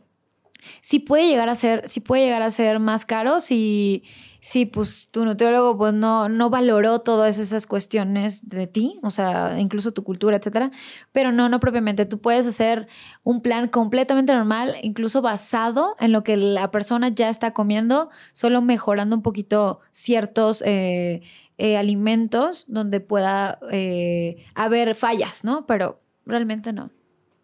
sí 0.80 0.98
puede 0.98 1.28
llegar 1.28 1.48
a 1.48 1.54
ser, 1.54 1.84
puede 2.04 2.24
llegar 2.24 2.42
a 2.42 2.50
ser 2.50 2.80
más 2.80 3.04
caro 3.04 3.40
si 3.40 4.02
sí, 4.42 4.66
pues 4.66 5.08
tu 5.10 5.24
nutriólogo 5.24 5.78
pues 5.78 5.94
no, 5.94 6.28
no 6.28 6.50
valoró 6.50 6.98
todas 6.98 7.38
esas 7.38 7.66
cuestiones 7.66 8.48
de 8.48 8.66
ti, 8.66 8.98
o 9.02 9.10
sea, 9.10 9.58
incluso 9.58 9.92
tu 9.92 10.02
cultura, 10.02 10.36
etcétera, 10.36 10.72
pero 11.12 11.32
no, 11.32 11.48
no 11.48 11.60
propiamente. 11.60 12.04
Tú 12.06 12.20
puedes 12.20 12.46
hacer 12.46 12.88
un 13.22 13.40
plan 13.40 13.68
completamente 13.68 14.34
normal, 14.34 14.74
incluso 14.82 15.22
basado 15.22 15.94
en 16.00 16.12
lo 16.12 16.24
que 16.24 16.36
la 16.36 16.70
persona 16.72 17.08
ya 17.08 17.28
está 17.28 17.52
comiendo, 17.52 18.10
solo 18.32 18.60
mejorando 18.60 19.14
un 19.16 19.22
poquito 19.22 19.80
ciertos 19.92 20.62
eh, 20.66 21.22
eh, 21.56 21.76
alimentos 21.76 22.64
donde 22.66 22.98
pueda 22.98 23.60
eh, 23.70 24.44
haber 24.56 24.96
fallas, 24.96 25.44
¿no? 25.44 25.66
Pero 25.66 26.00
realmente 26.26 26.72
no. 26.72 26.90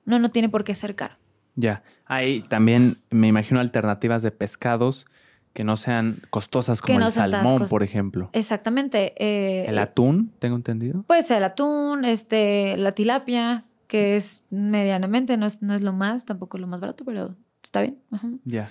No, 0.05 0.19
no 0.19 0.31
tiene 0.31 0.49
por 0.49 0.65
qué 0.65 0.75
ser 0.75 0.97
caro. 0.97 1.15
Ya. 1.59 1.83
Hay 2.07 2.43
también, 2.43 2.99
me 3.11 3.27
imagino, 3.27 3.59
alternativas 3.59 4.23
de 4.23 4.31
pescados 4.31 5.07
que 5.53 5.65
no 5.65 5.77
sean 5.77 6.23
costosas 6.31 6.81
como 6.81 7.01
el 7.01 7.11
salmón, 7.11 7.67
por 7.69 7.83
ejemplo. 7.83 8.31
Exactamente. 8.33 9.13
Eh, 9.19 9.67
¿El 9.69 9.79
atún, 9.79 10.33
tengo 10.39 10.55
entendido? 10.55 11.03
Pues 11.09 11.31
el 11.33 11.43
atún, 11.43 12.05
este, 12.05 12.77
la 12.77 12.93
tilapia, 12.93 13.65
que 13.89 14.15
es 14.15 14.45
medianamente, 14.51 15.37
no 15.37 15.47
es, 15.47 15.61
no 15.61 15.75
es 15.75 15.83
lo 15.83 15.93
más, 15.93 16.25
tampoco 16.25 16.59
lo 16.59 16.69
más 16.69 16.81
barato, 16.81 17.05
pero 17.05 17.35
está 17.63 17.83
bien. 17.83 17.99
Ya. 18.45 18.71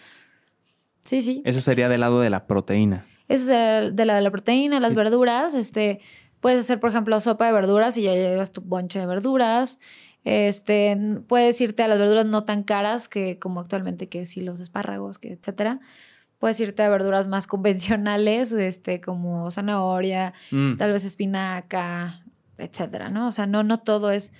Sí, 1.04 1.22
sí. 1.22 1.42
Eso 1.44 1.60
sería 1.60 1.90
del 1.90 2.00
lado 2.00 2.22
de 2.22 2.30
la 2.30 2.48
proteína. 2.48 3.06
Eso 3.28 3.52
es 3.52 3.96
de 3.96 4.06
la, 4.06 4.16
de 4.16 4.22
la 4.22 4.32
proteína, 4.32 4.80
las 4.80 4.96
verduras, 4.96 5.56
este, 5.56 6.00
puedes 6.40 6.64
hacer, 6.64 6.80
por 6.80 6.90
ejemplo, 6.90 7.20
sopa 7.20 7.48
de 7.48 7.52
verduras 7.52 7.98
y 7.98 8.04
ya 8.04 8.14
llevas 8.14 8.54
tu 8.54 8.62
bonche 8.62 9.00
de 9.00 9.06
verduras. 9.06 9.80
Este, 10.30 10.98
puedes 11.26 11.62
irte 11.62 11.84
a 11.84 11.88
las 11.88 11.99
verduras 11.99 12.26
no 12.26 12.44
tan 12.44 12.64
caras 12.64 13.08
que 13.08 13.40
como 13.40 13.62
actualmente 13.62 14.10
que 14.10 14.26
si 14.26 14.41
los 14.41 14.60
espárragos, 14.60 15.20
que 15.20 15.32
etcétera 15.32 15.80
puedes 16.38 16.60
irte 16.60 16.84
a 16.84 16.90
verduras 16.90 17.30
más 17.30 17.48
convencionales, 17.48 18.52
este, 18.52 18.99
como 18.99 19.49
zanahoria, 19.52 20.34
mm. 20.52 20.76
tal 20.76 20.91
vez 20.91 21.06
espinaca, 21.06 22.26
etcétera, 22.58 23.10
¿no? 23.10 23.30
O 23.30 23.32
sea, 23.32 23.48
no, 23.48 23.64
no 23.64 23.80
todo 23.80 24.12
es. 24.12 24.34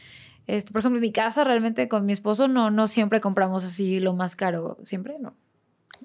Este, 0.46 0.74
por 0.74 0.80
ejemplo, 0.80 0.98
en 0.98 1.04
mi 1.04 1.14
casa 1.14 1.46
realmente 1.46 1.88
con 1.88 2.06
mi 2.06 2.12
esposo 2.12 2.50
no, 2.50 2.70
no 2.70 2.88
siempre 2.88 3.22
compramos 3.22 3.64
así 3.64 4.02
lo 4.02 4.14
más 4.14 4.36
caro, 4.36 4.80
siempre 4.84 5.18
no. 5.20 5.36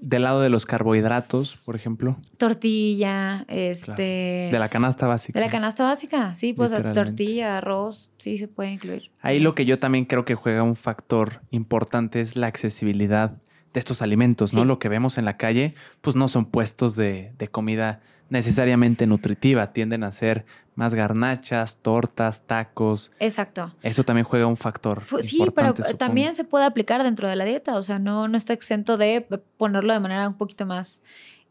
Del 0.05 0.25
lado 0.25 0.41
de 0.41 0.51
los 0.51 0.67
carbohidratos, 0.67 1.57
por 1.65 1.77
ejemplo. 1.77 2.17
Tortilla, 2.37 3.45
este. 3.49 4.51
De 4.53 4.59
la 4.59 4.69
canasta 4.69 5.07
básica. 5.07 5.39
De 5.39 5.47
la 5.47 5.51
canasta 5.51 5.85
básica, 5.85 6.35
sí, 6.35 6.53
pues 6.53 6.75
tortilla, 6.93 7.59
arroz, 7.59 8.11
sí 8.19 8.37
se 8.37 8.49
puede 8.49 8.73
incluir. 8.73 9.13
Ahí 9.21 9.39
lo 9.39 9.55
que 9.55 9.65
yo 9.65 9.79
también 9.79 10.05
creo 10.05 10.25
que 10.25 10.35
juega 10.35 10.65
un 10.65 10.75
factor 10.75 11.43
importante 11.51 12.21
es 12.21 12.37
la 12.37 12.49
accesibilidad 12.49 13.41
de 13.73 13.79
estos 13.81 14.03
alimentos, 14.03 14.55
¿no? 14.55 14.65
Lo 14.65 14.79
que 14.79 14.89
vemos 14.89 15.19
en 15.19 15.25
la 15.25 15.37
calle, 15.37 15.75
pues 16.01 16.17
no 16.17 16.29
son 16.29 16.47
puestos 16.47 16.97
de, 16.97 17.33
comida 17.51 18.01
necesariamente 18.29 19.07
nutritiva, 19.07 19.73
tienden 19.73 20.05
a 20.05 20.11
ser 20.11 20.47
más 20.75 20.95
garnachas, 20.95 21.79
tortas, 21.79 22.43
tacos. 22.47 23.13
Exacto. 23.21 23.75
Eso 23.83 24.05
también 24.05 24.25
juega 24.25 24.47
un 24.47 24.57
factor. 24.57 25.03
Sí, 25.21 25.45
pero 25.55 25.75
también 25.99 26.35
se 26.35 26.45
puede 26.45 26.65
aplicar 26.65 27.03
dentro 27.03 27.29
de 27.29 27.37
la 27.37 27.45
dieta, 27.45 27.77
o 27.77 27.83
sea, 27.83 27.99
no, 27.99 28.29
no 28.29 28.37
está 28.37 28.53
exento 28.53 28.97
de 28.97 29.27
ponerlo 29.57 29.93
de 29.93 30.01
manera 30.01 30.29
un 30.29 30.37
poquito 30.37 30.67
más 30.67 31.03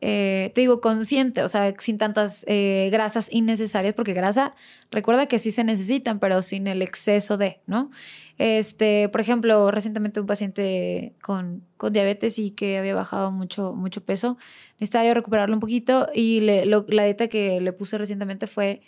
eh, 0.04 0.52
te 0.56 0.62
digo, 0.62 0.82
consciente, 0.82 1.44
o 1.44 1.48
sea, 1.48 1.76
sin 1.78 2.00
tantas 2.00 2.44
eh, 2.48 2.90
grasas 2.92 3.30
innecesarias, 3.32 3.94
porque 3.94 4.14
grasa, 4.14 4.56
recuerda 4.90 5.28
que 5.28 5.38
sí 5.38 5.52
se 5.52 5.64
necesitan, 5.64 6.18
pero 6.20 6.42
sin 6.42 6.66
el 6.66 6.82
exceso 6.82 7.38
de, 7.38 7.60
¿no? 7.68 7.92
Este, 8.40 9.10
por 9.10 9.22
ejemplo, 9.22 9.70
recientemente 9.70 10.20
un 10.20 10.26
paciente 10.26 11.14
con, 11.22 11.64
con 11.78 11.94
diabetes 11.94 12.40
y 12.40 12.50
que 12.50 12.80
había 12.80 12.96
bajado 12.96 13.32
mucho, 13.32 13.74
mucho 13.74 14.04
peso, 14.04 14.40
necesitaba 14.80 15.06
yo 15.06 15.14
recuperarlo 15.14 15.54
un 15.54 15.60
poquito 15.60 16.08
y 16.16 16.40
le, 16.40 16.66
la 16.66 17.04
dieta 17.04 17.28
que 17.28 17.62
le 17.62 17.72
puse 17.72 18.00
recientemente 18.00 18.48
fue 18.48 18.82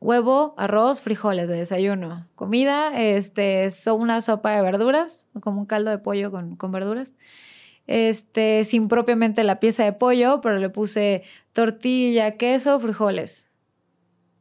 huevo, 0.00 0.54
arroz, 0.56 1.00
frijoles 1.00 1.48
de 1.48 1.56
desayuno, 1.56 2.26
comida, 2.34 2.90
este, 3.00 3.70
son 3.70 4.00
una 4.00 4.20
sopa 4.20 4.50
de 4.52 4.62
verduras, 4.62 5.26
como 5.40 5.60
un 5.60 5.66
caldo 5.66 5.90
de 5.90 5.98
pollo 5.98 6.30
con, 6.30 6.56
con 6.56 6.72
verduras 6.72 7.16
este, 7.86 8.64
sin 8.64 8.88
propiamente 8.88 9.44
la 9.44 9.60
pieza 9.60 9.84
de 9.84 9.92
pollo, 9.92 10.40
pero 10.40 10.58
le 10.58 10.70
puse 10.70 11.22
tortilla, 11.52 12.36
queso, 12.36 12.78
frijoles. 12.80 13.48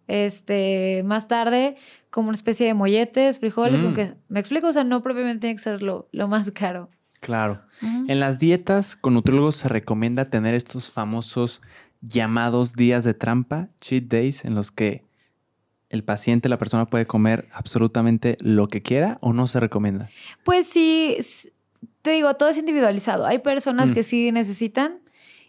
Este, 0.08 1.02
más 1.04 1.28
tarde, 1.28 1.78
como 2.10 2.30
una 2.30 2.36
especie 2.36 2.68
de 2.68 2.74
molletes, 2.74 3.40
frijoles, 3.40 3.82
mm. 3.82 3.96
me 4.28 4.40
explico, 4.40 4.68
o 4.68 4.74
sea, 4.74 4.84
no 4.84 5.02
propiamente 5.02 5.42
tiene 5.42 5.56
que 5.56 5.62
ser 5.62 5.82
lo, 5.82 6.08
más 6.28 6.52
caro. 6.52 6.90
Claro. 7.22 7.64
En 8.08 8.20
las 8.20 8.38
dietas 8.38 8.96
con 8.96 9.16
nutriólogos 9.16 9.56
se 9.56 9.68
recomienda 9.68 10.26
tener 10.26 10.54
estos 10.54 10.92
famosos 10.92 11.62
llamados 12.02 12.74
días 12.74 13.04
de 13.04 13.16
trampa, 13.16 13.70
cheat 13.82 14.04
days, 14.04 14.46
en 14.46 14.54
los 14.54 14.70
que 14.70 15.05
el 15.90 16.04
paciente, 16.04 16.50
la 16.50 16.58
persona 16.58 16.86
puede 16.86 17.06
comer 17.06 17.48
absolutamente 17.52 18.38
lo 18.42 18.68
que 18.68 18.82
quiera 18.82 19.18
o 19.22 19.34
no 19.34 19.48
se 19.48 19.60
recomienda? 19.60 20.10
Pues 20.44 20.68
sí, 20.68 21.18
te 22.02 22.12
digo, 22.12 22.34
todo 22.36 22.50
es 22.50 22.58
individualizado. 22.58 23.26
Hay 23.26 23.40
personas 23.40 23.92
que 23.92 24.02
mm. 24.02 24.04
sí 24.04 24.32
necesitan 24.32 25.00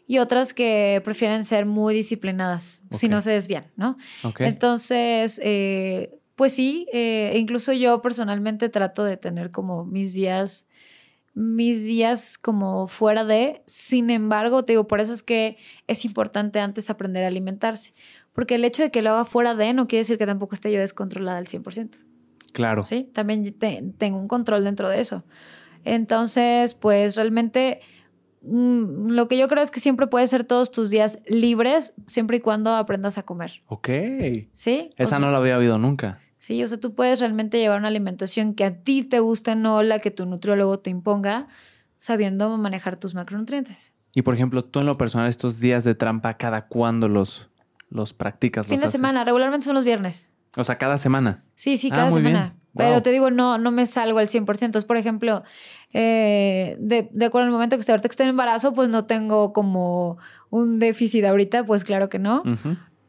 y 0.07 0.19
otras 0.19 0.55
que 0.55 1.01
prefieren 1.05 1.45
ser 1.45 1.67
muy 1.67 1.95
disciplinadas 1.95 2.85
si 2.91 3.09
no 3.09 3.21
se 3.21 3.33
desvían, 3.33 3.67
¿no? 3.77 3.97
Entonces, 4.39 5.41
eh, 5.43 6.21
pues 6.37 6.53
sí, 6.53 6.87
eh, 6.93 7.33
incluso 7.37 7.73
yo 7.73 8.01
personalmente 8.03 8.69
trato 8.69 9.05
de 9.05 9.17
tener 9.17 9.51
como 9.51 9.85
mis 9.85 10.13
días, 10.13 10.69
mis 11.37 11.85
días 11.85 12.39
como 12.39 12.89
fuera 12.89 13.23
de, 13.23 13.63
sin 13.67 14.09
embargo, 14.09 14.65
te 14.65 14.73
digo, 14.73 14.89
por 14.89 15.01
eso 15.01 15.13
es 15.13 15.23
que 15.23 15.59
es 15.87 16.07
importante 16.07 16.61
antes 16.61 16.89
aprender 16.89 17.25
a 17.25 17.27
alimentarse, 17.29 17.93
porque 18.33 18.55
el 18.55 18.65
hecho 18.65 18.83
de 18.83 18.91
que 18.91 19.03
lo 19.03 19.11
haga 19.11 19.27
fuera 19.27 19.55
de 19.55 19.75
no 19.75 19.87
quiere 19.87 20.01
decir 20.01 20.17
que 20.17 20.25
tampoco 20.25 20.55
esté 20.55 20.73
yo 20.73 20.81
descontrolada 20.81 21.37
al 21.37 21.45
100%. 21.45 22.05
Claro. 22.53 22.85
Sí, 22.85 23.11
también 23.13 23.55
tengo 23.99 24.19
un 24.19 24.29
control 24.29 24.65
dentro 24.65 24.89
de 24.89 24.99
eso. 24.99 25.25
Entonces, 25.85 26.73
pues 26.73 27.17
realmente 27.17 27.81
mm, 28.41 29.11
lo 29.11 29.29
que 29.29 29.37
yo 29.37 29.47
creo 29.49 29.63
es 29.63 29.71
que 29.71 29.79
siempre 29.79 30.07
puedes 30.07 30.31
ser 30.31 30.45
todos 30.45 30.71
tus 30.71 30.89
días 30.89 31.19
libres, 31.27 31.93
siempre 32.07 32.39
y 32.39 32.41
cuando 32.41 32.75
aprendas 32.75 33.19
a 33.19 33.25
comer. 33.25 33.63
Ok. 33.67 33.91
Sí. 34.55 34.91
Esa 34.97 35.19
no 35.19 35.31
la 35.31 35.37
había 35.37 35.59
oído 35.59 35.77
nunca. 35.77 36.19
Sí, 36.47 36.63
o 36.63 36.69
sea, 36.69 36.79
tú 36.79 36.95
puedes 36.95 37.19
realmente 37.19 37.59
llevar 37.59 37.81
una 37.81 37.89
alimentación 37.89 38.55
que 38.55 38.65
a 38.65 38.73
ti 38.73 39.03
te 39.03 39.19
guste, 39.19 39.57
no 39.57 39.83
la 39.83 39.99
que 39.99 40.13
tu 40.13 40.27
nutriólogo 40.27 40.79
te 40.79 40.91
imponga, 40.91 41.49
sabiendo 41.97 42.57
manejar 42.57 43.01
tus 43.01 43.17
macronutrientes. 43.17 43.93
Y 44.15 44.23
por 44.23 44.33
ejemplo, 44.35 44.65
tú 44.65 44.79
en 44.79 44.87
lo 44.87 44.97
personal, 44.97 45.29
estos 45.29 45.59
días 45.59 45.83
de 45.83 45.97
trampa, 45.97 46.35
¿cada 46.35 46.69
cuándo 46.69 47.09
los, 47.09 47.49
los 47.91 48.15
practicas? 48.15 48.69
Fin 48.69 48.79
de 48.79 48.87
semana, 48.87 49.25
regularmente 49.25 49.65
son 49.65 49.75
los 49.75 49.83
viernes. 49.83 50.31
O 50.57 50.63
sea, 50.63 50.79
cada 50.79 50.99
semana. 50.99 51.43
Sí, 51.57 51.77
sí, 51.77 51.89
ah, 51.91 51.97
cada 51.97 52.11
semana. 52.13 52.55
Pero 52.77 53.03
te 53.03 53.11
digo, 53.11 53.33
no, 53.33 53.59
no 53.59 53.73
me 53.73 53.85
salgo 53.85 54.21
al 54.21 54.29
100%. 54.29 54.67
Entonces, 54.67 54.85
por 54.85 54.99
ejemplo, 54.99 55.43
eh, 55.95 56.77
de, 56.79 57.09
de, 57.11 57.27
acuerdo 57.27 57.47
al 57.47 57.53
momento 57.53 57.75
que 57.75 57.81
estoy, 57.81 57.95
ahorita 57.95 58.09
que 58.09 58.13
estoy 58.13 58.25
en 58.25 58.31
embarazo, 58.31 58.73
pues 58.73 58.89
no 58.89 59.07
tengo 59.07 59.53
como 59.53 60.19
un 60.51 60.79
déficit 60.79 61.25
ahorita, 61.25 61.65
pues 61.65 61.83
claro 61.83 62.09
que 62.09 62.21
no. 62.21 62.45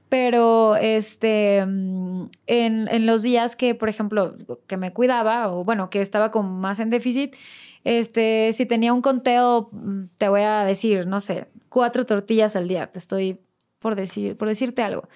Pero 0.10 0.76
este, 0.78 1.66
mm, 1.66 2.30
en, 2.48 2.88
en, 2.90 3.06
los 3.06 3.24
días 3.24 3.56
que, 3.56 3.76
por 3.76 3.90
ejemplo, 3.90 4.36
que 4.68 4.78
me 4.78 4.94
cuidaba, 4.94 5.52
o 5.52 5.64
bueno, 5.64 5.90
que 5.90 6.02
estaba 6.02 6.32
como 6.32 6.50
más 6.50 6.80
en 6.80 6.90
déficit, 6.90 7.36
este, 7.84 8.52
si 8.54 8.66
tenía 8.66 8.94
un 8.94 9.02
conteo, 9.02 9.70
mm, 9.72 10.06
te 10.18 10.30
voy 10.30 10.42
a 10.42 10.64
decir, 10.64 11.08
no 11.08 11.20
sé, 11.20 11.48
cuatro 11.70 12.06
tortillas 12.06 12.56
al 12.56 12.68
día. 12.68 12.88
Te 12.88 13.00
estoy 13.00 13.40
por, 13.80 13.96
decir, 13.96 14.36
por 14.38 14.48
decirte 14.48 14.82
algo. 14.82 15.08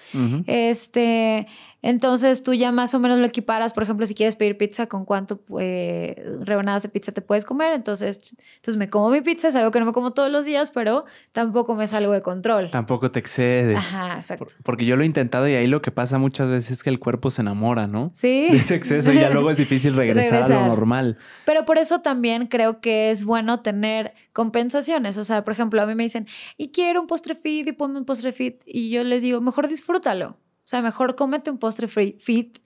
Este, 0.46 1.46
entonces 1.82 2.44
tú 2.44 2.54
ya 2.54 2.70
más 2.70 2.94
o 2.94 3.00
menos 3.00 3.18
lo 3.18 3.26
equiparas, 3.26 3.72
por 3.72 3.82
ejemplo, 3.82 4.06
si 4.06 4.14
quieres 4.14 4.36
pedir 4.36 4.56
pizza, 4.56 4.86
con 4.86 5.04
cuánto 5.04 5.40
eh, 5.58 6.24
rebanadas 6.40 6.84
de 6.84 6.88
pizza 6.88 7.10
te 7.10 7.22
puedes 7.22 7.44
comer. 7.44 7.72
Entonces, 7.72 8.36
entonces 8.56 8.76
me 8.76 8.88
como 8.88 9.10
mi 9.10 9.20
pizza, 9.20 9.48
es 9.48 9.56
algo 9.56 9.72
que 9.72 9.80
no 9.80 9.86
me 9.86 9.92
como 9.92 10.12
todos 10.12 10.30
los 10.30 10.46
días, 10.46 10.70
pero 10.70 11.04
tampoco 11.32 11.74
me 11.74 11.88
salgo 11.88 12.12
de 12.12 12.22
control. 12.22 12.70
Tampoco 12.70 13.10
te 13.10 13.18
excedes. 13.18 13.76
Ajá, 13.76 14.14
exacto. 14.14 14.46
porque 14.62 14.84
yo 14.86 14.96
lo 14.96 15.02
he 15.02 15.06
intentado 15.06 15.48
y 15.48 15.54
ahí 15.54 15.66
lo 15.66 15.82
que 15.82 15.90
pasa 15.90 16.18
muchas 16.18 16.48
veces 16.48 16.70
es 16.70 16.82
que 16.84 16.90
el 16.90 17.00
cuerpo 17.00 17.30
se 17.30 17.42
enamora, 17.42 17.88
¿no? 17.88 18.12
Sí. 18.14 18.48
De 18.50 18.58
ese 18.58 18.76
exceso 18.76 19.12
y 19.12 19.16
ya 19.16 19.30
luego 19.30 19.50
es 19.50 19.56
difícil 19.56 19.94
regresar, 19.96 20.44
a 20.44 20.48
lo 20.48 20.66
normal. 20.68 21.18
Pero 21.44 21.64
por 21.64 21.78
eso 21.78 22.00
también 22.00 22.46
creo 22.46 22.80
que 22.80 23.10
es 23.10 23.24
bueno 23.24 23.60
tener 23.60 24.14
compensaciones. 24.32 25.18
O 25.18 25.24
sea, 25.24 25.42
por 25.42 25.52
ejemplo, 25.52 25.82
a 25.82 25.86
mí 25.86 25.96
me 25.96 26.04
dicen, 26.04 26.28
y 26.56 26.70
quiero 26.70 27.00
un 27.00 27.08
postre 27.08 27.34
fit 27.34 27.66
y 27.66 27.72
ponme 27.72 27.98
un 27.98 28.04
postre 28.04 28.30
fit. 28.32 28.62
Y 28.64 28.90
yo 28.90 29.02
les 29.02 29.24
digo, 29.24 29.40
mejor 29.40 29.66
disfrútalo. 29.66 30.36
O 30.64 30.68
sea, 30.72 30.80
mejor 30.82 31.16
cómete 31.16 31.50
un 31.50 31.58
postre 31.58 31.88
fit 31.88 32.58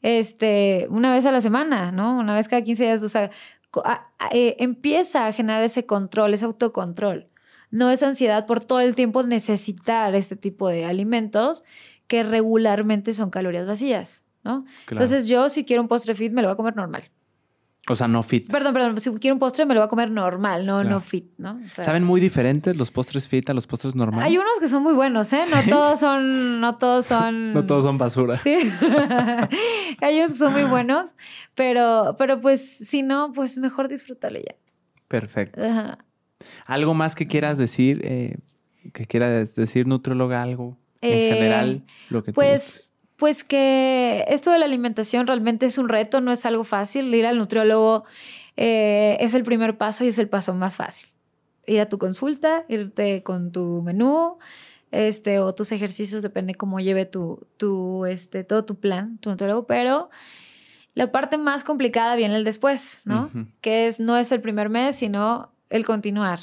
este, 0.00 0.86
una 0.90 1.12
vez 1.12 1.26
a 1.26 1.32
la 1.32 1.40
semana, 1.40 1.92
¿no? 1.92 2.18
Una 2.18 2.34
vez 2.34 2.48
cada 2.48 2.62
15 2.62 2.82
días. 2.82 3.02
O 3.02 3.08
sea, 3.08 3.30
eh, 4.32 4.56
empieza 4.58 5.26
a 5.26 5.32
generar 5.32 5.62
ese 5.62 5.86
control, 5.86 6.34
ese 6.34 6.44
autocontrol. 6.44 7.28
No 7.70 7.90
es 7.90 8.02
ansiedad 8.02 8.46
por 8.46 8.62
todo 8.64 8.80
el 8.80 8.94
tiempo 8.94 9.22
necesitar 9.22 10.14
este 10.14 10.36
tipo 10.36 10.68
de 10.68 10.84
alimentos 10.84 11.64
que 12.06 12.22
regularmente 12.22 13.14
son 13.14 13.30
calorías 13.30 13.66
vacías, 13.66 14.24
¿no? 14.44 14.66
Entonces 14.90 15.26
yo 15.26 15.48
si 15.48 15.64
quiero 15.64 15.82
un 15.82 15.88
postre 15.88 16.14
fit 16.14 16.32
me 16.32 16.42
lo 16.42 16.48
voy 16.48 16.54
a 16.54 16.56
comer 16.56 16.76
normal. 16.76 17.04
O 17.88 17.96
sea, 17.96 18.06
no 18.06 18.22
fit. 18.22 18.48
Perdón, 18.48 18.74
perdón. 18.74 19.00
Si 19.00 19.10
quiero 19.14 19.34
un 19.34 19.40
postre, 19.40 19.66
me 19.66 19.74
lo 19.74 19.80
voy 19.80 19.86
a 19.86 19.88
comer 19.88 20.08
normal, 20.08 20.64
no, 20.66 20.84
no 20.84 21.00
fit, 21.00 21.32
¿no? 21.36 21.60
¿Saben 21.72 22.04
muy 22.04 22.20
diferentes 22.20 22.76
los 22.76 22.92
postres 22.92 23.28
fit 23.28 23.50
a 23.50 23.54
los 23.54 23.66
postres 23.66 23.96
normales? 23.96 24.28
Hay 24.28 24.38
unos 24.38 24.60
que 24.60 24.68
son 24.68 24.84
muy 24.84 24.94
buenos, 24.94 25.32
¿eh? 25.32 25.40
No 25.50 25.62
todos 25.68 25.98
son, 25.98 26.60
no 26.60 26.78
todos 26.78 27.06
son. 27.06 27.52
no 27.54 27.66
todos 27.66 27.82
son 27.82 27.98
basura. 27.98 28.36
Sí. 28.36 28.56
Hay 30.00 30.16
unos 30.16 30.30
que 30.30 30.36
son 30.36 30.52
muy 30.52 30.62
buenos, 30.62 31.16
pero, 31.56 32.14
pero 32.18 32.40
pues 32.40 32.64
si 32.64 33.02
no, 33.02 33.32
pues 33.32 33.58
mejor 33.58 33.88
disfrútale 33.88 34.44
ya. 34.48 34.54
Perfecto. 35.08 35.60
¿Algo 36.66 36.94
más 36.94 37.16
que 37.16 37.26
quieras 37.26 37.58
decir? 37.58 38.00
Eh, 38.04 38.36
que 38.92 39.06
quieras 39.06 39.56
decir, 39.56 39.88
nutrióloga, 39.88 40.40
algo 40.40 40.78
en 41.00 41.18
eh, 41.18 41.34
general, 41.34 41.84
lo 42.10 42.22
que 42.22 42.32
Pues 42.32 42.91
pues 43.22 43.44
que 43.44 44.24
esto 44.26 44.50
de 44.50 44.58
la 44.58 44.64
alimentación 44.64 45.28
realmente 45.28 45.64
es 45.64 45.78
un 45.78 45.88
reto, 45.88 46.20
no 46.20 46.32
es 46.32 46.44
algo 46.44 46.64
fácil. 46.64 47.14
Ir 47.14 47.24
al 47.24 47.38
nutriólogo 47.38 48.02
eh, 48.56 49.16
es 49.20 49.34
el 49.34 49.44
primer 49.44 49.78
paso 49.78 50.02
y 50.02 50.08
es 50.08 50.18
el 50.18 50.28
paso 50.28 50.56
más 50.56 50.74
fácil. 50.74 51.10
Ir 51.64 51.80
a 51.82 51.88
tu 51.88 51.98
consulta, 51.98 52.64
irte 52.68 53.22
con 53.22 53.52
tu 53.52 53.80
menú, 53.80 54.38
este, 54.90 55.38
o 55.38 55.54
tus 55.54 55.70
ejercicios, 55.70 56.24
depende 56.24 56.56
cómo 56.56 56.80
lleve 56.80 57.06
tu, 57.06 57.46
tu, 57.58 58.06
este, 58.06 58.42
todo 58.42 58.64
tu 58.64 58.80
plan, 58.80 59.18
tu 59.18 59.30
nutriólogo, 59.30 59.68
pero 59.68 60.10
la 60.94 61.12
parte 61.12 61.38
más 61.38 61.62
complicada 61.62 62.16
viene 62.16 62.34
el 62.34 62.42
después, 62.42 63.02
¿no? 63.04 63.30
Que 63.60 63.86
es, 63.86 64.00
no 64.00 64.16
es 64.16 64.32
el 64.32 64.40
primer 64.40 64.68
mes, 64.68 64.96
sino 64.96 65.52
el 65.70 65.86
continuar. 65.86 66.40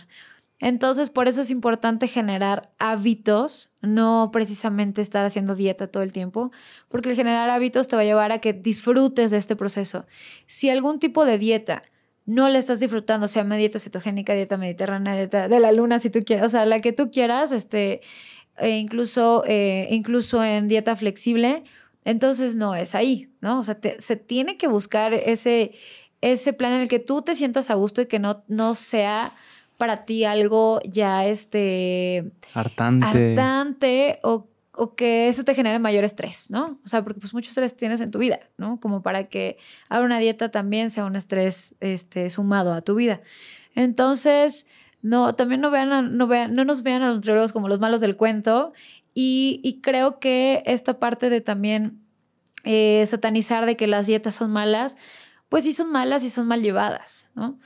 Entonces, 0.59 1.09
por 1.09 1.29
eso 1.29 1.41
es 1.41 1.51
importante 1.51 2.07
generar 2.07 2.71
hábitos, 2.79 3.71
no 3.81 4.29
precisamente 4.33 5.01
estar 5.01 5.25
haciendo 5.25 5.55
dieta 5.55 5.87
todo 5.87 6.03
el 6.03 6.11
tiempo, 6.11 6.51
porque 6.89 7.09
el 7.09 7.15
generar 7.15 7.49
hábitos 7.49 7.87
te 7.87 7.95
va 7.95 8.01
a 8.01 8.05
llevar 8.05 8.31
a 8.33 8.39
que 8.39 8.51
disfrutes 8.51 9.31
de 9.31 9.37
este 9.37 9.55
proceso. 9.55 10.05
Si 10.45 10.69
algún 10.69 10.99
tipo 10.99 11.25
de 11.25 11.37
dieta 11.37 11.83
no 12.25 12.49
le 12.49 12.59
estás 12.59 12.79
disfrutando, 12.79 13.27
sea 13.27 13.43
dieta 13.43 13.79
cetogénica, 13.79 14.33
dieta 14.33 14.57
mediterránea, 14.57 15.15
dieta 15.15 15.47
de 15.47 15.59
la 15.59 15.71
luna, 15.71 15.97
si 15.97 16.09
tú 16.09 16.23
quieres, 16.25 16.45
o 16.45 16.49
sea, 16.49 16.65
la 16.65 16.79
que 16.79 16.91
tú 16.91 17.09
quieras, 17.09 17.53
este, 17.53 18.01
e 18.57 18.77
incluso, 18.77 19.43
eh, 19.47 19.87
incluso 19.91 20.43
en 20.43 20.67
dieta 20.67 20.95
flexible, 20.95 21.63
entonces 22.03 22.55
no 22.55 22.75
es 22.75 22.95
ahí, 22.95 23.29
¿no? 23.41 23.59
O 23.59 23.63
sea, 23.63 23.79
se 23.99 24.15
tiene 24.17 24.57
que 24.57 24.67
buscar 24.67 25.13
ese, 25.13 25.71
ese 26.21 26.53
plan 26.53 26.73
en 26.73 26.81
el 26.81 26.89
que 26.89 26.99
tú 26.99 27.21
te 27.21 27.33
sientas 27.33 27.69
a 27.69 27.75
gusto 27.75 28.01
y 28.01 28.07
que 28.07 28.19
no, 28.19 28.43
no 28.47 28.75
sea 28.75 29.35
para 29.79 30.03
ti 30.03 30.25
algo 30.25 30.81
ya 30.83 31.25
este 31.25 32.33
hartante, 32.53 33.05
hartante 33.07 34.19
o, 34.23 34.45
que 34.97 35.29
eso 35.29 35.45
te 35.45 35.55
genere 35.55 35.79
mayor 35.79 36.03
estrés, 36.03 36.49
¿no? 36.49 36.79
O 36.85 36.87
sea, 36.87 37.01
porque 37.03 37.21
pues 37.21 37.33
mucho 37.33 37.49
estrés 37.49 37.75
tienes 37.75 38.01
en 38.01 38.11
tu 38.11 38.19
vida, 38.19 38.39
¿no? 38.57 38.79
Como 38.79 39.01
para 39.01 39.27
que 39.27 39.57
ahora 39.89 40.05
una 40.05 40.19
dieta 40.19 40.51
también 40.51 40.89
sea 40.89 41.05
un 41.05 41.15
estrés 41.15 41.75
este, 41.79 42.29
sumado 42.29 42.73
a 42.73 42.81
tu 42.81 42.95
vida. 42.95 43.21
Entonces, 43.73 44.67
no, 45.01 45.35
también 45.35 45.61
no, 45.61 45.71
vean 45.71 46.17
no, 46.17 46.27
vean, 46.27 46.53
no 46.53 46.65
nos 46.65 46.83
vean 46.83 47.01
a 47.01 47.07
los 47.07 47.15
nutriólogos 47.17 47.53
como 47.53 47.69
los 47.69 47.79
malos 47.79 48.01
del 48.01 48.17
cuento 48.17 48.73
y, 49.13 49.79
creo 49.81 50.19
que 50.19 50.61
esta 50.65 50.99
parte 50.99 51.29
de 51.29 51.41
también 51.41 52.01
eh, 52.65 53.03
satanizar 53.05 53.65
de 53.65 53.75
que 53.77 53.87
las 53.87 54.07
dietas 54.07 54.35
son 54.35 54.51
malas, 54.51 54.97
pues 55.47 55.63
sí 55.63 55.73
son 55.73 55.91
malas 55.91 56.23
y 56.23 56.29
son 56.29 56.47
mal 56.47 56.61
llevadas, 56.61 57.31
¿no? 57.35 57.59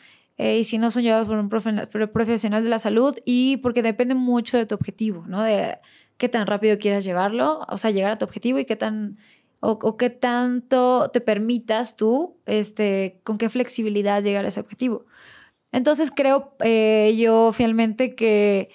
Eh, 0.43 0.57
y 0.57 0.65
si 0.65 0.77
no 0.77 0.91
son 0.91 1.03
llevados 1.03 1.25
por 1.25 1.37
un 1.37 1.47
profesional 1.47 2.65
de 2.65 2.69
la 2.69 2.77
salud 2.77 3.15
y 3.23 3.55
porque 3.57 3.81
depende 3.81 4.13
mucho 4.13 4.57
de 4.57 4.65
tu 4.65 4.75
objetivo, 4.75 5.23
¿no? 5.25 5.41
De 5.41 5.79
qué 6.17 6.27
tan 6.27 6.47
rápido 6.47 6.77
quieras 6.77 7.05
llevarlo, 7.05 7.61
o 7.69 7.77
sea, 7.77 7.91
llegar 7.91 8.11
a 8.11 8.17
tu 8.17 8.25
objetivo 8.25 8.59
y 8.59 8.65
qué 8.65 8.75
tan 8.75 9.17
o, 9.61 9.95
qué 9.95 10.09
tanto 10.09 11.09
te 11.11 11.21
permitas 11.21 11.95
tú, 11.95 12.35
este, 12.45 13.21
con 13.23 13.37
qué 13.37 13.47
flexibilidad 13.47 14.21
llegar 14.21 14.43
a 14.43 14.49
ese 14.49 14.59
objetivo. 14.59 15.03
Entonces 15.71 16.11
creo 16.11 16.57
eh, 16.59 17.15
yo 17.17 17.53
fielmente 17.53 18.13
que, 18.13 18.69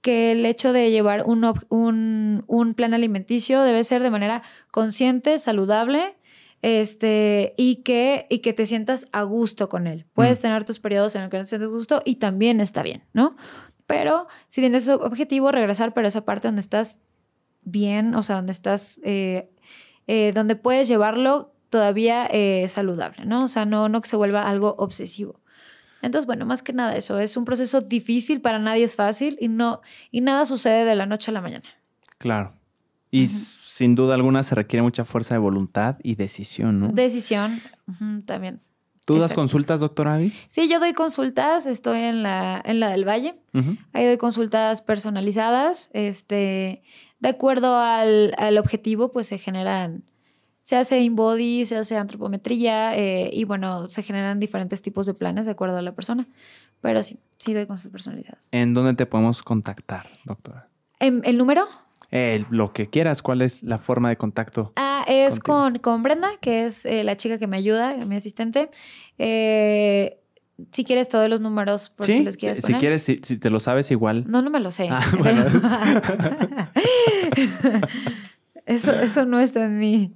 que 0.00 0.32
el 0.32 0.44
hecho 0.44 0.72
de 0.72 0.90
llevar 0.90 1.22
un, 1.26 1.44
un, 1.68 2.42
un, 2.48 2.74
plan 2.74 2.92
alimenticio 2.92 3.62
debe 3.62 3.84
ser 3.84 4.02
de 4.02 4.10
manera 4.10 4.42
consciente, 4.72 5.38
saludable, 5.38 6.16
este, 6.64 7.52
y, 7.58 7.82
que, 7.82 8.26
y 8.30 8.38
que 8.38 8.54
te 8.54 8.64
sientas 8.64 9.04
a 9.12 9.22
gusto 9.22 9.68
con 9.68 9.86
él. 9.86 10.06
Puedes 10.14 10.38
mm. 10.38 10.42
tener 10.42 10.64
tus 10.64 10.80
periodos 10.80 11.14
en 11.14 11.20
los 11.20 11.30
que 11.30 11.36
no 11.36 11.42
te 11.42 11.48
sientes 11.50 11.68
a 11.68 11.70
gusto 11.70 12.00
y 12.06 12.14
también 12.14 12.58
está 12.58 12.82
bien, 12.82 13.04
¿no? 13.12 13.36
Pero 13.86 14.28
si 14.48 14.62
tienes 14.62 14.88
objetivo, 14.88 15.52
regresar, 15.52 15.92
pero 15.92 16.08
esa 16.08 16.24
parte 16.24 16.48
donde 16.48 16.60
estás 16.60 17.02
bien, 17.64 18.14
o 18.14 18.22
sea, 18.22 18.36
donde 18.36 18.52
estás 18.52 18.98
eh, 19.04 19.50
eh, 20.06 20.32
donde 20.34 20.56
puedes 20.56 20.88
llevarlo 20.88 21.52
todavía 21.68 22.26
eh, 22.30 22.66
saludable, 22.70 23.26
¿no? 23.26 23.44
O 23.44 23.48
sea, 23.48 23.66
no, 23.66 23.90
no 23.90 24.00
que 24.00 24.08
se 24.08 24.16
vuelva 24.16 24.48
algo 24.48 24.74
obsesivo. 24.78 25.40
Entonces, 26.00 26.24
bueno, 26.24 26.46
más 26.46 26.62
que 26.62 26.72
nada 26.72 26.96
eso, 26.96 27.18
es 27.18 27.36
un 27.36 27.44
proceso 27.44 27.82
difícil, 27.82 28.40
para 28.40 28.58
nadie 28.58 28.84
es 28.84 28.96
fácil 28.96 29.36
y, 29.38 29.48
no, 29.48 29.82
y 30.10 30.22
nada 30.22 30.46
sucede 30.46 30.86
de 30.86 30.94
la 30.94 31.04
noche 31.04 31.30
a 31.30 31.34
la 31.34 31.42
mañana. 31.42 31.68
Claro. 32.16 32.54
Y 33.10 33.28
sin 33.74 33.96
duda 33.96 34.14
alguna 34.14 34.44
se 34.44 34.54
requiere 34.54 34.84
mucha 34.84 35.04
fuerza 35.04 35.34
de 35.34 35.40
voluntad 35.40 35.96
y 36.04 36.14
decisión, 36.14 36.78
¿no? 36.78 36.88
Decisión, 36.92 37.60
también. 38.24 38.60
¿Tú 39.04 39.18
das 39.18 39.34
consultas, 39.34 39.80
doctora 39.80 40.14
Avi? 40.14 40.32
Sí, 40.46 40.68
yo 40.68 40.78
doy 40.78 40.92
consultas, 40.92 41.66
estoy 41.66 41.98
en 41.98 42.22
la, 42.22 42.62
en 42.64 42.78
la 42.78 42.90
del 42.90 43.04
Valle. 43.04 43.34
Ahí 43.92 44.06
doy 44.06 44.16
consultas 44.16 44.80
personalizadas. 44.80 45.90
Este, 45.92 46.84
de 47.18 47.28
acuerdo 47.28 47.76
al, 47.76 48.58
objetivo, 48.58 49.10
pues 49.10 49.26
se 49.26 49.38
generan, 49.38 50.04
se 50.60 50.76
hace 50.76 51.00
InBody, 51.00 51.64
se 51.64 51.76
hace 51.76 51.96
antropometría 51.96 52.96
eh, 52.96 53.28
y 53.32 53.42
bueno, 53.42 53.90
se 53.90 54.04
generan 54.04 54.38
diferentes 54.38 54.82
tipos 54.82 55.04
de 55.04 55.14
planes 55.14 55.46
de 55.46 55.52
acuerdo 55.52 55.78
a 55.78 55.82
la 55.82 55.96
persona. 55.96 56.28
Pero 56.80 57.02
sí, 57.02 57.18
sí 57.38 57.54
doy 57.54 57.66
consultas 57.66 57.90
personalizadas. 57.90 58.50
¿En 58.52 58.72
dónde 58.72 58.94
te 58.94 59.04
podemos 59.04 59.42
contactar, 59.42 60.10
doctora? 60.24 60.68
¿El 61.00 61.36
número? 61.36 61.66
Lo 62.10 62.72
que 62.72 62.88
quieras, 62.88 63.22
¿cuál 63.22 63.42
es 63.42 63.62
la 63.62 63.78
forma 63.78 64.08
de 64.08 64.16
contacto? 64.16 64.72
Ah, 64.76 65.04
es 65.08 65.40
con, 65.40 65.78
con, 65.78 66.02
Brenda, 66.02 66.30
que 66.40 66.66
es 66.66 66.86
eh, 66.86 67.04
la 67.04 67.16
chica 67.16 67.38
que 67.38 67.46
me 67.46 67.56
ayuda, 67.56 67.96
mi 68.04 68.16
asistente. 68.16 68.70
Eh, 69.18 70.18
si 70.70 70.84
quieres 70.84 71.08
todos 71.08 71.28
los 71.28 71.40
números, 71.40 71.90
por 71.90 72.06
si 72.06 72.22
los 72.22 72.36
quieres. 72.36 72.64
Si 72.64 72.74
quieres, 72.74 73.02
si, 73.02 73.16
te 73.16 73.50
lo 73.50 73.60
sabes 73.60 73.90
igual. 73.90 74.24
No, 74.28 74.42
no 74.42 74.50
me 74.50 74.60
lo 74.60 74.70
sé. 74.70 74.88
Ah, 74.90 75.02
eso, 78.66 78.92
eso 78.92 79.24
no 79.24 79.40
está 79.40 79.64
en 79.64 79.78
mí. 79.78 80.12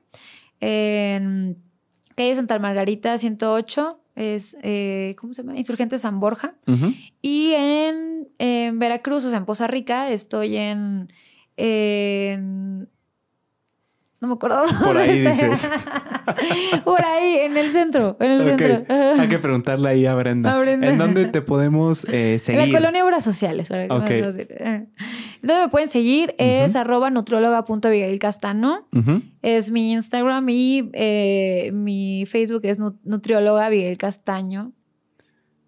En 0.59 1.57
calle 2.15 2.35
Santa 2.35 2.57
Margarita 2.59 3.17
108 3.17 3.99
es, 4.15 4.57
eh, 4.63 5.15
¿cómo 5.19 5.33
se 5.33 5.43
llama? 5.43 5.57
Insurgente 5.57 5.97
San 5.97 6.19
Borja. 6.19 6.55
Y 7.21 7.51
en, 7.53 8.29
en, 8.37 8.79
Veracruz, 8.79 9.25
o 9.25 9.29
sea, 9.29 9.37
en 9.37 9.45
Poza 9.45 9.67
Rica, 9.67 10.09
estoy 10.09 10.55
en, 10.55 11.11
en 11.57 12.89
no 14.25 14.29
me 14.29 14.33
acuerdo. 14.35 14.63
Por 14.83 14.97
ahí 14.97 15.19
dices. 15.19 15.69
Por 16.83 17.03
ahí, 17.05 17.37
en 17.41 17.55
el 17.57 17.71
centro. 17.71 18.17
En 18.19 18.31
el 18.31 18.43
centro. 18.43 18.83
Hay 19.19 19.29
que 19.29 19.39
preguntarle 19.39 19.89
ahí 19.89 20.05
a 20.05 20.15
Brenda. 20.15 20.61
¿En 20.65 20.97
dónde 20.97 21.25
te 21.25 21.41
podemos 21.41 22.05
eh, 22.05 22.39
seguir? 22.39 22.61
En 22.61 22.71
la 22.71 22.79
colonia 22.79 23.05
Obras 23.05 23.23
Sociales. 23.23 23.69
Para 23.69 23.85
okay. 23.85 24.21
¿Dónde 24.21 24.87
me 25.41 25.69
pueden 25.69 25.87
seguir? 25.87 26.33
Es 26.37 26.75
arroba 26.75 27.09
nutrióloga.abigailcastano. 27.09 28.87
Es 29.41 29.71
mi 29.71 29.91
Instagram 29.91 30.49
y 30.49 30.89
eh, 30.93 31.71
mi 31.73 32.25
Facebook 32.25 32.61
es 32.63 32.79
nutrióloga 32.79 33.67
Abigail 33.67 33.97
Castaño 33.97 34.73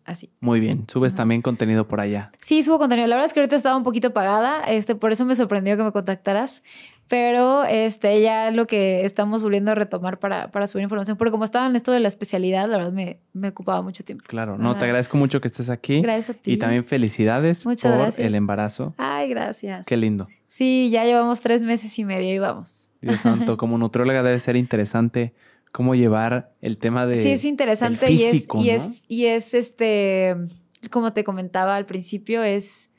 así. 0.07 0.31
Muy 0.39 0.59
bien. 0.59 0.85
¿Subes 0.87 1.13
también 1.13 1.41
contenido 1.41 1.87
por 1.87 1.99
allá? 1.99 2.31
Sí, 2.39 2.63
subo 2.63 2.79
contenido. 2.79 3.07
La 3.07 3.15
verdad 3.15 3.25
es 3.25 3.33
que 3.33 3.41
ahorita 3.41 3.55
estaba 3.55 3.75
un 3.77 3.83
poquito 3.83 4.07
apagada, 4.07 4.61
este, 4.61 4.95
por 4.95 5.11
eso 5.11 5.25
me 5.25 5.35
sorprendió 5.35 5.77
que 5.77 5.83
me 5.83 5.91
contactaras. 5.91 6.63
Pero 7.07 7.63
este, 7.63 8.21
ya 8.21 8.51
lo 8.51 8.67
que 8.67 9.05
estamos 9.05 9.41
volviendo 9.41 9.71
a 9.71 9.75
retomar 9.75 10.19
para, 10.19 10.51
para 10.51 10.67
subir 10.67 10.83
información, 10.83 11.17
porque 11.17 11.31
como 11.31 11.45
estaba 11.45 11.65
en 11.67 11.75
esto 11.75 11.91
de 11.91 11.99
la 12.01 12.09
especialidad, 12.09 12.69
la 12.69 12.77
verdad 12.77 12.91
me, 12.91 13.19
me 13.33 13.49
ocupaba 13.49 13.81
mucho 13.81 14.03
tiempo. 14.03 14.25
Claro, 14.27 14.57
no, 14.57 14.75
te 14.75 14.85
agradezco 14.85 15.17
mucho 15.17 15.39
que 15.39 15.47
estés 15.47 15.69
aquí. 15.69 16.01
Gracias 16.01 16.35
a 16.35 16.39
ti. 16.39 16.51
Y 16.51 16.57
también 16.57 16.85
felicidades 16.85 17.63
por 17.63 17.75
el 18.17 18.35
embarazo. 18.35 18.93
Ay, 18.97 19.29
gracias. 19.29 19.85
Qué 19.85 19.95
lindo. 19.95 20.27
Sí, 20.47 20.89
ya 20.91 21.05
llevamos 21.05 21.41
tres 21.41 21.63
meses 21.63 21.97
y 21.99 22.05
medio 22.05 22.33
y 22.33 22.39
vamos. 22.39 22.91
Dios 23.01 23.21
santo, 23.21 23.57
como 23.57 23.77
nutrióloga 23.77 24.23
debe 24.23 24.39
ser 24.39 24.55
interesante 24.55 25.33
cómo 25.71 25.95
llevar 25.95 26.53
el 26.61 26.77
tema 26.77 27.05
de. 27.05 27.17
Sí, 27.17 27.29
es 27.29 27.45
interesante 27.45 28.11
y, 28.11 28.23
es, 28.23 28.47
y, 28.55 28.69
es, 28.69 28.89
y 29.07 29.25
es 29.25 29.53
este, 29.53 30.35
como 30.89 31.13
te 31.13 31.23
comentaba 31.23 31.75
al 31.75 31.85
principio, 31.85 32.43
es, 32.43 32.91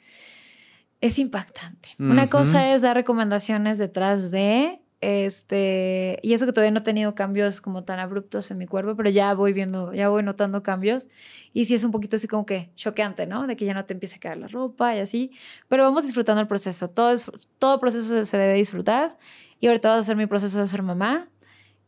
es 1.01 1.19
impactante. 1.19 1.91
Una 1.99 2.29
cosa 2.29 2.73
es 2.73 2.83
dar 2.83 2.97
recomendaciones 2.97 3.79
detrás 3.79 4.31
de. 4.31 4.81
Este, 5.01 6.19
y 6.25 6.33
eso 6.33 6.45
que 6.45 6.53
todavía 6.53 6.73
no 6.73 6.81
he 6.81 6.83
tenido 6.83 7.15
cambios 7.15 7.61
como 7.61 7.85
tan 7.85 8.01
abruptos 8.01 8.51
en 8.51 8.59
mi 8.59 8.67
cuerpo, 8.67 8.97
pero 8.97 9.09
ya 9.09 9.33
voy 9.33 9.53
viendo, 9.53 9.95
ya 9.95 10.09
voy 10.09 10.25
notando 10.25 10.65
cambios. 10.65 11.07
Y 11.53 11.67
sí 11.67 11.75
es 11.75 11.85
un 11.85 11.93
poquito 11.93 12.17
así 12.17 12.27
como 12.27 12.45
que 12.45 12.71
choqueante, 12.75 13.27
¿no? 13.27 13.47
De 13.47 13.57
que 13.57 13.65
ya 13.65 13.75
no 13.75 13.85
te 13.85 13.93
empieza 13.95 14.17
a 14.17 14.19
caer 14.19 14.39
la 14.39 14.49
ropa 14.49 14.97
y 14.97 14.99
así. 14.99 15.31
Pero 15.69 15.85
vamos 15.85 16.05
disfrutando 16.05 16.41
el 16.41 16.49
proceso. 16.49 16.91
Todo, 16.91 17.13
es, 17.13 17.31
todo 17.59 17.79
proceso 17.79 18.25
se 18.25 18.39
debe 18.39 18.55
disfrutar. 18.55 19.17
Y 19.61 19.69
ahorita 19.69 19.91
vas 19.91 19.97
a 19.97 20.01
hacer 20.01 20.17
mi 20.17 20.27
proceso 20.27 20.61
de 20.61 20.67
ser 20.67 20.83
mamá 20.83 21.29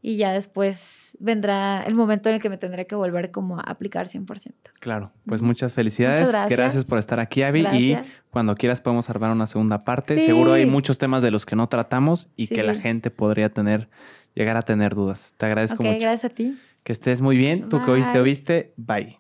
y 0.03 0.17
ya 0.17 0.33
después 0.33 1.17
vendrá 1.21 1.83
el 1.83 1.95
momento 1.95 2.29
en 2.29 2.37
el 2.37 2.43
que 2.43 2.49
me 2.49 2.57
tendré 2.57 2.87
que 2.87 2.95
volver 2.95 3.31
como 3.31 3.59
a 3.59 3.63
aplicar 3.63 4.07
100%. 4.07 4.53
Claro, 4.81 5.13
pues 5.27 5.43
muchas 5.43 5.75
felicidades. 5.75 6.33
gracias. 6.49 6.85
por 6.85 6.99
estar 6.99 7.21
aquí, 7.21 7.43
Avi. 7.43 7.67
Y 7.73 7.97
cuando 8.31 8.55
quieras 8.55 8.81
podemos 8.81 9.11
armar 9.11 9.31
una 9.33 9.47
segunda 9.47 9.85
parte. 9.85 10.19
Seguro 10.19 10.55
hay 10.55 10.67
muchos 10.67 10.99
temas 10.99 11.23
de 11.23 11.31
los 11.31 11.45
que 11.45 11.57
no 11.57 11.69
tratamos 11.69 12.31
y 12.37 12.49
que 12.49 12.63
la 12.63 12.75
gente 12.77 13.11
podría 13.11 13.51
tener, 13.51 13.89
llegar 14.35 14.57
a 14.57 14.63
tener 14.63 14.95
dudas. 14.95 15.35
Te 15.37 15.47
agradezco 15.47 15.83
mucho. 15.83 16.01
Gracias 16.01 16.31
a 16.31 16.35
ti. 16.35 16.59
Que 16.83 16.93
estés 16.93 17.21
muy 17.21 17.37
bien. 17.37 17.69
Tú 17.69 17.85
que 17.85 17.91
oíste, 17.91 18.19
oíste. 18.21 18.73
Bye. 18.77 19.20